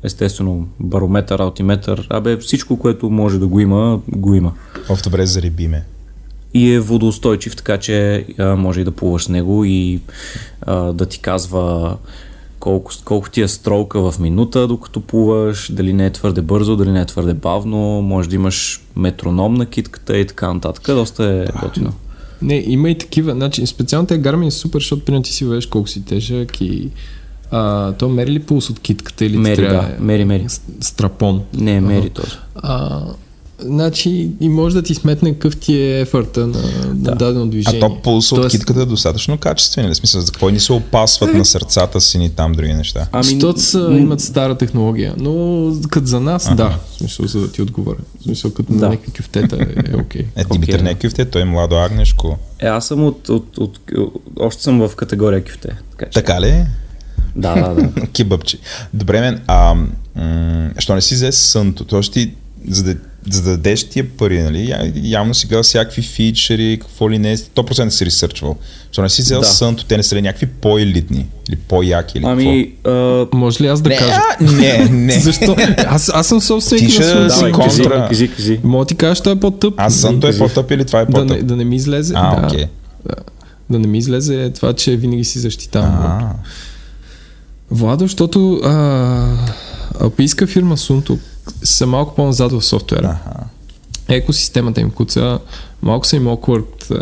естествено 0.03 0.69
барометър, 0.81 1.39
алтиметър, 1.39 2.07
абе 2.11 2.37
всичко, 2.37 2.79
което 2.79 3.11
може 3.11 3.39
да 3.39 3.47
го 3.47 3.61
има, 3.61 4.01
го 4.09 4.35
има. 4.35 4.53
Оф, 4.89 5.03
добре, 5.03 5.27
зареби 5.27 5.69
ме. 5.69 5.85
И 6.55 6.73
е 6.73 6.81
водоустойчив, 6.81 7.57
така 7.57 7.79
че 7.79 8.27
а, 8.39 8.57
може 8.57 8.81
и 8.81 8.85
да 8.85 8.91
плуваш 8.91 9.25
с 9.25 9.29
него 9.29 9.65
и 9.65 10.01
а, 10.63 10.93
да 10.93 11.07
ти 11.07 11.19
казва 11.21 11.97
колко, 12.61 12.93
колко 13.05 13.31
ти 13.31 13.41
е 13.43 13.49
стролка 13.49 14.11
в 14.11 14.19
минута, 14.19 14.67
докато 14.67 15.01
плуваш, 15.01 15.73
дали 15.73 15.93
не 15.93 16.07
е 16.07 16.11
твърде 16.13 16.43
бързо, 16.43 16.77
дали 16.77 16.91
не 16.91 17.01
е 17.01 17.07
твърде 17.07 17.35
бавно, 17.35 17.79
може 18.03 18.29
да 18.29 18.35
имаш 18.35 18.81
метроном 18.97 19.55
на 19.55 19.67
китката 19.67 20.19
и 20.19 20.27
така 20.27 20.55
нататък. 20.55 20.87
Доста 20.87 21.25
е 21.25 21.61
готино. 21.63 21.93
Не, 22.43 22.65
има 22.67 22.91
и 22.91 22.99
такива. 22.99 23.33
Значи, 23.33 23.67
специално 23.67 24.07
те 24.07 24.23
Garmin 24.23 24.47
е 24.47 24.51
супер, 24.51 24.79
защото 24.81 25.05
примерно 25.05 25.23
ти 25.23 25.33
си 25.33 25.45
въвеш 25.45 25.67
колко 25.67 25.89
си 25.89 26.05
тежък 26.05 26.61
и 26.61 26.89
а, 27.51 27.93
то 27.93 28.09
мери 28.09 28.31
ли 28.31 28.39
пулс 28.39 28.71
от 28.71 28.81
китката 28.81 29.25
или 29.25 29.37
Мери, 29.37 29.57
трябва 29.57 29.89
да, 29.89 29.97
мери, 30.01 30.25
мери. 30.25 30.47
страпон? 30.81 31.43
Не, 31.55 31.81
мери 31.81 32.11
този. 32.11 32.33
А, 32.55 33.01
значи 33.61 34.31
и 34.41 34.49
може 34.49 34.75
да 34.75 34.83
ти 34.83 34.95
сметне 34.95 35.33
какъв 35.33 35.57
ти 35.57 35.77
е 35.77 36.01
ефорта 36.01 36.47
на, 36.47 36.59
на 36.95 37.15
дадено 37.15 37.45
А 37.45 37.47
движение. 37.47 37.81
то 37.81 38.03
пулса 38.03 38.35
от 38.35 38.41
Тоест, 38.41 38.57
китката 38.57 38.81
е 38.83 38.85
достатъчно 38.85 39.39
качествен. 39.39 39.91
В 39.91 39.97
смисъл, 39.97 40.21
за 40.21 40.33
какво 40.33 40.49
ни 40.49 40.61
се 40.61 40.73
опасват 40.73 41.35
на 41.35 41.45
сърцата 41.45 42.01
си 42.01 42.19
ни 42.19 42.31
там 42.31 42.53
други 42.53 42.75
неща? 42.75 43.07
Ами, 43.13 43.25
Защото 43.25 43.61
са, 43.61 43.89
имат 43.91 44.21
стара 44.21 44.59
технология, 44.59 45.15
но 45.19 45.73
като 45.91 46.07
за 46.07 46.21
нас, 46.21 46.55
да, 46.57 46.69
в 46.69 46.99
смисъл, 46.99 47.27
за 47.27 47.41
да 47.41 47.53
ти 47.53 47.63
отговоря. 47.63 47.99
В 48.21 48.23
смисъл, 48.23 48.51
като 48.51 48.73
Да. 48.73 48.79
на 48.79 48.89
някакви 48.89 49.13
кюфтета 49.13 49.57
е 49.93 49.97
окей. 49.97 50.25
Е, 50.37 50.45
Димитър 50.45 50.75
Окей, 50.75 50.83
не 50.85 50.91
е 50.91 50.95
кюфте, 50.95 51.25
той 51.25 51.43
е 51.43 51.45
младо 51.45 51.77
агнешко. 51.77 52.39
Е, 52.59 52.67
аз 52.67 52.87
съм 52.87 53.05
от, 53.05 53.29
от, 53.29 53.59
от, 53.59 53.79
от, 53.97 54.13
още 54.41 54.63
съм 54.63 54.89
в 54.89 54.97
категория 54.97 55.45
кюфте. 55.45 55.69
Така 55.91 56.07
че. 56.07 56.15
Така 56.15 56.41
ли? 56.41 56.65
Да, 57.37 57.55
да, 57.55 57.75
да. 57.75 58.07
Кибъбчи. 58.13 58.59
Добре, 58.95 59.21
мен, 59.21 59.41
а, 59.47 59.75
м- 59.75 60.71
що 60.79 60.95
не 60.95 61.01
си 61.01 61.15
взе 61.15 61.33
сънто? 61.33 61.85
Тоест 61.85 62.13
ти, 62.13 62.35
за 62.69 62.83
да, 62.85 62.97
за 63.33 63.43
да 63.43 63.51
дадеш 63.51 63.85
тия 63.85 64.09
пари, 64.09 64.43
нали, 64.43 64.75
явно 65.03 65.35
си 65.35 65.47
гледал 65.47 65.63
всякакви 65.63 66.03
фичери, 66.03 66.79
какво 66.81 67.11
ли 67.11 67.19
не, 67.19 67.37
100% 67.37 67.89
си 67.89 68.07
ресърчвал. 68.07 68.57
Що 68.93 69.03
не 69.03 69.09
си 69.09 69.23
взел 69.23 69.41
Да. 69.41 69.47
сънто, 69.47 69.85
те 69.85 69.97
не 69.97 70.03
са 70.03 70.17
ли 70.17 70.23
някакви 70.23 70.47
по-елитни 70.47 71.27
или 71.49 71.57
по-яки 71.59 72.19
или 72.19 72.25
Ами, 72.27 72.73
а, 72.85 73.27
Може 73.33 73.65
ли 73.65 73.67
аз 73.67 73.81
да 73.83 73.91
какво? 73.91 74.07
кажа? 74.07 74.21
Не, 74.53 74.79
не, 74.79 74.89
не. 74.91 75.13
Защо? 75.21 75.57
Аз, 75.79 76.11
аз 76.15 76.27
съм 76.27 76.41
собственик 76.41 76.85
Ти 76.85 76.91
ще 76.91 77.15
на 77.15 77.29
кажи, 77.29 77.53
контра. 77.53 78.07
кажи, 78.09 78.29
кажи. 78.29 78.61
Мога 78.65 78.85
да 78.85 78.89
ти 78.89 78.95
кажа, 78.95 79.15
че 79.15 79.23
той 79.23 79.33
е 79.33 79.41
по-тъп. 79.41 79.75
А 79.77 79.91
сънто 79.91 80.27
е 80.27 80.39
по-тъп 80.39 80.71
или 80.71 80.85
това 80.85 81.01
е 81.01 81.05
да, 81.05 81.13
по-тъп? 81.13 81.29
не, 81.29 81.43
да 81.43 81.57
не 81.57 81.65
ми 81.65 81.77
излезе. 81.77 82.15
А, 82.17 82.41
да, 82.41 82.47
окей. 82.47 82.65
да, 83.07 83.15
да 83.71 83.79
не 83.79 83.87
ми 83.87 83.99
излезе 83.99 84.51
това, 84.51 84.73
че 84.73 84.97
винаги 84.97 85.25
си 85.25 85.39
защитавам. 85.39 85.91
А, 85.93 86.33
Владо, 87.71 88.05
защото 88.05 88.55
а, 88.55 89.37
алпийска 90.01 90.47
фирма 90.47 90.77
Sunto 90.77 91.19
са 91.63 91.87
малко 91.87 92.15
по-назад 92.15 92.53
в 92.53 92.63
софтуера. 92.63 93.07
аха. 93.07 93.45
Екосистемата 94.09 94.81
им 94.81 94.91
куца, 94.91 95.39
малко 95.83 96.07
са 96.07 96.17
им 96.17 96.25
awkward 96.25 97.01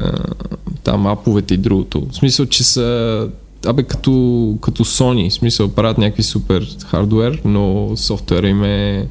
там 0.85 1.07
аповете 1.07 1.55
и 1.55 1.57
другото. 1.57 2.07
В 2.11 2.17
смисъл, 2.17 2.47
че 2.47 2.65
са 2.65 3.29
Абе, 3.67 3.83
като, 3.83 4.11
като 4.61 4.85
Sony, 4.85 5.31
в 5.31 5.35
смисъл, 5.35 5.69
правят 5.69 5.99
някакви 5.99 6.23
супер 6.23 6.77
хардвер, 6.87 7.41
но 7.45 7.93
софтуера 7.97 8.49
им 8.49 8.65
е 8.65 9.09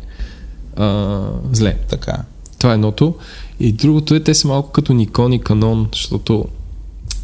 а, 0.75 1.21
зле. 1.53 1.77
Така. 1.89 2.17
Това 2.59 2.71
е 2.71 2.73
едното. 2.73 3.15
И 3.59 3.71
другото 3.71 4.15
е, 4.15 4.19
те 4.19 4.33
са 4.33 4.47
малко 4.47 4.71
като 4.71 4.93
Nikon 4.93 5.35
и 5.35 5.41
Canon, 5.41 5.87
защото 5.93 6.45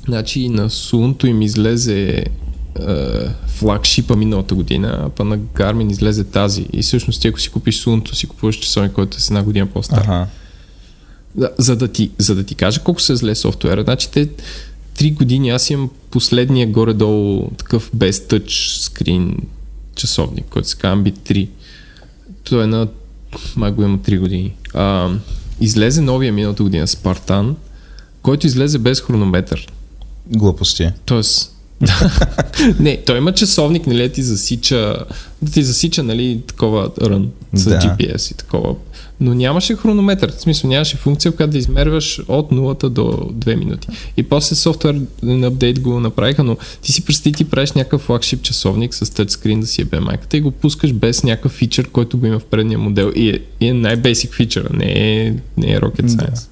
значи 0.08 0.50
на 0.50 0.70
Sunto 0.70 1.26
им 1.26 1.42
излезе 1.42 2.24
флагшипа 3.48 4.15
миналата 4.15 4.56
година, 4.56 5.02
а 5.06 5.10
па 5.10 5.23
на 5.23 5.39
Garmin 5.39 5.91
излезе 5.91 6.23
тази. 6.23 6.65
И 6.73 6.81
всъщност 6.81 7.22
ти 7.22 7.27
ако 7.27 7.39
си 7.39 7.49
купиш 7.49 7.84
Sunto, 7.84 8.14
си 8.14 8.27
купуваш 8.27 8.56
часовник, 8.56 8.91
който 8.91 9.18
е 9.18 9.19
с 9.19 9.30
една 9.30 9.43
година 9.43 9.65
по-стар. 9.65 10.02
Аха. 10.02 10.27
Да, 11.35 11.49
за, 11.57 11.76
да 11.76 11.88
ти, 11.88 12.11
за 12.18 12.35
да 12.35 12.43
ти 12.43 12.56
кажа 12.56 12.80
колко 12.84 13.02
се 13.02 13.15
зле 13.15 13.35
софтуера, 13.35 13.84
значи 13.84 14.11
те 14.11 14.30
три 14.98 15.11
години 15.11 15.49
аз 15.49 15.69
имам 15.69 15.89
последния 16.11 16.68
горе-долу 16.68 17.49
такъв 17.57 17.89
без 17.93 18.27
тъч 18.27 18.77
скрин 18.81 19.38
часовник, 19.95 20.45
който 20.49 20.68
се 20.68 20.77
казва 20.77 21.03
Ambit 21.03 21.18
3. 21.18 21.49
Той 22.43 22.64
е 22.64 22.68
на 22.68 22.88
май 23.56 23.72
го 23.72 23.84
има 23.84 23.98
3 23.98 24.19
години. 24.19 24.56
А, 24.73 25.10
излезе 25.61 26.02
новия 26.02 26.34
миналата 26.34 26.64
година 26.64 26.88
Спартан, 26.88 27.56
който 28.22 28.48
излезе 28.48 28.77
без 28.77 29.02
хронометър. 29.02 29.68
Глупости. 30.27 30.89
Тоест, 31.06 31.51
не, 32.80 33.02
той 33.06 33.18
има 33.18 33.32
часовник, 33.32 33.88
нали, 33.88 34.02
да 34.02 34.10
ти 34.10 34.24
засича, 34.24 34.95
да 35.41 35.52
ти 35.52 35.64
засича, 35.64 36.03
нали, 36.03 36.41
такова 36.48 36.90
рън 37.02 37.30
с 37.53 37.70
Да. 37.70 37.80
GPS 37.80 38.32
и 38.32 38.34
такова. 38.34 38.76
Но 39.22 39.34
нямаше 39.34 39.76
хронометър, 39.76 40.32
в 40.32 40.41
смисъл 40.41 40.70
нямаше 40.70 40.98
функция, 40.98 41.32
която 41.32 41.52
да 41.52 41.58
измерваш 41.58 42.22
от 42.28 42.52
0 42.52 42.90
до 42.90 43.02
2 43.02 43.56
минути. 43.56 43.88
И 44.18 44.24
после 44.24 44.56
софтуер 44.56 45.02
апдейт 45.44 45.80
го 45.80 45.99
направиха, 45.99 46.44
но 46.44 46.58
ти 46.82 46.91
си 46.91 47.06
представи, 47.06 47.34
ти 47.34 47.45
правиш 47.45 47.72
някакъв 47.72 48.02
флагшип 48.02 48.41
часовник 48.41 48.94
с 48.94 49.10
тъчскрин 49.10 49.60
да 49.60 49.68
си 49.68 49.82
ебе 49.82 49.99
майката 49.99 50.38
и 50.38 50.41
го 50.41 50.52
пускаш 50.52 50.94
без 50.94 51.24
някакъв 51.24 51.52
фичър, 51.52 51.90
който 51.90 52.18
го 52.18 52.26
има 52.26 52.40
в 52.40 52.45
предния 52.45 52.80
модел. 52.80 53.12
И 53.16 53.30
е, 53.30 53.40
и 53.60 53.68
е 53.68 53.74
най-бейсик 53.74 54.34
фичър, 54.34 54.70
не 54.74 54.91
е, 54.91 55.34
не 55.58 55.74
е 55.74 55.80
rocket 55.80 56.08
science. 56.08 56.51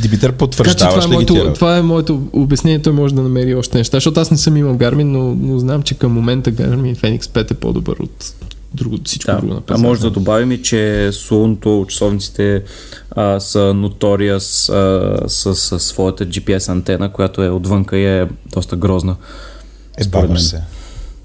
Димитър, 0.00 0.28
Така 0.28 0.46
че 0.46 0.48
това 0.48 0.64
потвърждаваш 0.64 0.94
е, 0.96 1.06
ли 1.06 1.10
ги 1.10 1.14
моето, 1.14 1.34
тия? 1.34 1.52
това 1.52 1.76
е 1.76 1.82
моето 1.82 2.22
обяснение, 2.32 2.78
той 2.78 2.92
може 2.92 3.14
да 3.14 3.22
намери 3.22 3.54
още 3.54 3.78
неща, 3.78 3.96
защото 3.96 4.20
аз 4.20 4.30
не 4.30 4.36
съм 4.36 4.56
имал 4.56 4.74
Garmin, 4.74 5.02
но, 5.02 5.34
но 5.34 5.58
знам, 5.58 5.82
че 5.82 5.94
към 5.94 6.12
момента 6.12 6.52
Garmin 6.52 6.96
Fenix 6.96 7.22
5 7.22 7.50
е 7.50 7.54
по-добър 7.54 7.96
от 7.96 8.34
друго, 8.74 8.96
всичко 9.04 9.30
Да. 9.30 9.36
друго 9.36 9.52
на 9.52 9.58
А 9.58 9.62
пазара. 9.62 9.88
може 9.88 10.00
да 10.00 10.10
добавим 10.10 10.52
и, 10.52 10.62
че 10.62 10.76
Suunto 11.12 11.86
часовниците 11.86 12.62
а, 13.10 13.40
са 13.40 13.74
а, 14.68 15.16
с, 15.26 15.54
с 15.54 15.80
своята 15.80 16.26
GPS 16.26 16.68
антена, 16.68 17.12
която 17.12 17.42
е 17.42 17.50
отвънка 17.50 17.98
и 17.98 18.06
е 18.06 18.26
доста 18.46 18.76
грозна. 18.76 19.16
Е, 19.98 20.04
се. 20.38 20.60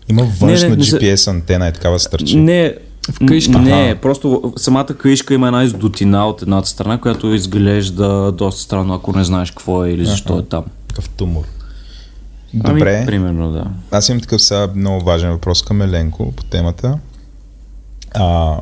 Има 0.09 0.27
външна 0.39 0.69
не, 0.69 0.75
не 0.75 0.83
се- 0.83 0.97
GPS 0.97 1.27
антена, 1.27 1.67
е 1.67 1.71
такава 1.71 1.99
стърчи. 1.99 2.35
Не, 2.37 2.75
В 3.11 3.27
къишка? 3.27 3.59
Не, 3.59 3.71
Аха. 3.71 4.01
просто 4.01 4.53
самата 4.57 4.85
каишка 4.85 5.33
има 5.33 5.47
една 5.47 5.63
издотина 5.63 6.27
от 6.27 6.41
едната 6.41 6.69
страна, 6.69 6.97
която 6.97 7.33
изглежда 7.33 8.31
доста 8.31 8.61
странно, 8.61 8.93
ако 8.93 9.17
не 9.17 9.23
знаеш 9.23 9.51
какво 9.51 9.85
е 9.85 9.89
или 9.89 10.05
защо 10.05 10.39
е 10.39 10.43
там. 10.45 10.63
Такъв 10.87 11.09
тумор. 11.09 11.43
Добре. 12.53 12.95
Ами, 12.97 13.05
примерно, 13.05 13.51
да. 13.51 13.65
Аз 13.91 14.09
имам 14.09 14.21
такъв 14.21 14.41
сега 14.41 14.67
много 14.75 15.05
важен 15.05 15.31
въпрос 15.31 15.61
към 15.61 15.81
Еленко 15.81 16.31
по 16.31 16.43
темата. 16.43 16.99
А, 18.13 18.57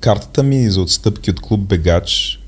картата 0.00 0.42
ми 0.42 0.70
за 0.70 0.80
отстъпки 0.80 1.30
от 1.30 1.40
клуб 1.40 1.60
Бегач 1.60 2.40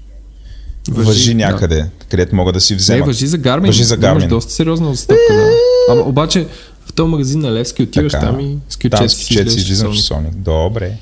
въжи, 0.89 1.07
въжи 1.09 1.31
да. 1.31 1.37
някъде, 1.37 1.87
където 2.09 2.37
мога 2.37 2.53
да 2.53 2.61
си 2.61 2.73
Не, 2.73 2.77
взема. 2.77 3.07
въжи 3.07 3.27
за 3.27 3.39
Garmin. 3.39 3.67
Въжи 3.67 3.85
за 3.85 3.95
Имаш 3.95 4.07
Garmin. 4.25 4.29
доста 4.29 4.53
сериозна 4.53 4.91
отстъпка, 4.91 5.35
да. 5.35 5.51
Ама 5.93 6.03
обаче 6.03 6.47
в 6.87 6.93
този 6.93 7.11
магазин 7.11 7.41
на 7.41 7.53
Левски 7.53 7.83
отиваш 7.83 8.13
Така. 8.13 8.27
там 8.27 8.41
и 8.41 8.59
с 8.69 8.79
Там 8.79 8.91
кючет 8.91 9.11
с 9.11 9.55
си 9.55 9.65
часовник. 9.67 9.97
часовник. 9.97 10.35
Добре. 10.35 10.99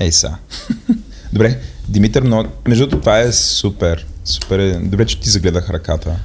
Ей 0.00 0.12
са. 0.12 0.36
Добре, 1.32 1.60
Димитър, 1.88 2.22
но 2.22 2.44
между 2.68 2.86
другото 2.86 3.00
това 3.00 3.20
е 3.20 3.32
супер. 3.32 4.06
Супер 4.24 4.58
е. 4.58 4.72
Добре, 4.78 5.06
че 5.06 5.20
ти 5.20 5.30
загледах 5.30 5.70
ръката. 5.70 6.16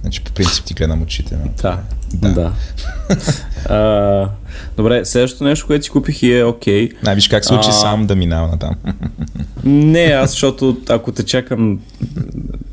Значи 0.00 0.24
по 0.24 0.32
принцип 0.32 0.64
ти 0.64 0.74
гледам 0.74 1.02
очите. 1.02 1.36
Но... 1.36 1.50
Да. 1.62 1.82
Да. 2.14 2.32
да. 2.32 2.52
а, 3.74 4.28
добре, 4.76 5.04
следващото 5.04 5.44
нещо, 5.44 5.66
което 5.66 5.84
си 5.84 5.90
купих 5.90 6.22
и 6.22 6.38
е 6.38 6.44
окей. 6.44 6.90
Най, 7.02 7.14
виж 7.14 7.28
как 7.28 7.44
се 7.44 7.54
учи 7.54 7.68
А. 7.68 7.72
сам 7.72 8.06
да 8.06 8.16
минава 8.16 8.48
натам. 8.48 8.74
Не, 9.64 10.04
аз 10.04 10.30
защото 10.30 10.76
ако 10.88 11.12
те 11.12 11.22
чакам 11.22 11.78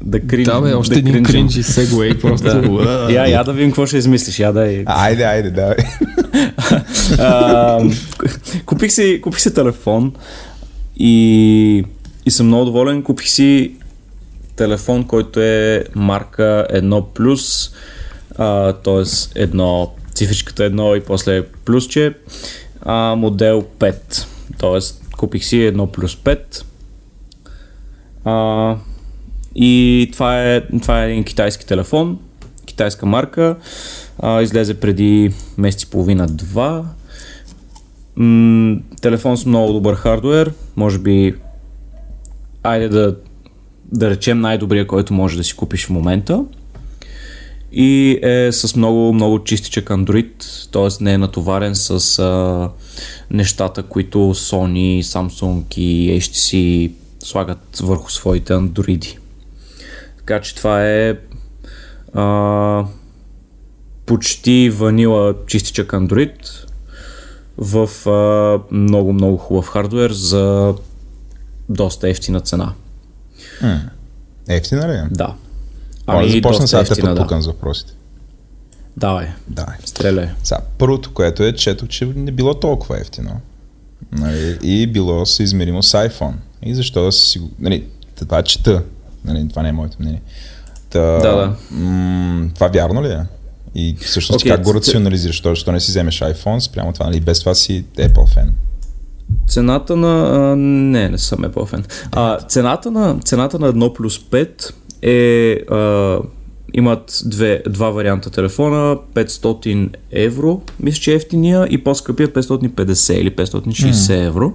да 0.02 0.20
крин... 0.20 0.44
Да, 0.44 0.62
бе, 0.62 0.74
още 0.74 0.94
да 0.94 1.00
един 1.00 1.14
кринжам. 1.14 1.32
кринж 1.32 1.56
и 1.56 1.64
сегуей, 1.64 2.20
просто. 2.20 2.62
Да. 2.62 3.08
Я, 3.14 3.28
я 3.28 3.44
да 3.44 3.54
видим 3.54 3.70
какво 3.70 3.86
ще 3.86 3.98
измислиш. 3.98 4.40
Я 4.40 4.52
да 4.52 4.68
и... 4.68 4.84
Айде, 4.86 5.24
айде, 5.24 5.52
давай. 5.52 5.76
А, 7.20 7.80
купих, 8.66 8.92
си, 8.92 9.20
купих 9.24 9.42
си 9.42 9.54
телефон 9.54 10.14
и, 10.98 11.86
и 12.26 12.32
съм 12.32 12.48
много 12.48 12.66
доволен. 12.66 13.04
Купих 13.04 13.28
си 13.30 13.72
телефон, 14.56 15.04
който 15.04 15.42
е 15.42 15.84
марка 15.96 16.68
1+, 16.74 17.72
а, 18.38 18.74
т.е. 18.74 19.42
едно, 19.42 19.94
цифричката 20.16 20.72
1 20.72 20.98
и 20.98 21.04
после 21.04 21.46
плюсче, 21.46 22.14
а, 22.82 23.16
модел 23.16 23.66
5. 23.80 24.26
Т.е. 24.58 24.80
купих 25.18 25.46
си 25.46 25.56
1 25.56 25.92
плюс 25.92 26.16
5. 26.16 26.64
А, 28.26 28.78
и 29.56 30.10
това 30.14 30.44
е, 30.44 30.62
това 30.82 31.04
е 31.04 31.12
един 31.12 31.24
китайски 31.24 31.66
телефон, 31.66 32.20
китайска 32.66 33.06
марка. 33.06 33.56
А, 34.20 34.42
излезе 34.42 34.74
преди 34.74 35.34
месец 35.58 35.84
и 35.84 35.90
половина-два. 35.90 36.86
Телефон 39.02 39.38
с 39.38 39.46
много 39.46 39.74
добър 39.74 39.96
хардвер. 39.96 40.54
Може 40.76 41.00
би, 41.00 41.36
айде 42.64 42.90
да, 42.90 43.16
да 43.86 44.10
речем 44.10 44.40
най-добрия, 44.40 44.88
който 44.88 45.14
може 45.14 45.38
да 45.38 45.44
си 45.44 45.56
купиш 45.56 45.86
в 45.86 45.90
момента. 45.90 46.46
И 47.72 48.20
е 48.24 48.52
с 48.52 48.76
много, 48.76 49.14
много 49.14 49.44
чистичък 49.44 49.90
Android, 49.90 50.34
т.е. 50.72 51.04
не 51.04 51.14
е 51.14 51.18
натоварен 51.18 51.76
с 51.76 52.20
а, 52.20 52.70
нещата, 53.32 53.84
които 53.84 54.18
Sony, 54.18 55.02
Samsung 55.02 55.78
и 55.78 56.22
HTC 56.22 56.92
слагат 57.24 57.78
върху 57.84 58.12
своите 58.12 58.54
Android. 58.54 59.18
Така 60.18 60.42
че 60.42 60.56
това 60.56 60.86
е 60.86 61.18
а, 62.14 62.86
почти 64.06 64.70
ванила 64.70 65.36
чистичък 65.48 65.92
Android 65.92 66.66
в 67.58 68.10
а, 68.10 68.60
много, 68.76 69.14
много 69.14 69.38
хубав 69.38 69.68
хардвер 69.68 70.12
за 70.12 70.76
доста 71.70 72.10
ефтина 72.10 72.40
цена. 72.40 72.74
Ефтина 74.50 74.88
ли 74.88 74.94
е? 74.94 75.08
Да. 75.12 75.36
Ами, 76.08 76.30
започна 76.30 76.52
доста 76.52 76.68
сега 76.68 76.82
да 76.82 76.88
те 76.88 76.94
ефтина, 76.94 77.16
попукам 77.16 77.42
за 77.42 77.50
въпросите. 77.52 77.94
Давай, 78.98 79.28
Давай. 79.48 79.76
стреляй. 79.86 80.30
Сега, 80.44 80.60
първото, 80.78 81.14
което 81.14 81.44
е, 81.44 81.54
четох, 81.54 81.90
че 81.90 82.06
не 82.06 82.32
било 82.32 82.54
толкова 82.54 83.00
ефтино. 83.02 83.32
Нали, 84.12 84.58
и 84.64 84.88
било 84.88 85.26
съизмеримо 85.26 85.84
с 85.84 86.10
iPhone. 86.10 86.34
И 86.64 86.76
защо 86.76 87.04
да 87.04 87.12
си. 87.12 87.42
Нали, 87.60 87.84
това 88.16 88.44
чета. 88.44 88.84
Нали, 89.26 89.50
това 89.50 89.62
не 89.62 89.70
е 89.70 89.72
моето 89.72 89.98
мнение. 90.00 90.22
Та, 90.90 91.00
Да, 91.00 91.36
да. 91.36 91.56
М- 91.72 92.50
това 92.56 92.68
вярно 92.68 93.04
ли 93.04 93.08
е? 93.08 93.20
И 93.76 93.96
всъщност 94.02 94.42
Окей, 94.42 94.52
как 94.52 94.64
го 94.64 94.74
рационализираш? 94.74 95.36
Защо, 95.36 95.50
защо 95.50 95.72
не 95.72 95.80
си 95.80 95.92
вземеш 95.92 96.20
iPhone 96.20 96.60
спрямо 96.60 96.94
това? 96.94 97.06
Нали, 97.06 97.20
без 97.20 97.40
това 97.40 97.56
си 97.56 97.86
Apple 97.98 98.28
фен. 98.34 98.54
Цената 99.48 99.96
на... 99.96 100.30
А, 100.36 100.56
не, 100.56 101.10
не 101.10 101.18
съм 101.18 101.40
Apple 101.40 101.66
фен. 101.66 101.86
А, 102.12 102.38
цената, 102.38 102.92
на, 102.92 103.20
цената 103.20 103.60
на 103.60 103.74
1 103.74 103.94
плюс 103.94 104.20
5 104.20 104.74
е... 105.06 105.52
А, 105.72 106.20
имат 106.74 107.22
две, 107.26 107.64
два 107.70 107.90
варианта 107.90 108.30
телефона, 108.30 108.98
500 109.14 109.90
евро, 110.12 110.62
мисля, 110.80 111.02
че 111.02 111.12
е 111.12 111.16
ефтиния 111.16 111.68
и 111.70 111.84
по-скъпия 111.84 112.28
550 112.28 113.14
или 113.14 113.36
560 113.36 114.28
евро. 114.28 114.54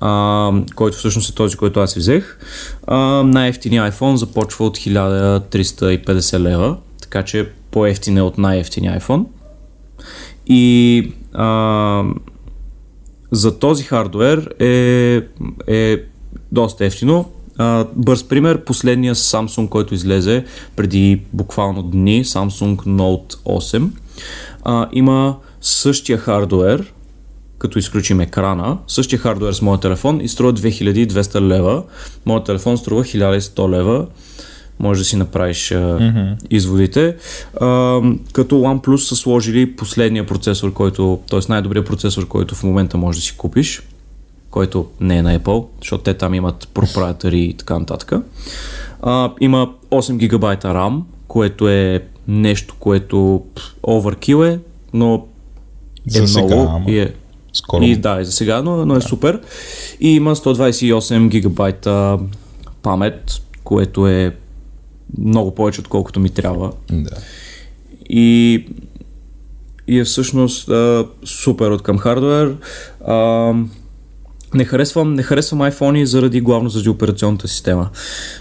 А, 0.00 0.52
който 0.74 0.96
всъщност 0.96 1.30
е 1.30 1.34
този, 1.34 1.56
който 1.56 1.80
аз 1.80 1.92
си 1.92 1.98
взех. 1.98 2.38
А, 2.86 3.22
най-ефтиния 3.22 3.92
iPhone 3.92 4.14
започва 4.14 4.66
от 4.66 4.78
1350 4.78 6.38
лева, 6.38 6.76
така 7.02 7.22
че 7.22 7.48
по-ефтин 7.70 8.18
е 8.18 8.22
от 8.22 8.38
най-ефтиния 8.38 9.00
iPhone. 9.00 9.24
И 10.46 11.12
а, 11.32 12.04
за 13.30 13.58
този 13.58 13.84
хардвер 13.84 14.54
е, 14.60 15.22
е 15.66 16.02
доста 16.52 16.84
ефтино. 16.84 17.30
А, 17.58 17.86
бърз 17.96 18.24
пример, 18.24 18.64
последния 18.64 19.14
Samsung, 19.14 19.68
който 19.68 19.94
излезе 19.94 20.44
преди 20.76 21.20
буквално 21.32 21.82
дни, 21.82 22.24
Samsung 22.24 22.76
Note 22.76 23.34
8, 23.34 23.88
а, 24.64 24.88
има 24.92 25.36
същия 25.60 26.18
хардвер, 26.18 26.92
като 27.58 27.78
изключим 27.78 28.20
екрана, 28.20 28.78
същия 28.86 29.18
хардвер 29.18 29.52
с 29.52 29.62
моят 29.62 29.80
телефон 29.80 30.20
и 30.20 30.28
струва 30.28 30.52
2200 30.52 31.40
лева. 31.40 31.82
Моят 32.26 32.44
телефон 32.44 32.78
струва 32.78 33.04
1100 33.04 33.70
лева. 33.70 34.06
Може 34.78 35.00
да 35.00 35.04
си 35.04 35.16
направиш 35.16 35.70
а, 35.70 35.74
mm-hmm. 35.74 36.36
изводите. 36.50 37.16
А, 37.60 37.66
като 38.32 38.54
OnePlus 38.54 38.96
са 38.96 39.16
сложили 39.16 39.76
последния 39.76 40.26
процесор, 40.26 40.72
който, 40.72 41.20
т.е. 41.30 41.40
най-добрият 41.48 41.86
процесор, 41.86 42.28
който 42.28 42.54
в 42.54 42.62
момента 42.62 42.98
можеш 42.98 43.22
да 43.22 43.26
си 43.26 43.36
купиш, 43.36 43.82
който 44.50 44.86
не 45.00 45.16
е 45.18 45.22
на 45.22 45.38
Apple, 45.38 45.66
защото 45.80 46.04
те 46.04 46.14
там 46.14 46.34
имат 46.34 46.68
проприетари 46.74 47.40
и 47.40 47.54
така 47.54 47.78
нататък. 47.78 48.12
А, 49.02 49.32
има 49.40 49.74
8 49.90 50.16
гигабайта 50.16 50.68
RAM, 50.68 51.00
което 51.28 51.68
е 51.68 52.04
нещо, 52.28 52.74
което 52.78 53.44
overkill 53.82 54.54
е, 54.54 54.58
но 54.92 55.26
е 56.16 56.20
За 56.20 56.28
сега, 56.28 56.46
много 56.46 56.70
ама 56.70 56.90
и 56.90 56.98
е 56.98 57.14
Скоро. 57.52 57.84
и 57.84 57.96
да, 57.96 58.20
и 58.20 58.24
за 58.24 58.32
сега, 58.32 58.62
но, 58.62 58.86
но 58.86 58.96
е 58.96 59.00
супер. 59.00 59.40
И 60.00 60.14
има 60.14 60.36
128 60.36 61.28
гигабайта 61.28 62.18
памет, 62.82 63.32
което 63.64 64.08
е 64.08 64.36
много 65.18 65.54
повече, 65.54 65.80
отколкото 65.80 66.20
ми 66.20 66.30
трябва. 66.30 66.72
Да. 66.90 67.10
И, 68.10 68.64
и 69.88 69.98
е 69.98 70.04
всъщност 70.04 70.68
а, 70.68 71.06
супер 71.24 71.70
от 71.70 71.82
към 71.82 71.98
хардвер. 71.98 72.56
А, 73.06 73.52
не 74.54 74.64
харесвам, 74.64 75.14
не 75.14 75.22
харесвам 75.22 75.60
iPhone 75.60 76.04
заради 76.04 76.40
главно 76.40 76.68
заради 76.68 76.88
операционната 76.88 77.48
система. 77.48 77.90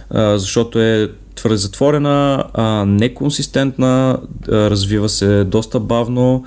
А, 0.09 0.37
защото 0.37 0.79
е 0.79 1.11
твърде 1.35 1.57
затворена, 1.57 2.43
а, 2.53 2.85
неконсистентна, 2.85 4.19
а, 4.47 4.69
развива 4.69 5.09
се 5.09 5.43
доста 5.43 5.79
бавно 5.79 6.43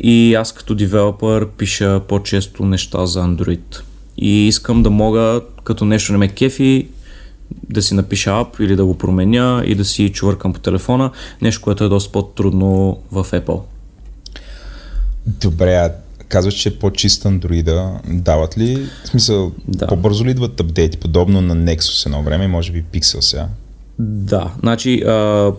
и 0.00 0.34
аз 0.34 0.52
като 0.52 0.74
девелопър 0.74 1.48
пиша 1.48 2.00
по-често 2.08 2.64
неща 2.64 3.06
за 3.06 3.20
Android. 3.20 3.80
И 4.16 4.48
искам 4.48 4.82
да 4.82 4.90
мога, 4.90 5.40
като 5.64 5.84
нещо 5.84 6.12
не 6.12 6.18
ме 6.18 6.28
кефи, 6.28 6.88
да 7.70 7.82
си 7.82 7.94
напиша 7.94 8.40
ап 8.40 8.60
или 8.60 8.76
да 8.76 8.84
го 8.84 8.98
променя 8.98 9.62
и 9.66 9.74
да 9.74 9.84
си 9.84 10.12
чувъркам 10.12 10.52
по 10.52 10.60
телефона, 10.60 11.10
нещо, 11.42 11.62
което 11.62 11.84
е 11.84 11.88
доста 11.88 12.12
по-трудно 12.12 12.98
в 13.12 13.24
Apple. 13.24 13.60
Добре, 15.26 15.74
а 15.74 15.92
казваш, 16.34 16.54
че 16.54 16.68
е 16.68 16.78
по-чист 16.78 17.24
Android. 17.24 17.90
Дават 18.08 18.58
ли, 18.58 18.88
в 19.04 19.08
смисъл, 19.08 19.52
да. 19.68 19.86
по-бързо 19.86 20.24
ли 20.24 20.30
идват 20.30 20.60
апдейти, 20.60 20.98
подобно 20.98 21.40
на 21.40 21.56
Nexus 21.56 22.06
едно 22.06 22.22
време, 22.22 22.48
може 22.48 22.72
би 22.72 22.84
Pixel 22.92 23.20
сега? 23.20 23.48
Да, 23.98 24.52
значи 24.60 25.02
а, 25.02 25.52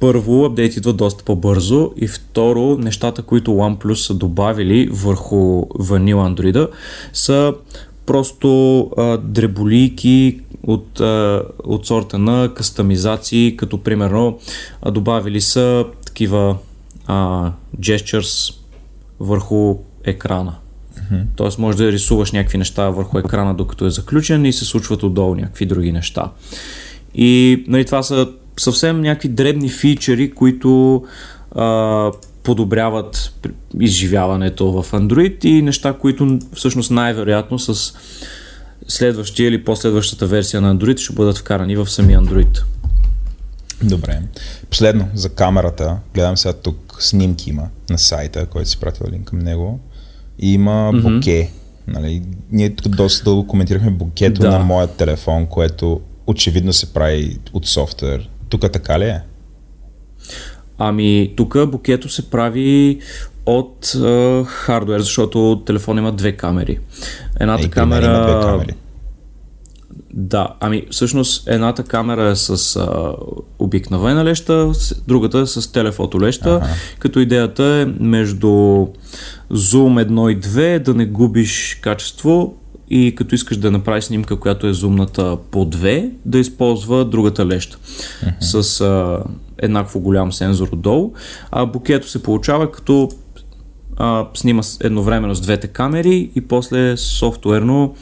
първо 0.00 0.44
апдейт 0.44 0.76
идва 0.76 0.92
доста 0.92 1.24
по-бързо 1.24 1.92
и 1.96 2.08
второ 2.08 2.78
нещата, 2.78 3.22
които 3.22 3.50
OnePlus 3.50 3.94
са 3.94 4.14
добавили 4.14 4.88
върху 4.92 5.62
Vanilla 5.62 6.34
Android 6.34 6.68
са 7.12 7.54
просто 8.06 8.80
а, 8.96 9.16
дреболийки 9.16 10.40
от, 10.62 11.00
а, 11.00 11.42
от 11.64 11.86
сорта 11.86 12.18
на 12.18 12.54
кастомизации, 12.54 13.56
като 13.56 13.82
примерно 13.82 14.38
а, 14.82 14.90
добавили 14.90 15.40
са 15.40 15.84
такива 16.06 16.56
а, 17.06 17.52
gestures 17.80 18.54
върху 19.20 19.76
екрана. 20.06 20.54
Mm-hmm. 20.96 21.24
Тоест 21.36 21.58
може 21.58 21.76
да 21.76 21.92
рисуваш 21.92 22.32
някакви 22.32 22.58
неща 22.58 22.88
върху 22.88 23.18
екрана 23.18 23.54
докато 23.54 23.86
е 23.86 23.90
заключен 23.90 24.44
и 24.44 24.52
се 24.52 24.64
случват 24.64 25.02
отдолу 25.02 25.34
някакви 25.34 25.66
други 25.66 25.92
неща. 25.92 26.30
И 27.14 27.64
нали, 27.68 27.84
това 27.84 28.02
са 28.02 28.28
съвсем 28.60 29.00
някакви 29.00 29.28
дребни 29.28 29.68
фичери, 29.68 30.30
които 30.30 31.02
а, 31.54 32.10
подобряват 32.42 33.32
изживяването 33.80 34.72
в 34.72 34.92
Android 34.92 35.44
и 35.44 35.62
неща, 35.62 35.92
които 35.92 36.38
всъщност 36.52 36.90
най-вероятно 36.90 37.58
с 37.58 37.92
следващия 38.88 39.48
или 39.48 39.64
последващата 39.64 40.26
версия 40.26 40.60
на 40.60 40.76
Android 40.76 40.96
ще 40.96 41.12
бъдат 41.12 41.38
вкарани 41.38 41.76
в 41.76 41.90
самия 41.90 42.20
Android. 42.20 42.62
Добре. 43.82 44.22
Последно, 44.70 45.08
за 45.14 45.28
камерата. 45.28 45.96
Гледам 46.14 46.36
сега 46.36 46.52
тук 46.52 46.96
снимки 46.98 47.50
има 47.50 47.68
на 47.90 47.98
сайта, 47.98 48.46
който 48.46 48.70
си 48.70 48.80
пратил 48.80 49.06
линк 49.12 49.28
към 49.28 49.38
него. 49.38 49.80
И 50.38 50.52
има 50.52 50.70
mm-hmm. 50.70 51.14
боке. 51.14 51.50
Нали? 51.86 52.22
Ние 52.52 52.74
тук 52.74 52.96
доста 52.96 53.24
дълго 53.24 53.46
коментирахме 53.46 53.90
букето 53.90 54.40
да. 54.40 54.50
на 54.50 54.58
моят 54.58 54.96
телефон, 54.96 55.46
което 55.46 56.00
очевидно 56.26 56.72
се 56.72 56.92
прави 56.92 57.38
от 57.52 57.66
софтуер. 57.66 58.28
Тук 58.48 58.72
така 58.72 58.98
ли 58.98 59.04
е? 59.04 59.20
Ами, 60.78 61.32
тук 61.36 61.70
букето 61.70 62.08
се 62.08 62.30
прави 62.30 62.98
от 63.46 63.94
е, 64.04 64.44
хардвер, 64.44 65.00
защото 65.00 65.62
телефон 65.66 65.98
има 65.98 66.12
две 66.12 66.32
камери. 66.32 66.78
Едната 67.40 67.66
е, 67.66 67.68
камера... 67.68 68.04
Има 68.04 68.22
две 68.22 68.50
камери. 68.50 68.74
Да, 70.18 70.54
ами 70.60 70.82
всъщност 70.90 71.48
едната 71.48 71.82
камера 71.82 72.28
е 72.28 72.36
с 72.36 72.76
а, 72.76 73.12
обикновена 73.58 74.24
леща, 74.24 74.72
другата 75.08 75.38
е 75.38 75.46
с 75.46 75.72
телефотолеща, 75.72 76.50
ага. 76.50 76.66
като 76.98 77.20
идеята 77.20 77.64
е 77.64 77.86
между 78.02 78.46
Zoom 79.52 80.06
1 80.06 80.32
и 80.32 80.40
2 80.40 80.78
да 80.78 80.94
не 80.94 81.06
губиш 81.06 81.78
качество 81.82 82.54
и 82.90 83.14
като 83.14 83.34
искаш 83.34 83.56
да 83.56 83.70
направиш 83.70 84.04
снимка, 84.04 84.36
която 84.36 84.66
е 84.66 84.72
зумната 84.72 85.38
по 85.50 85.66
2, 85.66 86.10
да 86.24 86.38
използва 86.38 87.04
другата 87.04 87.46
леща 87.46 87.78
uh-huh. 87.78 88.62
с 88.62 88.80
а, 88.80 89.22
еднакво 89.58 90.00
голям 90.00 90.32
сензор 90.32 90.68
отдолу. 90.72 91.12
А 91.50 91.66
букето 91.66 92.08
се 92.08 92.22
получава 92.22 92.72
като 92.72 93.08
а, 93.96 94.26
снима 94.34 94.62
едновременно 94.80 95.34
с 95.34 95.40
двете 95.40 95.68
камери 95.68 96.30
и 96.34 96.40
после 96.40 96.96
софтуерно 96.96 97.94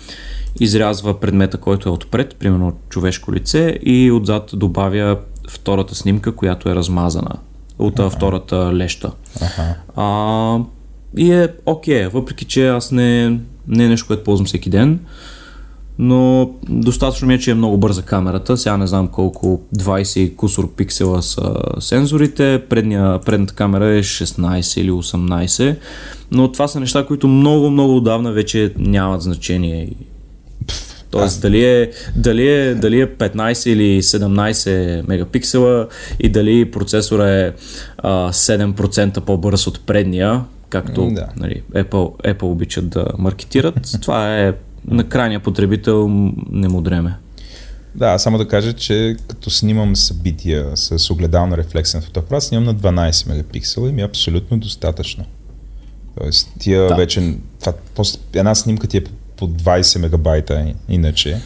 изрязва 0.60 1.20
предмета, 1.20 1.58
който 1.58 1.88
е 1.88 1.92
отпред, 1.92 2.36
примерно 2.36 2.72
човешко 2.88 3.32
лице 3.32 3.78
и 3.82 4.12
отзад 4.12 4.50
добавя 4.52 5.18
втората 5.48 5.94
снимка, 5.94 6.32
която 6.32 6.68
е 6.68 6.74
размазана 6.74 7.30
от 7.78 7.96
uh-huh. 7.96 8.10
втората 8.10 8.70
леща. 8.74 9.12
Uh-huh. 9.38 9.74
А, 9.96 10.64
и 11.16 11.32
е 11.32 11.48
окей, 11.66 12.04
okay, 12.04 12.12
въпреки 12.12 12.44
че 12.44 12.68
аз 12.68 12.92
не, 12.92 13.38
не 13.68 13.84
е 13.84 13.88
нещо, 13.88 14.06
което 14.06 14.24
ползвам 14.24 14.46
всеки 14.46 14.70
ден, 14.70 15.00
но 15.98 16.50
достатъчно 16.68 17.28
ми 17.28 17.34
е, 17.34 17.38
че 17.38 17.50
е 17.50 17.54
много 17.54 17.78
бърза 17.78 18.02
камерата. 18.02 18.56
Сега 18.56 18.76
не 18.76 18.86
знам 18.86 19.08
колко 19.08 19.60
20 19.76 20.36
кусор 20.36 20.74
пиксела 20.74 21.22
са 21.22 21.54
сензорите, 21.80 22.62
Предния, 22.68 23.20
предната 23.20 23.54
камера 23.54 23.86
е 23.86 24.02
16 24.02 24.80
или 24.80 24.90
18, 24.90 25.76
но 26.30 26.52
това 26.52 26.68
са 26.68 26.80
неща, 26.80 27.06
които 27.06 27.28
много, 27.28 27.70
много 27.70 27.96
отдавна 27.96 28.32
вече 28.32 28.72
нямат 28.78 29.22
значение. 29.22 29.90
Тоест, 31.18 31.42
дали 31.42 31.64
е, 31.64 31.90
дали, 32.16 32.48
е, 32.48 32.74
дали 32.74 33.00
е 33.00 33.06
15 33.06 33.68
или 33.68 34.02
17 34.02 35.08
мегапиксела 35.08 35.88
и 36.20 36.28
дали 36.28 36.70
процесора 36.70 37.30
е 37.30 37.52
а, 37.98 38.32
7% 38.32 39.20
по-бърз 39.20 39.66
от 39.66 39.86
предния, 39.86 40.44
както 40.68 41.10
да. 41.10 41.28
нали, 41.36 41.62
Apple, 41.72 42.34
Apple 42.34 42.42
обичат 42.42 42.88
да 42.88 43.06
маркетират. 43.18 43.74
Това 44.02 44.38
е 44.40 44.52
на 44.88 45.08
крайния 45.08 45.40
потребител 45.40 46.08
не 46.50 46.68
му 46.68 46.80
дреме. 46.80 47.16
Да, 47.94 48.18
само 48.18 48.38
да 48.38 48.48
кажа, 48.48 48.72
че 48.72 49.16
като 49.28 49.50
снимам 49.50 49.96
събития 49.96 50.70
с 50.74 51.10
огледална 51.10 51.56
рефлексен 51.56 52.02
фотоапарат, 52.02 52.42
снимам 52.42 52.64
на 52.64 52.74
12 52.74 53.28
мегапиксела 53.28 53.88
и 53.88 53.92
ми 53.92 54.02
е 54.02 54.04
абсолютно 54.04 54.58
достатъчно. 54.58 55.24
Тоест, 56.18 56.48
тия 56.58 56.88
да. 56.88 56.94
вече, 56.94 57.34
това, 57.60 57.72
една 58.34 58.54
снимка 58.54 58.86
ти 58.86 58.96
е 58.96 59.04
по 59.36 59.48
20 59.48 59.98
мегабайта 59.98 60.74
иначе. 60.88 61.40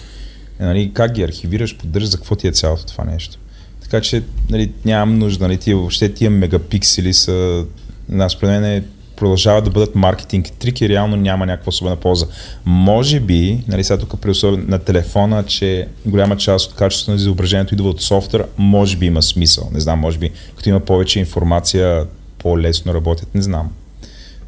Е, 0.60 0.64
нали, 0.64 0.90
как 0.94 1.12
ги 1.12 1.22
архивираш, 1.22 1.76
поддържаш, 1.76 2.10
за 2.10 2.16
какво 2.16 2.36
ти 2.36 2.48
е 2.48 2.52
цялото 2.52 2.86
това 2.86 3.04
нещо. 3.04 3.38
Така 3.80 4.00
че 4.00 4.22
нали, 4.50 4.72
нямам 4.84 5.18
нужда, 5.18 5.44
нали, 5.44 5.58
тия, 5.58 5.76
въобще 5.76 6.14
тия 6.14 6.30
мегапиксели 6.30 7.14
са, 7.14 7.64
нас 8.08 8.32
според 8.32 8.50
мен 8.50 8.64
е 8.64 8.82
продължават 9.16 9.64
да 9.64 9.70
бъдат 9.70 9.94
маркетинг 9.94 10.50
трики, 10.58 10.88
реално 10.88 11.16
няма 11.16 11.46
някаква 11.46 11.70
особена 11.70 11.96
полза. 11.96 12.26
Може 12.64 13.20
би, 13.20 13.64
нали 13.68 13.84
сега 13.84 13.98
тук 13.98 14.20
при 14.20 14.32
на 14.44 14.78
телефона, 14.78 15.42
че 15.42 15.88
голяма 16.06 16.36
част 16.36 16.70
от 16.70 16.76
качеството 16.76 17.10
на 17.10 17.16
изображението 17.16 17.74
идва 17.74 17.88
от 17.88 18.02
софтуер, 18.02 18.46
може 18.58 18.96
би 18.96 19.06
има 19.06 19.22
смисъл. 19.22 19.70
Не 19.72 19.80
знам, 19.80 19.98
може 19.98 20.18
би 20.18 20.30
като 20.56 20.68
има 20.68 20.80
повече 20.80 21.18
информация, 21.18 22.06
по-лесно 22.38 22.94
работят, 22.94 23.34
не 23.34 23.42
знам. 23.42 23.70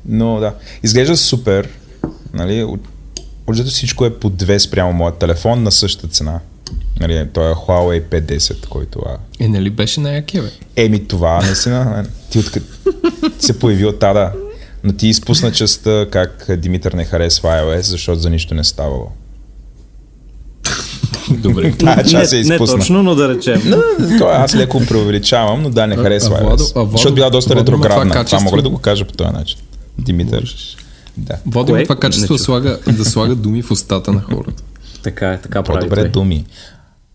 Но 0.07 0.41
да, 0.41 0.55
изглежда 0.83 1.17
супер. 1.17 1.69
Нали, 2.33 2.67
Отжето 3.51 3.71
всичко 3.71 4.05
е 4.05 4.15
по 4.15 4.31
две 4.31 4.61
спрямо 4.61 4.93
моят 4.93 5.19
телефон 5.19 5.63
на 5.63 5.73
същата 5.73 6.09
цена. 6.09 6.41
Нали, 7.01 7.29
той 7.33 7.51
е 7.51 7.55
Huawei 7.55 8.03
P10, 8.03 8.69
който... 8.69 8.99
А... 9.07 9.17
Е, 9.45 9.49
нали 9.49 9.71
беше 9.71 10.01
на 10.01 10.13
якия, 10.13 10.43
бе? 10.43 10.49
Еми 10.77 11.09
това, 11.09 11.41
наистина. 11.43 12.07
Ти 12.31 12.39
откъде 12.39 12.67
се 13.39 13.59
появи 13.59 13.85
от 13.85 13.99
тада. 13.99 14.33
Но 14.85 14.93
ти 14.93 15.09
изпусна 15.09 15.53
частта 15.53 16.07
как 16.11 16.47
Димитър 16.57 16.93
не 16.93 17.05
харесва 17.05 17.49
iOS, 17.49 17.81
защото 17.81 18.21
за 18.21 18.31
нищо 18.31 18.55
не 18.55 18.65
ставало. 18.65 19.09
Добре. 21.31 21.73
Тая 21.79 22.05
част 22.05 22.33
не, 22.33 22.39
изпусна. 22.39 22.77
Не 22.77 22.81
точно, 22.81 23.03
но 23.03 23.15
да 23.15 23.29
речем. 23.29 23.63
Но, 23.65 24.27
аз 24.27 24.55
леко 24.55 24.83
преувеличавам, 24.89 25.63
но 25.63 25.71
да, 25.71 25.87
не 25.87 25.97
харесва 25.97 26.39
а, 26.41 26.45
iOS. 26.45 26.73
А, 26.77 26.83
а, 26.83 26.87
защото 26.91 27.15
била 27.15 27.31
доста 27.31 27.57
ретроградна. 27.57 28.11
Това, 28.11 28.25
това 28.25 28.41
мога 28.41 28.57
ли 28.57 28.63
да 28.63 28.71
го 28.71 28.79
кажа 28.79 29.05
по 29.05 29.13
този 29.13 29.31
начин? 29.31 29.59
Димитър. 29.99 30.55
Да. 31.21 31.39
Водим 31.47 31.83
това 31.83 31.97
качество 31.97 32.35
да 32.35 32.39
слага, 32.39 32.79
да 32.87 33.05
слага 33.05 33.35
думи 33.35 33.63
в 33.63 33.71
устата 33.71 34.13
на 34.13 34.21
хората. 34.21 34.63
Така 35.03 35.33
е, 35.33 35.41
така 35.41 35.63
прави. 35.63 35.81
По-добре 35.81 36.09
думи. 36.09 36.47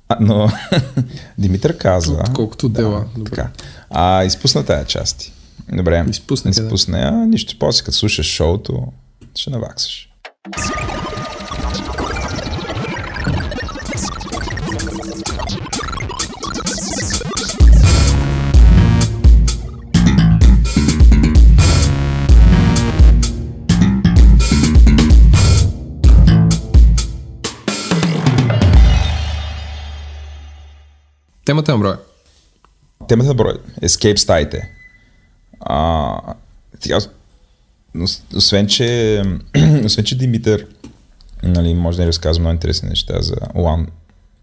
А, 0.10 0.18
но 0.22 0.52
Димитър 1.38 1.78
казва... 1.78 2.24
Колкото 2.36 2.70
дела. 2.70 3.06
Да, 3.18 3.24
така. 3.24 3.50
А, 3.90 4.24
изпусна 4.24 4.66
тая 4.66 4.86
части. 4.86 5.34
Добре, 5.74 6.06
изпусна, 6.10 6.52
изпусна. 6.52 6.98
Да. 6.98 7.12
Нищо 7.12 7.56
после, 7.60 7.86
като 7.86 7.98
слушаш 7.98 8.26
шоуто, 8.26 8.88
ще 9.36 9.50
наваксаш. 9.50 10.10
Темата 31.46 31.72
на 31.72 31.78
брой. 31.78 31.96
Темата 33.08 33.28
на 33.28 33.34
брой. 33.36 33.54
Escape 33.82 34.16
стаите. 34.16 34.70
А, 35.60 36.18
тя, 36.80 36.98
освен, 38.36 38.68
че, 38.68 39.22
освен, 39.86 40.06
че 40.06 40.18
Димитър 40.18 40.66
нали, 41.44 41.74
може 41.74 41.98
да 41.98 42.04
ни 42.04 42.08
разказва 42.08 42.40
много 42.40 42.54
интересни 42.54 42.90
неща 42.90 43.22
за 43.22 43.36
One 43.36 43.86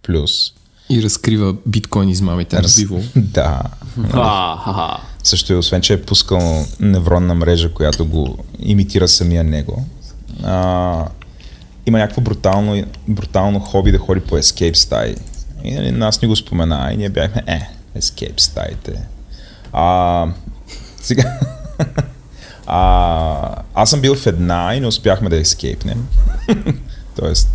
Plus. 0.05 0.53
И 0.91 1.03
разкрива 1.03 1.57
биткоин 1.67 2.09
измамите 2.09 2.57
на 2.57 2.63
Раз- 2.63 2.87
Vivo. 2.87 3.03
Да. 3.17 3.63
А, 4.13 4.57
ха-ха. 4.57 5.03
Също 5.23 5.53
и 5.53 5.57
освен, 5.57 5.81
че 5.83 5.93
е 5.93 6.03
пускал 6.03 6.67
невронна 6.81 7.35
мрежа, 7.35 7.73
която 7.73 8.07
го 8.07 8.39
имитира 8.59 9.09
самия 9.09 9.45
него. 9.45 9.87
А, 10.45 11.09
има 11.87 11.99
някакво 11.99 12.21
брутално, 12.21 12.85
брутално 13.09 13.61
хоби 13.61 13.93
да 13.93 13.99
ходи 13.99 14.21
по 14.21 14.37
escape 14.39 14.75
стаи. 14.75 15.17
И 15.65 15.75
нали, 15.75 15.91
нас 15.91 16.23
ни 16.23 16.29
го 16.29 16.37
спомена 16.37 16.91
и 16.93 16.97
ние 16.97 17.09
бяхме, 17.09 17.43
е, 17.47 17.61
escape 18.01 18.41
стаите. 18.41 19.07
А, 19.73 20.27
сега... 21.03 21.39
а, 22.67 23.63
аз 23.75 23.91
съм 23.91 24.01
бил 24.01 24.15
в 24.15 24.27
една 24.27 24.75
и 24.75 24.81
не 24.81 24.87
успяхме 24.87 25.31
да 25.31 25.37
ескейпнем. 25.37 26.09
Тоест, 27.17 27.49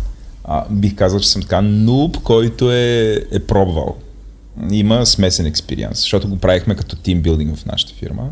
а, 0.44 0.64
бих 0.70 0.94
казал, 0.94 1.20
че 1.20 1.28
съм 1.28 1.42
така 1.42 1.60
нуб, 1.60 2.22
който 2.22 2.72
е, 2.72 3.24
е 3.32 3.38
пробвал. 3.46 3.96
Има 4.70 5.06
смесен 5.06 5.46
експириенс, 5.46 6.00
защото 6.00 6.28
го 6.28 6.38
правихме 6.38 6.74
като 6.74 6.96
тимбилдинг 6.96 7.56
в 7.56 7.66
нашата 7.66 7.94
фирма. 7.94 8.30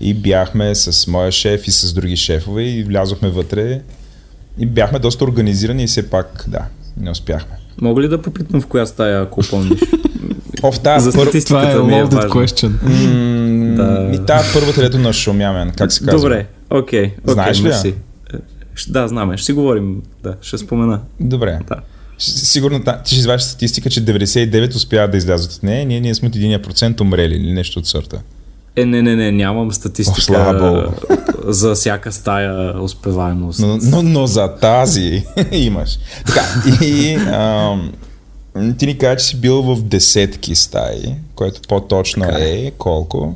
И 0.00 0.14
бяхме 0.14 0.74
с 0.74 1.06
моя 1.06 1.32
шеф 1.32 1.66
и 1.66 1.70
с 1.70 1.92
други 1.92 2.16
шефове 2.16 2.62
и 2.62 2.84
влязохме 2.84 3.28
вътре. 3.28 3.80
И 4.58 4.66
бяхме 4.66 4.98
доста 4.98 5.24
организирани 5.24 5.82
и 5.82 5.86
все 5.86 6.10
пак, 6.10 6.44
да, 6.48 6.64
не 6.96 7.10
успяхме. 7.10 7.56
Мога 7.80 8.02
ли 8.02 8.08
да 8.08 8.22
попитам 8.22 8.60
в 8.60 8.66
коя 8.66 8.86
стая, 8.86 9.22
ако 9.22 9.40
помниш? 9.40 9.80
О, 10.62 10.72
в 10.72 10.80
тази 10.80 11.10
За 11.10 11.18
пър... 11.18 11.42
Това 11.46 11.70
е 11.72 11.74
ми 11.76 11.94
е 11.94 12.04
важно. 12.04 12.20
question. 12.20 12.70
М, 12.82 13.76
Да. 13.76 14.10
И 14.14 14.26
тая 14.26 14.42
първата, 14.52 14.80
дето 14.80 14.98
на 14.98 15.12
шумямен, 15.12 15.70
как 15.70 15.92
се 15.92 16.04
казва? 16.04 16.20
Добре, 16.20 16.46
окей. 16.70 17.00
окей, 17.00 17.14
Знаеш 17.24 17.58
ли 17.58 17.62
мерси. 17.62 17.88
Е, 17.88 18.38
Да, 18.88 19.08
знаме. 19.08 19.36
Ще 19.36 19.46
си 19.46 19.52
говорим. 19.52 20.02
Да, 20.22 20.34
ще 20.42 20.58
спомена. 20.58 21.00
Добре. 21.20 21.58
Да. 21.68 21.76
Сигурно 22.18 22.80
ти 22.80 22.90
ще 23.04 23.16
извадиш 23.16 23.42
статистика, 23.42 23.90
че 23.90 24.04
99 24.04 24.74
успяват 24.74 25.10
да 25.10 25.16
излязат 25.16 25.52
от 25.52 25.62
нея, 25.62 25.86
ние, 25.86 26.00
ние 26.00 26.14
сме 26.14 26.28
от 26.28 26.34
1% 26.34 27.00
умрели 27.00 27.34
или 27.34 27.52
нещо 27.52 27.78
от 27.78 27.86
сорта. 27.86 28.20
Е, 28.76 28.84
не, 28.84 29.02
не, 29.02 29.16
не, 29.16 29.32
нямам 29.32 29.72
статистика 29.72 30.32
О, 30.34 30.92
за 31.52 31.74
всяка 31.74 32.12
стая 32.12 32.82
успеваемост. 32.82 33.60
Но, 33.60 33.78
но, 33.82 34.02
но 34.02 34.26
за 34.26 34.54
тази 34.54 35.24
имаш. 35.52 35.98
Така, 36.26 36.42
и 36.84 37.14
ам, 37.14 37.92
ти 38.78 38.86
ни 38.86 38.98
кажа, 38.98 39.16
че 39.16 39.24
си 39.24 39.40
бил 39.40 39.62
в 39.62 39.82
десетки 39.82 40.54
стаи, 40.54 41.14
което 41.34 41.60
по-точно 41.68 42.24
Така 42.24 42.38
е. 42.38 42.66
е 42.66 42.70
колко? 42.70 43.34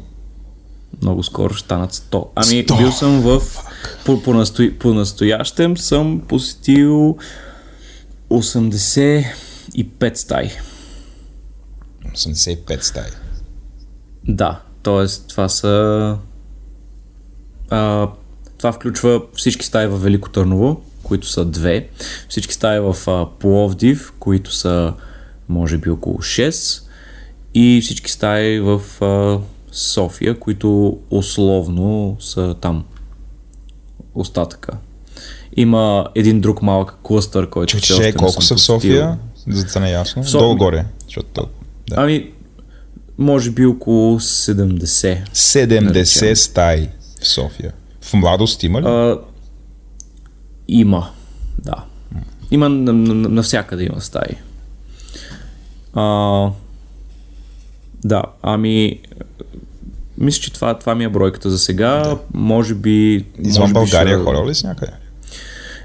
Много 1.03 1.23
скоро 1.23 1.55
ще 1.55 1.65
станат 1.65 1.93
100. 1.93 2.27
Ами, 2.35 2.67
100? 2.67 2.79
бил 2.79 2.93
съм 2.93 3.21
в... 3.21 3.43
По, 4.05 4.23
по, 4.23 4.35
настои, 4.35 4.79
по 4.79 4.95
настоящем 4.95 5.77
съм 5.77 6.23
посетил 6.29 7.17
85 8.31 10.15
стаи. 10.15 10.51
85 12.17 12.81
стаи. 12.81 13.11
Да, 14.29 14.61
т.е. 14.83 15.29
това 15.29 15.49
са... 15.49 16.17
А, 17.71 18.09
това 18.59 18.73
включва 18.73 19.23
всички 19.35 19.67
стаи 19.67 19.87
в 19.87 19.99
Велико 19.99 20.31
Търново, 20.31 20.81
които 21.03 21.27
са 21.29 21.45
две, 21.45 21.89
всички 22.29 22.55
стаи 22.55 22.81
в 22.81 22.97
а, 23.07 23.27
Пловдив, 23.39 24.13
които 24.19 24.55
са 24.55 24.93
може 25.49 25.79
би 25.79 25.91
около 25.91 26.19
6 26.19 26.83
и 27.55 27.81
всички 27.83 28.11
стаи 28.11 28.61
в 28.61 28.81
а, 29.01 29.39
София, 29.73 30.39
които 30.39 30.99
условно 31.11 32.17
са 32.21 32.55
там 32.61 32.85
остатъка. 34.15 34.73
Има 35.57 36.07
един 36.15 36.41
друг 36.41 36.63
малък 36.63 36.95
клъстър, 37.03 37.51
който 37.51 37.81
Че, 37.81 37.99
не 37.99 38.13
колко 38.13 38.43
са 38.43 38.55
в. 38.55 38.61
София? 38.61 39.19
За 39.49 39.63
да 39.65 39.71
стане 39.71 39.91
ясно. 39.91 40.23
В 40.23 40.27
София- 40.27 40.41
Долу-горе. 40.41 40.85
Защото, 41.05 41.49
да. 41.89 41.95
Ами, 41.97 42.31
може 43.21 43.51
би 43.51 43.67
около 43.67 44.21
70. 44.21 45.29
70 45.29 45.81
наречем. 45.81 46.37
стаи 46.37 46.89
в 47.21 47.29
София. 47.29 47.73
В 48.01 48.15
младост 48.15 48.63
има 48.63 48.83
ли? 48.83 48.87
А, 48.87 49.19
има, 50.69 51.11
да. 51.59 51.85
Има 52.51 52.69
на- 52.69 52.93
на- 52.93 53.15
на- 53.15 53.29
навсякъде 53.29 53.85
има 53.85 54.01
стаи. 54.01 54.37
А, 55.95 56.03
да, 58.05 58.23
ами 58.43 59.01
мисля, 60.19 60.41
че 60.41 60.53
това, 60.53 60.75
това 60.75 60.95
ми 60.95 61.05
е 61.05 61.09
бройката 61.09 61.51
за 61.51 61.59
сега. 61.59 61.91
Да. 61.95 62.19
Може 62.35 62.75
би... 62.75 63.25
Извън 63.39 63.63
може 63.63 63.73
България 63.73 64.17
ще- 64.17 64.25
ходил 64.25 64.47
ли 64.47 64.55
си 64.55 64.67
някъде? 64.67 64.93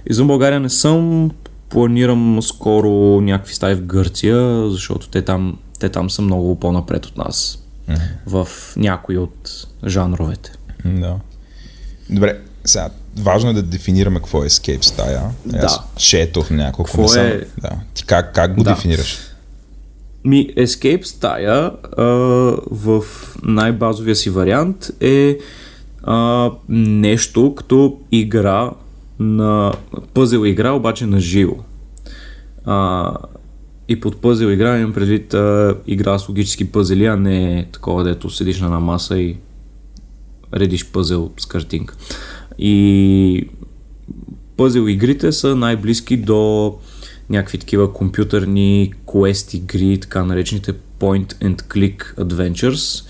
Извън 0.10 0.28
България 0.28 0.60
не 0.60 0.70
съм. 0.70 1.32
Планирам 1.70 2.40
скоро 2.41 2.90
някакви 3.22 3.53
стаи 3.53 3.76
в 3.76 3.82
Гърция, 3.82 4.70
защото 4.70 5.10
те 5.10 5.22
там, 5.22 5.57
те 5.80 5.89
там 5.89 6.10
са 6.10 6.22
много 6.22 6.60
по-напред 6.60 7.06
от 7.06 7.18
нас. 7.18 7.60
В 8.26 8.47
някои 8.77 9.18
от 9.18 9.68
жанровете. 9.88 10.52
Да. 10.85 11.15
Добре, 12.10 12.39
сега, 12.65 12.89
важно 13.18 13.49
е 13.49 13.53
да 13.53 13.64
дефинираме 13.64 14.19
какво 14.19 14.43
е 14.43 14.49
escape 14.49 14.81
стая. 14.81 15.22
Да. 15.45 15.57
Аз 15.57 15.80
четох 15.97 16.49
няколко. 16.49 16.84
Какво 16.84 17.02
не 17.02 17.07
съм- 17.07 17.26
е- 17.26 17.45
Да. 17.57 17.69
Ти 17.93 18.06
как, 18.06 18.35
как 18.35 18.56
го 18.56 18.64
Да. 18.64 18.69
дефинираш? 18.69 19.18
Ми, 20.23 20.47
Escape 20.47 21.03
стая 21.03 21.72
а, 21.97 22.03
в 22.72 23.03
най-базовия 23.43 24.15
си 24.15 24.30
вариант 24.30 24.88
е 25.02 25.38
а, 26.03 26.52
нещо 26.69 27.56
като 27.56 27.97
игра 28.11 28.72
на 29.19 29.73
пъзел 30.14 30.45
игра, 30.45 30.72
обаче 30.72 31.06
на 31.06 31.19
живо. 31.19 31.56
А, 32.65 33.11
и 33.88 33.99
под 33.99 34.22
пъзел 34.22 34.48
игра 34.48 34.80
имам 34.80 34.94
предвид 34.94 35.34
а, 35.34 35.78
игра 35.88 36.20
с 36.20 36.30
логически 36.30 36.72
пъзели, 36.72 37.06
а 37.06 37.16
не 37.16 37.68
такова, 37.72 38.03
дето 38.03 38.30
седиш 38.30 38.60
на 38.60 38.80
маса 38.80 39.20
и 39.20 39.38
редиш 40.53 40.86
пъзел 40.86 41.32
с 41.38 41.45
картинка. 41.45 41.95
И 42.60 43.49
пъзел 44.57 44.88
игрите 44.88 45.32
са 45.32 45.56
най-близки 45.56 46.18
до 46.18 46.74
някакви 47.30 47.57
такива 47.57 47.94
компютърни 47.94 48.94
quest 49.06 49.56
игри, 49.56 49.99
така 49.99 50.26
наречените 50.26 50.74
point 50.99 51.34
and 51.34 51.62
click 51.62 52.16
adventures, 52.16 53.06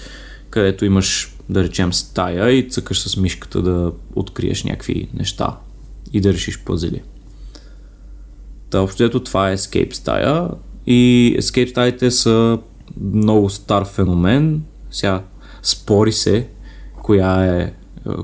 където 0.50 0.86
имаш, 0.86 1.36
да 1.50 1.64
речем, 1.64 1.94
стая 1.94 2.52
и 2.52 2.70
цъкаш 2.70 3.00
с 3.00 3.18
мишката 3.18 3.62
да 3.62 3.92
откриеш 4.16 4.64
някакви 4.64 5.10
неща 5.14 5.58
и 6.14 6.22
да 6.22 6.34
решиш 6.34 6.60
пъзели. 6.66 7.02
Та, 8.70 8.80
общо 8.82 8.96
взето 8.96 9.20
това 9.20 9.52
е 9.52 9.58
Escape 9.58 9.94
стая 9.94 10.50
и 10.88 11.36
Escape 11.40 11.70
стаите 11.70 12.12
са 12.12 12.60
много 13.14 13.50
стар 13.50 13.86
феномен. 13.86 14.62
Сега 14.92 15.24
спори 15.64 16.12
се 16.12 16.48
коя 17.02 17.46
е 17.46 17.74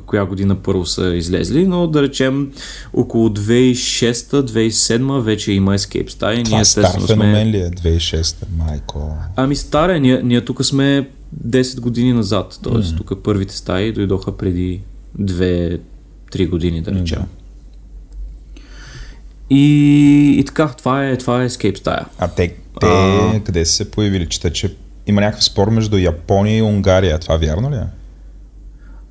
коя 0.05 0.26
година 0.26 0.55
първо 0.55 0.85
са 0.85 1.15
излезли, 1.15 1.68
но 1.68 1.88
да 1.88 2.01
речем 2.01 2.51
около 2.93 3.30
2006-2007 3.30 5.19
вече 5.19 5.51
има 5.51 5.73
Escape 5.77 6.09
стаи. 6.09 6.43
Това 6.43 6.57
Ние 6.57 6.65
стар 6.65 7.07
феномен 7.07 7.45
сме... 7.45 7.51
ли 7.51 7.57
е? 7.57 7.69
2006 7.69 8.35
майко. 8.57 9.18
Ами 9.35 9.55
старе, 9.55 9.99
ние, 9.99 10.22
ние 10.23 10.41
тук 10.41 10.65
сме 10.65 11.09
10 11.47 11.80
години 11.80 12.13
назад, 12.13 12.59
т.е. 12.63 12.73
Mm. 12.73 12.97
тук 12.97 13.23
първите 13.23 13.57
стаи 13.57 13.91
дойдоха 13.91 14.38
преди 14.38 14.81
2-3 15.22 15.80
години, 16.49 16.81
да 16.81 16.91
речем. 16.91 17.19
Да. 17.19 17.26
И, 19.53 20.36
и 20.40 20.44
така, 20.45 20.68
това 20.68 21.07
е, 21.07 21.18
това 21.18 21.44
е 21.44 21.49
Escape 21.49 21.78
стая. 21.78 22.06
А 22.19 22.28
те, 22.28 22.56
те 22.80 22.88
А. 22.88 23.40
къде 23.45 23.65
са 23.65 23.73
се 23.73 23.91
появили? 23.91 24.30
Чета, 24.30 24.52
че 24.52 24.76
има 25.07 25.22
някакъв 25.22 25.44
спор 25.44 25.69
между 25.69 25.98
Япония 25.98 26.57
и 26.57 26.61
Унгария. 26.61 27.19
Това 27.19 27.38
вярно 27.38 27.72
ли 27.72 27.76
е? 27.76 27.86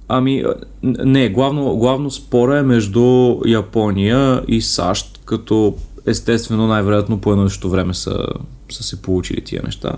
Ами, 0.08 0.44
не, 0.82 1.28
главно, 1.28 1.76
главно 1.76 2.10
спора 2.10 2.58
е 2.58 2.62
между 2.62 3.36
Япония 3.46 4.42
и 4.48 4.60
САЩ, 4.60 5.20
като 5.24 5.76
естествено 6.06 6.66
най-вероятно 6.66 7.20
по 7.20 7.32
едно 7.32 7.48
също 7.48 7.70
време 7.70 7.94
са, 7.94 8.26
са 8.70 8.82
се 8.82 9.02
получили 9.02 9.44
тия 9.44 9.62
неща. 9.64 9.92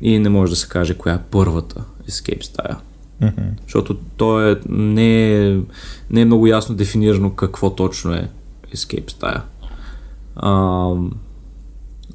И 0.00 0.18
не 0.18 0.28
може 0.28 0.50
да 0.50 0.56
се 0.56 0.68
каже 0.68 0.94
коя 0.94 1.14
е 1.14 1.22
първата 1.30 1.84
Escape 2.10 2.42
стая. 2.42 2.76
Защото 3.62 3.96
то 4.16 4.50
е, 4.50 4.60
не, 4.68 5.46
е, 5.46 5.58
не 6.10 6.20
е 6.20 6.24
много 6.24 6.46
ясно 6.46 6.74
дефинирано 6.74 7.30
какво 7.30 7.70
точно 7.70 8.14
е 8.14 8.28
Escape 8.76 9.10
стая. 9.10 9.42
А, 10.36 10.88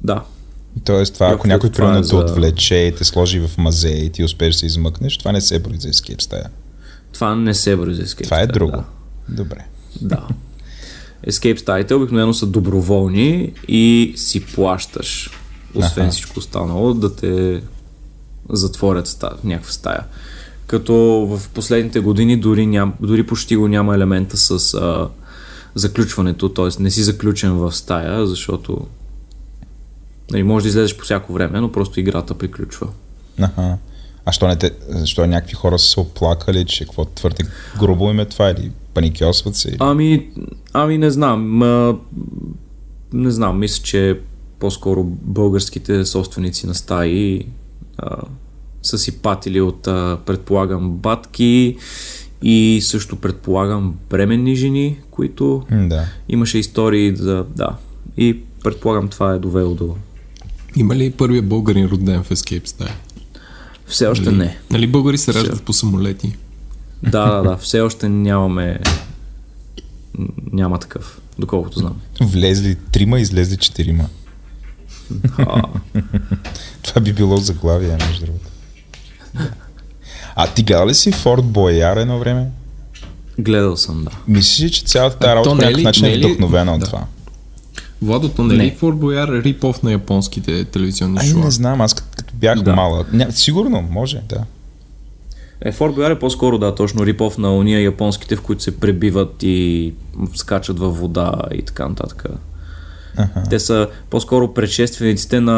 да, 0.04 0.22
Тоест 0.84 1.14
това, 1.14 1.26
ако 1.26 1.46
някой 1.46 1.68
е 1.68 1.72
примерно 1.72 2.02
те 2.02 2.16
отвлече 2.16 2.74
и 2.74 2.94
те 2.94 3.04
сложи 3.04 3.40
в 3.40 3.58
мазе 3.58 3.88
и 3.88 4.10
ти 4.10 4.24
успееш 4.24 4.54
да 4.54 4.58
се 4.58 4.66
измъкнеш, 4.66 5.18
това 5.18 5.32
не 5.32 5.40
се 5.40 5.58
брои 5.58 5.76
за 5.80 5.88
escape 5.88 6.22
стая. 6.22 6.50
това 7.12 7.34
не 7.34 7.54
се 7.54 7.76
брои 7.76 7.94
за 7.94 8.02
Escape 8.02 8.24
Това 8.24 8.40
е 8.40 8.46
друго. 8.46 8.70
Да. 8.70 8.84
Добре. 9.28 9.64
Да. 10.00 10.26
Escape 11.26 11.56
стаите 11.56 11.94
обикновено 11.94 12.34
са 12.34 12.46
доброволни 12.46 13.52
и 13.68 14.12
си 14.16 14.46
плащаш, 14.46 15.30
освен 15.74 16.04
Аха. 16.04 16.12
всичко 16.12 16.38
останало, 16.38 16.94
да 16.94 17.16
те 17.16 17.62
затворят 18.50 19.06
ста, 19.06 19.30
някаква 19.44 19.72
стая. 19.72 20.04
Като 20.66 20.94
в 21.30 21.48
последните 21.54 22.00
години 22.00 22.36
дори, 22.36 22.66
ням, 22.66 22.94
дори 23.00 23.26
почти 23.26 23.56
го 23.56 23.68
няма 23.68 23.94
елемента 23.94 24.36
с 24.36 24.74
а, 24.74 25.08
заключването, 25.74 26.48
т.е. 26.48 26.82
не 26.82 26.90
си 26.90 27.02
заключен 27.02 27.52
в 27.52 27.72
стая, 27.72 28.26
защото 28.26 28.86
Нали, 30.30 30.42
може 30.42 30.62
да 30.62 30.68
излезеш 30.68 30.96
по 30.96 31.04
всяко 31.04 31.32
време, 31.32 31.60
но 31.60 31.72
просто 31.72 32.00
играта 32.00 32.34
приключва. 32.34 32.88
Аха. 33.40 33.78
А 34.24 34.32
що, 34.32 34.48
не 34.48 34.56
те, 34.56 34.72
що 35.04 35.26
някакви 35.26 35.54
хора 35.54 35.78
са 35.78 35.86
се 35.86 36.00
оплакали, 36.00 36.64
че 36.64 36.84
какво 36.84 37.04
твърде 37.04 37.44
грубо 37.78 38.10
им 38.10 38.20
е 38.20 38.24
това 38.24 38.50
или 38.50 38.70
паникьосват 38.94 39.56
се? 39.56 39.76
Ами, 39.78 40.28
ами 40.72 40.98
не 40.98 41.10
знам. 41.10 41.62
А, 41.62 41.96
не 43.12 43.30
знам, 43.30 43.58
мисля, 43.58 43.82
че 43.82 44.20
по-скоро 44.58 45.04
българските 45.04 46.04
собственици 46.04 46.66
на 46.66 46.74
стаи 46.74 47.46
а, 47.98 48.16
са 48.82 48.98
си 48.98 49.18
патили 49.18 49.60
от, 49.60 49.86
а, 49.86 50.18
предполагам, 50.26 50.90
батки 50.90 51.76
и 52.42 52.80
също 52.82 53.16
предполагам 53.16 53.94
бременни 54.10 54.56
жени, 54.56 54.96
които 55.10 55.62
Да. 55.70 56.04
имаше 56.28 56.58
истории 56.58 57.16
за... 57.16 57.44
Да. 57.56 57.76
И 58.16 58.38
предполагам 58.64 59.08
това 59.08 59.32
е 59.32 59.38
довело 59.38 59.74
до... 59.74 59.96
Има 60.76 60.96
ли 60.96 61.10
първия 61.10 61.42
българин 61.42 61.86
роден 61.86 62.22
в 62.22 62.30
Escape 62.30 62.66
Style? 62.68 62.92
Все 63.86 64.06
още 64.06 64.24
Нали, 64.24 64.36
не. 64.36 64.58
Нали 64.70 64.86
българи 64.86 65.18
се 65.18 65.30
Все. 65.30 65.40
раждат 65.40 65.62
по 65.62 65.72
самолети? 65.72 66.36
Да, 67.02 67.30
да, 67.30 67.42
да. 67.50 67.56
Все 67.56 67.80
още 67.80 68.08
нямаме... 68.08 68.78
Няма 70.52 70.78
такъв, 70.78 71.20
доколкото 71.38 71.78
знам. 71.78 71.96
Влезли 72.20 72.76
трима, 72.92 73.20
излезли 73.20 73.56
четирима. 73.56 74.08
Това 76.82 77.00
би 77.02 77.12
било 77.12 77.36
заглавие, 77.36 77.96
между 78.08 78.26
другото. 78.26 78.46
А 80.40 80.46
ти 80.46 80.62
гледа 80.62 80.86
ли 80.86 80.94
си 80.94 81.12
Форт 81.12 81.44
Бояр 81.44 81.96
едно 81.96 82.18
време? 82.18 82.46
гледал 83.38 83.76
съм, 83.76 84.04
да. 84.04 84.10
Мислиш 84.28 84.60
ли, 84.60 84.70
че 84.70 84.84
цялата 84.84 85.18
тази 85.18 85.30
работа 85.30 85.50
по 85.50 85.56
не 85.56 85.62
е 85.62 85.66
някакъв 85.66 85.84
начин 85.84 86.02
не 86.02 86.10
е 86.10 86.14
е 86.14 86.18
вдъхновена 86.18 86.72
от 86.74 86.80
Да. 86.80 86.86
това? 86.86 87.04
Владо, 88.02 88.28
то 88.28 88.44
не 88.44 88.54
е 88.54 88.56
Не. 88.56 88.64
ли 88.64 88.70
Форт 88.70 88.96
Бояр 88.96 89.28
рип-оф 89.28 89.82
на 89.82 89.92
японските 89.92 90.64
телевизионни 90.64 91.18
Ай, 91.20 91.28
шоу? 91.28 91.38
не 91.40 91.50
знам, 91.50 91.80
аз 91.80 91.94
като, 91.94 92.08
като 92.16 92.34
бях 92.34 92.60
Да. 92.60 92.72
малък. 92.72 93.12
Ня, 93.12 93.26
сигурно, 93.30 93.82
може, 93.90 94.20
да. 94.28 94.44
Е, 95.60 95.72
Форт 95.72 95.94
Бояр 95.94 96.10
е 96.10 96.18
по-скоро, 96.18 96.58
да, 96.58 96.74
точно 96.74 97.06
рипов 97.06 97.38
на 97.38 97.54
уния 97.56 97.82
японските, 97.82 98.36
в 98.36 98.42
които 98.42 98.62
се 98.62 98.80
пребиват 98.80 99.42
и 99.42 99.92
скачат 100.34 100.78
във 100.78 100.98
вода 100.98 101.32
и 101.54 101.62
така 101.62 101.88
нататък. 101.88 102.24
Аха. 103.16 103.42
Те 103.50 103.58
са 103.58 103.88
по-скоро 104.10 104.54
предшествениците 104.54 105.40
на 105.40 105.56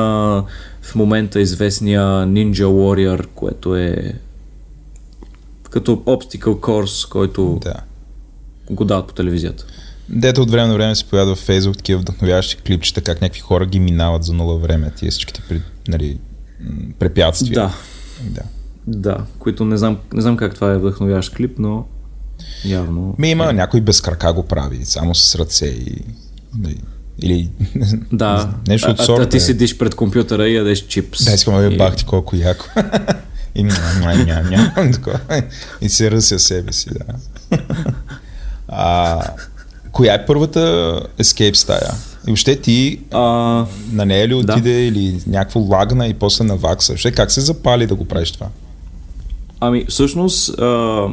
в 0.83 0.95
момента 0.95 1.41
известния 1.41 2.03
Ninja 2.03 2.65
Warrior, 2.65 3.27
което 3.35 3.77
е 3.77 4.13
като 5.71 5.97
obstacle 5.97 6.61
course, 6.61 7.09
който 7.09 7.59
Да. 7.63 7.75
го 8.71 8.85
дават 8.85 9.07
по 9.07 9.15
телевизията. 9.15 9.65
Дето 10.09 10.43
от 10.43 10.51
време 10.51 10.67
на 10.69 10.75
време 10.75 10.95
се 10.95 11.05
появяват 11.05 11.29
във 11.31 11.47
Фейсбук 11.47 11.77
такива 11.77 12.01
вдъхновяващи 12.01 12.57
клипчета, 12.57 13.01
как 13.01 13.21
някакви 13.21 13.41
хора 13.41 13.67
ги 13.67 13.81
минават 13.81 14.25
за 14.25 14.33
нула 14.33 14.59
време, 14.59 14.91
тия 14.91 15.11
всичките 15.11 15.43
при, 15.49 15.63
нали, 15.89 16.19
препятствия. 16.99 17.55
Да, 17.55 17.73
да. 18.23 18.43
да, 18.87 19.25
които 19.39 19.65
не 19.65 19.77
знам, 19.77 19.99
не 20.13 20.23
знам 20.23 20.37
как 20.37 20.55
това 20.55 20.73
е 20.73 20.79
вдъхновяващ 20.79 21.35
клип, 21.35 21.59
но 21.59 21.85
явно... 22.65 23.15
Ми 23.19 23.31
има 23.31 23.53
някой 23.53 23.81
без 23.81 24.01
крака 24.01 24.33
го 24.33 24.43
прави, 24.43 24.85
само 24.85 25.15
с 25.15 25.35
ръце 25.35 25.67
и... 25.67 26.05
нали, 26.59 26.81
Или 27.23 27.51
Да, 28.13 28.51
нещо 28.69 28.89
а, 28.89 28.93
от 28.93 29.01
а, 29.01 29.05
сорта. 29.05 29.23
а 29.23 29.29
ти 29.29 29.37
е. 29.37 29.41
седиш 29.41 29.79
пред 29.79 29.95
компютъра 29.95 30.49
и 30.49 30.55
ядеш 30.55 30.79
чипс. 30.79 31.25
Да, 31.25 31.33
искам 31.33 31.55
да 31.55 31.69
ви 31.69 31.75
И- 31.75 31.79
бахти 31.79 32.05
колко 32.05 32.37
яко. 32.37 32.65
и 33.55 33.63
ням, 33.63 33.75
ням, 34.27 34.47
ням. 34.51 34.73
И 35.81 35.89
се 35.89 36.11
ръся 36.11 36.39
себе 36.39 36.73
си, 36.73 36.89
да. 36.91 37.15
А, 38.69 39.21
коя 39.93 40.15
е 40.15 40.27
първата 40.27 40.61
escape 41.19 41.55
стая? 41.55 41.91
И 42.27 42.31
въобще 42.31 42.57
ти 42.57 43.01
А, 43.11 43.21
на 43.93 44.07
нея 44.07 44.29
ли 44.29 44.45
Да. 44.45 44.53
отиде 44.53 44.87
или 44.87 45.23
някакво 45.27 45.61
лагна 45.61 46.07
и 46.07 46.15
после 46.15 46.45
навакса? 46.45 46.93
Въобще 46.93 47.13
как 47.13 47.31
се 47.31 47.41
запали 47.41 47.87
да 47.87 47.95
го 47.95 48.05
правиш 48.05 48.33
това? 48.33 48.47
Ами, 49.61 49.85
всъщност, 49.89 50.59
а, 50.59 51.07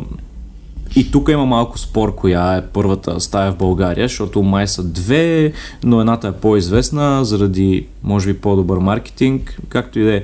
и 0.95 1.11
тук 1.11 1.29
има 1.29 1.45
малко 1.45 1.79
спор, 1.79 2.15
коя 2.15 2.55
е 2.55 2.65
първата 2.65 3.19
стая 3.19 3.51
в 3.51 3.57
България, 3.57 4.07
защото 4.07 4.43
май 4.43 4.67
са 4.67 4.83
две, 4.83 5.53
но 5.83 5.99
едната 5.99 6.27
е 6.27 6.31
по-известна 6.31 7.25
заради, 7.25 7.87
може 8.03 8.33
би, 8.33 8.39
по-добър 8.39 8.77
маркетинг, 8.77 9.59
както 9.69 9.99
и 9.99 10.03
да 10.03 10.15
е. 10.15 10.21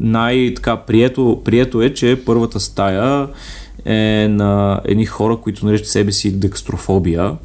Най-така 0.00 0.76
прието, 0.76 1.42
прието 1.44 1.82
е, 1.82 1.94
че 1.94 2.22
първата 2.26 2.60
стая 2.60 3.28
е 3.84 4.28
на 4.30 4.80
едни 4.84 5.06
хора, 5.06 5.36
които 5.36 5.66
наричат 5.66 5.86
себе 5.86 6.12
си 6.12 6.38
декстрофобия. 6.38 7.36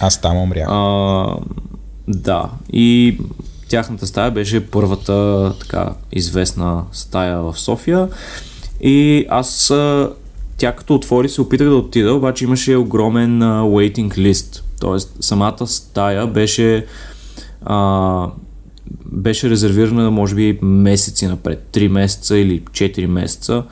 Аз 0.00 0.20
там 0.20 0.36
умрях. 0.36 0.66
А, 0.70 1.36
да, 2.08 2.50
и 2.72 3.18
тяхната 3.68 4.06
стая 4.06 4.30
беше 4.30 4.66
първата 4.66 5.52
така 5.60 5.94
известна 6.12 6.84
стая 6.92 7.42
в 7.42 7.58
София 7.58 8.08
и 8.80 9.26
аз 9.28 9.72
тя 10.56 10.72
като 10.72 10.94
отвори 10.94 11.28
се 11.28 11.40
опитах 11.40 11.68
да 11.68 11.74
отида, 11.74 12.14
обаче 12.14 12.44
имаше 12.44 12.76
огромен 12.76 13.42
а, 13.42 13.62
waiting 13.62 14.08
list, 14.08 14.62
т.е. 14.80 15.22
самата 15.22 15.66
стая 15.66 16.26
беше 16.26 16.86
а, 17.64 18.26
беше 19.12 19.50
резервирана 19.50 20.10
може 20.10 20.34
би 20.34 20.58
месеци 20.62 21.26
напред, 21.26 21.68
3 21.72 21.88
месеца 21.88 22.38
или 22.38 22.60
4 22.62 23.06
месеца 23.06 23.64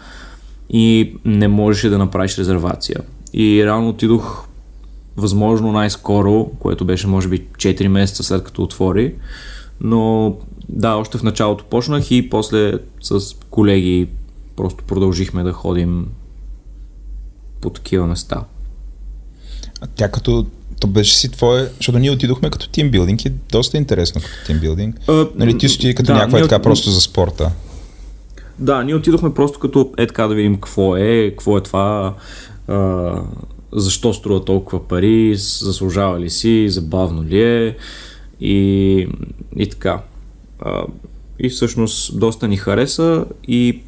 и 0.71 1.17
не 1.25 1.49
можеше 1.49 1.89
да 1.89 1.99
направиш 1.99 2.39
резервация. 2.39 3.01
И 3.33 3.65
реално 3.65 3.89
отидох 3.89 4.47
възможно 5.17 5.73
най-скоро, 5.73 6.51
което 6.59 6.85
беше 6.85 7.07
може 7.07 7.29
би 7.29 7.41
4 7.41 7.89
месеца 7.89 8.23
след 8.23 8.45
като 8.45 8.63
отвори. 8.63 9.15
Но 9.81 10.35
да, 10.69 10.95
още 10.95 11.19
в 11.19 11.23
началото 11.23 11.65
почнах 11.65 12.11
и 12.11 12.31
после 12.31 12.73
с 13.03 13.21
колеги 13.51 14.09
просто 14.57 14.85
продължихме 14.85 15.43
да 15.43 15.53
ходим 15.53 16.07
по 17.61 17.71
такива 17.71 18.07
места. 18.07 18.45
А 19.81 19.87
тя 19.87 20.11
като 20.11 20.47
то 20.81 20.87
беше 20.87 21.17
си 21.17 21.31
твое, 21.31 21.69
защото 21.77 21.99
ние 21.99 22.11
отидохме 22.11 22.51
като 22.51 22.69
тимбилдинг 22.69 23.25
и 23.25 23.33
доста 23.51 23.77
интересно 23.77 24.21
като 24.21 24.47
тимбилдинг. 24.47 24.97
А, 25.09 25.27
Нали, 25.35 25.59
ти 25.59 25.69
си 25.69 25.77
отиди 25.77 25.95
като 25.95 26.07
да, 26.07 26.15
някаква 26.15 26.39
е 26.39 26.41
ние 26.41 26.49
така 26.49 26.63
просто 26.63 26.91
за 26.91 27.01
спорта. 27.01 27.51
Да, 28.59 28.85
ние 28.85 28.95
отидохме 28.95 29.35
просто 29.35 29.59
като 29.59 29.91
е 29.99 30.07
така 30.07 30.27
да 30.27 30.35
видим 30.35 30.55
какво 30.55 30.97
е, 30.97 31.31
какво 31.31 31.59
е 31.59 31.61
това, 31.61 32.15
а, 32.69 33.13
защо 33.73 34.15
струва 34.15 34.45
толкова 34.45 34.89
пари, 34.89 35.37
заслужава 35.37 36.21
ли 36.21 36.31
си, 36.31 36.71
забавно 36.71 37.25
ли 37.25 37.43
е 37.43 37.77
и, 38.41 39.09
и 39.57 39.69
така. 39.69 40.01
А, 40.61 40.83
и 41.39 41.49
всъщност 41.49 42.19
доста 42.19 42.49
ни 42.49 42.57
хареса 42.57 43.25
и 43.49 43.83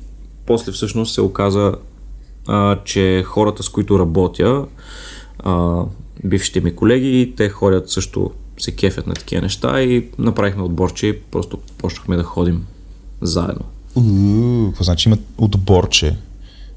после 0.46 0.72
всъщност 0.72 1.14
се 1.14 1.20
оказа, 1.20 1.74
а, 2.46 2.78
че 2.84 3.22
хората 3.26 3.62
с 3.62 3.68
които 3.68 3.98
работя, 3.98 4.64
а, 5.38 5.82
бившите 6.24 6.60
ми 6.60 6.74
колеги, 6.74 7.34
те 7.36 7.48
ходят 7.48 7.90
също 7.90 8.30
се 8.58 8.70
кефят 8.70 9.06
на 9.06 9.14
такива 9.14 9.42
неща 9.42 9.82
и 9.82 10.08
направихме 10.18 10.62
отборче 10.62 11.06
и 11.06 11.20
просто 11.20 11.58
почнахме 11.78 12.16
да 12.16 12.22
ходим 12.22 12.66
заедно. 13.22 13.64
Уу, 13.96 14.66
какво 14.68 14.84
значи 14.84 15.08
има 15.08 15.18
отборче? 15.38 16.16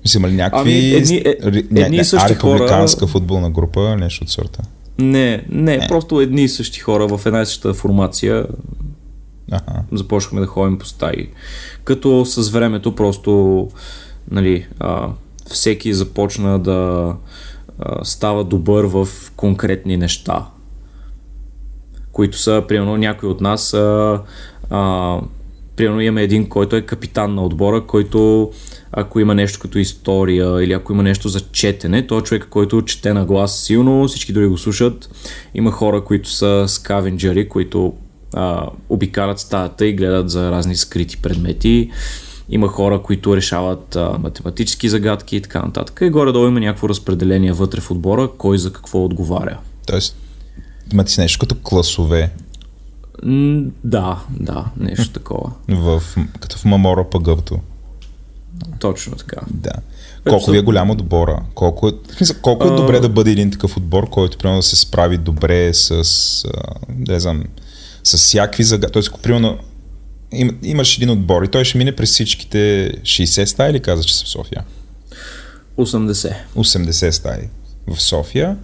Мисля, 0.03 0.17
има 0.17 0.29
ли 0.29 0.33
някакви... 0.33 0.71
Ами, 0.71 0.79
едни- 0.79 1.21
е- 1.25 1.37
едни 1.75 1.97
и 1.97 2.03
същи 2.03 2.25
а, 2.25 2.35
републиканска 2.35 2.99
хора- 2.99 3.11
футболна 3.11 3.49
група, 3.49 3.97
нещо 3.97 4.23
от 4.23 4.29
сорта. 4.29 4.61
Не, 4.97 5.45
не, 5.49 5.77
не, 5.77 5.87
просто 5.87 6.21
едни 6.21 6.43
и 6.43 6.49
същи 6.49 6.79
хора 6.79 7.17
в 7.17 7.25
една 7.25 7.41
и 7.41 7.45
съща 7.45 7.73
формация 7.73 8.45
Аха. 9.51 9.83
започнахме 9.91 10.41
да 10.41 10.47
ходим 10.47 10.77
по 10.79 10.85
стаи. 10.85 11.29
Като 11.83 12.25
с 12.25 12.49
времето 12.49 12.95
просто 12.95 13.67
нали, 14.31 14.67
а, 14.79 15.09
всеки 15.51 15.93
започна 15.93 16.59
да 16.59 17.13
става 18.03 18.43
добър 18.43 18.85
в 18.85 19.07
конкретни 19.35 19.97
неща, 19.97 20.45
които 22.11 22.37
са, 22.37 22.63
примерно, 22.67 22.97
някой 22.97 23.29
от 23.29 23.41
нас 23.41 23.73
а, 23.73 24.21
а, 24.69 25.17
примерно 25.75 26.01
имаме 26.01 26.23
един, 26.23 26.49
който 26.49 26.75
е 26.75 26.81
капитан 26.81 27.35
на 27.35 27.45
отбора, 27.45 27.87
който 27.87 28.51
ако 28.91 29.19
има 29.19 29.35
нещо 29.35 29.59
като 29.59 29.77
история 29.77 30.63
или 30.63 30.73
ако 30.73 30.93
има 30.93 31.03
нещо 31.03 31.29
за 31.29 31.39
четене, 31.39 32.07
той 32.07 32.19
е 32.19 32.23
човек, 32.23 32.47
който 32.49 32.81
чете 32.81 33.13
на 33.13 33.25
глас 33.25 33.59
силно, 33.59 34.07
всички 34.07 34.33
други 34.33 34.47
го 34.47 34.57
слушат. 34.57 35.09
Има 35.53 35.71
хора, 35.71 36.03
които 36.03 36.29
са 36.29 36.65
скавенджери, 36.67 37.49
които 37.49 37.93
а, 38.33 38.69
обикалят 38.89 39.39
стаята 39.39 39.85
и 39.85 39.93
гледат 39.93 40.29
за 40.29 40.51
разни 40.51 40.75
скрити 40.75 41.21
предмети. 41.21 41.91
Има 42.51 42.67
хора, 42.67 43.01
които 43.01 43.35
решават 43.35 43.95
а, 43.95 44.17
математически 44.19 44.89
загадки 44.89 45.35
и 45.35 45.41
така 45.41 45.61
нататък. 45.61 45.99
И 46.01 46.09
горе-долу 46.09 46.47
има 46.47 46.59
някакво 46.59 46.89
разпределение 46.89 47.51
вътре 47.51 47.81
в 47.81 47.91
отбора, 47.91 48.29
кой 48.37 48.57
за 48.57 48.73
какво 48.73 49.05
отговаря. 49.05 49.57
Тоест, 49.85 50.15
имате 50.93 51.21
нещо 51.21 51.39
като 51.39 51.55
класове 51.55 52.31
М, 53.23 53.63
да, 53.83 54.19
да, 54.29 54.65
нещо 54.77 55.13
такова. 55.13 55.51
в, 55.69 56.03
като 56.39 56.57
в 56.57 56.65
Мамора 56.65 57.09
Пагъвто. 57.09 57.59
Точно 58.79 59.15
така. 59.15 59.37
Да. 59.49 59.71
Колко 60.29 60.51
ви 60.51 60.57
е 60.57 60.61
голям 60.61 60.89
отбора? 60.89 61.41
Колко 61.53 61.87
е, 61.87 61.91
колко 62.41 62.67
е 62.67 62.71
добре 62.71 62.99
да 62.99 63.09
бъде 63.09 63.31
един 63.31 63.51
такъв 63.51 63.77
отбор, 63.77 64.09
който 64.09 64.37
примерно 64.37 64.59
да 64.59 64.63
се 64.63 64.75
справи 64.75 65.17
добре 65.17 65.73
с, 65.73 65.91
а, 66.45 66.73
да 66.89 67.13
не 67.13 67.19
знам, 67.19 67.43
с 68.03 68.17
всякакви 68.17 68.63
загадки. 68.63 68.93
Тоест, 68.93 69.09
ако 69.09 69.19
примерно 69.19 69.57
им, 70.31 70.57
имаш 70.63 70.97
един 70.97 71.09
отбор 71.09 71.43
и 71.43 71.47
той 71.47 71.65
ще 71.65 71.77
мине 71.77 71.91
през 71.91 72.11
всичките 72.11 72.91
60 73.01 73.45
стаи 73.45 73.71
или 73.71 73.79
каза, 73.79 74.03
че 74.03 74.17
са 74.17 74.25
в 74.25 74.29
София? 74.29 74.63
80. 75.77 76.33
80 76.55 77.09
стаи 77.09 77.47
в 77.87 78.01
София 78.01 78.57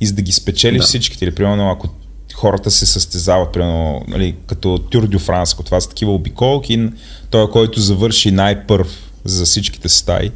и 0.00 0.06
за 0.06 0.12
да 0.12 0.22
ги 0.22 0.32
спечели 0.32 0.78
да. 0.78 0.84
всичките, 0.84 1.24
или 1.24 1.34
примерно 1.34 1.70
ако 1.70 1.88
хората 2.34 2.70
се 2.70 2.86
състезават, 2.86 3.52
примерно, 3.52 4.02
нали, 4.08 4.34
като 4.46 4.78
Тюр 4.78 5.06
Дю 5.06 5.18
Франско, 5.18 5.62
това 5.62 5.80
са 5.80 5.88
такива 5.88 6.14
обиколки, 6.14 6.88
той, 7.30 7.50
който 7.50 7.80
завърши 7.80 8.30
най-първ 8.30 8.88
за 9.24 9.44
всичките 9.44 9.88
стаи, 9.88 10.30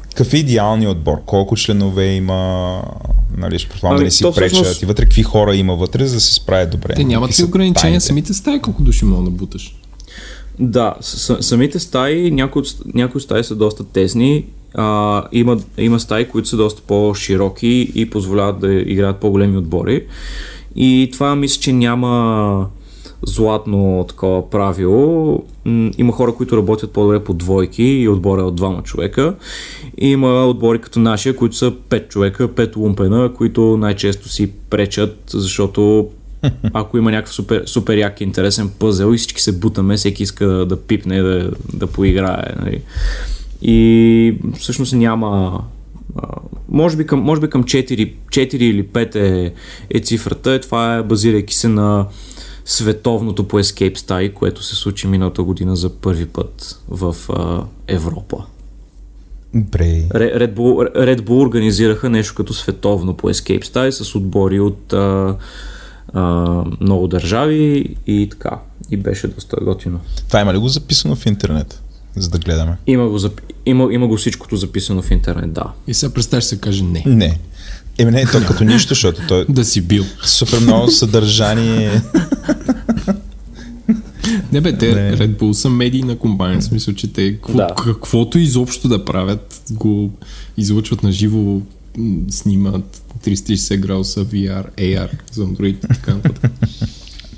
какъв 0.00 0.34
е 0.34 0.36
идеалният 0.36 0.92
отбор? 0.92 1.24
Колко 1.26 1.56
членове 1.56 2.06
има? 2.06 2.82
Нали, 3.36 3.58
ще 3.58 3.68
предполагам 3.68 3.96
ами, 3.96 4.00
да 4.00 4.04
не 4.04 4.10
си 4.10 4.24
пречат. 4.24 4.56
Всъщност... 4.56 4.82
И 4.82 4.86
вътре 4.86 5.04
какви 5.04 5.22
хора 5.22 5.56
има 5.56 5.74
вътре, 5.76 6.06
за 6.06 6.14
да 6.14 6.20
се 6.20 6.34
справят 6.34 6.70
добре? 6.70 6.94
Те 6.94 7.04
нямат 7.04 7.40
ли 7.40 7.44
ограничения 7.44 8.00
самите 8.00 8.34
стаи, 8.34 8.60
колко 8.60 8.82
души 8.82 9.04
мога 9.04 9.24
да 9.24 9.30
буташ? 9.30 9.76
Да, 10.58 10.94
с- 11.00 11.42
самите 11.42 11.78
стаи, 11.78 12.30
някои, 12.30 12.62
някои 12.94 13.20
стаи 13.20 13.44
са 13.44 13.56
доста 13.56 13.84
тесни, 13.84 14.44
а, 14.74 15.22
има, 15.32 15.58
има 15.78 16.00
стаи, 16.00 16.28
които 16.28 16.48
са 16.48 16.56
доста 16.56 16.82
по-широки 16.82 17.92
и 17.94 18.10
позволяват 18.10 18.60
да 18.60 18.72
играят 18.72 19.16
по-големи 19.16 19.56
отбори. 19.56 20.06
И 20.76 21.08
това 21.12 21.36
мисля, 21.36 21.60
че 21.60 21.72
няма 21.72 22.66
златно 23.26 24.04
такова 24.08 24.50
правило. 24.50 25.42
Има 25.98 26.12
хора, 26.12 26.34
които 26.34 26.56
работят 26.56 26.90
по-добре 26.92 27.24
по 27.24 27.34
двойки 27.34 27.82
и 27.84 28.08
отбора 28.08 28.40
е 28.40 28.44
от 28.44 28.54
двама 28.54 28.82
човека. 28.82 29.34
Има 29.98 30.46
отбори 30.46 30.78
като 30.78 30.98
нашия, 31.00 31.36
които 31.36 31.56
са 31.56 31.72
пет 31.88 32.08
човека, 32.08 32.54
пет 32.54 32.76
лумпена, 32.76 33.32
които 33.34 33.76
най-често 33.76 34.28
си 34.28 34.50
пречат, 34.70 35.16
защото 35.26 36.08
ако 36.72 36.98
има 36.98 37.10
някакъв 37.10 37.34
супер, 37.34 37.62
супер 37.66 37.96
як 37.96 38.20
интересен 38.20 38.70
пъзел 38.78 39.14
и 39.14 39.16
всички 39.16 39.42
се 39.42 39.52
бутаме, 39.52 39.96
всеки 39.96 40.22
иска 40.22 40.46
да, 40.46 40.66
да 40.66 40.80
пипне, 40.80 41.22
да, 41.22 41.50
да 41.74 41.86
поиграе. 41.86 42.54
Нали. 42.60 42.82
И 43.62 44.38
всъщност 44.58 44.92
няма 44.92 45.60
може 46.68 46.96
би 46.96 47.06
към, 47.06 47.20
може 47.20 47.40
би 47.40 47.50
към 47.50 47.64
4, 47.64 48.14
4 48.28 48.54
или 48.54 48.88
5 48.88 49.14
е, 49.14 49.52
е 49.90 50.00
цифрата. 50.00 50.60
Това 50.60 50.96
е 50.96 51.02
базирайки 51.02 51.54
се 51.54 51.68
на 51.68 52.06
световното 52.64 53.48
по 53.48 53.58
Escape 53.58 53.98
Style, 53.98 54.32
което 54.32 54.62
се 54.62 54.74
случи 54.74 55.06
миналата 55.06 55.42
година 55.42 55.76
за 55.76 55.90
първи 55.90 56.26
път 56.26 56.80
в 56.88 57.16
а, 57.28 57.62
Европа. 57.88 58.44
Бре. 59.54 60.08
Red 60.14 60.54
Bull, 60.54 60.96
Red 60.96 61.20
Bull 61.20 61.42
организираха 61.42 62.10
нещо 62.10 62.34
като 62.34 62.54
световно 62.54 63.14
по 63.14 63.28
Escape 63.28 63.64
Style 63.64 63.90
с 63.90 64.14
отбори 64.14 64.60
от 64.60 64.92
а, 64.92 65.36
а, 66.14 66.64
много 66.80 67.08
държави 67.08 67.96
и 68.06 68.28
така. 68.30 68.58
И 68.90 68.96
беше 68.96 69.28
доста 69.28 69.56
готино. 69.62 70.00
Това 70.28 70.40
има 70.40 70.54
ли 70.54 70.58
го 70.58 70.68
записано 70.68 71.16
в 71.16 71.26
интернет? 71.26 71.80
за 72.16 72.28
да 72.28 72.38
гледаме. 72.38 72.76
Има 72.86 73.08
го, 73.08 73.18
зап... 73.18 73.40
има, 73.66 73.88
има 73.92 74.06
го 74.06 74.16
всичкото 74.16 74.56
записано 74.56 75.02
в 75.02 75.10
интернет, 75.10 75.52
да. 75.52 75.72
И 75.86 75.94
сега 75.94 76.12
представяш 76.12 76.44
се 76.44 76.60
каже 76.60 76.82
не. 76.84 77.02
Не. 77.06 77.38
Еми 77.98 78.10
не, 78.10 78.26
то 78.26 78.46
като 78.46 78.64
нищо, 78.64 78.88
защото 78.88 79.20
той... 79.28 79.46
да 79.48 79.64
си 79.64 79.80
бил. 79.80 80.04
Супер 80.24 80.60
много 80.60 80.90
съдържание. 80.90 82.02
Не 84.52 84.60
бе, 84.60 84.78
те 84.78 84.94
не. 84.94 85.16
Red 85.16 85.36
Bull 85.36 85.52
са 85.52 85.70
медийна 85.70 86.18
компания, 86.18 86.60
в 86.60 86.64
смисъл, 86.64 86.94
че 86.94 87.12
те 87.12 87.32
какво, 87.32 87.58
да. 87.58 87.74
каквото 87.84 88.38
изобщо 88.38 88.88
да 88.88 89.04
правят, 89.04 89.62
го 89.70 90.10
излъчват 90.56 91.02
на 91.02 91.12
живо, 91.12 91.60
снимат 92.30 93.03
360 93.24 93.76
градуса 93.76 94.24
VR, 94.24 94.70
AR 94.76 95.10
за 95.32 95.44
Android 95.44 95.76
и 95.76 95.88
така 95.88 96.14
нататък. 96.14 96.52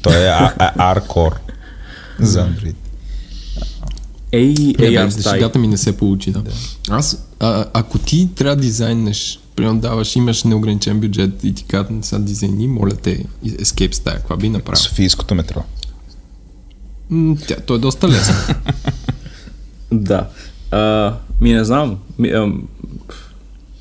Той 0.02 0.14
е 0.14 0.30
R-Core 0.78 1.36
за 2.18 2.40
Android. 2.40 2.74
Ей, 4.32 4.54
AR 4.54 5.08
стаи. 5.08 5.32
Шегата 5.32 5.58
ми 5.58 5.68
не 5.68 5.76
се 5.76 5.96
получи, 5.96 6.30
да. 6.30 6.42
да. 6.42 6.50
Аз, 6.88 7.26
а, 7.40 7.64
ако 7.72 7.98
ти 7.98 8.28
трябва 8.34 8.56
да 8.56 8.62
дизайнеш, 8.62 9.40
примерно 9.56 9.80
даваш, 9.80 10.16
имаш 10.16 10.44
неограничен 10.44 11.00
бюджет 11.00 11.44
и 11.44 11.54
ти 11.54 11.64
казват, 11.64 12.04
сега 12.04 12.22
дизайни, 12.22 12.68
моля 12.68 12.96
те, 12.96 13.24
Escape 13.44 13.94
Style, 13.94 14.16
каква 14.16 14.36
би 14.36 14.48
направил? 14.48 14.76
Софийското 14.76 15.34
метро. 15.34 15.64
М, 17.10 17.36
тя, 17.48 17.56
то 17.56 17.74
е 17.74 17.78
доста 17.78 18.08
лесно. 18.08 18.34
да. 19.92 20.28
А, 20.70 21.14
ми 21.40 21.52
не 21.52 21.64
знам. 21.64 21.98
Ми, 22.18 22.28
а, 22.28 22.52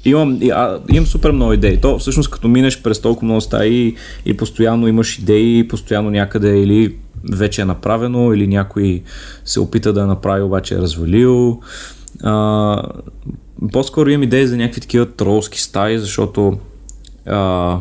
имам, 0.06 0.40
а, 0.54 0.80
имам 0.92 1.06
супер 1.06 1.32
много 1.32 1.54
идеи. 1.54 1.78
То 1.78 2.00
всъщност 2.00 2.30
като 2.30 2.48
минеш 2.48 2.82
през 2.82 3.00
толкова 3.00 3.26
много 3.26 3.42
стаи 3.42 3.96
и 4.26 4.38
постоянно 4.38 4.88
имаш 4.88 5.20
идеи, 5.20 5.68
постоянно 5.68 6.10
някъде 6.10 6.60
или 6.60 6.96
вече 7.32 7.62
е 7.62 7.66
направено 7.66 8.34
или 8.34 8.48
някой 8.48 9.04
се 9.46 9.60
опита 9.60 9.94
да 9.94 10.08
направи, 10.08 10.42
обаче 10.42 10.76
е 10.76 10.78
развалил. 10.78 11.62
А, 12.24 12.84
по-скоро 13.72 14.10
имам 14.10 14.24
идеи 14.24 14.48
за 14.48 14.58
някакви 14.58 14.82
такива 14.82 15.06
тролски 15.06 15.62
стаи, 15.62 16.00
защото 16.00 16.58
а, 17.26 17.80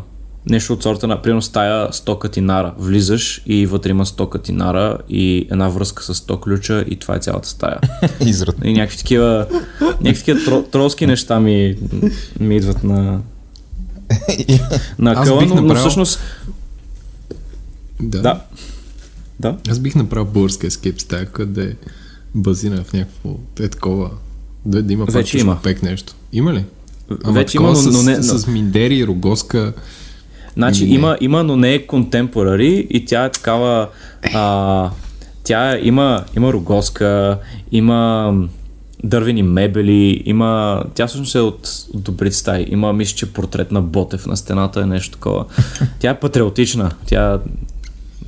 нещо 0.51 0.73
от 0.73 0.83
сорта 0.83 1.07
на, 1.07 1.23
примерно 1.23 1.43
стая 1.43 1.89
100 1.89 2.19
катинара. 2.19 2.75
Влизаш 2.79 3.43
и 3.47 3.67
вътре 3.67 3.91
има 3.91 4.07
100 4.07 4.29
катинара 4.29 4.99
и 5.09 5.49
една 5.51 5.69
връзка 5.69 6.03
с 6.03 6.15
100 6.15 6.41
ключа 6.41 6.85
и 6.89 6.97
това 6.97 7.17
е 7.17 7.19
цялата 7.19 7.49
стая. 7.49 7.79
Израд. 8.21 8.57
И 8.65 8.73
някакви 8.73 8.99
такива, 8.99 9.47
някакви 9.81 10.15
такива 10.15 10.45
тро, 10.45 10.63
тролски 10.63 11.07
неща 11.07 11.41
ми, 11.41 11.77
ми 12.41 12.57
идват 12.57 12.85
на 12.85 13.21
на 14.99 15.15
къла, 15.25 15.43
но, 15.43 15.55
направил... 15.55 15.63
но 15.63 15.75
всъщност 15.75 16.21
да. 18.01 18.23
да. 18.23 18.41
Да. 19.41 19.57
Аз 19.71 19.79
бих 19.79 19.95
направил 19.95 20.33
българска 20.33 20.67
Escape 20.67 21.01
Stack, 21.01 21.45
да 21.45 21.65
е 21.65 21.73
базирана 22.35 22.85
в 22.85 22.93
някакво 22.93 23.37
е 23.61 23.69
такова, 23.69 24.11
да, 24.67 24.83
да 24.83 24.93
има 24.93 25.05
Вече 25.05 25.39
има. 25.39 25.59
пек 25.63 25.83
нещо. 25.83 26.15
Има 26.33 26.53
ли? 26.53 26.65
Ама 27.25 27.33
Вече 27.33 27.57
има, 27.57 27.69
но, 27.69 27.75
с, 27.75 27.87
но 27.87 28.03
не... 28.03 28.23
С, 28.23 28.39
с 28.39 28.47
Миндери, 28.47 29.07
Рогоска... 29.07 29.73
Значи 30.57 30.85
има, 30.85 31.17
има, 31.21 31.43
но 31.43 31.57
не 31.57 31.75
е 31.75 31.87
contemporary 31.87 32.87
и 32.87 33.05
тя 33.05 33.25
е 33.25 33.31
такава... 33.31 33.89
А, 34.35 34.91
тя 35.45 35.79
има, 35.79 36.25
има 36.37 36.53
Рогоска, 36.53 37.39
има 37.73 38.33
дървени 39.05 39.43
мебели, 39.43 40.23
има... 40.25 40.83
Тя 40.95 41.07
всъщност 41.07 41.35
е 41.35 41.41
от, 41.41 41.69
от 41.95 42.03
добрите 42.03 42.37
стаи. 42.37 42.67
Има, 42.69 42.93
мисля, 42.93 43.17
че 43.17 43.33
портрет 43.33 43.73
на 43.73 43.83
Ботев 43.83 44.27
на 44.27 44.37
стената 44.37 44.81
е 44.81 44.87
нещо 44.87 45.13
такова. 45.13 45.45
Тя 45.99 46.11
е 46.11 46.21
патриотична. 46.21 46.91
Тя 47.07 47.39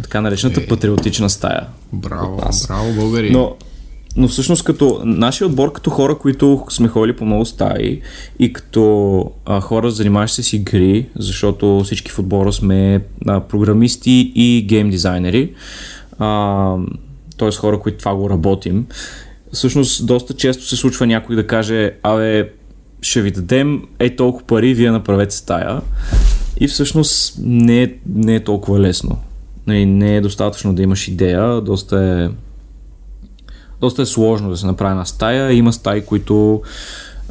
така 0.02 0.20
наречената 0.20 0.60
е. 0.60 0.66
патриотична 0.66 1.30
стая. 1.30 1.66
Браво, 1.92 2.36
браво, 2.68 2.92
българи. 2.92 3.30
Но, 3.30 3.56
но 4.16 4.28
всъщност 4.28 4.64
като 4.64 5.00
нашия 5.04 5.48
отбор, 5.48 5.72
като 5.72 5.90
хора, 5.90 6.18
които 6.18 6.64
сме 6.68 6.88
ходили 6.88 7.16
по 7.16 7.24
много 7.24 7.44
стаи 7.44 8.00
и 8.38 8.52
като 8.52 9.30
а, 9.46 9.60
хора, 9.60 9.90
занимаващи 9.90 10.42
се 10.42 10.50
с 10.50 10.52
игри, 10.52 11.06
защото 11.16 11.80
всички 11.84 12.10
в 12.10 12.18
отбора 12.18 12.52
сме 12.52 13.04
а, 13.26 13.40
програмисти 13.40 14.32
и 14.34 14.66
гейм 14.68 14.90
дизайнери, 14.90 15.54
т.е. 17.38 17.50
хора, 17.56 17.80
които 17.80 17.98
това 17.98 18.14
го 18.14 18.30
работим, 18.30 18.86
всъщност 19.52 20.06
доста 20.06 20.34
често 20.34 20.64
се 20.64 20.76
случва 20.76 21.06
някой 21.06 21.36
да 21.36 21.46
каже, 21.46 21.92
абе, 22.02 22.50
ще 23.02 23.22
ви 23.22 23.30
дадем 23.30 23.82
е 23.98 24.16
толкова 24.16 24.46
пари, 24.46 24.74
вие 24.74 24.90
направете 24.90 25.36
стая. 25.36 25.80
И 26.60 26.68
всъщност 26.68 27.38
не 27.42 27.82
е, 27.82 27.92
не 28.06 28.34
е 28.34 28.44
толкова 28.44 28.80
лесно. 28.80 29.18
Нали, 29.66 29.86
не 29.86 30.16
е 30.16 30.20
достатъчно 30.20 30.74
да 30.74 30.82
имаш 30.82 31.08
идея, 31.08 31.60
доста 31.60 31.98
е, 31.98 32.45
доста 33.80 34.02
е 34.02 34.06
сложно 34.06 34.50
да 34.50 34.56
се 34.56 34.66
направи 34.66 34.90
една 34.90 35.04
стая. 35.04 35.52
Има 35.52 35.72
стаи, 35.72 36.04
които 36.04 36.62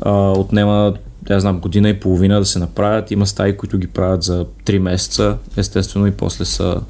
а, 0.01 0.31
отнема, 0.31 0.93
я 1.30 1.39
знам, 1.39 1.59
година 1.59 1.89
и 1.89 1.99
половина 1.99 2.39
да 2.39 2.45
се 2.45 2.59
направят. 2.59 3.11
Има 3.11 3.27
стаи, 3.27 3.57
които 3.57 3.77
ги 3.77 3.88
правят 3.88 4.23
за 4.23 4.45
3 4.65 4.77
месеца, 4.77 5.38
естествено, 5.57 6.07
и 6.07 6.11
после 6.11 6.45
са 6.45 6.81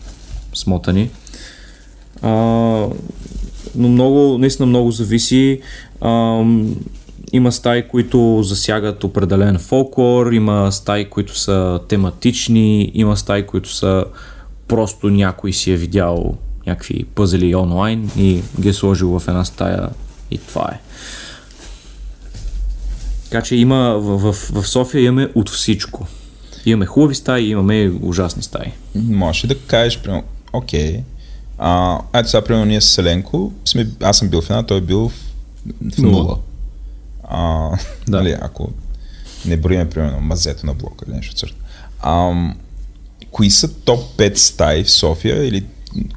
смотани. 0.53 1.10
А, 2.22 2.30
но 3.76 3.90
много, 3.90 4.38
наистина 4.38 4.65
много 4.65 4.91
зависи. 4.91 5.61
А, 6.02 6.44
има 7.34 7.52
стаи, 7.52 7.88
които 7.88 8.40
засягат 8.44 9.03
определен 9.03 9.60
фолклор, 9.60 10.32
има 10.32 10.72
стаи, 10.72 11.10
които 11.10 11.38
са 11.38 11.80
тематични, 11.88 12.91
има 12.94 13.18
стаи, 13.18 13.45
които 13.45 13.69
са 13.69 14.06
просто 14.68 15.10
някой 15.10 15.53
си 15.53 15.72
е 15.72 15.77
видял 15.77 16.38
някакви 16.68 17.04
пъзели 17.04 17.56
онлайн 17.56 18.12
и 18.18 18.42
ги 18.60 18.70
е 18.70 18.74
сложил 18.74 19.20
в 19.20 19.28
една 19.28 19.46
стая 19.46 19.90
и 20.32 20.38
това 20.38 20.70
е. 20.74 20.80
Така 23.24 23.42
че 23.42 23.56
има 23.56 24.00
в, 24.00 24.18
в, 24.18 24.62
в 24.62 24.68
София 24.68 25.04
имаме 25.04 25.30
от 25.36 25.50
всичко. 25.50 26.08
Имаме 26.66 26.86
хубави 26.86 27.16
стаи, 27.16 27.50
имаме 27.50 27.92
ужасни 28.02 28.44
стаи. 28.44 28.72
Може 28.96 29.48
да 29.48 29.60
кажеш, 29.60 30.00
примерно, 30.00 30.24
окей, 30.54 31.04
а, 31.58 32.00
ето 32.14 32.30
сега, 32.30 32.44
примерно, 32.44 32.66
ние 32.66 32.82
с 32.82 32.86
Селенко, 32.86 33.54
сме, 33.66 33.88
аз 34.02 34.18
съм 34.18 34.30
бил 34.30 34.42
в 34.42 34.50
една, 34.50 34.64
той 34.64 34.78
е 34.78 34.82
бил 34.82 35.10
в, 35.10 35.14
в 35.96 35.98
нула. 35.98 36.38
А, 37.24 37.70
да. 38.08 38.18
нали, 38.18 38.36
ако 38.42 38.72
не 39.46 39.58
броиме, 39.58 39.90
примерно, 39.90 40.22
мазето 40.22 40.66
на 40.66 40.74
блока 40.74 41.06
или 41.08 41.16
нещо 41.16 41.46
от 41.46 41.54
кои 43.32 43.52
са 43.52 43.74
топ 43.74 44.18
5 44.18 44.36
стаи 44.36 44.84
в 44.84 44.92
София 44.92 45.48
или 45.48 45.66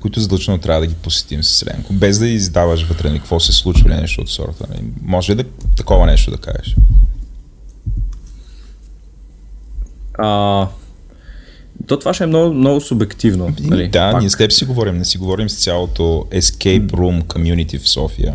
които 0.01 0.21
задължително 0.21 0.61
трябва 0.61 0.81
да 0.81 0.87
ги 0.87 0.95
посетим 0.95 1.43
с 1.43 1.67
Ленко, 1.67 1.93
без 1.93 2.19
да 2.19 2.29
издаваш 2.29 2.83
вътре 2.83 3.19
какво 3.19 3.41
се 3.41 3.53
случва 3.53 3.91
или 3.91 4.01
нещо 4.01 4.21
от 4.21 4.31
сорта. 4.31 4.67
Нали? 4.71 4.83
Може 5.03 5.33
ли 5.33 5.37
да 5.37 5.45
такова 5.77 6.07
нещо 6.07 6.31
да 6.31 6.37
кажеш? 6.37 6.77
А, 10.19 10.67
то 11.87 11.99
това 11.99 12.15
ще 12.15 12.25
е 12.25 12.27
много, 12.27 12.55
много 12.55 12.81
субективно. 12.81 13.55
Нали? 13.61 13.89
Да, 13.89 14.13
Пак. 14.13 14.21
ние 14.21 14.31
с 14.31 14.37
теб 14.37 14.53
си 14.53 14.65
говорим, 14.65 14.99
не 14.99 15.05
си 15.05 15.19
говорим 15.19 15.49
с 15.49 15.65
цялото 15.65 16.27
Escape 16.33 16.87
Room 16.87 17.25
community 17.25 17.79
в 17.79 17.89
София. 17.89 18.35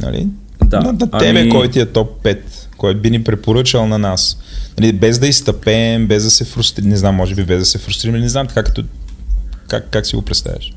Нали? 0.00 0.28
Да. 0.64 0.80
На, 0.80 0.92
на 0.92 1.10
тебе, 1.10 1.40
ами... 1.40 1.50
кой 1.50 1.70
ти 1.70 1.80
е 1.80 1.86
топ 1.86 2.22
5, 2.22 2.38
който 2.76 3.00
би 3.00 3.10
ни 3.10 3.24
препоръчал 3.24 3.86
на 3.86 3.98
нас. 3.98 4.38
Нали, 4.80 4.92
без 4.92 5.18
да 5.18 5.26
изтъпеем, 5.26 6.06
без 6.06 6.24
да 6.24 6.30
се 6.30 6.44
фрустрираме, 6.44 6.90
не 6.90 6.96
знам, 6.96 7.14
може 7.14 7.34
би 7.34 7.44
без 7.44 7.58
да 7.58 7.66
се 7.66 7.78
фрустрираме, 7.78 8.20
не 8.20 8.28
знам 8.28 8.46
така 8.46 8.62
като 8.62 8.84
как, 9.70 9.90
как 9.90 10.06
си 10.06 10.16
го 10.16 10.22
представяш? 10.22 10.72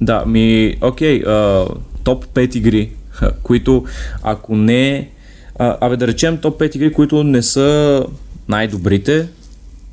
Да, 0.00 0.24
ми, 0.26 0.76
окей, 0.80 1.22
топ 2.04 2.26
5 2.26 2.56
игри, 2.56 2.92
които 3.42 3.84
ако 4.22 4.56
не, 4.56 5.10
а, 5.58 5.76
абе 5.80 5.96
да 5.96 6.06
речем 6.06 6.38
топ 6.38 6.60
5 6.60 6.76
игри, 6.76 6.92
които 6.92 7.24
не 7.24 7.42
са 7.42 8.02
най-добрите 8.48 9.28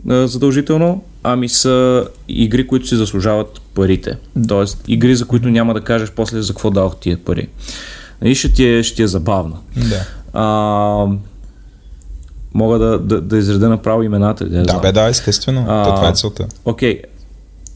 а, 0.09 0.27
задължително, 0.27 1.03
ами 1.23 1.49
са 1.49 2.07
игри, 2.27 2.68
които 2.68 2.88
си 2.88 2.95
заслужават 2.95 3.61
парите. 3.73 4.18
Тоест, 4.47 4.84
игри, 4.88 5.15
за 5.15 5.26
които 5.26 5.49
няма 5.49 5.73
да 5.73 5.81
кажеш 5.81 6.11
после 6.11 6.41
за 6.41 6.53
какво 6.53 6.72
дадох 6.72 6.95
тия 6.95 7.18
пари. 7.18 7.47
И 8.23 8.35
ще 8.35 8.53
ти 8.53 8.65
е, 8.65 8.84
ще 8.84 8.95
ти 8.95 9.03
е 9.03 9.07
забавно. 9.07 9.63
Да. 9.76 10.05
А, 10.34 11.07
мога 12.53 12.80
да, 12.80 12.99
да, 12.99 13.22
да 13.22 13.38
изреда 13.38 13.69
направо 13.69 14.03
имената. 14.03 14.45
Да, 14.45 14.63
да 14.63 14.80
бе, 14.80 14.91
да, 14.91 15.07
естествено. 15.07 15.65
А, 15.68 15.95
това 15.95 16.09
е 16.09 16.13
целта. 16.13 16.47
Окей, 16.65 17.01
okay 17.01 17.11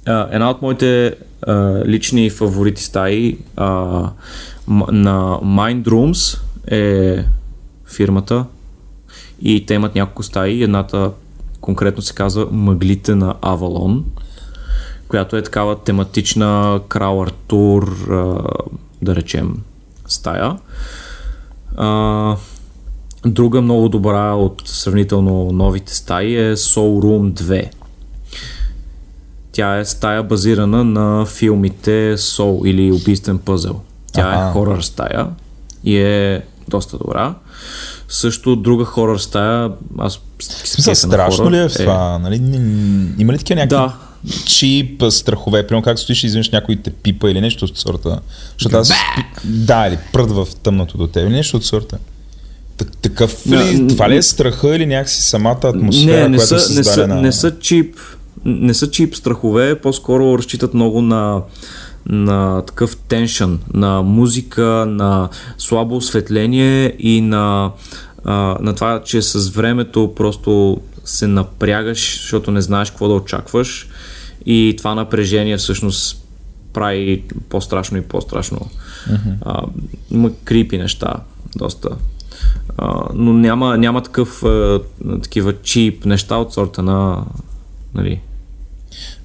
една 0.06 0.50
от 0.50 0.62
моите 0.62 1.16
а, 1.42 1.54
лични 1.86 2.30
фаворити 2.30 2.84
стаи 2.84 3.38
а, 3.56 3.66
на 4.68 5.40
Mind 5.44 5.84
Rooms 5.84 6.40
е 6.68 7.26
фирмата 7.96 8.46
и 9.42 9.66
те 9.66 9.74
имат 9.74 9.96
няколко 9.96 10.24
стаи. 10.24 10.64
Едната 10.64 11.12
конкретно 11.62 12.02
се 12.02 12.14
казва 12.14 12.48
Мъглите 12.52 13.16
на 13.16 13.36
Авалон, 13.42 14.06
която 15.08 15.38
е 15.38 15.44
такава 15.44 15.76
тематична 15.76 16.80
крал 16.88 17.24
Артур, 17.24 18.08
да 19.02 19.16
речем, 19.16 19.58
стая. 20.08 20.58
А, 21.78 22.36
друга 23.26 23.62
много 23.62 23.90
добра 23.90 24.34
от 24.34 24.62
сравнително 24.66 25.52
новите 25.52 25.96
стаи 25.96 26.36
е 26.36 26.56
Soul 26.56 27.04
Room 27.06 27.34
2 27.34 27.70
тя 29.56 29.78
е 29.78 29.86
стая 29.86 30.24
базирана 30.24 30.84
на 30.84 31.26
филмите 31.26 32.18
Soul 32.18 32.68
или 32.68 32.92
Убийствен 32.92 33.38
пъзел. 33.38 33.80
Тя 34.14 34.22
ага. 34.22 34.50
е 34.50 34.52
хорър 34.52 34.82
стая 34.82 35.28
и 35.84 35.98
е 35.98 36.42
доста 36.68 36.98
добра. 36.98 37.34
Също 38.10 38.56
друга 38.56 38.86
хорър 38.86 39.18
стая, 39.18 39.72
аз 39.98 40.20
Смисъл, 40.40 40.96
страшно 40.96 41.52
ли 41.52 41.58
е 41.58 41.70
в 41.70 41.76
е- 41.76 41.78
това? 41.78 42.16
Е... 42.16 42.20
Нали, 42.20 42.36
има 43.18 43.34
ли 43.34 43.38
такива 43.38 43.62
някакви 43.62 43.94
да. 44.26 44.46
чип 44.46 45.04
страхове? 45.10 45.68
Примерно 45.68 45.84
как 45.84 46.00
стоиш 46.00 46.24
и 46.24 46.28
извиниш 46.28 46.50
някой 46.50 46.76
те 46.76 46.92
пипа 46.92 47.30
или 47.30 47.42
нещо 47.42 47.66
от 47.66 47.78
сорта? 47.78 48.20
Защото 48.58 48.78
аз... 48.78 48.92
Да, 49.44 49.88
или 49.88 49.98
пръдва 50.14 50.46
в 50.46 50.56
тъмното 50.56 50.98
до 50.98 51.08
теб 51.08 51.24
или 51.24 51.34
нещо 51.36 51.58
от 51.58 51.66
сорта. 51.66 51.98
Такъв 53.02 53.48
ли, 53.48 53.88
това 53.88 54.10
ли 54.10 54.16
е 54.16 54.22
страха 54.22 54.76
или 54.76 54.86
някакси 54.86 55.22
самата 55.22 55.60
атмосфера, 55.64 56.22
не, 56.22 56.30
не 56.30 56.38
която 56.38 56.48
са, 56.48 56.56
е 56.56 56.60
създадена? 56.60 57.16
Не 57.16 57.32
са, 57.32 57.48
не 57.48 57.52
са 57.52 57.60
чип 57.60 57.96
не 58.46 58.74
са 58.74 58.92
чип 58.92 59.16
страхове, 59.16 59.80
по-скоро 59.80 60.38
разчитат 60.38 60.74
много 60.74 61.02
на 61.02 61.42
на 62.06 62.62
такъв 62.62 62.98
теншън, 62.98 63.60
на 63.74 64.02
музика, 64.02 64.86
на 64.88 65.30
слабо 65.58 65.96
осветление 65.96 66.96
и 67.00 67.22
на, 67.22 67.72
а, 68.26 68.58
на 68.62 68.76
това, 68.76 69.04
че 69.04 69.22
с 69.22 69.50
времето 69.50 70.14
просто 70.16 70.82
се 71.06 71.28
напрягаш, 71.28 72.22
защото 72.22 72.52
не 72.52 72.62
знаеш 72.62 72.90
какво 72.90 73.08
да 73.08 73.14
очакваш 73.14 73.90
и 74.46 74.76
това 74.78 74.96
напрежение 74.96 75.58
всъщност 75.58 76.26
прави 76.74 77.24
по-страшно 77.50 77.98
и 77.98 78.02
по-страшно. 78.02 78.60
Mm-hmm. 79.10 79.70
има 80.12 80.32
крипи 80.44 80.78
неща, 80.78 81.14
доста. 81.56 81.90
А, 82.78 83.04
но 83.14 83.34
няма, 83.34 83.78
няма 83.78 84.02
такъв, 84.02 84.44
а, 84.44 84.82
такива 85.24 85.62
чип 85.62 86.06
неща 86.06 86.36
от 86.36 86.54
сорта 86.54 86.84
на 86.84 87.24
нали, 87.94 88.22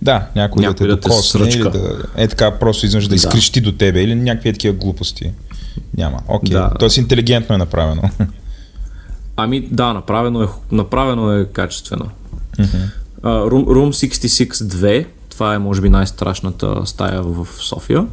да, 0.03 0.27
някой, 0.37 0.61
някой 0.61 0.87
да 0.89 1.01
те 1.01 1.09
да 1.09 1.09
докосне 1.09 1.49
или 1.49 1.71
да 1.71 2.03
е 2.17 2.29
така 2.29 2.59
просто 2.59 2.87
изведнъж 2.87 3.05
да, 3.05 3.09
да 3.09 3.15
изкрещи 3.15 3.61
до 3.61 3.73
тебе 3.73 4.03
или 4.03 4.15
някакви 4.15 4.53
такива 4.53 4.75
глупости. 4.75 5.33
Няма. 5.97 6.19
Окей. 6.29 6.51
Okay. 6.51 6.53
Да. 6.53 6.71
Тоест 6.79 6.97
интелигентно 6.97 7.55
е 7.55 7.59
направено. 7.59 8.03
Ами 9.37 9.61
да, 9.61 9.93
направено 9.93 10.43
е, 10.43 10.49
направено 10.73 11.33
е 11.33 11.45
качествено. 11.45 12.11
Uh, 12.59 13.49
Room, 13.51 13.65
Room 13.65 14.09
66 14.09 14.53
2, 14.53 15.07
това 15.31 15.55
е 15.55 15.59
може 15.59 15.81
би 15.81 15.89
най-страшната 15.89 16.87
стая 16.87 17.23
в 17.23 17.49
София. 17.59 18.07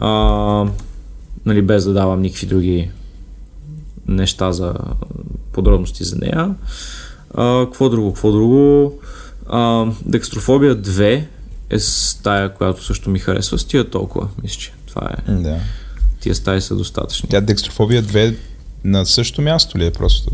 Uh, 0.00 0.70
нали, 1.46 1.62
без 1.62 1.84
да 1.84 1.92
давам 1.92 2.22
никакви 2.22 2.46
други 2.46 2.90
неща 4.08 4.52
за 4.52 4.74
подробности 5.52 6.04
за 6.04 6.16
нея. 6.16 6.54
Uh, 7.34 7.64
какво 7.64 7.88
друго? 7.88 8.12
Какво 8.12 8.32
друго? 8.32 8.92
А, 9.48 9.86
Декстрофобия 10.06 10.76
2 10.76 11.24
е 11.70 11.78
стая, 11.78 12.54
която 12.54 12.84
също 12.84 13.10
ми 13.10 13.18
харесва. 13.18 13.58
С 13.58 13.64
тия 13.64 13.90
толкова, 13.90 14.28
мисля, 14.42 14.60
че 14.60 14.72
това 14.86 15.10
е. 15.28 15.32
Да. 15.32 15.56
Тия 16.20 16.34
стаи 16.34 16.60
са 16.60 16.76
достатъчни. 16.76 17.28
Тя 17.28 17.40
Декстрофобия 17.40 18.02
2 18.02 18.34
на 18.84 19.06
същото 19.06 19.42
място 19.42 19.78
ли 19.78 19.86
е 19.86 19.90
просто? 19.90 20.30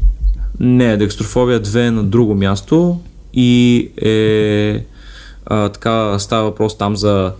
Не, 0.60 0.96
Декстрофобия 0.96 1.60
2 1.60 1.86
е 1.86 1.90
на 1.90 2.04
друго 2.04 2.34
място 2.34 3.00
и 3.34 3.90
е 4.02 4.84
а, 5.46 5.68
така 5.68 6.18
става 6.18 6.44
въпрос 6.44 6.78
там 6.78 6.96
за 6.96 7.32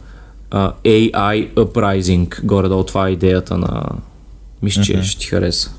а, 0.51 0.73
AI 0.85 1.55
Uprising. 1.55 2.45
Горе-долу 2.45 2.85
това 2.85 3.09
е 3.09 3.13
идеята 3.13 3.59
на 3.59 3.87
мисля, 4.63 4.83
че 4.83 4.93
uh-huh. 4.93 5.03
ще 5.03 5.21
ти 5.21 5.27
хареса. 5.27 5.71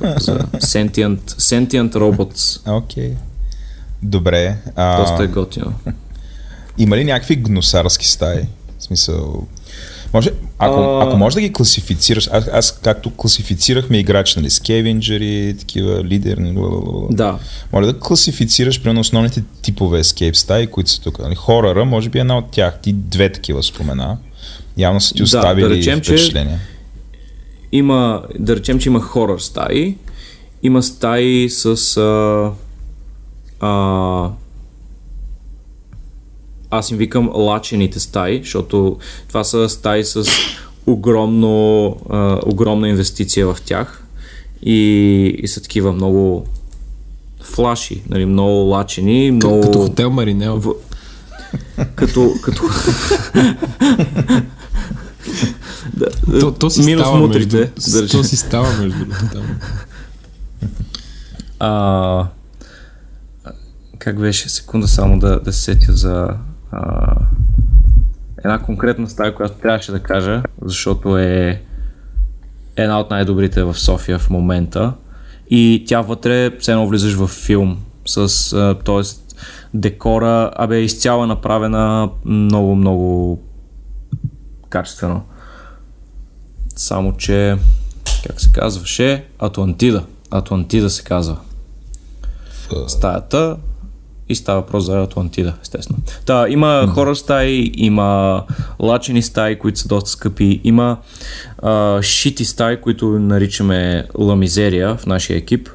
за 0.00 0.38
sentient, 0.38 1.20
sentient 1.20 1.92
robots. 1.92 2.76
Окей. 2.78 3.10
Okay. 3.10 3.14
Добре. 4.04 4.56
А... 4.76 5.00
Доста 5.00 5.24
е 5.24 5.26
готино. 5.26 5.72
Има 6.78 6.96
ли 6.96 7.04
някакви 7.04 7.36
гносарски 7.36 8.06
стаи? 8.06 8.40
В 8.78 8.82
смисъл... 8.82 9.46
Може, 10.14 10.30
ако, 10.58 10.80
а... 10.80 11.06
ако 11.06 11.16
можеш 11.16 11.34
да 11.34 11.40
ги 11.40 11.52
класифицираш, 11.52 12.28
аз, 12.32 12.48
аз 12.52 12.72
както 12.72 13.10
класифицирахме 13.10 13.98
играчи, 13.98 14.38
нали, 14.38 14.50
скевенджери, 14.50 15.56
такива 15.58 16.04
лидери, 16.04 16.40
нали, 16.40 16.58
да. 17.10 17.38
може 17.72 17.92
да 17.92 17.98
класифицираш 17.98 18.82
примерно 18.82 19.00
основните 19.00 19.42
типове 19.62 20.02
escape 20.02 20.34
стаи, 20.34 20.66
които 20.66 20.90
са 20.90 21.00
тук. 21.00 21.18
Нали, 21.18 21.34
хорора, 21.34 21.84
може 21.84 22.08
би 22.08 22.18
една 22.18 22.38
от 22.38 22.50
тях, 22.50 22.78
ти 22.82 22.92
две 22.92 23.32
такива 23.32 23.62
спомена. 23.62 24.18
Явно 24.76 25.00
са 25.00 25.14
ти 25.14 25.22
оставили 25.22 25.62
да, 25.62 25.68
да 25.68 25.74
речем, 25.74 25.98
впечатление. 25.98 26.58
Че 26.62 26.74
има, 27.72 28.22
да 28.38 28.56
речем, 28.56 28.78
че 28.78 28.88
има 28.88 29.00
хорор 29.00 29.38
стаи, 29.38 29.96
има 30.62 30.82
стаи 30.82 31.50
с 31.50 31.96
а, 31.96 32.52
а, 33.64 34.30
аз 36.70 36.90
им 36.90 36.96
викам 36.96 37.30
лачените 37.34 38.00
стаи, 38.00 38.38
защото 38.38 38.98
това 39.28 39.44
са 39.44 39.68
стаи 39.68 40.04
с 40.04 40.24
огромно, 40.86 41.86
а, 42.10 42.40
огромна 42.46 42.88
инвестиция 42.88 43.46
в 43.46 43.56
тях 43.64 44.04
и, 44.62 44.80
и 45.42 45.48
са 45.48 45.62
такива 45.62 45.92
много 45.92 46.46
флаши, 47.42 48.02
нали, 48.08 48.26
много 48.26 48.52
лачени, 48.52 49.30
много... 49.30 49.60
Като 49.60 49.78
хотел 49.78 50.10
Маринел. 50.10 50.56
В... 50.56 50.72
Като... 51.94 52.32
като... 52.42 52.62
да, 55.96 56.40
то, 56.40 56.52
то 56.52 56.70
си 56.70 56.82
минус 56.82 57.02
става 57.02 57.18
мутрите. 57.18 57.56
Между... 57.56 58.02
Да 58.02 58.08
то 58.08 58.24
си 58.24 58.36
става 58.36 58.68
между. 58.82 59.04
А, 61.58 62.26
как 64.04 64.20
беше 64.20 64.48
секунда 64.48 64.88
само 64.88 65.18
да, 65.18 65.40
да 65.40 65.52
се 65.52 65.62
сетя 65.62 65.92
за 65.92 66.28
а, 66.70 67.14
една 68.38 68.58
конкретна 68.58 69.08
стая, 69.08 69.34
която 69.34 69.54
трябваше 69.54 69.92
да 69.92 70.00
кажа, 70.00 70.42
защото 70.62 71.18
е 71.18 71.62
една 72.76 73.00
от 73.00 73.10
най-добрите 73.10 73.62
в 73.62 73.78
София 73.78 74.18
в 74.18 74.30
момента. 74.30 74.92
И 75.50 75.84
тя 75.86 76.00
вътре 76.00 76.58
все 76.58 76.72
едно 76.72 76.88
влизаш 76.88 77.14
в 77.14 77.26
филм 77.26 77.78
с, 78.06 78.50
т.е. 78.84 79.02
декора, 79.74 80.50
абе 80.56 80.80
изцяло 80.80 81.24
е 81.24 81.26
направена 81.26 82.10
много, 82.24 82.74
много 82.74 83.40
качествено. 84.68 85.22
Само, 86.76 87.16
че 87.16 87.56
как 88.26 88.40
се 88.40 88.52
казваше? 88.52 89.24
Атлантида. 89.38 90.04
Атлантида 90.30 90.90
се 90.90 91.04
казва. 91.04 91.36
Стаята 92.86 93.56
и 94.28 94.34
става 94.34 94.60
въпрос 94.60 94.84
за 94.84 95.02
Атлантида, 95.02 95.54
естествено. 95.62 95.98
Та, 96.26 96.48
има 96.48 96.66
mm-hmm. 96.66 96.88
хорър 96.90 97.14
стаи, 97.14 97.70
има 97.74 98.42
лачени 98.80 99.22
стаи, 99.22 99.58
които 99.58 99.78
са 99.78 99.88
доста 99.88 100.10
скъпи, 100.10 100.60
има 100.64 100.96
а, 101.58 102.02
шити 102.02 102.44
стаи, 102.44 102.80
които 102.80 103.06
наричаме 103.06 104.06
ламизерия 104.18 104.96
в 104.96 105.06
нашия 105.06 105.36
екип. 105.36 105.68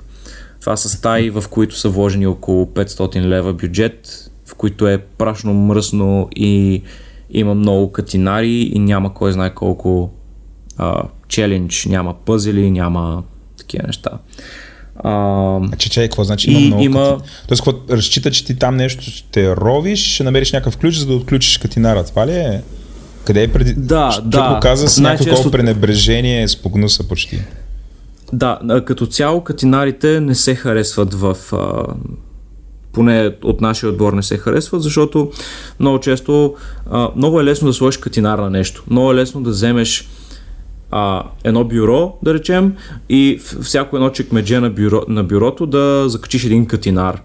Това 0.62 0.78
са 0.78 0.90
стаи, 0.90 1.30
в 1.30 1.44
които 1.50 1.78
са 1.78 1.90
вложени 1.90 2.28
около 2.28 2.66
500 2.66 3.22
лева 3.22 3.54
бюджет, 3.54 4.32
в 4.46 4.56
които 4.56 4.88
е 4.88 4.98
прашно 4.98 5.54
мръсно 5.54 6.30
и 6.36 6.84
има 7.32 7.56
много 7.56 7.92
катинари 7.92 8.52
и 8.52 8.80
няма 8.80 9.14
кой 9.14 9.32
знае 9.32 9.54
колко 9.54 10.12
челендж, 11.28 11.86
няма 11.86 12.14
пъзели, 12.26 12.72
няма 12.72 13.24
такива 13.58 13.88
неща. 13.88 14.10
А, 15.04 15.60
че, 15.78 15.90
че, 15.90 16.02
какво 16.02 16.24
значи 16.24 16.52
има 16.52 16.60
много 16.60 16.82
има... 16.82 17.18
Кати... 17.18 17.30
Тоест, 17.48 17.64
какво 17.64 17.96
разчита, 17.96 18.32
че 18.32 18.46
ти 18.46 18.56
там 18.56 18.76
нещо 18.76 19.04
ще 19.04 19.56
ровиш, 19.56 20.14
ще 20.14 20.24
намериш 20.24 20.52
някакъв 20.52 20.78
ключ, 20.78 20.96
за 20.96 21.06
да 21.06 21.14
отключиш 21.14 21.58
катинара. 21.58 22.04
Това 22.06 22.28
ли 22.28 22.32
е? 22.32 22.62
Къде 23.26 23.44
е 23.44 23.48
преди... 23.48 23.74
Да, 23.74 24.12
Ще 24.12 24.22
да. 24.22 24.54
го 24.54 24.60
каза 24.60 24.90
с 24.90 25.00
някакво 25.00 25.36
често... 25.36 25.52
пренебрежение, 25.52 26.48
с 26.48 26.56
погнуса 26.56 27.08
почти. 27.08 27.40
Да, 28.34 28.60
като 28.86 29.06
цяло 29.06 29.44
катинарите 29.44 30.20
не 30.20 30.36
се 30.36 30.56
харесват 30.56 31.14
в... 31.14 31.38
А, 31.54 31.84
поне 32.92 33.36
от 33.44 33.62
нашия 33.62 33.90
отбор 33.90 34.14
не 34.14 34.24
се 34.24 34.38
харесват, 34.38 34.84
защото 34.84 35.32
много 35.80 36.00
често 36.00 36.56
а, 36.92 37.10
много 37.16 37.42
е 37.42 37.44
лесно 37.44 37.68
да 37.68 37.74
сложиш 37.74 37.98
катинар 37.98 38.40
на 38.40 38.50
нещо. 38.50 38.84
Много 38.90 39.12
е 39.12 39.16
лесно 39.16 39.44
да 39.44 39.50
вземеш 39.50 40.10
а, 40.92 41.24
едно 41.44 41.64
бюро, 41.64 42.18
да 42.24 42.34
речем, 42.34 42.76
и 43.10 43.40
всяко 43.62 43.96
едно 43.96 44.10
чекмедже 44.10 44.60
на, 44.60 44.70
бюро, 44.70 45.02
на 45.08 45.24
бюрото 45.24 45.66
да 45.66 46.10
закачиш 46.10 46.46
един 46.46 46.66
катинар. 46.66 47.22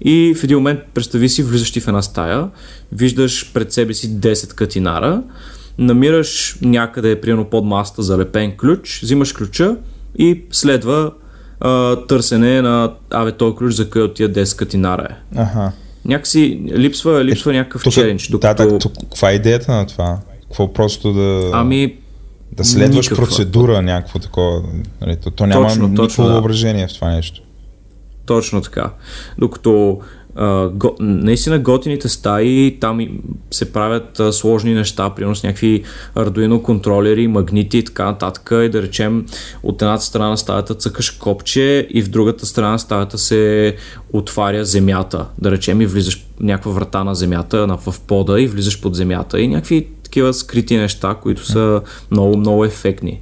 И 0.00 0.34
в 0.38 0.44
един 0.44 0.56
момент, 0.56 0.80
представи 0.94 1.28
си, 1.28 1.42
влизаш 1.42 1.72
ти 1.72 1.80
в 1.80 1.88
една 1.88 2.02
стая, 2.02 2.48
виждаш 2.92 3.52
пред 3.52 3.72
себе 3.72 3.94
си 3.94 4.10
10 4.10 4.54
катинара, 4.54 5.22
намираш 5.78 6.58
някъде, 6.62 7.20
примерно 7.20 7.44
под 7.44 7.64
маста, 7.64 8.02
залепен 8.02 8.56
ключ, 8.56 9.00
взимаш 9.02 9.32
ключа 9.32 9.76
и 10.18 10.42
следва 10.50 11.12
а, 11.60 11.96
търсене 11.96 12.62
на 12.62 12.92
абе, 13.10 13.32
този 13.32 13.56
ключ 13.56 13.74
за 13.74 13.90
кой 13.90 14.02
от 14.02 14.14
тия 14.14 14.32
10 14.32 14.58
катинара 14.58 15.08
е. 15.10 15.14
Ага. 15.36 15.72
Някакси 16.04 16.60
липсва, 16.76 17.24
липсва 17.24 17.54
е, 17.54 17.56
някакъв 17.56 17.82
тук, 17.82 17.92
челендж. 17.92 18.28
Докато... 18.28 18.68
Да, 18.68 18.78
так, 18.78 18.92
каква 19.10 19.30
е 19.30 19.34
идеята 19.34 19.72
на 19.72 19.86
това? 19.86 20.18
Какво 20.42 20.72
просто 20.72 21.12
да... 21.12 21.50
Ами, 21.52 21.96
да 22.56 22.64
следваш 22.64 23.06
Никаква. 23.06 23.24
процедура, 23.24 23.82
някакво 23.82 24.18
такова. 24.18 24.62
Нали, 25.00 25.16
то, 25.16 25.30
то 25.30 25.46
няма 25.46 25.68
точно, 25.68 25.82
никакво 25.82 26.06
точно, 26.06 26.24
въображение 26.24 26.86
да. 26.86 26.92
в 26.92 26.94
това 26.94 27.10
нещо. 27.10 27.40
Точно 28.26 28.62
така. 28.62 28.90
Докато 29.38 30.00
го, 30.72 30.96
наистина 31.00 31.58
готините 31.58 32.08
стаи, 32.08 32.78
там 32.80 33.00
се 33.50 33.72
правят 33.72 34.20
а, 34.20 34.32
сложни 34.32 34.74
неща, 34.74 35.10
примерно 35.10 35.34
с 35.34 35.42
някакви 35.42 35.82
Arduino 36.16 36.62
контролери, 36.62 37.28
магнити 37.28 37.78
и 37.78 37.84
така 37.84 38.04
нататък. 38.04 38.48
И 38.52 38.68
да 38.68 38.82
речем, 38.82 39.26
от 39.62 39.82
едната 39.82 40.04
страна 40.04 40.28
на 40.28 40.38
стаята 40.38 40.74
цъкаш 40.74 41.10
копче 41.10 41.86
и 41.90 42.02
в 42.02 42.08
другата 42.08 42.46
страна 42.46 42.70
на 42.70 42.78
стаята 42.78 43.18
се 43.18 43.76
отваря 44.12 44.64
земята. 44.64 45.26
Да 45.38 45.50
речем 45.50 45.80
и 45.80 45.86
влизаш 45.86 46.26
някаква 46.40 46.72
врата 46.72 47.04
на 47.04 47.14
земята 47.14 47.78
в 47.86 48.00
пода 48.00 48.40
и 48.40 48.46
влизаш 48.46 48.80
под 48.80 48.94
земята 48.94 49.40
и 49.40 49.48
някакви 49.48 49.88
такива 50.02 50.34
скрити 50.34 50.76
неща, 50.76 51.16
които 51.22 51.46
са 51.46 51.82
много, 52.10 52.36
много 52.36 52.64
ефектни. 52.64 53.20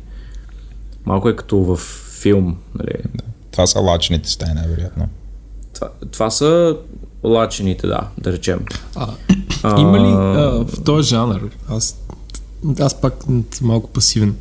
Малко 1.06 1.28
е 1.28 1.36
като 1.36 1.58
в 1.58 1.76
филм. 2.20 2.56
Нали? 2.78 2.92
Това 3.50 3.66
са 3.66 3.80
лачените 3.80 4.30
стаи, 4.30 4.54
най-вероятно. 4.54 5.08
Това, 5.74 5.90
това 6.10 6.30
са 6.30 6.76
лачените, 7.24 7.86
да, 7.86 8.00
да 8.18 8.32
речем. 8.32 8.60
А, 8.96 9.08
а, 9.62 9.80
има 9.80 9.98
ли 9.98 10.12
а, 10.12 10.64
в 10.64 10.84
този 10.84 11.08
жанр, 11.08 11.40
аз, 11.68 11.98
аз 12.80 13.00
пак 13.00 13.14
съм 13.22 13.44
малко 13.62 13.90
пасивен, 13.90 14.34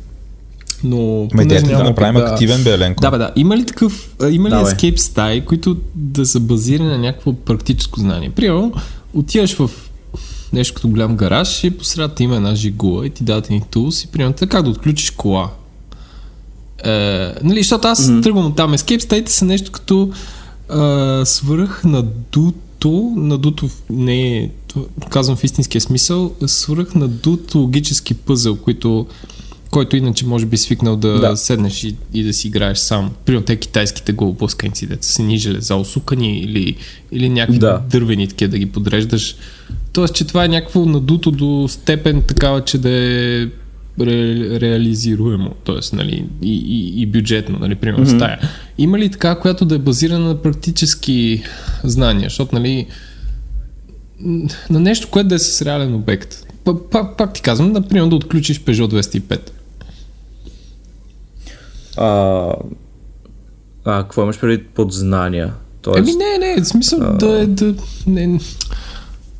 но... 0.84 1.28
Ма 1.34 1.42
идеята 1.42 1.76
да 1.76 1.84
направим 1.84 2.20
да, 2.20 2.26
активен 2.26 2.64
Беленко. 2.64 3.00
Да, 3.00 3.10
бе, 3.10 3.18
да. 3.18 3.32
Има 3.36 3.56
ли 3.56 3.66
такъв, 3.66 4.14
има 4.30 4.50
ли 4.50 4.54
escape 4.54 4.96
стаи, 4.96 5.44
които 5.44 5.76
да 5.94 6.26
са 6.26 6.40
базирани 6.40 6.88
на 6.88 6.98
някакво 6.98 7.32
практическо 7.32 8.00
знание? 8.00 8.30
Примерно, 8.30 8.72
отиваш 9.14 9.54
в 9.54 9.70
нещо 10.52 10.74
като 10.74 10.88
голям 10.88 11.16
гараж 11.16 11.64
и 11.64 11.70
посредата 11.70 12.22
има 12.22 12.36
една 12.36 12.54
жигула 12.54 13.06
и 13.06 13.10
ти 13.10 13.24
дадат 13.24 13.46
един 13.46 13.62
тулс 13.70 14.04
и 14.04 14.06
примерно 14.06 14.34
как 14.48 14.62
да 14.62 14.70
отключиш 14.70 15.10
кола. 15.10 15.50
Е, 16.84 16.90
нали, 17.42 17.62
защото 17.62 17.88
аз 17.88 18.06
mm-hmm. 18.06 18.22
тръгвам 18.22 18.46
от 18.46 18.56
там. 18.56 18.74
Escape 18.74 18.98
стаите 18.98 19.32
са 19.32 19.44
нещо 19.44 19.72
като 19.72 20.10
е, 20.70 21.24
свърх 21.24 21.84
надуто, 22.82 23.12
надуто 23.16 23.68
не 23.90 24.38
е, 24.38 24.50
казвам 25.10 25.36
в 25.36 25.44
истинския 25.44 25.80
смисъл, 25.80 26.34
свърх 26.46 26.94
надут 26.94 27.54
логически 27.54 28.14
пъзъл, 28.14 28.56
който 28.56 29.06
който 29.70 29.96
иначе 29.96 30.26
може 30.26 30.46
би 30.46 30.56
свикнал 30.56 30.96
да, 30.96 31.20
да. 31.20 31.36
седнеш 31.36 31.84
и, 31.84 31.96
и 32.14 32.22
да 32.22 32.32
си 32.32 32.48
играеш 32.48 32.78
сам. 32.78 33.10
Примерно 33.24 33.44
те 33.44 33.56
китайските 33.56 34.12
голоблъсканици, 34.12 34.86
деца 34.86 35.08
са 35.08 35.22
ни 35.22 35.38
железа 35.38 35.76
усукани 35.76 36.38
или, 36.38 36.76
или 37.12 37.28
някакви 37.28 37.58
да. 37.58 37.82
дървени 37.90 38.28
такива 38.28 38.50
да 38.50 38.58
ги 38.58 38.66
подреждаш. 38.66 39.36
Тоест, 39.92 40.14
че 40.14 40.24
това 40.24 40.44
е 40.44 40.48
някакво 40.48 40.86
надуто 40.86 41.30
до 41.30 41.66
степен 41.68 42.22
такава, 42.22 42.64
че 42.64 42.78
да 42.78 42.90
е 42.90 43.46
ре, 44.00 44.60
реализируемо, 44.60 45.50
т.е. 45.66 45.96
Нали, 45.96 46.24
и, 46.42 46.56
и, 46.56 47.02
и 47.02 47.06
бюджетно, 47.06 47.58
нали, 47.58 47.74
примерно 47.74 48.06
mm-hmm. 48.06 48.16
стая. 48.16 48.38
Има 48.78 48.98
ли 48.98 49.10
така, 49.10 49.34
която 49.34 49.64
да 49.64 49.74
е 49.74 49.78
базирана 49.78 50.28
на 50.28 50.42
практически 50.42 51.42
знания? 51.84 52.28
Защото, 52.28 52.54
нали, 52.54 52.86
на 54.70 54.80
нещо, 54.80 55.08
което 55.10 55.28
да 55.28 55.34
е 55.34 55.38
с 55.38 55.62
реален 55.62 55.94
обект. 55.94 56.46
Пак, 56.90 57.16
пак 57.16 57.32
ти 57.32 57.42
казвам, 57.42 57.72
например, 57.72 58.06
да 58.06 58.16
отключиш 58.16 58.60
Peugeot 58.60 59.02
205. 59.02 59.50
А, 61.96 62.54
а 63.84 64.02
какво 64.02 64.22
имаш 64.22 64.40
преди 64.40 64.64
под 64.64 64.92
знания? 64.92 65.52
Тоест, 65.82 65.98
Еми 65.98 66.12
не, 66.12 66.46
не, 66.46 66.62
в 66.62 66.66
смисъл 66.66 66.98
а... 67.02 67.12
да 67.12 67.40
е 67.40 67.46
да, 67.46 67.74
не, 68.06 68.40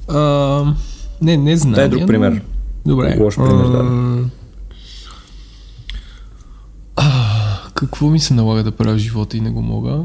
а, 0.09 0.75
не, 1.23 1.37
не 1.37 1.57
знам. 1.57 1.75
Дай 1.75 1.89
друг 1.89 2.07
пример. 2.07 2.33
Но... 2.33 2.41
Добре. 2.87 3.17
Лош 3.21 3.37
пример, 3.37 3.65
да. 3.65 3.83
А, 6.97 7.71
какво 7.75 8.07
ми 8.07 8.21
се 8.21 8.35
налага 8.35 8.63
да 8.63 8.73
правя 8.73 8.95
в 8.95 8.99
живота 8.99 9.37
и 9.37 9.41
не 9.41 9.51
го 9.51 9.63
мога? 9.63 10.05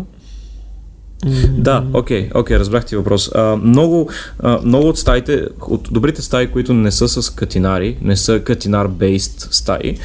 Да, 1.49 1.85
окей, 1.93 2.29
okay, 2.29 2.33
okay, 2.33 2.59
разбрах 2.59 2.85
ти 2.85 2.95
въпрос. 2.95 3.31
А, 3.35 3.55
много, 3.55 4.09
а, 4.39 4.59
много 4.63 4.87
от 4.87 4.97
стаите, 4.97 5.47
от 5.61 5.87
добрите 5.91 6.21
стаи, 6.21 6.51
които 6.51 6.73
не 6.73 6.91
са 6.91 7.07
с 7.07 7.29
катинари, 7.29 7.97
не 8.01 8.17
са 8.17 8.39
катинар-бейст 8.39 9.47
стаи, 9.51 9.97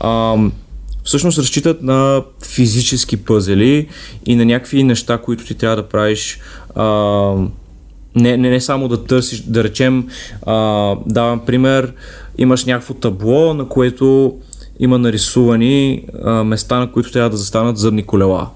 а, 0.00 0.36
всъщност 1.04 1.38
разчитат 1.38 1.82
на 1.82 2.22
физически 2.44 3.16
пъзели 3.16 3.88
и 4.26 4.34
на 4.34 4.44
някакви 4.44 4.84
неща, 4.84 5.18
които 5.18 5.44
ти 5.44 5.54
трябва 5.54 5.76
да 5.76 5.88
правиш 5.88 6.40
а, 6.74 6.84
не, 8.14 8.36
не, 8.36 8.50
не 8.50 8.60
само 8.60 8.88
да 8.88 9.04
търсиш, 9.04 9.40
да 9.40 9.64
речем, 9.64 10.08
а, 10.46 10.96
давам 11.06 11.40
пример, 11.46 11.92
имаш 12.38 12.64
някакво 12.64 12.94
табло, 12.94 13.54
на 13.54 13.68
което 13.68 14.36
има 14.80 14.98
нарисувани 14.98 16.04
а, 16.24 16.44
места, 16.44 16.78
на 16.78 16.92
които 16.92 17.12
трябва 17.12 17.30
да 17.30 17.36
застанат 17.36 17.78
зъбни 17.78 18.02
колела. 18.02 18.50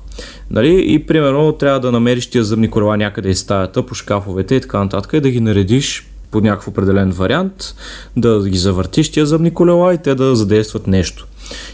Нали? 0.51 0.84
И 0.86 1.06
примерно 1.06 1.52
трябва 1.52 1.80
да 1.80 1.92
намериш 1.92 2.26
тия 2.26 2.44
зъбни 2.44 2.70
колела 2.70 2.96
някъде 2.96 3.28
из 3.28 3.40
стаята, 3.40 3.86
по 3.86 3.94
шкафовете 3.94 4.55
и 4.55 4.60
така 4.60 4.78
нататък, 4.78 5.12
и 5.12 5.20
да 5.20 5.30
ги 5.30 5.40
наредиш 5.40 6.09
по 6.30 6.40
някакъв 6.40 6.68
определен 6.68 7.10
вариант, 7.10 7.74
да 8.16 8.48
ги 8.48 8.59
завъртиш 8.59 9.10
тия 9.10 9.26
зъбни 9.26 9.55
колела 9.55 9.94
и 9.94 9.98
те 9.98 10.14
да 10.14 10.36
задействат 10.36 10.86
нещо. 10.86 11.26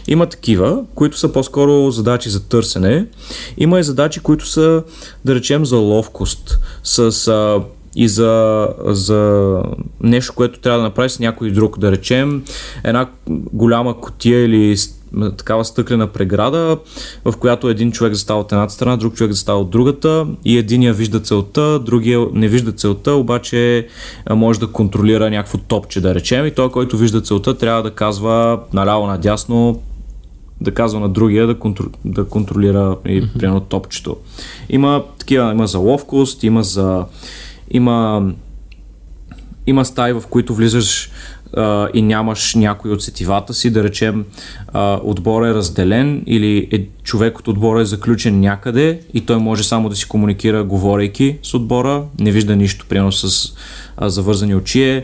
Има 0.07 0.25
такива, 0.25 0.83
които 0.95 1.17
са 1.17 1.31
по-скоро 1.31 1.91
задачи 1.91 2.29
за 2.29 2.47
търсене. 2.47 3.05
Има 3.57 3.79
и 3.79 3.83
задачи, 3.83 4.19
които 4.19 4.47
са, 4.47 4.83
да 5.25 5.35
речем, 5.35 5.65
за 5.65 5.77
ловкост. 5.77 6.59
С 6.83 7.27
а, 7.27 7.59
и 7.95 8.07
за, 8.07 8.67
за 8.85 9.63
нещо, 10.03 10.33
което 10.35 10.59
трябва 10.59 10.79
да 10.79 10.83
направи 10.83 11.09
с 11.09 11.19
някой 11.19 11.51
друг. 11.51 11.79
Да 11.79 11.91
речем, 11.91 12.43
една 12.83 13.07
голяма 13.29 14.01
котия 14.01 14.45
или 14.45 14.77
такава 15.37 15.65
стъклена 15.65 16.07
преграда, 16.07 16.77
в 17.25 17.33
която 17.39 17.69
един 17.69 17.91
човек 17.91 18.13
застава 18.13 18.39
от 18.39 18.51
едната 18.51 18.73
страна, 18.73 18.97
друг 18.97 19.13
човек 19.13 19.31
застава 19.31 19.59
от 19.59 19.69
другата 19.69 20.27
и 20.45 20.57
единия 20.57 20.93
вижда 20.93 21.19
целта, 21.19 21.79
другия 21.79 22.27
не 22.33 22.47
вижда 22.47 22.71
целта, 22.71 23.11
обаче 23.11 23.87
може 24.29 24.59
да 24.59 24.67
контролира 24.67 25.29
някакво 25.29 25.57
топче, 25.57 26.01
да 26.01 26.15
речем, 26.15 26.45
и 26.45 26.51
той, 26.51 26.71
който 26.71 26.97
вижда 26.97 27.21
целта, 27.21 27.57
трябва 27.57 27.83
да 27.83 27.91
казва 27.91 28.59
наляво, 28.73 29.07
надясно, 29.07 29.81
да 30.61 30.71
казва 30.71 30.99
на 30.99 31.09
другия 31.09 31.47
да, 31.47 31.55
контр... 31.55 31.83
да 32.05 32.25
контролира 32.25 32.97
и 33.05 33.21
mm-hmm. 33.21 33.37
примерно 33.37 33.59
топчето. 33.59 34.17
Има 34.69 35.03
такива, 35.19 35.51
има 35.51 35.67
за 35.67 35.79
ловкост, 35.79 36.43
има 36.43 36.63
за 36.63 37.05
има 37.73 38.31
има 39.67 39.85
стаи, 39.85 40.13
в 40.13 40.23
които 40.29 40.55
влизаш 40.55 41.11
а, 41.53 41.87
и 41.93 42.01
нямаш 42.01 42.55
някой 42.55 42.91
от 42.91 43.03
сетивата 43.03 43.53
си, 43.53 43.71
да 43.71 43.83
речем 43.83 44.25
а, 44.67 44.99
отбора 45.03 45.47
е 45.47 45.53
разделен 45.53 46.23
или 46.25 46.69
е, 46.71 46.87
човек 47.03 47.39
от 47.39 47.47
отбора 47.47 47.81
е 47.81 47.85
заключен 47.85 48.39
някъде 48.39 48.99
и 49.13 49.21
той 49.21 49.37
може 49.37 49.63
само 49.63 49.89
да 49.89 49.95
си 49.95 50.07
комуникира 50.07 50.63
говорейки 50.63 51.37
с 51.43 51.53
отбора, 51.53 52.03
не 52.19 52.31
вижда 52.31 52.55
нищо, 52.55 52.85
примерно 52.89 53.11
с 53.11 53.53
а, 53.97 54.09
завързани 54.09 54.55
очи. 54.55 55.03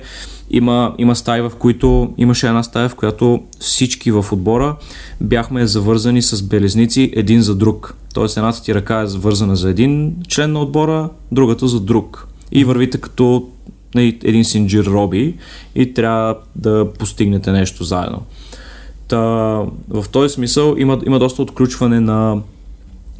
Има, 0.50 0.96
има 0.98 1.16
стаи, 1.16 1.42
в 1.42 1.52
които 1.60 2.14
имаше 2.18 2.48
една 2.48 2.64
стая, 2.64 2.90
в 2.90 2.96
която 2.96 3.44
всички 3.60 4.12
в 4.12 4.26
отбора 4.32 4.76
бяхме 5.22 5.68
завързани 5.68 6.22
с 6.22 6.44
белезници 6.44 7.12
един 7.16 7.42
за 7.42 7.56
друг. 7.56 7.96
Тоест 8.14 8.38
едната 8.38 8.64
ти 8.64 8.76
ръка 8.76 9.02
е 9.02 9.08
завързана 9.08 9.56
за 9.56 9.70
един 9.70 10.16
член 10.28 10.52
на 10.52 10.62
отбора, 10.62 11.10
другата 11.32 11.68
за 11.68 11.80
друг. 11.80 12.28
И 12.52 12.64
вървите 12.64 12.98
като 12.98 13.50
един 13.96 14.46
синджир 14.46 14.86
роби 14.86 15.36
и 15.76 15.94
трябва 15.94 16.36
да 16.56 16.88
постигнете 17.00 17.52
нещо 17.52 17.84
заедно. 17.84 18.22
Та, 19.08 19.18
в 19.90 20.06
този 20.12 20.34
смисъл 20.34 20.76
има, 20.78 21.00
има 21.06 21.20
доста 21.20 21.42
отключване 21.42 22.00
на 22.00 22.42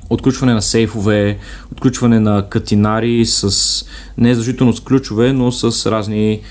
отключване 0.10 0.54
на 0.54 0.62
сейфове, 0.62 1.38
отключване 1.72 2.20
на 2.20 2.50
катинари 2.50 3.26
с 3.26 3.86
не 4.18 4.36
задължително 4.36 4.74
с 4.74 4.80
ключове, 4.80 5.34
но 5.34 5.52
с 5.52 5.92
разни 5.92 6.42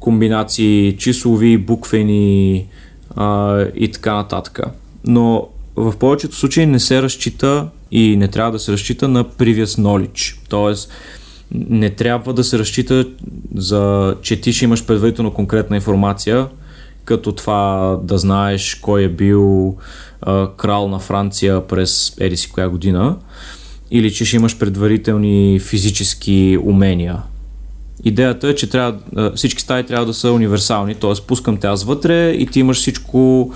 комбинации, 0.00 0.96
числови, 0.98 1.58
буквени 1.58 2.66
а, 3.16 3.60
и 3.74 3.92
така 3.92 4.14
нататък. 4.14 4.60
Но 5.04 5.48
в 5.76 5.96
повечето 5.96 6.36
случаи 6.36 6.66
не 6.66 6.80
се 6.80 7.02
разчита 7.02 7.68
и 7.90 8.16
не 8.16 8.28
трябва 8.28 8.52
да 8.52 8.58
се 8.58 8.72
разчита 8.72 9.08
на 9.08 9.24
previous 9.24 9.64
knowledge. 9.64 10.36
Тоест, 10.48 10.90
не 11.54 11.90
трябва 11.90 12.34
да 12.34 12.44
се 12.44 12.58
разчита 12.58 13.06
за, 13.54 14.14
че 14.22 14.40
ти 14.40 14.52
ще 14.52 14.64
имаш 14.64 14.86
предварително 14.86 15.34
конкретна 15.34 15.76
информация, 15.76 16.46
като 17.04 17.32
това 17.32 17.98
да 18.02 18.18
знаеш 18.18 18.74
кой 18.74 19.02
е 19.02 19.08
бил 19.08 19.76
а, 20.22 20.48
крал 20.56 20.88
на 20.88 20.98
Франция 20.98 21.66
през 21.66 22.14
еди 22.18 22.36
си 22.36 22.50
коя 22.50 22.68
година, 22.68 23.16
или 23.90 24.12
че 24.12 24.24
ще 24.24 24.36
имаш 24.36 24.58
предварителни 24.58 25.60
физически 25.60 26.58
умения. 26.62 27.22
Идеята 28.04 28.48
е, 28.48 28.54
че 28.54 28.70
трябва, 28.70 28.98
всички 29.34 29.62
стаи 29.62 29.86
трябва 29.86 30.06
да 30.06 30.14
са 30.14 30.32
универсални, 30.32 30.94
т.е. 30.94 31.12
пускам 31.26 31.56
те 31.56 31.66
аз 31.66 31.84
вътре 31.84 32.30
и 32.30 32.46
ти 32.46 32.60
имаш 32.60 32.76
всичко, 32.76 33.52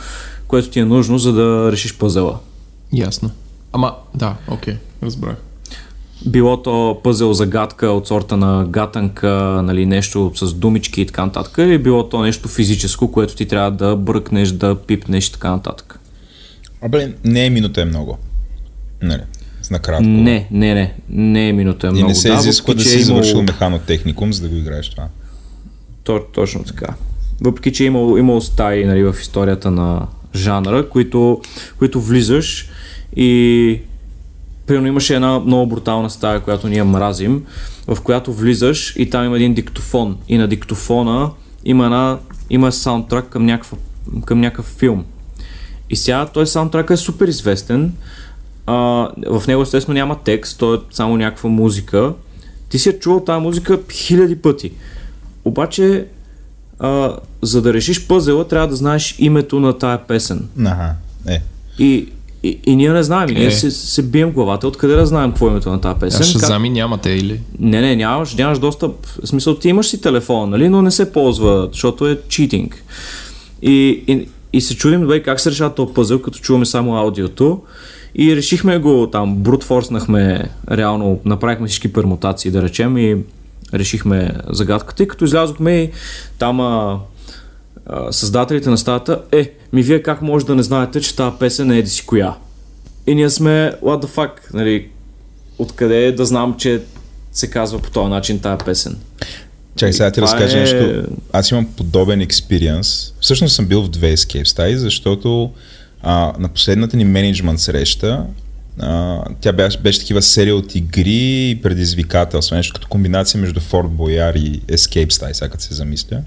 което 0.48 0.70
ти 0.70 0.80
е 0.80 0.84
нужно, 0.84 1.18
за 1.18 1.32
да 1.32 1.72
решиш 1.72 1.98
пъзела. 1.98 2.38
Ясно. 2.92 3.30
Ама, 3.72 3.94
да, 4.14 4.36
окей, 4.48 4.74
okay, 4.74 4.78
разбрах 5.02 5.36
било 6.26 6.62
то 6.62 7.00
пъзел 7.04 7.32
загадка 7.32 7.86
от 7.86 8.06
сорта 8.06 8.36
на 8.36 8.66
гатанка, 8.68 9.28
нали, 9.64 9.86
нещо 9.86 10.32
с 10.34 10.54
думички 10.54 11.00
и 11.00 11.06
така 11.06 11.24
нататък, 11.24 11.54
или 11.58 11.78
било 11.78 12.08
то 12.08 12.22
нещо 12.22 12.48
физическо, 12.48 13.12
което 13.12 13.36
ти 13.36 13.46
трябва 13.46 13.70
да 13.70 13.96
бръкнеш, 13.96 14.48
да 14.48 14.76
пипнеш 14.86 15.28
и 15.28 15.32
така 15.32 15.50
нататък. 15.50 16.00
Абе, 16.82 17.12
не 17.24 17.46
е 17.46 17.50
минута 17.50 17.82
е 17.82 17.84
много. 17.84 18.18
Нали, 19.02 19.22
с 19.62 19.70
накратко. 19.70 20.02
Не, 20.02 20.48
не, 20.50 20.74
не, 20.74 20.94
не 21.08 21.48
е 21.48 21.52
минута 21.52 21.86
е 21.86 21.90
много. 21.90 22.06
И 22.06 22.08
не 22.08 22.14
се 22.14 22.28
да, 22.28 22.34
изисква 22.34 22.74
да 22.74 22.84
си 22.84 22.98
е 22.98 23.02
завършил 23.02 23.32
имал... 23.32 23.42
механотехникум, 23.42 24.32
за 24.32 24.42
да 24.42 24.48
го 24.48 24.54
играеш 24.54 24.90
това. 24.90 25.08
То, 26.04 26.20
точно 26.34 26.64
така. 26.64 26.94
Въпреки, 27.40 27.72
че 27.72 27.84
е 27.84 27.86
имало, 27.86 28.18
имало 28.18 28.40
стаи 28.40 28.84
нали, 28.84 29.04
в 29.04 29.16
историята 29.20 29.70
на 29.70 30.06
жанра, 30.34 30.88
които, 30.88 31.40
които 31.78 32.00
влизаш 32.00 32.68
и 33.16 33.80
примерно 34.66 34.86
имаше 34.86 35.14
една 35.14 35.40
много 35.40 35.66
брутална 35.66 36.10
стая, 36.10 36.40
която 36.40 36.68
ние 36.68 36.84
мразим, 36.84 37.44
в 37.86 38.00
която 38.00 38.32
влизаш 38.32 38.96
и 38.96 39.10
там 39.10 39.24
има 39.24 39.36
един 39.36 39.54
диктофон 39.54 40.16
и 40.28 40.38
на 40.38 40.48
диктофона 40.48 41.30
има, 41.64 41.84
една, 41.84 42.18
има 42.50 42.72
саундтрак 42.72 43.28
към, 43.28 43.46
някакъв, 43.46 43.78
към 44.24 44.40
някакъв 44.40 44.66
филм. 44.66 45.04
И 45.90 45.96
сега 45.96 46.26
този 46.26 46.52
саундтрак 46.52 46.90
е 46.90 46.96
супер 46.96 47.28
известен. 47.28 47.92
А, 48.66 48.74
в 49.26 49.42
него 49.48 49.62
естествено 49.62 49.94
няма 49.94 50.18
текст, 50.24 50.58
то 50.58 50.74
е 50.74 50.78
само 50.90 51.16
някаква 51.16 51.50
музика. 51.50 52.12
Ти 52.68 52.78
си 52.78 52.88
е 52.88 52.98
чувал 52.98 53.24
тази 53.24 53.42
музика 53.42 53.78
хиляди 53.92 54.36
пъти. 54.36 54.72
Обаче, 55.44 56.06
а, 56.78 57.16
за 57.42 57.62
да 57.62 57.72
решиш 57.72 58.06
пъзела, 58.06 58.48
трябва 58.48 58.68
да 58.68 58.76
знаеш 58.76 59.16
името 59.18 59.60
на 59.60 59.78
тая 59.78 60.06
песен. 60.06 60.48
Ага, 60.58 60.94
е. 61.28 61.42
И 61.78 62.08
и, 62.44 62.58
и 62.66 62.76
ние 62.76 62.92
не 62.92 63.02
знаем. 63.02 63.28
Е. 63.28 63.32
Ние 63.32 63.50
се, 63.50 63.70
се 63.70 64.02
бием 64.02 64.30
главата. 64.30 64.68
Откъде 64.68 64.94
да 64.94 65.06
знаем 65.06 65.30
какво 65.30 65.48
е 65.48 65.50
името 65.50 65.70
на 65.70 65.80
тази 65.80 66.00
песен? 66.00 66.20
А 66.20 66.24
Шазами 66.24 66.68
как... 66.68 66.74
нямате 66.74 67.10
или? 67.10 67.40
Не, 67.58 67.80
не, 67.80 67.96
нямаш, 67.96 68.34
нямаш 68.34 68.58
достъп. 68.58 69.06
В 69.06 69.28
смисъл, 69.28 69.54
ти 69.54 69.68
имаш 69.68 69.86
си 69.86 70.00
телефон, 70.00 70.50
нали? 70.50 70.68
но 70.68 70.82
не 70.82 70.90
се 70.90 71.12
ползва, 71.12 71.68
защото 71.72 72.08
е 72.08 72.18
читинг. 72.28 72.84
И, 73.62 74.04
и, 74.08 74.28
и 74.52 74.60
се 74.60 74.76
чудим 74.76 75.00
добре 75.00 75.22
как 75.22 75.40
се 75.40 75.50
решава 75.50 75.74
този 75.74 75.94
пъзъл, 75.94 76.22
като 76.22 76.38
чуваме 76.38 76.66
само 76.66 76.96
аудиото. 76.96 77.62
И 78.14 78.36
решихме 78.36 78.78
го 78.78 79.08
там, 79.12 79.36
брутфорснахме, 79.36 80.48
реално 80.70 81.20
направихме 81.24 81.68
всички 81.68 81.92
пермутации, 81.92 82.50
да 82.50 82.62
речем, 82.62 82.98
и 82.98 83.16
решихме 83.74 84.30
загадката. 84.50 85.02
И 85.02 85.08
като 85.08 85.24
излязохме 85.24 85.72
и 85.72 85.90
там 86.38 86.60
а, 86.60 86.98
създателите 88.10 88.70
на 88.70 88.78
стата, 88.78 89.22
е, 89.32 89.52
ми 89.72 89.82
вие 89.82 90.02
как 90.02 90.22
може 90.22 90.46
да 90.46 90.54
не 90.54 90.62
знаете, 90.62 91.00
че 91.00 91.16
тази 91.16 91.36
песен 91.38 91.70
е 91.70 91.78
еди 91.78 91.90
си 91.90 92.06
коя? 92.06 92.34
И 93.06 93.14
ние 93.14 93.30
сме, 93.30 93.72
what 93.82 94.04
the 94.04 94.06
fuck, 94.06 94.30
нали, 94.54 94.88
откъде 95.58 96.12
да 96.12 96.24
знам, 96.24 96.56
че 96.58 96.82
се 97.32 97.50
казва 97.50 97.78
по 97.78 97.90
този 97.90 98.10
начин 98.10 98.38
тази 98.38 98.64
песен. 98.64 98.98
Чакай, 99.76 99.92
сега 99.92 100.10
ти 100.10 100.20
разкажа 100.20 100.58
е... 100.58 100.60
нещо. 100.60 101.04
Аз 101.32 101.50
имам 101.50 101.66
подобен 101.76 102.20
експириенс. 102.20 103.12
Всъщност 103.20 103.54
съм 103.54 103.66
бил 103.66 103.82
в 103.82 103.88
две 103.88 104.16
escape 104.16 104.44
стаи, 104.44 104.76
защото 104.76 105.50
а, 106.02 106.32
на 106.38 106.48
последната 106.48 106.96
ни 106.96 107.04
менеджмент 107.04 107.60
среща 107.60 108.26
а, 108.78 109.22
тя 109.40 109.52
беше, 109.52 109.78
беше 109.78 109.98
такива 109.98 110.22
серия 110.22 110.56
от 110.56 110.74
игри 110.74 111.50
и 111.50 111.60
предизвикателства, 111.62 112.56
нещо 112.56 112.74
като 112.74 112.88
комбинация 112.88 113.40
между 113.40 113.60
Fort 113.60 113.88
Boyard 113.88 114.36
и 114.36 114.60
Escape 114.60 115.10
стаи, 115.10 115.34
сега 115.34 115.54
се 115.58 115.74
замисля. 115.74 116.22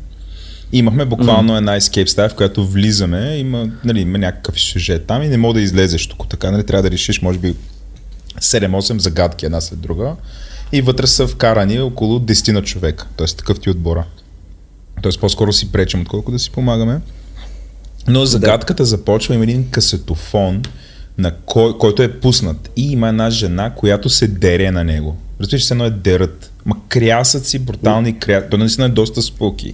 Имахме 0.72 1.06
буквално 1.06 1.58
една 1.58 1.80
escape 1.80 2.06
стая, 2.08 2.30
в 2.30 2.36
която 2.36 2.68
влизаме, 2.68 3.38
има, 3.38 3.70
нали, 3.84 4.02
има 4.02 4.18
някакъв 4.18 4.62
сюжет 4.62 5.06
там 5.06 5.24
и 5.24 5.28
не 5.28 5.38
мога 5.38 5.54
да 5.54 5.62
излезеш 5.62 6.08
тук. 6.08 6.30
Така, 6.30 6.52
нали, 6.52 6.64
трябва 6.64 6.84
да 6.84 6.92
решиш, 6.92 7.22
може 7.22 7.40
би, 7.40 7.56
7-8 8.42 8.98
загадки 8.98 9.46
една 9.46 9.62
след 9.62 9.80
друга. 9.80 10.16
И 10.72 10.82
вътре 10.82 11.08
са 11.08 11.28
вкарани 11.28 11.80
около 11.80 12.20
10 12.20 12.52
на 12.52 12.62
човека. 12.62 13.08
Тоест 13.16 13.38
такъв 13.38 13.60
ти 13.60 13.70
отбора. 13.70 14.06
Тоест 15.02 15.20
по-скоро 15.20 15.54
си 15.54 15.72
пречим, 15.72 16.02
отколкото 16.02 16.32
да 16.32 16.40
си 16.40 16.52
помагаме. 16.52 17.00
Но 18.08 18.26
загадката 18.26 18.84
да. 18.84 18.88
започва, 18.88 19.36
има 19.36 19.44
един 19.44 19.70
касетофон, 19.70 20.62
на 21.18 21.32
кой, 21.32 21.78
който 21.78 22.04
е 22.04 22.20
пуснат. 22.20 22.70
И 22.76 22.92
има 22.92 23.10
една 23.10 23.30
жена, 23.30 23.70
която 23.70 24.10
се 24.10 24.28
дере 24.28 24.72
на 24.72 24.84
него. 24.84 25.18
Разбираш, 25.42 25.64
се 25.64 25.74
едно 25.74 25.86
е 25.86 25.90
дерът. 25.90 26.52
Ма 26.66 26.76
крясат 26.90 27.46
си 27.46 27.60
брутални 27.60 28.20
кря... 28.20 28.50
То 28.50 28.58
наистина 28.58 28.88
е 28.88 28.90
доста 28.90 29.22
споки. 29.22 29.74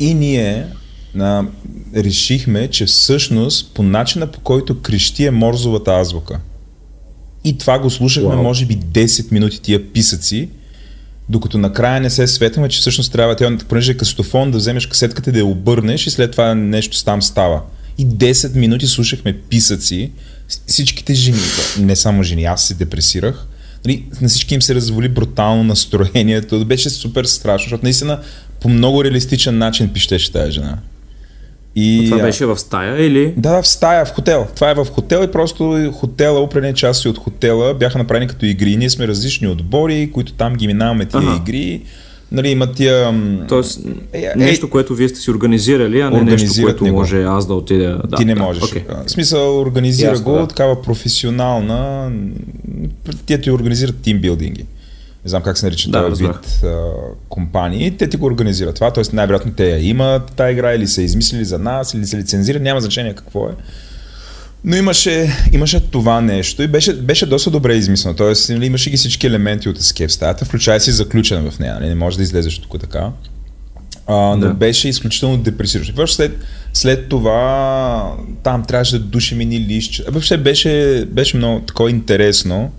И 0.00 0.14
ние 0.14 0.66
а, 1.18 1.44
решихме, 1.96 2.68
че 2.68 2.86
всъщност 2.86 3.74
по 3.74 3.82
начина 3.82 4.26
по 4.26 4.40
който 4.40 4.80
крещи 4.80 5.24
е 5.24 5.30
морзовата 5.30 5.90
азбука. 5.90 6.40
И 7.44 7.58
това 7.58 7.78
го 7.78 7.90
слушахме 7.90 8.34
wow. 8.34 8.42
може 8.42 8.66
би 8.66 8.76
10 8.76 9.32
минути 9.32 9.62
тия 9.62 9.92
писъци, 9.92 10.48
докато 11.28 11.58
накрая 11.58 12.00
не 12.00 12.10
се 12.10 12.26
светваме, 12.26 12.68
че 12.68 12.78
всъщност 12.80 13.12
трябва, 13.12 13.36
тя, 13.36 13.58
понеже 13.68 13.92
е 13.92 13.96
касетофон, 13.96 14.50
да 14.50 14.58
вземеш 14.58 14.86
касетката 14.86 15.32
да 15.32 15.38
я 15.38 15.46
обърнеш 15.46 16.06
и 16.06 16.10
след 16.10 16.30
това 16.30 16.54
нещо 16.54 17.04
там 17.04 17.22
става. 17.22 17.62
И 17.98 18.06
10 18.06 18.56
минути 18.56 18.86
слушахме 18.86 19.38
писъци, 19.38 20.10
всичките 20.66 21.14
жени, 21.14 21.38
не 21.78 21.96
само 21.96 22.22
жени, 22.22 22.44
аз 22.44 22.64
се 22.64 22.74
депресирах, 22.74 23.46
нали, 23.84 24.04
на 24.20 24.28
всички 24.28 24.54
им 24.54 24.62
се 24.62 24.74
развали 24.74 25.08
брутално 25.08 25.64
настроението, 25.64 26.64
беше 26.66 26.90
супер 26.90 27.24
страшно, 27.24 27.64
защото 27.64 27.84
наистина 27.84 28.20
по 28.60 28.68
много 28.68 29.04
реалистичен 29.04 29.58
начин 29.58 29.88
пищеше 29.88 30.32
тази 30.32 30.52
жена. 30.52 30.78
И, 31.78 32.06
това 32.10 32.22
беше 32.22 32.46
в 32.46 32.58
стая 32.58 33.06
или? 33.06 33.34
Да, 33.36 33.62
в 33.62 33.66
стая, 33.68 34.04
в 34.06 34.10
хотел. 34.10 34.46
Това 34.54 34.70
е 34.70 34.74
в 34.74 34.84
хотел 34.84 35.24
и 35.24 35.32
просто 35.32 35.92
хотела, 35.94 36.40
определени 36.40 36.74
части 36.74 37.08
от 37.08 37.18
хотела 37.18 37.74
бяха 37.74 37.98
направени 37.98 38.26
като 38.26 38.46
игри. 38.46 38.76
Ние 38.76 38.90
сме 38.90 39.08
различни 39.08 39.48
отбори, 39.48 40.10
които 40.12 40.32
там 40.32 40.54
ги 40.54 40.66
минаваме 40.66 41.04
тия 41.04 41.20
ага. 41.20 41.36
игри. 41.42 41.82
Нали, 42.32 42.48
има 42.48 42.72
тия... 42.72 43.14
Тоест, 43.48 43.80
е, 44.12 44.18
е, 44.18 44.32
нещо, 44.36 44.70
което 44.70 44.94
вие 44.94 45.08
сте 45.08 45.20
си 45.20 45.30
организирали, 45.30 46.00
а 46.00 46.10
не 46.10 46.22
нещо, 46.22 46.62
което 46.62 46.84
него. 46.84 46.98
може 46.98 47.22
аз 47.22 47.46
да 47.46 47.54
отида. 47.54 48.00
Да, 48.08 48.16
Ти 48.16 48.24
не 48.24 48.34
да, 48.34 48.42
можеш. 48.42 48.62
Okay. 48.62 49.06
В 49.06 49.10
смисъл, 49.10 49.60
организира 49.60 50.10
Ясно, 50.10 50.24
го 50.24 50.32
да. 50.32 50.46
такава 50.46 50.82
професионална... 50.82 52.10
Тя 53.26 53.38
ти 53.38 53.50
организират 53.50 53.96
тимбилдинги 54.02 54.64
не 55.26 55.30
знам 55.30 55.42
как 55.42 55.58
се 55.58 55.66
нарича 55.66 55.90
да, 55.90 56.08
този 56.08 56.26
вид 56.26 56.64
а, 56.64 56.90
компании, 57.28 57.96
те 57.96 58.08
ти 58.08 58.16
го 58.16 58.26
организират 58.26 58.74
това, 58.74 58.90
т.е. 58.92 59.04
най-вероятно 59.12 59.52
те 59.52 59.70
я 59.70 59.88
имат 59.88 60.32
тази 60.32 60.52
игра 60.52 60.74
или 60.74 60.86
са 60.86 61.02
измислили 61.02 61.44
за 61.44 61.58
нас, 61.58 61.94
или 61.94 62.06
са 62.06 62.16
лицензират, 62.16 62.62
няма 62.62 62.80
значение 62.80 63.14
какво 63.14 63.48
е. 63.48 63.52
Но 64.64 64.76
имаше, 64.76 65.32
имаше 65.52 65.80
това 65.80 66.20
нещо 66.20 66.62
и 66.62 66.68
беше, 66.68 66.94
беше 66.94 67.26
доста 67.26 67.50
добре 67.50 67.74
измислено. 67.74 68.16
Тоест, 68.16 68.48
нали, 68.48 68.66
имаше 68.66 68.90
ги 68.90 68.96
всички 68.96 69.26
елементи 69.26 69.68
от 69.68 69.78
Escape 69.78 70.08
стаята, 70.08 70.44
включая 70.44 70.80
си 70.80 70.90
заключен 70.92 71.50
в 71.50 71.58
нея. 71.58 71.74
Нали, 71.74 71.88
не 71.88 71.94
може 71.94 72.16
да 72.16 72.22
излезеш 72.22 72.58
тук 72.58 72.80
така. 72.80 73.10
А, 74.06 74.14
но 74.14 74.36
да. 74.36 74.54
беше 74.54 74.88
изключително 74.88 75.36
депресиращо. 75.36 76.06
След, 76.06 76.38
след 76.72 77.08
това 77.08 78.12
там 78.42 78.64
трябваше 78.64 78.98
да 78.98 79.04
душим 79.04 79.38
ни 79.38 79.60
лища. 79.60 80.04
Въобще 80.08 80.36
беше, 80.36 81.04
беше 81.10 81.36
много 81.36 81.60
такова 81.60 81.90
интересно. 81.90 82.70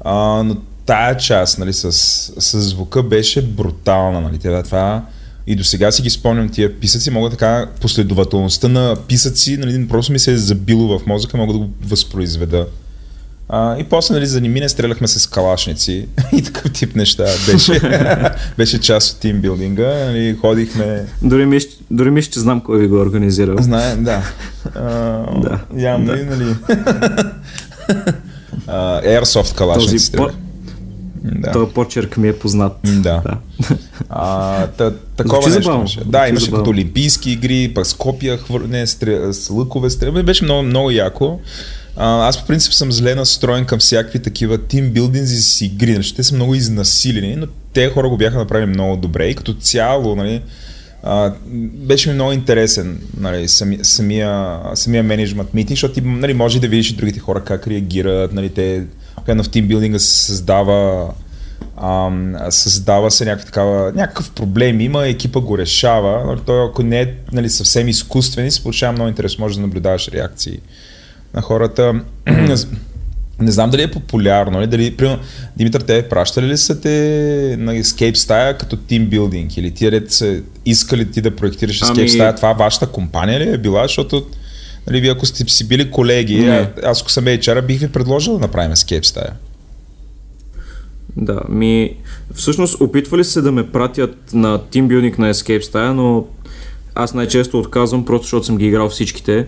А, 0.00 0.42
но 0.42 0.56
тая 0.86 1.16
част 1.16 1.58
нали, 1.58 1.72
с, 1.72 1.92
с 2.38 2.60
звука 2.60 3.02
беше 3.02 3.42
брутална. 3.42 4.20
Нали. 4.20 4.38
Това, 4.38 4.62
това 4.62 5.02
и 5.46 5.56
до 5.56 5.64
сега 5.64 5.92
си 5.92 6.02
ги 6.02 6.10
спомням 6.10 6.48
тия 6.48 6.80
писъци, 6.80 7.10
мога 7.10 7.30
така 7.30 7.66
последователността 7.80 8.68
на 8.68 8.96
писъци, 9.08 9.56
нали, 9.56 9.88
просто 9.88 10.12
ми 10.12 10.18
се 10.18 10.32
е 10.32 10.36
забило 10.36 10.98
в 10.98 11.06
мозъка, 11.06 11.36
мога 11.36 11.52
да 11.52 11.58
го 11.58 11.70
възпроизведа. 11.86 12.66
А, 13.48 13.78
и 13.78 13.84
после, 13.84 14.14
нали, 14.14 14.26
за 14.26 14.40
мине 14.40 14.68
стреляхме 14.68 15.08
с 15.08 15.26
калашници 15.26 16.06
и 16.32 16.42
такъв 16.42 16.72
тип 16.72 16.96
неща. 16.96 17.24
Беше, 17.52 17.80
беше 18.58 18.80
част 18.80 19.14
от 19.14 19.20
тимбилдинга. 19.20 20.04
Нали, 20.04 20.36
ходихме... 20.40 21.06
Дори 21.22 21.46
ми, 21.46 21.58
дори 21.90 22.10
ми 22.10 22.22
ще 22.22 22.40
знам 22.40 22.60
кой 22.60 22.78
ви 22.78 22.86
го 22.86 22.96
организирал. 22.96 23.56
Знаем, 23.60 24.04
да. 24.04 24.22
А, 24.74 24.82
да. 25.40 25.60
Явно, 25.76 26.06
да. 26.06 26.24
нали... 26.24 26.54
Airsoft 29.06 29.54
калашниците. 29.54 30.16
Този, 30.16 30.34
да. 31.24 31.52
Този 31.52 31.72
почерк 31.72 32.16
ми 32.16 32.28
е 32.28 32.38
познат. 32.38 32.72
Да. 32.84 33.00
да. 33.00 33.38
А, 34.08 34.66
та, 34.66 34.92
такова 35.16 35.42
Звучи 35.42 35.56
нещо 35.56 35.72
имаше. 35.72 36.00
Да, 36.04 36.28
имаше 36.28 36.44
забавно. 36.44 36.64
като 36.64 36.70
олимпийски 36.70 37.30
игри, 37.30 37.72
пък 37.74 37.86
с 37.86 37.94
копия, 37.94 38.38
хвърне, 38.38 38.86
стрел, 38.86 39.32
с 39.32 39.50
лъкове 39.50 39.90
стрелби. 39.90 40.22
Беше 40.22 40.44
много, 40.44 40.62
много 40.62 40.90
яко. 40.90 41.40
А, 41.96 42.28
аз 42.28 42.40
по 42.40 42.46
принцип 42.46 42.72
съм 42.72 42.92
зле 42.92 43.14
настроен 43.14 43.64
към 43.64 43.78
всякакви 43.78 44.18
такива 44.18 44.58
тимбилдинзи 44.58 45.42
с 45.42 45.60
игри. 45.60 45.92
Нали, 45.92 46.12
те 46.16 46.22
са 46.22 46.34
много 46.34 46.54
изнасилени, 46.54 47.36
но 47.36 47.46
те 47.72 47.90
хора 47.90 48.08
го 48.08 48.16
бяха 48.16 48.38
направили 48.38 48.66
много 48.66 48.96
добре 48.96 49.28
и 49.28 49.34
като 49.34 49.54
цяло, 49.54 50.16
нали, 50.16 50.42
а, 51.02 51.32
беше 51.74 52.08
ми 52.08 52.14
много 52.14 52.32
интересен 52.32 53.00
нали, 53.20 53.48
сами, 53.48 53.78
самия, 53.82 54.60
самия 54.74 55.02
менеджмент 55.02 55.54
митинг, 55.54 55.76
защото 55.76 55.94
ти 55.94 56.00
нали, 56.00 56.34
може 56.34 56.60
да 56.60 56.68
видиш 56.68 56.90
и 56.90 56.96
другите 56.96 57.20
хора 57.20 57.44
как 57.44 57.66
реагират, 57.66 58.32
нали, 58.32 58.48
те 58.48 58.84
в 59.28 59.50
тимбилдинга 59.50 59.98
се 59.98 60.24
създава 60.24 61.10
ам, 61.82 62.36
създава 62.50 63.10
се 63.10 63.24
някакъв, 63.24 63.46
такава, 63.46 63.92
някакъв 63.92 64.30
проблем 64.30 64.80
има, 64.80 65.06
екипа 65.06 65.40
го 65.40 65.58
решава, 65.58 66.24
но 66.26 66.36
той 66.36 66.66
ако 66.66 66.82
не 66.82 67.00
е 67.00 67.14
нали, 67.32 67.50
съвсем 67.50 67.88
изкуствен, 67.88 68.50
се 68.50 68.62
получава 68.62 68.92
много 68.92 69.08
интерес, 69.08 69.38
може 69.38 69.54
да 69.54 69.60
наблюдаваш 69.60 70.08
реакции 70.08 70.58
на 71.34 71.42
хората. 71.42 72.00
не 73.40 73.52
знам 73.52 73.70
дали 73.70 73.82
е 73.82 73.90
популярно, 73.90 74.52
ли, 74.52 74.56
нали, 74.56 74.66
дали, 74.66 74.96
примерно, 74.96 75.22
Димитър, 75.56 75.80
те 75.80 76.08
пращали 76.08 76.46
ли 76.46 76.56
са 76.56 76.80
те 76.80 76.88
на 77.58 77.74
Escape 77.74 78.14
стая 78.14 78.58
като 78.58 78.76
тимбилдинг 78.76 79.56
или 79.56 79.70
ти 79.70 79.92
ред 79.92 80.12
са 80.12 80.40
искали 80.66 81.10
ти 81.10 81.20
да 81.20 81.36
проектираш 81.36 81.80
Escape 81.80 81.98
ами... 81.98 82.08
стая, 82.08 82.34
това 82.34 82.52
вашата 82.52 82.86
компания 82.86 83.40
ли 83.40 83.50
е 83.50 83.58
била, 83.58 83.82
защото 83.82 84.26
нали, 84.86 85.00
вие 85.00 85.10
ако 85.10 85.26
сте 85.26 85.44
си 85.52 85.68
били 85.68 85.90
колеги, 85.90 86.38
не. 86.38 86.70
аз 86.82 87.00
ако 87.00 87.10
съм 87.10 87.24
HR, 87.24 87.66
бих 87.66 87.80
ви 87.80 87.88
предложил 87.88 88.32
да 88.32 88.38
направим 88.38 88.72
Escape 88.72 89.04
стая. 89.04 89.32
Да, 91.16 91.40
ми 91.48 91.96
всъщност 92.34 92.80
опитвали 92.80 93.24
се 93.24 93.40
да 93.40 93.52
ме 93.52 93.70
пратят 93.70 94.16
на 94.32 94.58
тимбилдинг 94.70 95.18
на 95.18 95.34
Escape 95.34 95.60
стая, 95.60 95.94
но 95.94 96.26
аз 96.94 97.14
най-често 97.14 97.58
отказвам, 97.58 98.04
просто 98.04 98.24
защото 98.24 98.46
съм 98.46 98.58
ги 98.58 98.66
играл 98.66 98.88
всичките 98.88 99.46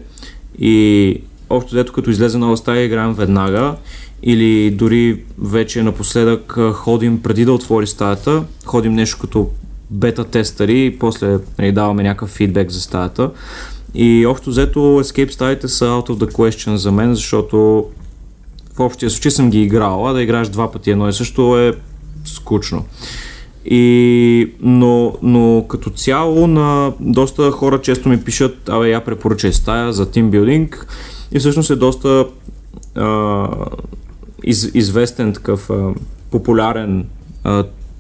и 0.59 1.17
общо 1.51 1.75
взето 1.75 1.93
като 1.93 2.11
излезе 2.11 2.39
нова 2.39 2.57
стая 2.57 2.85
играем 2.85 3.15
веднага 3.15 3.75
или 4.23 4.71
дори 4.71 5.23
вече 5.39 5.83
напоследък 5.83 6.59
ходим 6.73 7.23
преди 7.23 7.45
да 7.45 7.53
отвори 7.53 7.87
стаята, 7.87 8.45
ходим 8.65 8.95
нещо 8.95 9.19
като 9.21 9.51
бета 9.91 10.25
тестъри 10.25 10.85
и 10.85 10.99
после 10.99 11.39
нали, 11.59 11.73
даваме 11.73 12.03
някакъв 12.03 12.31
фидбек 12.31 12.71
за 12.71 12.81
стаята. 12.81 13.31
И 13.95 14.27
общо 14.27 14.51
взето 14.51 14.79
Escape 14.79 15.31
стаите 15.31 15.69
са 15.69 15.85
out 15.85 16.09
of 16.09 16.25
the 16.25 16.33
question 16.33 16.75
за 16.75 16.93
мен, 16.93 17.15
защото 17.15 17.87
в 18.77 18.81
общия 18.81 19.11
случай 19.11 19.31
съм 19.31 19.51
ги 19.51 19.63
играл, 19.63 20.09
а 20.09 20.13
да 20.13 20.23
играеш 20.23 20.49
два 20.49 20.73
пъти 20.73 20.91
едно 20.91 21.09
и 21.09 21.13
също 21.13 21.59
е 21.59 21.75
скучно. 22.25 22.85
И, 23.65 24.53
но, 24.61 25.15
но 25.23 25.65
като 25.69 25.91
цяло 25.91 26.47
на 26.47 26.93
доста 27.01 27.51
хора 27.51 27.81
често 27.81 28.09
ми 28.09 28.25
пишат, 28.25 28.69
абе 28.69 28.91
я 28.91 29.05
препоръчай 29.05 29.53
стая 29.53 29.93
за 29.93 30.11
тимбилдинг 30.11 30.87
и 31.33 31.39
всъщност 31.39 31.71
е 31.71 31.77
доста 31.77 32.27
а, 32.95 33.47
из, 34.45 34.71
известен 34.75 35.33
такъв 35.33 35.71
а, 35.71 35.95
популярен 36.31 37.07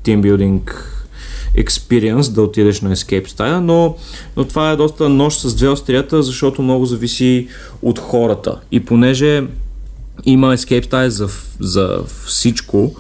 тимбилдинг 0.02 0.94
experience 1.64 2.32
да 2.32 2.42
отидеш 2.42 2.80
на 2.80 2.96
Escape 2.96 3.28
стая, 3.28 3.60
но, 3.60 3.96
но 4.36 4.44
това 4.44 4.70
е 4.70 4.76
доста 4.76 5.08
нож 5.08 5.36
с 5.36 5.54
две 5.54 5.68
острията, 5.68 6.22
защото 6.22 6.62
много 6.62 6.86
зависи 6.86 7.48
от 7.82 7.98
хората. 7.98 8.56
И 8.72 8.80
понеже 8.80 9.42
има 10.24 10.56
Escape 10.56 10.84
стая 10.84 11.10
за, 11.10 11.28
за 11.60 11.98
всичко, 12.26 12.94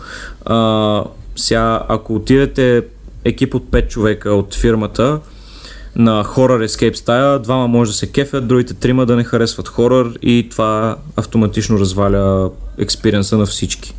а, 0.44 1.04
сега 1.36 1.82
ако 1.88 2.14
отидете 2.14 2.82
екип 3.24 3.54
от 3.54 3.64
5 3.70 3.88
човека 3.88 4.30
от 4.30 4.54
фирмата, 4.54 5.20
на 5.96 6.24
хорър 6.24 6.68
Escape 6.68 6.94
стая, 6.94 7.38
двама 7.38 7.68
може 7.68 7.90
да 7.90 7.96
се 7.96 8.12
кефят, 8.12 8.48
другите 8.48 8.74
трима 8.74 9.06
да 9.06 9.16
не 9.16 9.24
харесват 9.24 9.68
хорър 9.68 10.18
и 10.22 10.48
това 10.50 10.96
автоматично 11.16 11.78
разваля 11.78 12.50
експириенса 12.78 13.38
на 13.38 13.46
всички. 13.46 13.94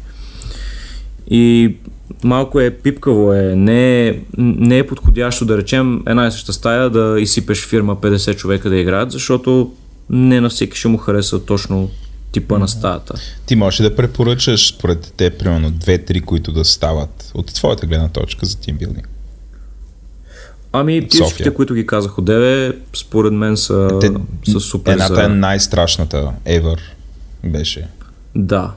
И 1.30 1.76
малко 2.24 2.60
е 2.60 2.72
пипкаво, 2.72 3.34
е. 3.34 3.56
Не, 3.56 4.08
е, 4.08 4.20
не 4.38 4.78
е 4.78 4.88
подходящо 4.88 5.46
да 5.46 5.58
речем 5.58 6.04
една 6.08 6.28
и 6.28 6.32
съща 6.32 6.54
стая 6.54 6.90
да 6.90 7.20
изсипеш 7.20 7.68
фирма 7.68 7.96
50 7.96 8.36
човека 8.36 8.70
да 8.70 8.78
играят, 8.78 9.12
защото 9.12 9.72
не 10.10 10.42
на 10.42 10.50
всеки 10.50 10.78
ще 10.78 10.88
му 10.88 10.98
хареса 10.98 11.46
точно 11.46 11.90
типа 12.32 12.58
на 12.58 12.68
стаята. 12.68 13.14
Ти 13.46 13.56
можеш 13.56 13.80
да 13.80 13.96
препоръчаш 13.96 14.70
според 14.70 15.14
те 15.18 15.30
примерно 15.30 15.72
две-три, 15.72 16.22
които 16.22 16.52
да 16.52 16.66
стават 16.66 17.32
от 17.34 17.54
твоята 17.54 17.88
гледна 17.88 18.10
точка 18.10 18.46
за 18.46 18.60
тимбилдинг? 18.60 19.10
Ами, 20.74 21.08
всичките, 21.10 21.54
които 21.54 21.74
ги 21.74 21.86
казах 21.86 22.18
от 22.18 22.26
деве, 22.26 22.78
според 22.96 23.34
мен 23.34 23.58
са, 23.58 23.98
Те, 24.02 24.12
са 24.52 24.60
супер. 24.60 24.92
Едната 24.92 25.16
за... 25.16 25.24
е 25.24 25.28
най-страшната 25.28 26.32
ever 26.48 26.80
беше. 27.44 27.88
Да. 28.36 28.74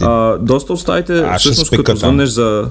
А, 0.00 0.38
доста 0.38 0.72
от 0.72 0.80
стаите, 0.80 1.24
всъщност 1.38 1.76
като 1.76 1.96
звъннеш 1.96 2.28
за... 2.28 2.68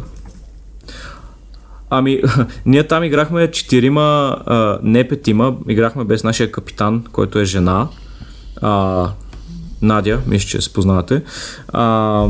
Ами, 1.89 2.21
ние 2.65 2.87
там 2.87 3.03
играхме 3.03 3.51
четирима, 3.51 4.37
а, 4.45 4.79
не 4.83 5.07
петима, 5.07 5.55
играхме 5.67 6.03
без 6.03 6.23
нашия 6.23 6.51
капитан, 6.51 7.03
който 7.11 7.39
е 7.39 7.45
жена. 7.45 7.87
А, 8.61 9.05
Надя, 9.81 10.19
мисля, 10.27 10.47
че 10.47 10.61
се 10.61 10.73
познавате. 10.73 11.21
А, 11.67 12.27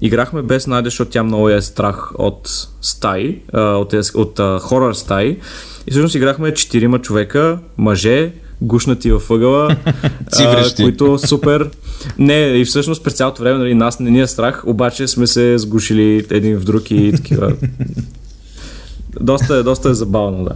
играхме 0.00 0.42
без 0.42 0.66
Надя, 0.66 0.86
защото 0.86 1.10
тя 1.10 1.22
много 1.22 1.48
е 1.48 1.62
страх 1.62 2.12
от 2.18 2.68
стаи, 2.80 3.42
от, 3.52 3.92
от, 3.92 4.38
от 4.38 4.62
хорър 4.62 4.94
стаи. 4.94 5.38
И 5.86 5.90
всъщност 5.90 6.14
играхме 6.14 6.54
четирима 6.54 6.98
човека, 6.98 7.58
мъже, 7.78 8.32
гушнати 8.62 9.12
във 9.12 9.30
ъгъла, 9.30 9.76
а, 10.38 10.64
които 10.76 11.18
супер... 11.18 11.70
Не, 12.18 12.40
и 12.40 12.64
всъщност 12.64 13.04
през 13.04 13.14
цялото 13.14 13.42
време 13.42 13.58
нали, 13.58 13.74
нас 13.74 14.00
не 14.00 14.10
ни 14.10 14.20
е 14.20 14.26
страх, 14.26 14.62
обаче 14.66 15.08
сме 15.08 15.26
се 15.26 15.58
сгушили 15.58 16.26
един 16.30 16.58
в 16.58 16.64
друг 16.64 16.90
и 16.90 17.12
такива. 17.16 17.52
доста, 19.20 19.64
доста 19.64 19.90
е 19.90 19.94
забавно, 19.94 20.44
да 20.44 20.54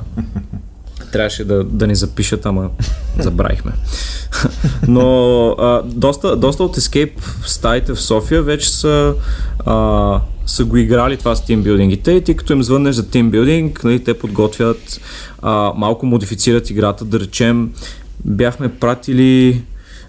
трябваше 1.16 1.44
да, 1.44 1.64
да 1.64 1.86
ни 1.86 1.94
запишат, 1.94 2.47
ама 2.47 2.70
забравихме. 3.18 3.72
Но 4.88 5.48
а, 5.51 5.82
доста, 5.84 6.36
доста 6.36 6.64
от 6.64 6.76
Escape 6.76 7.12
стаите 7.47 7.94
в 7.94 8.01
София 8.01 8.43
вече 8.43 8.70
са, 8.70 9.14
а, 9.66 10.20
са 10.47 10.64
го 10.64 10.76
играли 10.76 11.16
това 11.16 11.36
с 11.36 11.44
тимбилдингите 11.44 12.12
и 12.12 12.24
ти 12.24 12.36
като 12.36 12.52
им 12.52 12.62
звъннеш 12.62 12.94
за 12.94 13.10
тимбилдинг, 13.10 13.84
нали, 13.84 14.05
те 14.05 14.18
подготвят, 14.18 15.01
а, 15.43 15.72
малко 15.76 16.06
модифицират 16.06 16.70
играта, 16.70 17.05
да 17.05 17.20
речем 17.20 17.72
бяхме 18.24 18.68
пратили 18.68 19.62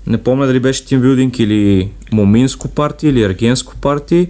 не 0.08 0.18
помня 0.18 0.48
дали 0.48 0.60
беше 0.60 0.86
тимбилдинг 0.86 1.40
или 1.40 1.90
моминско 2.12 2.68
парти 2.68 3.08
или 3.08 3.24
аргенско 3.24 3.74
парти, 3.82 4.28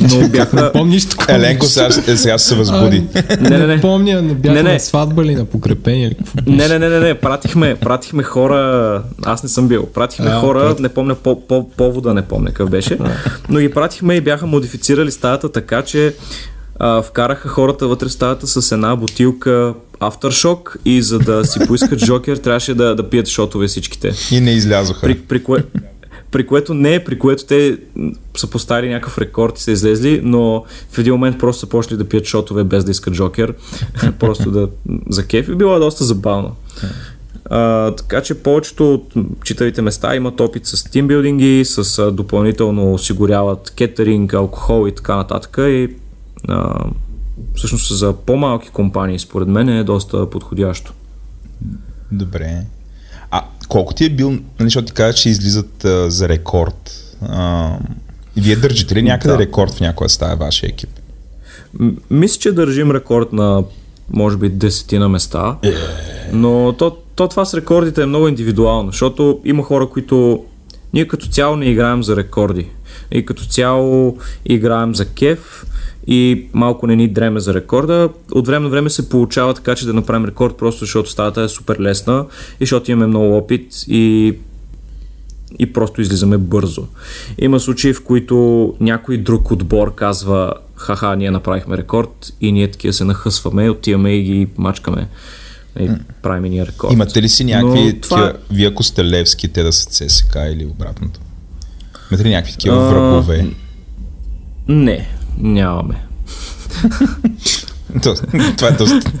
но 0.00 0.28
бяха... 0.32 0.62
не 0.62 0.72
помниш 0.72 1.08
такова 1.08 1.34
Еленко 1.34 1.66
сега, 1.66 1.86
е, 1.86 2.16
сега 2.16 2.38
се 2.38 2.54
възбуди. 2.54 3.02
А, 3.14 3.36
не, 3.40 3.58
не, 3.58 3.66
не. 3.66 3.80
помня, 3.80 4.22
не 4.22 4.34
бяха 4.34 4.54
не, 4.54 4.62
не. 4.62 4.72
на 4.72 4.80
сватба 4.80 5.22
или 5.22 5.34
на 5.34 5.44
покрепение 5.44 6.06
или 6.06 6.14
какво 6.14 6.50
Не, 6.50 6.68
не, 6.68 6.78
не, 6.78 6.88
не, 6.88 7.00
не. 7.00 7.14
Пратихме, 7.14 7.76
пратихме 7.76 8.22
хора, 8.22 9.02
аз 9.24 9.42
не 9.42 9.48
съм 9.48 9.68
бил, 9.68 9.86
пратихме 9.86 10.30
а, 10.30 10.40
хора, 10.40 10.60
прат... 10.60 10.80
не 10.80 10.88
помня 10.88 11.14
по, 11.14 11.46
по, 11.46 11.70
повода, 11.70 12.14
не 12.14 12.22
помня 12.22 12.46
какъв 12.46 12.70
беше, 12.70 12.98
но 13.48 13.58
ги 13.58 13.70
пратихме 13.70 14.14
и 14.14 14.20
бяха 14.20 14.46
модифицирали 14.46 15.10
стаята 15.10 15.52
така, 15.52 15.82
че 15.82 16.14
а, 16.84 17.02
вкараха 17.02 17.48
хората 17.48 17.88
вътре 17.88 18.08
в 18.08 18.12
стаята 18.12 18.46
с 18.46 18.72
една 18.72 18.96
бутилка 18.96 19.74
Aftershock 20.00 20.76
и 20.84 21.02
за 21.02 21.18
да 21.18 21.44
си 21.44 21.58
поискат 21.66 21.98
Жокер 22.04 22.36
трябваше 22.36 22.74
да, 22.74 22.94
да 22.94 23.10
пият 23.10 23.28
шотове 23.28 23.66
всичките. 23.66 24.12
И 24.30 24.40
не 24.40 24.50
излязоха. 24.50 25.00
При, 25.00 25.18
при, 25.18 25.44
кое, 25.44 25.64
при 26.30 26.46
което 26.46 26.74
не, 26.74 27.04
при 27.04 27.18
което 27.18 27.44
те 27.44 27.78
са 28.36 28.46
поставили 28.46 28.90
някакъв 28.90 29.18
рекорд 29.18 29.58
и 29.58 29.62
са 29.62 29.72
излезли, 29.72 30.20
но 30.24 30.64
в 30.90 30.98
един 30.98 31.12
момент 31.12 31.38
просто 31.38 31.60
са 31.60 31.66
почли 31.66 31.96
да 31.96 32.08
пият 32.08 32.26
шотове 32.26 32.64
без 32.64 32.84
да 32.84 32.90
искат 32.90 33.14
Джокер, 33.14 33.54
просто 34.18 34.50
да 34.50 34.68
за 35.10 35.26
кеф 35.26 35.48
и 35.48 35.54
било 35.54 35.78
доста 35.78 36.04
забавно. 36.04 36.56
А, 37.50 37.90
така 37.94 38.22
че 38.22 38.34
повечето 38.34 38.94
от 38.94 39.14
читавите 39.44 39.82
места 39.82 40.16
имат 40.16 40.40
опит 40.40 40.66
с 40.66 40.84
тимбилдинги, 40.84 41.64
с 41.64 41.98
а, 41.98 42.12
допълнително 42.12 42.94
осигуряват 42.94 43.72
кетеринг, 43.76 44.34
алкохол 44.34 44.88
и 44.88 44.94
така 44.94 45.16
нататък 45.16 45.56
и 45.58 45.88
а, 46.48 46.84
всъщност 47.54 47.98
за 47.98 48.12
по-малки 48.12 48.68
компании 48.70 49.18
според 49.18 49.48
мен 49.48 49.68
е 49.68 49.84
доста 49.84 50.30
подходящо. 50.30 50.92
Добре. 52.12 52.64
А 53.30 53.44
колко 53.68 53.94
ти 53.94 54.04
е 54.04 54.10
бил, 54.10 54.30
нали, 54.30 54.42
защото 54.60 54.86
ти 54.86 54.92
каза, 54.92 55.14
че 55.14 55.28
излизат 55.28 55.84
а, 55.84 56.10
за 56.10 56.28
рекорд. 56.28 56.90
А, 57.22 57.70
вие 58.36 58.56
държите 58.56 58.94
ли 58.94 59.02
някъде 59.02 59.34
да. 59.34 59.38
рекорд 59.38 59.70
в 59.70 59.80
някоя 59.80 60.08
стая 60.08 60.36
вашия 60.36 60.68
екип? 60.68 60.90
М- 61.78 61.92
мисля, 62.10 62.38
че 62.40 62.52
държим 62.52 62.90
рекорд 62.90 63.32
на 63.32 63.64
може 64.10 64.36
би 64.36 64.48
десетина 64.48 65.08
места, 65.08 65.56
е... 65.62 65.72
но 66.32 66.74
то, 66.78 66.96
то 67.14 67.28
това 67.28 67.44
с 67.44 67.54
рекордите 67.54 68.02
е 68.02 68.06
много 68.06 68.28
индивидуално, 68.28 68.90
защото 68.90 69.40
има 69.44 69.62
хора, 69.62 69.88
които 69.88 70.44
ние 70.94 71.08
като 71.08 71.26
цяло 71.26 71.56
не 71.56 71.66
играем 71.66 72.02
за 72.02 72.16
рекорди. 72.16 72.66
И 73.10 73.26
като 73.26 73.44
цяло 73.44 74.18
играем 74.44 74.94
за 74.94 75.06
кеф 75.08 75.66
и 76.06 76.46
малко 76.52 76.86
не 76.86 76.96
ни 76.96 77.08
дреме 77.08 77.40
за 77.40 77.54
рекорда. 77.54 78.08
От 78.32 78.46
време 78.46 78.64
на 78.64 78.70
време 78.70 78.90
се 78.90 79.08
получава 79.08 79.54
така, 79.54 79.74
че 79.74 79.86
да 79.86 79.92
направим 79.92 80.24
рекорд, 80.24 80.56
просто 80.56 80.84
защото 80.84 81.10
стата 81.10 81.42
е 81.42 81.48
супер 81.48 81.76
лесна 81.80 82.24
и 82.60 82.64
защото 82.64 82.90
имаме 82.90 83.06
много 83.06 83.36
опит 83.36 83.66
и 83.88 84.34
и 85.58 85.72
просто 85.72 86.00
излизаме 86.00 86.38
бързо. 86.38 86.86
Има 87.38 87.60
случаи, 87.60 87.92
в 87.92 88.04
които 88.04 88.74
някой 88.80 89.18
друг 89.18 89.50
отбор 89.50 89.94
казва 89.94 90.54
ха-ха, 90.74 91.16
ние 91.16 91.30
направихме 91.30 91.76
рекорд 91.76 92.32
и 92.40 92.52
ние 92.52 92.70
такива 92.70 92.92
се 92.92 93.04
нахъсваме, 93.04 93.70
отиваме 93.70 94.16
и 94.16 94.22
ги 94.22 94.48
мачкаме. 94.58 95.08
И 95.80 95.90
правим 96.22 96.52
ние 96.52 96.66
рекорд. 96.66 96.92
Имате 96.92 97.22
ли 97.22 97.28
си 97.28 97.44
някакви 97.44 97.92
Но 97.94 98.00
това... 98.00 98.16
такива, 98.16 98.44
вие 98.50 98.66
ако 98.66 98.82
сте 98.82 99.04
левски, 99.04 99.48
те 99.48 99.62
да 99.62 99.72
са 99.72 99.90
ЦСК 99.90 100.36
или 100.52 100.66
обратното? 100.66 101.20
Имате 102.10 102.24
ли 102.24 102.30
някакви 102.30 102.52
такива 102.52 102.90
врагове? 102.90 103.46
Не, 104.68 105.08
нямаме. 105.38 106.06
Това 108.56 108.68
е 108.68 108.72
доста... 108.72 109.12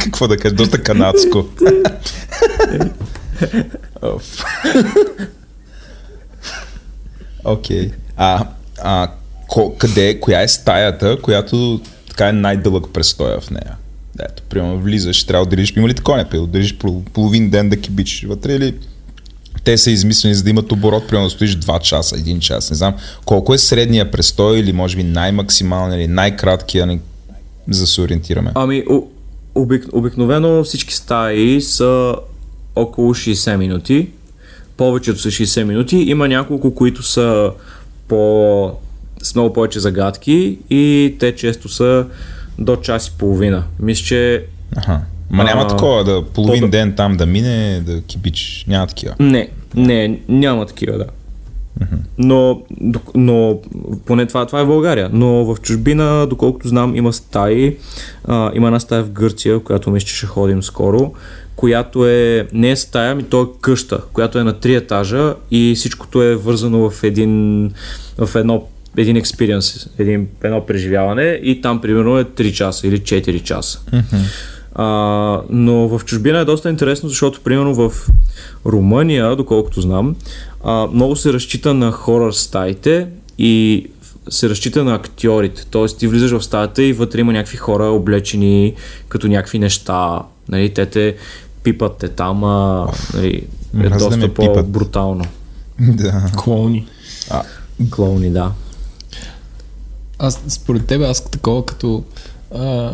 Какво 0.00 0.28
да 0.28 0.36
кажа? 0.36 0.54
Доста 0.54 0.82
канадско. 0.82 1.46
Окей. 7.44 7.90
А, 8.16 8.46
а 8.82 9.10
ко, 9.48 9.76
къде, 9.78 10.20
коя 10.20 10.42
е 10.42 10.48
стаята, 10.48 11.18
която 11.22 11.80
така 12.08 12.28
е 12.28 12.32
най-дълъг 12.32 12.92
престоя 12.92 13.40
в 13.40 13.50
нея? 13.50 13.76
Ето, 14.20 14.42
примерно 14.42 14.78
влизаш, 14.78 15.24
трябва 15.24 15.46
да 15.46 15.50
държиш, 15.50 15.76
има 15.76 15.88
ли 15.88 15.94
такова 15.94 16.18
не 16.18 16.24
да 16.24 16.46
държиш 16.46 16.76
половин 17.12 17.50
ден 17.50 17.68
да 17.68 17.80
кибичиш 17.80 18.24
вътре 18.24 18.54
или 18.54 18.74
те 19.64 19.78
са 19.78 19.90
измислени 19.90 20.34
за 20.34 20.42
да 20.42 20.50
имат 20.50 20.72
оборот, 20.72 21.08
примерно 21.08 21.26
да 21.26 21.30
стоиш 21.30 21.56
2 21.56 21.80
часа, 21.80 22.16
1 22.16 22.38
час, 22.38 22.70
не 22.70 22.76
знам. 22.76 22.94
Колко 23.24 23.54
е 23.54 23.58
средния 23.58 24.10
престой 24.10 24.58
или 24.58 24.72
може 24.72 24.96
би 24.96 25.02
най-максималния 25.02 25.98
или 26.00 26.08
най-краткия, 26.08 26.98
за 27.70 27.80
да 27.80 27.86
се 27.86 28.00
ориентираме? 28.00 28.52
Ами, 28.54 28.84
обик, 29.54 29.86
обикновено 29.92 30.64
всички 30.64 30.94
стаи 30.94 31.60
са 31.60 32.14
около 32.76 33.14
60 33.14 33.56
минути. 33.56 34.08
Повечето 34.76 35.20
са 35.20 35.28
60 35.28 35.64
минути. 35.64 35.96
Има 35.96 36.28
няколко, 36.28 36.74
които 36.74 37.02
са 37.02 37.50
по 38.08 38.72
с 39.22 39.34
много 39.34 39.52
повече 39.52 39.80
загадки 39.80 40.58
и 40.70 41.16
те 41.20 41.34
често 41.34 41.68
са 41.68 42.06
до 42.58 42.76
час 42.76 43.06
и 43.08 43.12
половина. 43.18 43.64
Мисля, 43.80 44.04
че... 44.04 44.44
Аха. 44.76 45.00
Ма 45.34 45.44
няма 45.44 45.62
а, 45.62 45.66
такова 45.66 46.04
да 46.04 46.22
половин 46.24 46.60
по... 46.60 46.68
ден 46.68 46.94
там 46.96 47.16
да 47.16 47.26
мине, 47.26 47.80
да 47.80 48.00
кибич. 48.00 48.64
Няма 48.68 48.86
такива. 48.86 49.14
Не, 49.20 49.48
не, 49.74 50.18
няма 50.28 50.66
такива, 50.66 50.98
да. 50.98 51.06
Но, 52.18 52.62
но 53.14 53.58
поне 54.06 54.26
това, 54.26 54.46
това 54.46 54.60
е 54.60 54.64
в 54.64 54.66
България. 54.66 55.10
Но 55.12 55.44
в 55.44 55.60
чужбина, 55.60 56.26
доколкото 56.30 56.68
знам, 56.68 56.96
има 56.96 57.12
стаи. 57.12 57.76
А, 58.24 58.50
има 58.54 58.66
една 58.68 58.80
стая 58.80 59.02
в 59.02 59.10
Гърция, 59.10 59.58
в 59.58 59.62
която 59.62 59.90
мисля, 59.90 60.06
че 60.06 60.16
ще 60.16 60.26
ходим 60.26 60.62
скоро, 60.62 61.12
която 61.56 62.08
е 62.08 62.48
не 62.52 62.70
е 62.70 62.76
стая, 62.76 63.14
ми 63.14 63.22
то 63.22 63.42
е 63.42 63.46
къща, 63.60 64.00
която 64.12 64.38
е 64.38 64.44
на 64.44 64.52
три 64.52 64.74
етажа 64.74 65.34
и 65.50 65.74
всичкото 65.76 66.22
е 66.22 66.36
вързано 66.36 66.90
в 66.90 67.02
един 67.04 67.72
в 68.18 68.34
едно 68.34 68.64
един 68.96 69.16
експириенс, 69.16 69.88
един, 69.98 70.28
едно 70.42 70.66
преживяване 70.66 71.40
и 71.42 71.60
там 71.60 71.80
примерно 71.80 72.18
е 72.18 72.24
3 72.24 72.52
часа 72.52 72.86
или 72.86 73.00
4 73.00 73.42
часа. 73.42 73.80
Mm-hmm. 73.92 74.53
А, 74.74 75.40
но 75.50 75.88
в 75.88 76.04
чужбина 76.04 76.38
е 76.38 76.44
доста 76.44 76.70
интересно, 76.70 77.08
защото 77.08 77.40
примерно 77.40 77.74
в 77.74 78.08
Румъния, 78.66 79.36
доколкото 79.36 79.80
знам, 79.80 80.16
а, 80.64 80.86
много 80.86 81.16
се 81.16 81.32
разчита 81.32 81.74
на 81.74 81.92
хорър 81.92 82.32
стаите 82.32 83.08
и 83.38 83.86
се 84.30 84.48
разчита 84.48 84.84
на 84.84 84.94
актьорите. 84.94 85.66
Тоест 85.70 85.98
ти 85.98 86.08
влизаш 86.08 86.30
в 86.30 86.44
стаята 86.44 86.82
и 86.82 86.92
вътре 86.92 87.20
има 87.20 87.32
някакви 87.32 87.56
хора 87.56 87.84
облечени 87.84 88.74
като 89.08 89.28
някакви 89.28 89.58
неща. 89.58 90.22
Нали, 90.48 90.74
те 90.74 90.86
те 90.86 91.16
пипат 91.62 91.96
те 91.98 92.08
там, 92.08 92.44
а, 92.44 92.88
нали, 93.14 93.46
е 93.80 93.88
доста 93.88 94.34
по-брутално. 94.34 95.24
Да. 95.80 96.30
Клоуни. 96.36 96.86
А, 97.30 97.42
клоуни, 97.90 98.30
да. 98.30 98.52
Аз, 100.18 100.40
според 100.48 100.86
тебе, 100.86 101.04
аз 101.04 101.30
такова 101.30 101.66
като 101.66 102.04
а, 102.54 102.92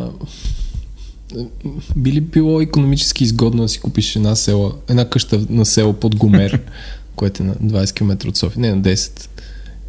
би 1.96 2.12
ли 2.12 2.20
било 2.20 2.60
економически 2.60 3.24
изгодно 3.24 3.62
да 3.62 3.68
си 3.68 3.80
купиш 3.80 4.16
една 4.16 4.36
села, 4.36 4.72
една 4.88 5.08
къща 5.08 5.40
на 5.50 5.66
село 5.66 5.92
под 5.92 6.16
Гомер, 6.16 6.60
което 7.16 7.42
е 7.42 7.46
на 7.46 7.54
20 7.54 7.94
км 7.94 8.28
от 8.28 8.36
София, 8.36 8.60
не 8.60 8.74
на 8.74 8.82
10, 8.82 9.28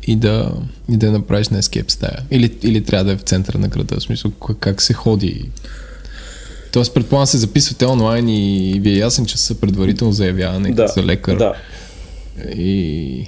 и 0.08 0.16
да, 0.16 0.52
и 0.90 0.98
да 0.98 1.12
направиш 1.12 1.50
на 1.50 1.58
ескейп 1.58 1.92
стая? 1.92 2.18
Или, 2.32 2.56
или 2.64 2.84
трябва 2.84 3.06
да 3.06 3.12
е 3.12 3.18
в 3.18 3.22
центъра 3.22 3.58
на 3.58 3.68
града, 3.68 4.00
в 4.00 4.04
смисъл 4.04 4.32
как 4.60 4.82
се 4.82 4.94
ходи? 4.94 5.50
Тоест, 6.72 6.94
предполагам 6.94 7.28
се 7.28 7.38
записвате 7.38 7.86
онлайн 7.86 8.30
и 8.30 8.80
ви 8.80 8.90
е 8.90 8.98
ясен, 8.98 9.26
че 9.26 9.38
са 9.38 9.56
предварително 9.56 10.14
заявяване 10.14 10.72
да, 10.72 10.88
за 10.88 11.04
лекар. 11.04 11.38
Да. 11.38 11.54
И 12.56 13.26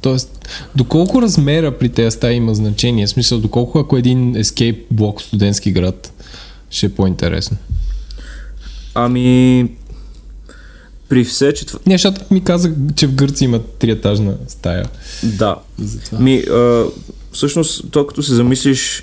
Тоест, 0.00 0.48
доколко 0.76 1.22
размера 1.22 1.78
при 1.78 1.88
тези 1.88 2.10
стаи 2.16 2.34
има 2.34 2.54
значение? 2.54 3.06
В 3.06 3.10
смисъл, 3.10 3.38
доколко 3.38 3.78
ако 3.78 3.96
един 3.96 4.34
escape 4.34 4.78
блок 4.90 5.22
студентски 5.22 5.72
град 5.72 6.12
ще 6.70 6.86
е 6.86 6.88
по-интересно? 6.88 7.56
Ами, 8.94 9.68
при 11.08 11.24
все, 11.24 11.54
че... 11.54 11.66
Не, 11.86 11.94
защото 11.94 12.20
ми 12.30 12.44
казах, 12.44 12.72
че 12.96 13.06
в 13.06 13.14
Гърция 13.14 13.46
има 13.46 13.58
триетажна 13.78 14.34
стая. 14.48 14.84
Да. 15.22 15.56
Ми, 16.20 16.38
а, 16.38 16.84
всъщност, 17.32 17.90
то 17.90 18.06
като 18.06 18.22
се 18.22 18.34
замислиш, 18.34 19.02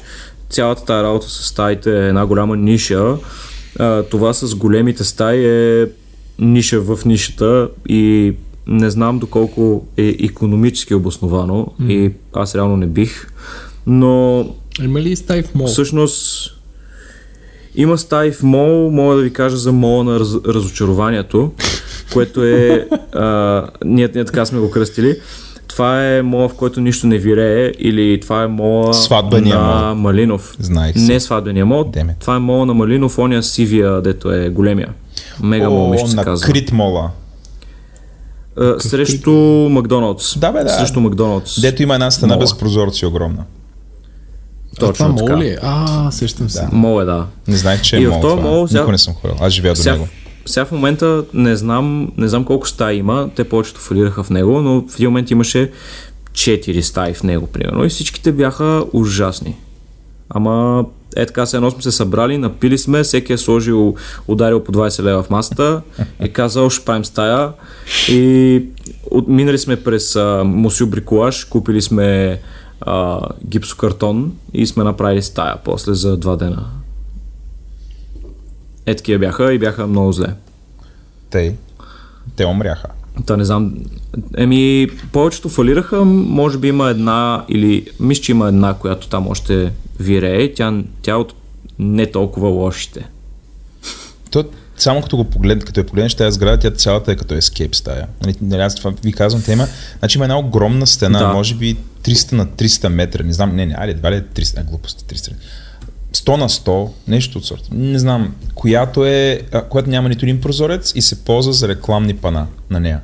цялата 0.50 0.86
тази 0.86 1.04
работа 1.04 1.30
с 1.30 1.46
стаите 1.46 1.92
е 1.92 2.08
една 2.08 2.26
голяма 2.26 2.58
ниша. 2.58 3.18
А, 3.80 4.04
това 4.04 4.34
с 4.34 4.56
големите 4.56 5.04
стаи 5.04 5.46
е 5.46 5.88
ниша 6.40 6.82
в 6.82 7.00
нишата 7.06 7.70
и 7.90 8.34
не 8.68 8.90
знам 8.90 9.20
доколко 9.20 9.88
е 9.98 10.16
економически 10.20 10.94
обосновано 10.94 11.68
mm. 11.82 11.92
и 11.92 12.14
аз 12.34 12.56
реално 12.56 12.78
не 12.78 12.88
бих, 12.88 13.28
но... 13.88 14.46
Има 14.82 15.02
ли 15.02 15.16
стаи 15.16 15.44
в 15.44 15.56
мол? 15.56 15.68
Всъщност 15.68 16.52
има 17.76 17.98
стаи 17.98 18.32
в 18.32 18.44
мол, 18.44 18.92
мога 18.92 19.16
да 19.16 19.22
ви 19.22 19.34
кажа 19.34 19.58
за 19.58 19.72
мола 19.72 20.04
на 20.04 20.20
раз, 20.20 20.36
разочарованието, 20.48 21.52
което 22.14 22.44
е... 22.44 22.88
А, 23.14 23.68
ние, 23.86 24.10
ние 24.16 24.26
така 24.26 24.46
сме 24.46 24.60
го 24.60 24.72
кръстили. 24.72 25.16
Това 25.68 26.06
е 26.06 26.22
мола, 26.22 26.50
в 26.50 26.54
който 26.54 26.82
нищо 26.82 27.08
не 27.08 27.18
вирее 27.18 27.72
или 27.80 28.20
това 28.20 28.44
е 28.44 28.48
мола 28.48 28.94
Сватбения 28.94 29.60
на 29.60 29.86
мол. 29.86 29.96
Малинов. 29.96 30.56
Знаех 30.60 30.96
Не 30.96 31.20
сватбения 31.20 31.66
мол. 31.66 31.84
Деме. 31.84 32.16
Това 32.20 32.36
е 32.36 32.40
мола 32.40 32.66
на 32.66 32.74
Малинов, 32.74 33.18
ония 33.18 33.44
сивия, 33.44 34.02
дето 34.02 34.32
е 34.32 34.50
големия. 34.50 34.90
Мега 35.44 35.70
мол, 35.70 35.90
ми 35.90 35.98
ще 35.98 36.10
се 36.10 36.18
казва. 36.18 36.48
Крит 36.48 36.72
мола. 36.72 37.10
Uh, 38.58 38.80
срещу 38.80 39.32
Макдоналдс. 39.70 40.40
Да, 40.40 40.52
бе, 40.52 40.64
да. 40.64 40.70
Срещу 40.70 41.00
Макдоналдс. 41.00 41.62
Дето 41.62 41.84
има 41.84 41.94
една 41.94 42.12
стена 42.12 42.38
без 42.38 42.58
прозорци 42.58 43.06
огромна. 43.06 43.44
Точно 44.80 45.06
а, 45.06 45.16
това 45.16 45.28
мол 45.28 45.42
ли? 45.42 45.48
Е? 45.48 45.58
А, 45.62 46.12
сещам 46.12 46.50
се. 46.50 46.62
Да. 46.62 46.70
Мол 46.72 47.02
е, 47.02 47.06
да. 47.06 47.26
Не 47.48 47.58
знаех, 47.58 47.82
че 47.82 47.98
е 47.98 48.00
и 48.00 48.08
мол, 48.08 48.22
това. 48.22 48.36
мол 48.36 48.68
сега... 48.68 48.80
Никога 48.80 48.92
не 48.92 48.98
съм 48.98 49.14
ходил. 49.14 49.38
Аз 49.42 49.54
живея 49.54 49.74
до 49.74 49.92
него. 49.92 50.08
Сега 50.46 50.66
в 50.66 50.72
момента 50.72 51.24
не 51.34 51.56
знам, 51.56 52.12
не 52.18 52.28
знам 52.28 52.46
колко 52.46 52.68
стаи 52.68 52.98
има, 52.98 53.30
те 53.36 53.44
повечето 53.44 53.80
фалираха 53.80 54.24
в 54.24 54.30
него, 54.30 54.62
но 54.62 54.82
в 54.90 54.96
един 54.96 55.10
момент 55.10 55.32
имаше 55.32 55.72
4 56.32 56.82
стаи 56.82 57.14
в 57.14 57.24
него, 57.24 57.48
примерно, 57.48 57.86
и 57.86 57.90
всичките 57.90 58.32
бяха 58.32 58.84
ужасни. 58.94 59.56
Ама 60.30 60.86
е 61.16 61.26
така, 61.26 61.46
се 61.46 61.58
едно 61.58 61.72
сме 61.72 61.82
се 61.82 61.92
събрали, 61.92 62.38
напили 62.38 62.78
сме, 62.78 63.04
всеки 63.04 63.34
е 63.34 63.38
сложил, 63.38 63.96
ударил 64.28 64.64
по 64.64 64.72
20 64.72 65.04
лева 65.04 65.24
в 65.24 65.30
масата, 65.30 65.82
е 66.20 66.28
казал, 66.28 66.70
ще 66.70 66.86
правим 66.86 67.06
стая 67.06 67.50
и 68.10 68.64
от, 69.12 69.28
минали 69.28 69.58
сме 69.58 69.76
през 69.76 70.16
а, 70.16 70.44
Мусю 70.46 70.88
Бриколаж, 70.88 71.44
купили 71.44 71.82
сме 71.82 72.40
а, 72.86 73.22
гипсокартон 73.46 74.34
и 74.54 74.68
сме 74.68 74.84
направили 74.84 75.22
стая 75.22 75.58
после 75.64 75.94
за 75.94 76.18
два 76.18 76.36
дена. 76.36 76.66
Е, 78.86 78.96
такива 78.96 79.20
бяха 79.20 79.54
и 79.54 79.60
бяха 79.60 79.88
много 79.88 80.12
зле. 80.12 80.34
Те, 81.30 81.56
те 82.36 82.46
умряха. 82.46 82.88
Та 83.26 83.38
не 83.38 83.46
знам. 83.46 83.74
Еми, 84.38 84.88
повечето 85.12 85.50
фалираха, 85.50 86.06
може 86.06 86.58
би 86.58 86.68
има 86.68 86.90
една 86.90 87.46
или 87.50 87.88
мисля, 88.00 88.22
че 88.22 88.32
има 88.32 88.48
една, 88.48 88.74
която 88.74 89.10
там 89.10 89.28
още 89.28 89.74
вирее. 90.00 90.54
Тя, 90.54 90.84
тя 91.02 91.12
е 91.12 91.16
от 91.16 91.34
не 91.80 92.12
толкова 92.12 92.50
лошите. 92.50 93.10
То, 94.32 94.46
само 94.78 95.02
като 95.02 95.18
го 95.18 95.24
погледнеш, 95.24 95.64
като 95.66 95.80
я 95.80 95.86
погледнеш 95.86 96.16
тази 96.16 96.36
сграда, 96.36 96.58
тя 96.60 96.72
цялата 96.72 97.12
е 97.12 97.16
като 97.16 97.34
escape 97.34 97.76
стая. 97.76 98.08
Нали, 98.22 98.36
нали, 98.42 98.62
аз 98.62 98.76
това 98.76 98.94
ви 99.04 99.14
казвам 99.14 99.42
тема. 99.44 99.68
Значи 100.00 100.18
има 100.18 100.26
една 100.26 100.40
огромна 100.40 100.88
стена, 100.88 101.20
Да. 101.20 101.28
може 101.28 101.56
би 101.56 101.78
300 102.04 102.32
на 102.34 102.46
300 102.48 102.88
метра, 102.88 103.24
не 103.24 103.34
знам, 103.34 103.56
не, 103.56 103.66
не, 103.66 103.76
айде, 103.78 103.92
едва 103.92 104.12
ли 104.12 104.16
е 104.16 104.22
300, 104.22 104.60
а, 104.60 104.64
глупости, 104.64 105.06
300. 105.06 105.32
100 106.14 106.38
на 106.38 106.50
100, 106.50 106.92
нещо 107.08 107.38
от 107.38 107.46
сорта. 107.46 107.70
Не 107.72 108.00
знам, 108.00 108.34
която 108.56 109.06
е, 109.06 109.42
а, 109.52 109.62
която 109.62 109.90
няма 109.90 110.10
нито 110.10 110.26
един 110.26 110.42
прозорец 110.42 110.92
и 110.96 111.02
се 111.02 111.16
ползва 111.16 111.54
за 111.54 111.68
рекламни 111.68 112.14
пана 112.16 112.48
на 112.70 112.80
нея. 112.80 113.02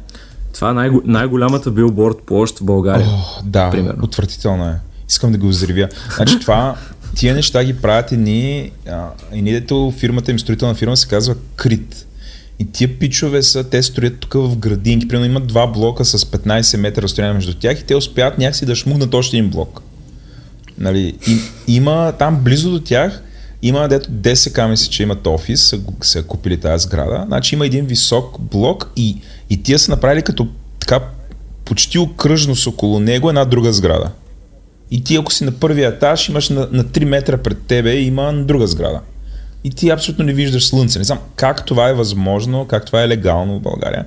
Това 0.53 0.69
е 0.69 0.73
най- 0.73 0.89
най-голямата 1.05 1.71
билборд 1.71 2.17
площ 2.25 2.59
в 2.59 2.63
България. 2.63 3.07
О, 3.09 3.41
да, 3.43 3.69
Примерно. 3.69 4.03
отвратително 4.03 4.65
е. 4.65 4.75
Искам 5.09 5.31
да 5.31 5.37
го 5.37 5.47
взривя. 5.47 5.87
Значи 6.15 6.39
това, 6.39 6.75
тия 7.15 7.35
неща 7.35 7.63
ги 7.63 7.73
правят 7.73 8.11
едни, 8.11 8.71
а, 8.89 9.07
едни 9.31 9.51
дето 9.51 9.93
фирмата 9.97 10.31
им, 10.31 10.39
строителна 10.39 10.75
фирма 10.75 10.97
се 10.97 11.07
казва 11.07 11.35
Крит. 11.55 12.07
И 12.59 12.65
тия 12.71 12.99
пичове 12.99 13.43
са, 13.43 13.63
те 13.63 13.83
строят 13.83 14.19
тук 14.19 14.33
в 14.33 14.57
градинки. 14.57 15.07
Примерно 15.07 15.25
имат 15.25 15.47
два 15.47 15.67
блока 15.67 16.05
с 16.05 16.17
15 16.17 16.77
метра 16.77 17.01
разстояние 17.01 17.33
между 17.33 17.53
тях 17.53 17.79
и 17.79 17.83
те 17.83 17.95
успяват 17.95 18.37
някакси 18.37 18.65
да 18.65 18.75
шмугнат 18.75 19.13
още 19.13 19.37
един 19.37 19.49
блок. 19.49 19.81
Нали, 20.77 21.15
и, 21.27 21.37
има 21.67 22.13
там 22.19 22.39
близо 22.43 22.71
до 22.71 22.79
тях, 22.79 23.23
има 23.61 23.87
дето 23.87 24.11
10 24.11 24.69
мисля, 24.69 24.91
че 24.91 25.03
имат 25.03 25.27
офис, 25.27 25.61
са, 25.61 25.79
са 26.01 26.23
купили 26.23 26.57
тази 26.57 26.83
сграда. 26.83 27.23
Значи 27.27 27.55
има 27.55 27.65
един 27.65 27.85
висок 27.85 28.41
блок 28.41 28.91
и, 28.95 29.21
и 29.49 29.63
тия 29.63 29.79
са 29.79 29.91
направили 29.91 30.21
като 30.21 30.47
така 30.79 30.99
почти 31.65 31.99
окръжно 31.99 32.55
с 32.55 32.67
около 32.67 32.99
него 32.99 33.29
една 33.29 33.45
друга 33.45 33.73
сграда. 33.73 34.11
И 34.91 35.03
ти 35.03 35.15
ако 35.15 35.33
си 35.33 35.43
на 35.43 35.51
първия 35.51 35.89
етаж, 35.89 36.29
имаш 36.29 36.49
на, 36.49 36.67
на 36.71 36.83
3 36.83 37.05
метра 37.05 37.37
пред 37.37 37.63
тебе 37.67 37.95
има 37.95 38.33
друга 38.33 38.67
сграда. 38.67 38.99
И 39.63 39.69
ти 39.69 39.89
абсолютно 39.89 40.25
не 40.25 40.33
виждаш 40.33 40.67
слънце. 40.67 40.99
Не 40.99 41.05
знам 41.05 41.19
как 41.35 41.65
това 41.65 41.89
е 41.89 41.93
възможно, 41.93 42.67
как 42.67 42.85
това 42.85 43.03
е 43.03 43.07
легално 43.07 43.59
в 43.59 43.61
България. 43.61 44.05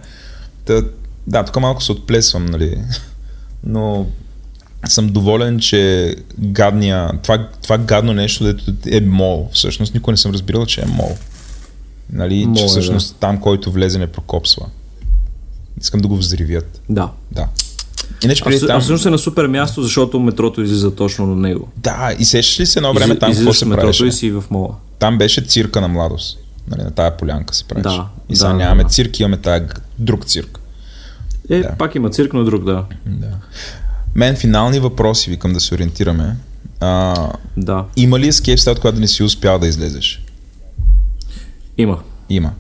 Та, 0.64 0.82
да, 1.26 1.44
тук 1.44 1.60
малко 1.60 1.82
се 1.82 1.92
отплесвам, 1.92 2.46
нали. 2.46 2.78
Но 3.64 4.06
съм 4.88 5.08
доволен, 5.08 5.58
че 5.58 6.14
гадния, 6.38 7.10
това, 7.22 7.48
това 7.62 7.78
гадно 7.78 8.12
нещо, 8.12 8.44
дето 8.44 8.72
е 8.90 9.00
мол. 9.00 9.48
Всъщност 9.52 9.94
никой 9.94 10.12
не 10.12 10.18
съм 10.18 10.32
разбирал, 10.32 10.66
че 10.66 10.80
е 10.80 10.86
мол. 10.86 11.16
Нали, 12.12 12.46
Мол 12.46 12.56
че 12.56 12.64
е, 12.64 12.66
всъщност 12.66 13.16
там, 13.20 13.40
който 13.40 13.72
влезе, 13.72 13.98
не 13.98 14.06
прокопсва. 14.06 14.66
Искам 15.80 16.00
да 16.00 16.08
го 16.08 16.16
взривят. 16.16 16.80
Да. 16.88 17.10
Да. 17.32 17.48
Иначе 18.24 18.44
преди 18.44 18.60
там... 18.60 18.76
а 18.76 18.80
всъщност 18.80 19.06
е 19.06 19.10
на 19.10 19.18
супер 19.18 19.46
място, 19.46 19.82
защото 19.82 20.20
метрото 20.20 20.62
излиза 20.62 20.94
точно 20.94 21.26
на 21.26 21.36
него. 21.38 21.68
Да, 21.76 22.14
и 22.18 22.24
сещаш 22.24 22.60
ли 22.60 22.66
се 22.66 22.78
едно 22.78 22.94
време 22.94 23.14
Изли- 23.14 23.20
там 23.20 23.32
какво 23.32 23.52
се 23.52 23.64
метрото 23.64 23.80
правеше? 23.80 24.06
и 24.06 24.12
си 24.12 24.30
в 24.30 24.44
мола. 24.50 24.74
Там 24.98 25.18
беше 25.18 25.40
цирка 25.40 25.80
на 25.80 25.88
младост. 25.88 26.38
Нали, 26.68 26.82
на 26.82 26.90
тая 26.90 27.16
полянка 27.16 27.54
се 27.54 27.64
правеше. 27.64 27.88
Да, 27.88 28.06
и 28.28 28.36
сега 28.36 28.48
да, 28.48 28.54
нямаме 28.54 28.82
да. 28.82 28.88
цирк, 28.88 29.20
имаме 29.20 29.36
тая 29.36 29.68
друг 29.98 30.24
цирк. 30.24 30.60
Е, 31.50 31.58
Да. 31.58 31.70
пак 31.70 31.94
има 31.94 32.10
цирк, 32.10 32.32
но 32.32 32.44
друг, 32.44 32.64
да. 32.64 32.84
Да. 33.06 33.26
Мен 34.14 34.36
финални 34.36 34.80
въпроси, 34.80 35.30
викам 35.30 35.52
да 35.52 35.60
се 35.60 35.74
ориентираме. 35.74 36.36
А, 36.80 37.14
Да, 37.56 37.84
има 37.96 38.18
ли 38.18 38.32
escape 38.32 38.56
state, 38.56 38.78
която 38.78 38.94
да 38.94 39.00
не 39.00 39.08
си 39.08 39.22
успял 39.22 39.58
да 39.58 39.66
излезеш? 39.66 40.24
има. 41.78 41.98
Има. 42.28 42.50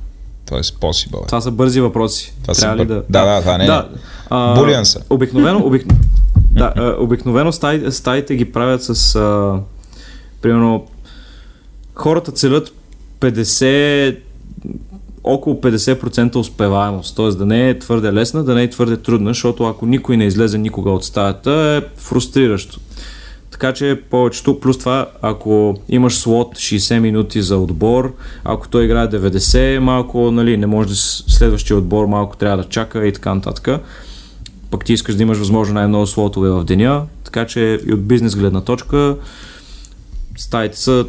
Тоест 0.46 0.76
possible. 0.76 1.22
е. 1.22 1.26
Това 1.26 1.40
са 1.40 1.50
бързи 1.50 1.80
въпроси. 1.80 2.34
Това 2.42 2.54
са 2.54 2.60
Трябва 2.60 2.76
ли 2.76 2.80
бър- 2.80 2.86
да... 2.86 3.02
Да, 3.10 3.24
да, 3.24 3.42
да, 3.42 3.58
не, 3.58 3.66
не. 3.66 3.82
А, 4.34 4.54
Булиан 4.54 4.84
са. 4.84 5.00
Обикновено, 5.10 5.66
обик... 5.66 5.86
да, 6.50 6.72
а, 6.76 6.96
обикновено 6.98 7.52
стаи, 7.52 7.92
стаите 7.92 8.36
ги 8.36 8.44
правят 8.44 8.82
с... 8.82 9.14
А, 9.14 9.60
примерно, 10.42 10.86
хората 11.94 12.32
целят 12.32 12.72
50 13.20 14.16
около 15.24 15.56
50% 15.56 16.36
успеваемост, 16.36 17.16
т.е. 17.16 17.28
да 17.28 17.46
не 17.46 17.68
е 17.68 17.78
твърде 17.78 18.12
лесна, 18.12 18.44
да 18.44 18.54
не 18.54 18.62
е 18.62 18.70
твърде 18.70 18.96
трудна, 18.96 19.30
защото 19.30 19.64
ако 19.64 19.86
никой 19.86 20.16
не 20.16 20.24
излезе 20.24 20.58
никога 20.58 20.90
от 20.90 21.04
стаята 21.04 21.52
е 21.52 22.00
фрустриращо. 22.00 22.80
Така 23.50 23.72
че 23.72 24.00
повечето, 24.10 24.60
плюс 24.60 24.78
това, 24.78 25.06
ако 25.22 25.76
имаш 25.88 26.14
слот 26.14 26.54
60 26.54 26.98
минути 26.98 27.42
за 27.42 27.58
отбор, 27.58 28.14
ако 28.44 28.68
той 28.68 28.84
играе 28.84 29.08
90, 29.08 29.78
малко, 29.78 30.30
нали, 30.30 30.56
не 30.56 30.66
може 30.66 30.88
да 30.88 30.94
следващия 30.94 31.76
отбор 31.76 32.06
малко 32.06 32.36
трябва 32.36 32.56
да 32.56 32.64
чака 32.64 33.06
и 33.06 33.12
така 33.12 33.34
нататък. 33.34 33.80
Пък 34.74 34.84
ти 34.84 34.92
искаш 34.92 35.14
да 35.14 35.22
имаш 35.22 35.38
възможно 35.38 35.74
най-много 35.74 36.06
слотове 36.06 36.50
в 36.50 36.64
деня, 36.64 37.06
така 37.24 37.46
че 37.46 37.80
и 37.86 37.92
от 37.92 38.06
бизнес 38.06 38.36
гледна 38.36 38.60
точка 38.60 39.16
стаите 40.36 40.78
са 40.78 41.06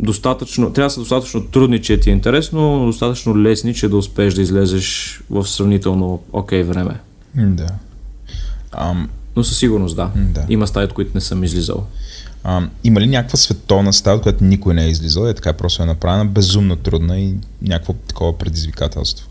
достатъчно, 0.00 0.72
трябва 0.72 0.86
да 0.86 0.90
са 0.90 1.00
достатъчно 1.00 1.46
трудни, 1.46 1.82
че 1.82 2.00
ти 2.00 2.10
е 2.10 2.12
интересно, 2.12 2.78
но 2.78 2.86
достатъчно 2.86 3.42
лесни, 3.42 3.74
че 3.74 3.88
да 3.88 3.96
успееш 3.96 4.34
да 4.34 4.42
излезеш 4.42 5.20
в 5.30 5.46
сравнително 5.46 6.22
окей 6.32 6.62
време. 6.62 7.00
М, 7.34 7.56
Да. 7.56 7.66
Ам, 8.72 9.08
Но 9.36 9.44
със 9.44 9.58
сигурност 9.58 9.96
да. 9.96 10.10
Да. 10.16 10.46
Има 10.48 10.66
стаи, 10.66 10.84
от 10.84 10.92
които 10.92 11.10
не 11.14 11.20
съм 11.20 11.44
излизал. 11.44 11.86
ам, 12.44 12.70
има 12.84 13.00
ли 13.00 13.06
някаква 13.06 13.36
световна 13.36 13.92
стая, 13.92 14.16
от 14.16 14.22
която 14.22 14.44
никой 14.44 14.74
не 14.74 14.84
е 14.84 14.88
излизал? 14.88 15.26
Е 15.26 15.34
така 15.34 15.52
просто 15.52 15.82
е 15.82 15.86
направена 15.86 16.26
безумно 16.26 16.76
трудна 16.76 17.20
и 17.20 17.34
някакво 17.62 17.92
такова 17.92 18.38
предизвикателство. 18.38 19.28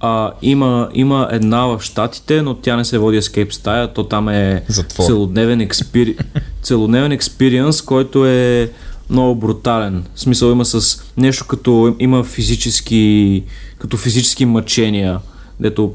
А, 0.00 0.32
има, 0.42 0.88
има 0.94 1.28
една 1.32 1.66
в 1.66 1.80
Штатите, 1.82 2.42
но 2.42 2.54
тя 2.54 2.76
не 2.76 2.84
се 2.84 2.98
води 2.98 3.22
Escape 3.22 3.52
стая, 3.52 3.92
то 3.92 4.04
там 4.04 4.28
е 4.28 4.62
Затвор. 4.68 5.04
целодневен, 5.04 5.60
експири... 5.60 6.16
целодневен 6.62 7.12
експириенс, 7.12 7.82
който 7.82 8.26
е 8.26 8.70
много 9.10 9.34
брутален. 9.34 10.04
В 10.14 10.20
смисъл 10.20 10.52
има 10.52 10.64
с 10.64 11.02
нещо 11.16 11.46
като 11.46 11.96
има 11.98 12.24
физически, 12.24 13.42
като 13.78 13.96
физически 13.96 14.44
мъчения, 14.44 15.18
дето 15.60 15.94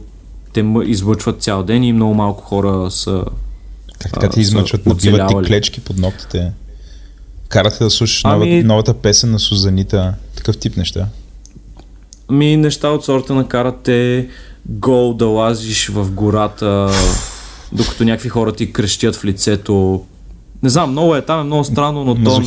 те 0.53 0.65
измъчват 0.85 1.41
цял 1.41 1.63
ден 1.63 1.83
и 1.83 1.93
много 1.93 2.13
малко 2.13 2.43
хора 2.43 2.91
са 2.91 3.23
така 3.99 4.29
ти 4.29 4.41
измъчват, 4.41 4.85
набиват 4.85 5.27
ти 5.27 5.35
клечки 5.47 5.81
под 5.81 5.97
ногтите? 5.97 6.51
Карате 7.49 7.83
да 7.83 7.89
слушаш 7.89 8.21
Ами- 8.25 8.55
нова, 8.55 8.63
новата 8.67 8.93
песен 8.93 9.31
на 9.31 9.39
Сузанита, 9.39 10.13
такъв 10.35 10.57
тип 10.57 10.77
неща. 10.77 11.07
Ми 12.29 12.57
неща 12.57 12.89
от 12.89 13.05
сорта 13.05 13.33
на 13.33 13.47
карате 13.47 14.27
гол 14.65 15.13
да 15.13 15.25
лазиш 15.25 15.87
в 15.87 16.11
гората, 16.11 16.91
докато 17.71 18.03
някакви 18.03 18.29
хора 18.29 18.51
ти 18.51 18.73
крещят 18.73 19.15
в 19.15 19.25
лицето. 19.25 20.03
Не 20.63 20.69
знам, 20.69 20.91
много 20.91 21.15
е, 21.15 21.21
там 21.21 21.39
е 21.39 21.43
много 21.43 21.63
странно, 21.63 22.03
но 22.05 22.15
то 22.15 22.41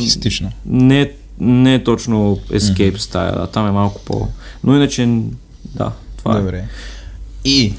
не, 0.65 1.01
е- 1.01 1.11
не 1.39 1.73
е 1.73 1.83
точно 1.83 2.39
escape 2.51 2.97
стая, 2.97 3.31
да, 3.31 3.47
там 3.47 3.67
е 3.67 3.71
малко 3.71 4.01
по... 4.05 4.27
Но 4.63 4.75
иначе, 4.75 5.19
да, 5.65 5.91
това 6.17 6.37
е. 6.37 6.39
Добре. 6.39 6.65
И 7.45 7.73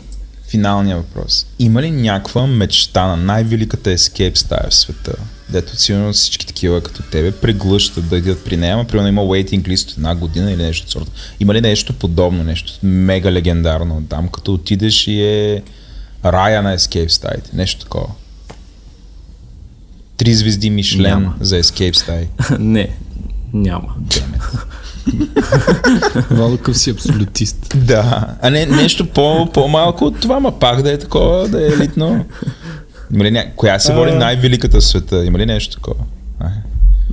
финалният 0.48 0.98
въпрос. 0.98 1.46
Има 1.58 1.82
ли 1.82 1.90
някаква 1.90 2.46
мечта 2.46 3.06
на 3.06 3.16
най-великата 3.16 3.90
escape 3.90 4.34
стая 4.36 4.70
в 4.70 4.74
света? 4.74 5.14
Дето 5.48 5.76
сигурно 5.76 6.12
всички 6.12 6.46
такива 6.46 6.80
като 6.80 7.02
тебе 7.02 7.32
преглъщат 7.32 8.08
да 8.08 8.16
идят 8.16 8.44
при 8.44 8.56
нея, 8.56 8.74
ама 8.74 8.84
примерно 8.84 9.08
има 9.08 9.22
waiting 9.22 9.62
list 9.62 9.90
от 9.90 9.96
една 9.96 10.14
година 10.14 10.52
или 10.52 10.62
нещо 10.62 10.84
от 10.84 10.90
сорта. 10.90 11.10
Има 11.40 11.54
ли 11.54 11.60
нещо 11.60 11.92
подобно, 11.92 12.44
нещо 12.44 12.72
мега 12.82 13.32
легендарно 13.32 14.02
там, 14.08 14.28
като 14.28 14.54
отидеш 14.54 15.06
и 15.06 15.22
е 15.22 15.62
рая 16.24 16.62
на 16.62 16.78
escape 16.78 17.08
стаите, 17.08 17.50
нещо 17.54 17.80
такова? 17.80 18.06
Три 20.16 20.34
звезди 20.34 20.70
Мишлен 20.70 21.10
Няма. 21.10 21.34
за 21.40 21.62
escape 21.62 21.96
стаи. 21.96 22.26
не, 22.58 22.96
няма. 23.52 23.94
Валкъв 26.30 26.78
си 26.78 26.90
абсолютист. 26.90 27.72
Да, 27.76 28.26
а 28.42 28.50
не 28.50 28.66
нещо 28.66 29.06
по, 29.06 29.48
по-малко 29.52 30.04
от 30.04 30.20
това, 30.20 30.40
ма 30.40 30.58
пак 30.58 30.82
да 30.82 30.92
е 30.92 30.98
такова, 30.98 31.48
да 31.48 31.62
е 31.62 31.66
елитно. 31.66 32.24
Има 33.12 33.24
ли 33.24 33.30
ня... 33.30 33.44
Коя 33.56 33.78
се 33.78 33.94
води 33.94 34.12
най-великата 34.12 34.80
в 34.80 34.84
света? 34.84 35.24
Има 35.24 35.38
ли 35.38 35.46
нещо 35.46 35.74
такова? 35.74 36.04
А, 36.40 36.46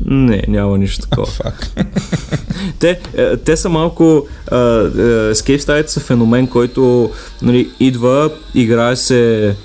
Не, 0.05 0.43
няма 0.47 0.77
нищо 0.77 1.07
такова. 1.09 1.31
Те, 2.79 2.99
е, 3.17 3.37
те 3.37 3.57
са 3.57 3.69
малко... 3.69 4.27
е, 4.51 4.55
Escape 4.55 5.57
стаите 5.57 5.91
са 5.91 5.99
феномен, 5.99 6.47
който 6.47 7.11
нали, 7.41 7.69
идва, 7.79 8.31
играе 8.55 8.95
се 8.95 9.55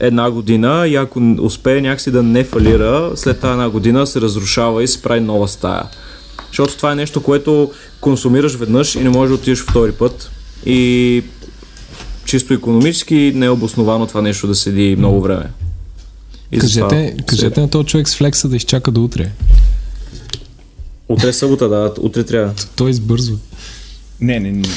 една 0.00 0.30
година 0.30 0.88
и 0.88 0.96
ако 0.96 1.36
успее 1.40 1.80
някакси 1.80 2.10
да 2.10 2.22
не 2.22 2.44
фалира, 2.44 3.12
след 3.14 3.40
тази 3.40 3.52
една 3.52 3.70
година 3.70 4.06
се 4.06 4.20
разрушава 4.20 4.82
и 4.82 4.88
се 4.88 5.02
прави 5.02 5.20
нова 5.20 5.48
стая. 5.48 5.82
Защото 6.48 6.76
това 6.76 6.92
е 6.92 6.94
нещо, 6.94 7.22
което 7.22 7.70
консумираш 8.00 8.54
веднъж 8.54 8.94
и 8.94 9.00
не 9.00 9.08
можеш 9.08 9.28
да 9.28 9.34
отидеш 9.34 9.58
втори 9.58 9.92
път. 9.92 10.30
И 10.66 11.22
чисто 12.28 12.54
економически 12.54 13.32
не 13.34 13.46
е 13.46 13.50
обосновано 13.50 14.06
това 14.06 14.22
нещо 14.22 14.46
да 14.46 14.54
седи 14.54 14.96
много 14.98 15.20
време. 15.20 15.50
И 16.52 16.58
кажете, 16.58 17.16
кажете 17.26 17.60
на 17.60 17.70
този 17.70 17.86
човек 17.86 18.08
с 18.08 18.16
флекса 18.16 18.48
да 18.48 18.56
изчака 18.56 18.90
до 18.90 19.04
утре. 19.04 19.30
Утре 21.08 21.28
е 21.28 21.32
събота, 21.32 21.68
да. 21.68 21.94
Утре 22.00 22.24
трябва. 22.24 22.54
Той 22.76 22.90
избързва. 22.90 23.36
Не, 24.20 24.40
не, 24.40 24.52
не. 24.52 24.68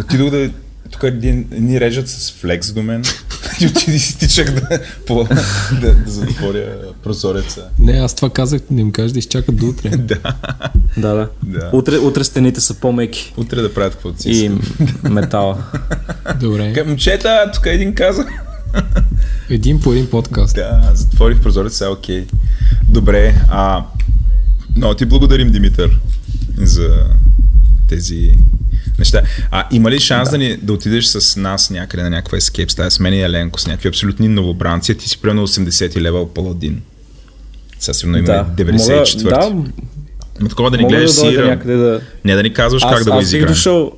Отидох 0.00 0.30
да... 0.30 0.50
Тук 0.90 1.04
ни 1.50 1.80
режат 1.80 2.08
с 2.08 2.32
флекс 2.32 2.72
до 2.72 2.82
мен 2.82 3.04
и 3.60 3.66
отиди 3.66 3.98
си 3.98 4.18
тичах 4.18 4.54
да, 4.54 4.80
по, 5.06 5.24
да, 5.80 5.94
да 5.94 6.10
затворя 6.10 6.76
прозореца. 7.02 7.64
Не, 7.78 7.92
аз 7.92 8.14
това 8.14 8.30
казах, 8.30 8.60
не 8.70 8.80
им 8.80 8.92
кажа 8.92 9.12
да 9.12 9.18
изчакат 9.18 9.56
до 9.56 9.66
утре. 9.66 9.88
да. 9.96 10.18
Да, 10.96 11.14
да. 11.14 11.28
Да. 11.42 11.70
Утре, 11.72 11.98
утре 11.98 12.24
стените 12.24 12.60
са 12.60 12.74
по-меки. 12.74 13.34
Утре 13.36 13.62
да 13.62 13.74
правят 13.74 13.92
каквото 13.92 14.22
си 14.22 14.30
И 14.30 14.50
метала. 15.08 15.58
Добре. 16.40 16.84
Момчета, 16.86 17.50
тук 17.54 17.66
един 17.66 17.94
каза. 17.94 18.26
Един 19.50 19.80
по 19.80 19.92
един 19.92 20.10
подкаст. 20.10 20.54
Да, 20.54 20.90
затворих 20.94 21.40
прозореца, 21.40 21.76
сега 21.76 21.90
окей. 21.90 22.26
Добре, 22.88 23.34
а... 23.50 23.84
Но 24.76 24.94
ти 24.94 25.06
благодарим, 25.06 25.52
Димитър, 25.52 25.98
за 26.56 27.04
тези 27.88 28.34
неща. 28.98 29.22
А 29.50 29.66
има 29.72 29.90
ли 29.90 30.00
шанс 30.00 30.30
да, 30.30 30.38
ни, 30.38 30.56
да 30.56 30.72
отидеш 30.72 31.04
с 31.04 31.36
нас 31.40 31.70
някъде 31.70 32.02
на 32.02 32.10
някаква 32.10 32.38
ескейп 32.38 32.70
стая 32.70 32.90
с 32.90 33.00
мен 33.00 33.14
и 33.14 33.22
Еленко, 33.22 33.60
с 33.60 33.66
някакви 33.66 33.88
абсолютни 33.88 34.28
новобранци, 34.28 34.94
ти 34.94 35.08
си 35.08 35.20
примерно 35.20 35.48
80 35.48 36.00
левел 36.00 36.26
паладин. 36.26 36.82
Сега 37.78 37.94
сигурно 37.94 38.18
има 38.18 38.26
да. 38.26 38.64
94. 38.64 39.24
Мога, 39.24 39.30
да, 39.30 39.70
Ма 40.40 40.48
такова 40.48 40.70
да 40.70 40.76
ни 40.76 40.84
гледаш 40.84 41.10
да 41.10 41.20
сира. 41.20 41.46
някъде 41.46 41.76
да... 41.76 42.00
Не 42.24 42.34
да 42.34 42.42
ни 42.42 42.52
казваш 42.52 42.82
как 42.82 43.04
да 43.04 43.10
го 43.10 43.16
аз 43.16 43.18
бих 43.18 43.26
изиграем. 43.28 43.52
дошъл... 43.52 43.92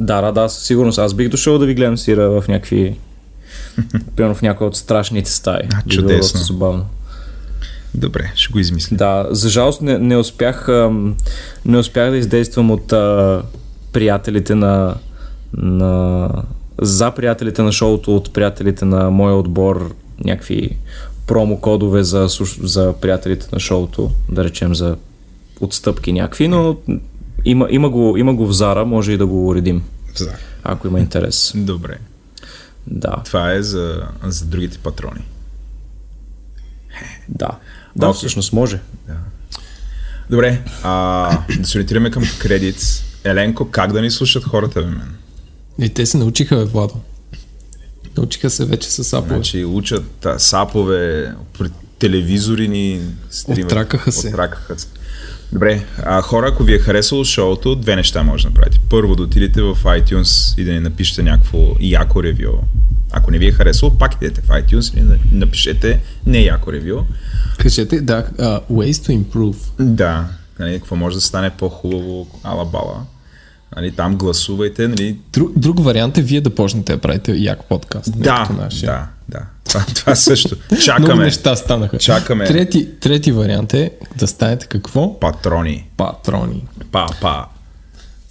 Да, 0.00 0.20
да, 0.20 0.32
да, 0.32 0.48
със 0.48 0.64
сигурност. 0.64 0.98
Аз 0.98 1.14
бих 1.14 1.28
дошъл 1.28 1.58
да 1.58 1.66
ви 1.66 1.74
гледам 1.74 1.98
сира 1.98 2.30
в 2.30 2.48
някакви... 2.48 2.96
Примерно 4.16 4.34
в 4.34 4.42
някои 4.42 4.66
от 4.66 4.76
страшните 4.76 5.30
стаи. 5.30 5.54
А, 5.54 5.60
Би 5.60 5.68
било 5.68 6.00
чудесно. 6.00 6.18
доста 6.18 6.38
забавно. 6.38 6.86
Добре, 7.94 8.32
ще 8.34 8.52
го 8.52 8.58
измисля. 8.58 8.96
Да, 8.96 9.26
за 9.30 9.48
жалост 9.48 9.82
не, 9.82 9.98
не 9.98 10.16
успях 10.16 10.68
ам, 10.68 11.14
не 11.64 11.78
успях 11.78 12.10
да 12.10 12.16
издействам 12.16 12.70
от 12.70 12.92
а, 12.92 13.42
приятелите 13.92 14.54
на, 14.54 14.94
на 15.52 16.28
за 16.82 17.10
приятелите 17.10 17.62
на 17.62 17.72
шоуто, 17.72 18.16
от 18.16 18.32
приятелите 18.32 18.84
на 18.84 19.10
моя 19.10 19.34
отбор 19.34 19.94
някакви 20.24 20.76
промо 21.26 21.56
кодове 21.56 22.02
за, 22.02 22.26
за 22.62 22.94
приятелите 23.00 23.46
на 23.52 23.60
шоуто, 23.60 24.10
да 24.30 24.44
речем 24.44 24.74
за 24.74 24.96
отстъпки 25.60 26.12
някакви, 26.12 26.48
но 26.48 26.76
има, 27.44 27.66
има, 27.70 27.90
го, 27.90 28.16
има 28.16 28.34
го 28.34 28.46
в 28.46 28.52
Зара, 28.52 28.84
може 28.84 29.12
и 29.12 29.16
да 29.16 29.26
го 29.26 29.48
уредим, 29.48 29.82
За. 30.16 30.32
ако 30.62 30.86
има 30.86 31.00
интерес. 31.00 31.52
Добре. 31.56 31.98
Да, 32.86 33.16
Това 33.24 33.52
е 33.52 33.62
за, 33.62 34.02
за 34.24 34.44
другите 34.44 34.78
патрони. 34.78 35.20
да. 37.28 37.48
Да, 37.96 38.06
Окей. 38.06 38.16
всъщност 38.16 38.52
може. 38.52 38.80
Добре, 40.30 40.62
а, 40.82 41.38
да 41.58 41.66
се 41.68 41.78
ориентираме 41.78 42.10
към 42.10 42.22
кредит. 42.40 43.04
Еленко, 43.24 43.70
как 43.70 43.92
да 43.92 44.02
ни 44.02 44.10
слушат 44.10 44.44
хората, 44.44 44.82
бе, 44.82 44.86
мен? 44.86 45.14
И 45.78 45.88
те 45.88 46.06
се 46.06 46.18
научиха, 46.18 46.56
бе, 46.56 46.64
Владо. 46.64 46.94
Научиха 48.16 48.50
се 48.50 48.64
вече 48.64 48.90
с 48.90 49.12
апове. 49.12 49.34
Значи 49.34 49.64
учат 49.64 50.26
а, 50.26 50.38
сапове, 50.38 51.32
пред 51.58 51.72
телевизори 51.98 52.68
ни 52.68 53.00
стримат. 53.30 53.72
Отракаха 53.72 54.12
се. 54.12 54.28
Отракаха 54.28 54.78
се. 54.78 54.86
Добре, 55.52 55.84
а, 56.02 56.22
хора, 56.22 56.48
ако 56.52 56.64
ви 56.64 56.74
е 56.74 56.78
харесало 56.78 57.24
шоуто, 57.24 57.76
две 57.76 57.96
неща 57.96 58.22
може 58.22 58.42
да 58.42 58.50
направите. 58.50 58.80
Първо, 58.90 59.16
да 59.16 59.22
отидете 59.22 59.62
в 59.62 59.78
iTunes 59.84 60.60
и 60.60 60.64
да 60.64 60.72
ни 60.72 60.80
напишете 60.80 61.22
някакво 61.22 61.58
яко 61.80 62.22
ревю. 62.22 62.52
Ако 63.10 63.30
не 63.30 63.38
ви 63.38 63.46
е 63.46 63.52
харесало, 63.52 63.98
пак 63.98 64.14
идете 64.14 64.40
в 64.40 64.48
iTunes 64.48 64.98
и 64.98 65.00
да 65.00 65.18
напишете 65.32 66.00
не 66.26 66.40
яко 66.40 66.72
ревю. 66.72 67.00
Кажете, 67.58 68.00
да, 68.00 68.26
uh, 68.38 68.60
ways 68.70 68.92
to 68.92 69.24
improve. 69.24 69.56
Да, 69.80 70.28
нали, 70.62 70.78
какво 70.78 70.96
може 70.96 71.16
да 71.16 71.20
стане 71.20 71.50
по-хубаво, 71.50 72.26
ала 72.42 72.64
бала. 72.64 73.04
Нали, 73.76 73.90
там 73.90 74.16
гласувайте, 74.16 74.88
нали, 74.88 75.18
Друг, 75.32 75.52
друг 75.58 75.84
вариант 75.84 76.18
е 76.18 76.22
вие 76.22 76.40
да 76.40 76.54
почнете 76.54 76.92
да 76.92 77.00
правите 77.00 77.32
як 77.32 77.64
подкаст. 77.64 78.20
Да, 78.20 78.48
да, 78.82 79.08
да. 79.28 79.46
Това, 79.64 79.84
това 79.94 80.14
също. 80.14 80.56
Много 80.70 80.82
Чакаме. 80.84 81.24
неща 81.24 81.56
станаха. 81.56 81.98
Чакаме. 81.98 82.46
Трети, 82.46 82.88
трети 83.00 83.32
вариант 83.32 83.74
е 83.74 83.90
да 84.16 84.26
станете 84.26 84.66
какво? 84.66 85.20
Патрони. 85.20 85.88
Патрони. 85.96 86.64
Па, 86.92 87.06
па. 87.20 87.46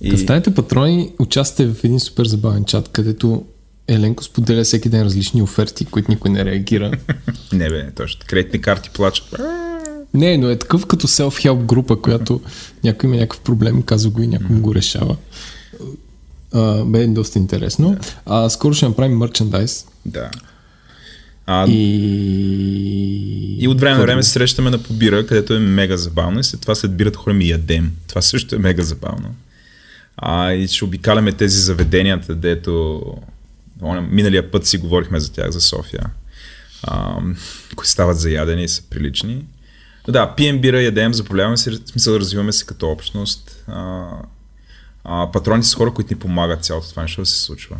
И... 0.02 0.10
Да 0.10 0.18
станете 0.18 0.53
патрони, 0.53 1.12
участвате 1.20 1.74
в 1.74 1.84
един 1.84 1.99
супер 1.99 2.26
забавен 2.26 2.66
чат, 2.66 2.88
където 2.88 3.45
Еленко 3.88 4.24
споделя 4.24 4.64
всеки 4.64 4.90
ден 4.90 5.03
различни 5.03 5.41
оферти, 5.41 5.86
които 5.86 6.12
никой 6.12 6.32
не 6.32 6.45
реагира. 6.45 6.91
Не 7.53 7.70
бе, 7.70 7.91
точно. 7.91 8.22
Кредитни 8.28 8.62
карти 8.62 8.90
плачат. 8.90 9.36
Не, 10.13 10.38
но 10.38 10.49
е 10.49 10.59
такъв 10.59 10.85
като 10.85 11.07
self-help 11.07 11.65
група, 11.65 12.01
която 12.01 12.41
някой 12.83 13.09
има 13.09 13.17
някакъв 13.17 13.39
проблем, 13.39 13.81
казва 13.81 14.11
го 14.11 14.21
и 14.21 14.27
някой 14.27 14.55
го 14.55 14.75
решава. 14.75 15.15
А, 16.53 16.85
бе 16.85 17.07
доста 17.07 17.39
интересно. 17.39 17.97
А, 18.25 18.49
скоро 18.49 18.73
ще 18.73 18.88
направим 18.88 19.17
мерчендайз. 19.17 19.85
Да. 20.05 20.29
А, 21.45 21.67
И... 21.67 23.57
и 23.59 23.67
от 23.67 23.79
време 23.79 23.97
на 23.97 24.01
време 24.01 24.23
се 24.23 24.29
срещаме 24.29 24.69
на 24.69 24.83
побира, 24.83 25.27
където 25.27 25.53
е 25.53 25.59
мега 25.59 25.97
забавно 25.97 26.39
и 26.39 26.43
след 26.43 26.61
това 26.61 26.75
след 26.75 26.97
бирата 26.97 27.17
ходим 27.17 27.41
и 27.41 27.49
ядем. 27.49 27.91
Това 28.07 28.21
също 28.21 28.55
е 28.55 28.59
мега 28.59 28.83
забавно. 28.83 29.35
А, 30.17 30.53
и 30.53 30.67
ще 30.67 30.85
обикаляме 30.85 31.31
тези 31.31 31.59
заведенията, 31.59 32.35
дето 32.35 33.03
миналия 34.09 34.51
път 34.51 34.65
си 34.65 34.77
говорихме 34.77 35.19
за 35.19 35.31
тях, 35.31 35.51
за 35.51 35.61
София, 35.61 36.05
а, 36.83 37.15
които 37.75 37.89
стават 37.89 38.19
за 38.19 38.31
ядене 38.31 38.63
и 38.63 38.69
са 38.69 38.81
прилични. 38.89 39.43
Но 40.07 40.14
да, 40.14 40.36
пием 40.36 40.61
бира, 40.61 40.82
ядем, 40.82 41.14
забавляваме 41.14 41.57
се, 41.57 41.72
в 41.72 41.80
смисъл 41.86 42.15
развиваме 42.15 42.52
се 42.52 42.65
като 42.65 42.90
общност. 42.90 43.64
А, 43.68 44.07
а, 45.03 45.32
патрони 45.32 45.64
са 45.64 45.78
хора, 45.78 45.94
които 45.94 46.14
ни 46.14 46.19
помагат 46.19 46.64
цялото 46.64 46.90
това 46.90 47.02
нещо 47.02 47.22
да 47.22 47.26
се 47.26 47.41
случва. 47.41 47.78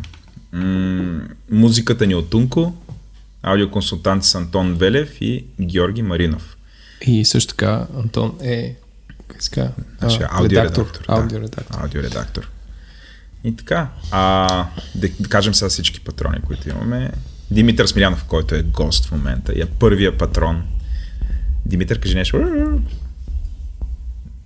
М- 0.52 1.20
музиката 1.50 2.06
ни 2.06 2.12
е 2.12 2.16
от 2.16 2.30
Тунко, 2.30 2.74
аудиоконсултанти 3.42 4.26
са 4.26 4.38
Антон 4.38 4.74
Велев 4.74 5.20
и 5.20 5.44
Георги 5.60 6.02
Маринов. 6.02 6.56
И 7.06 7.24
също 7.24 7.54
така 7.54 7.86
Антон 7.96 8.38
е 8.42 8.76
казва? 9.50 9.72
Значи, 9.98 10.18
аудиоредактор. 10.30 11.04
Да. 11.08 11.14
Аудиоредактор. 11.14 11.76
Аудиоредактор. 11.80 12.48
И 13.44 13.56
така, 13.56 13.88
а, 14.10 14.46
да, 14.94 15.08
да 15.20 15.28
кажем 15.28 15.54
сега 15.54 15.68
всички 15.68 16.00
патрони, 16.00 16.40
които 16.46 16.68
имаме. 16.68 17.10
Димитър 17.50 17.86
Смилянов, 17.86 18.24
който 18.24 18.54
е 18.54 18.62
гост 18.62 19.06
в 19.06 19.12
момента 19.12 19.52
е 19.56 19.66
първия 19.66 20.18
патрон. 20.18 20.62
Димитър, 21.66 22.00
кажи 22.00 22.14
нещо. 22.14 22.38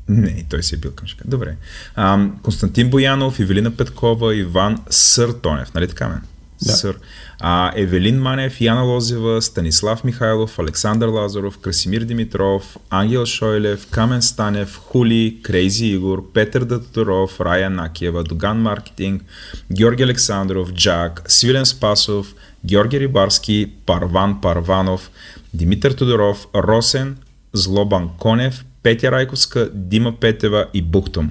Не, 0.08 0.44
той 0.48 0.62
си 0.62 0.74
е 0.74 0.78
бил 0.78 0.92
към. 0.92 1.08
Добре. 1.24 1.56
А, 1.94 2.28
Константин 2.42 2.90
Боянов, 2.90 3.40
Евелина 3.40 3.76
Петкова, 3.76 4.36
Иван 4.36 4.78
Съртонев, 4.90 5.74
нали 5.74 5.88
така 5.88 6.08
мен? 6.08 6.20
Да. 6.62 6.72
Сър. 6.72 6.98
А, 7.40 7.72
Евелин 7.76 8.20
Манев, 8.22 8.60
Яна 8.60 8.82
Лозева, 8.82 9.42
Станислав 9.42 10.04
Михайлов, 10.04 10.58
Александър 10.58 11.08
Лазаров, 11.08 11.58
Красимир 11.58 12.02
Димитров, 12.02 12.76
Ангел 12.90 13.26
Шойлев, 13.26 13.86
Камен 13.90 14.22
Станев, 14.22 14.76
Хули, 14.76 15.38
Крейзи 15.42 15.86
Игор, 15.86 16.32
Петър 16.32 16.64
Датуров, 16.64 17.40
Рая 17.40 17.70
Накиева, 17.70 18.24
Доган 18.24 18.58
Маркетинг, 18.58 19.22
Георги 19.72 20.02
Александров, 20.02 20.72
Джак, 20.72 21.22
Свилен 21.28 21.66
Спасов, 21.66 22.34
Георги 22.64 23.00
Рибарски, 23.00 23.72
Парван 23.86 24.40
Парванов, 24.40 25.10
Димитър 25.54 25.92
Тодоров, 25.92 26.46
Росен, 26.54 27.16
Злобан 27.52 28.10
Конев, 28.18 28.64
Петя 28.82 29.12
Райковска, 29.12 29.70
Дима 29.74 30.20
Петева 30.20 30.66
и 30.74 30.82
Бухтом. 30.82 31.30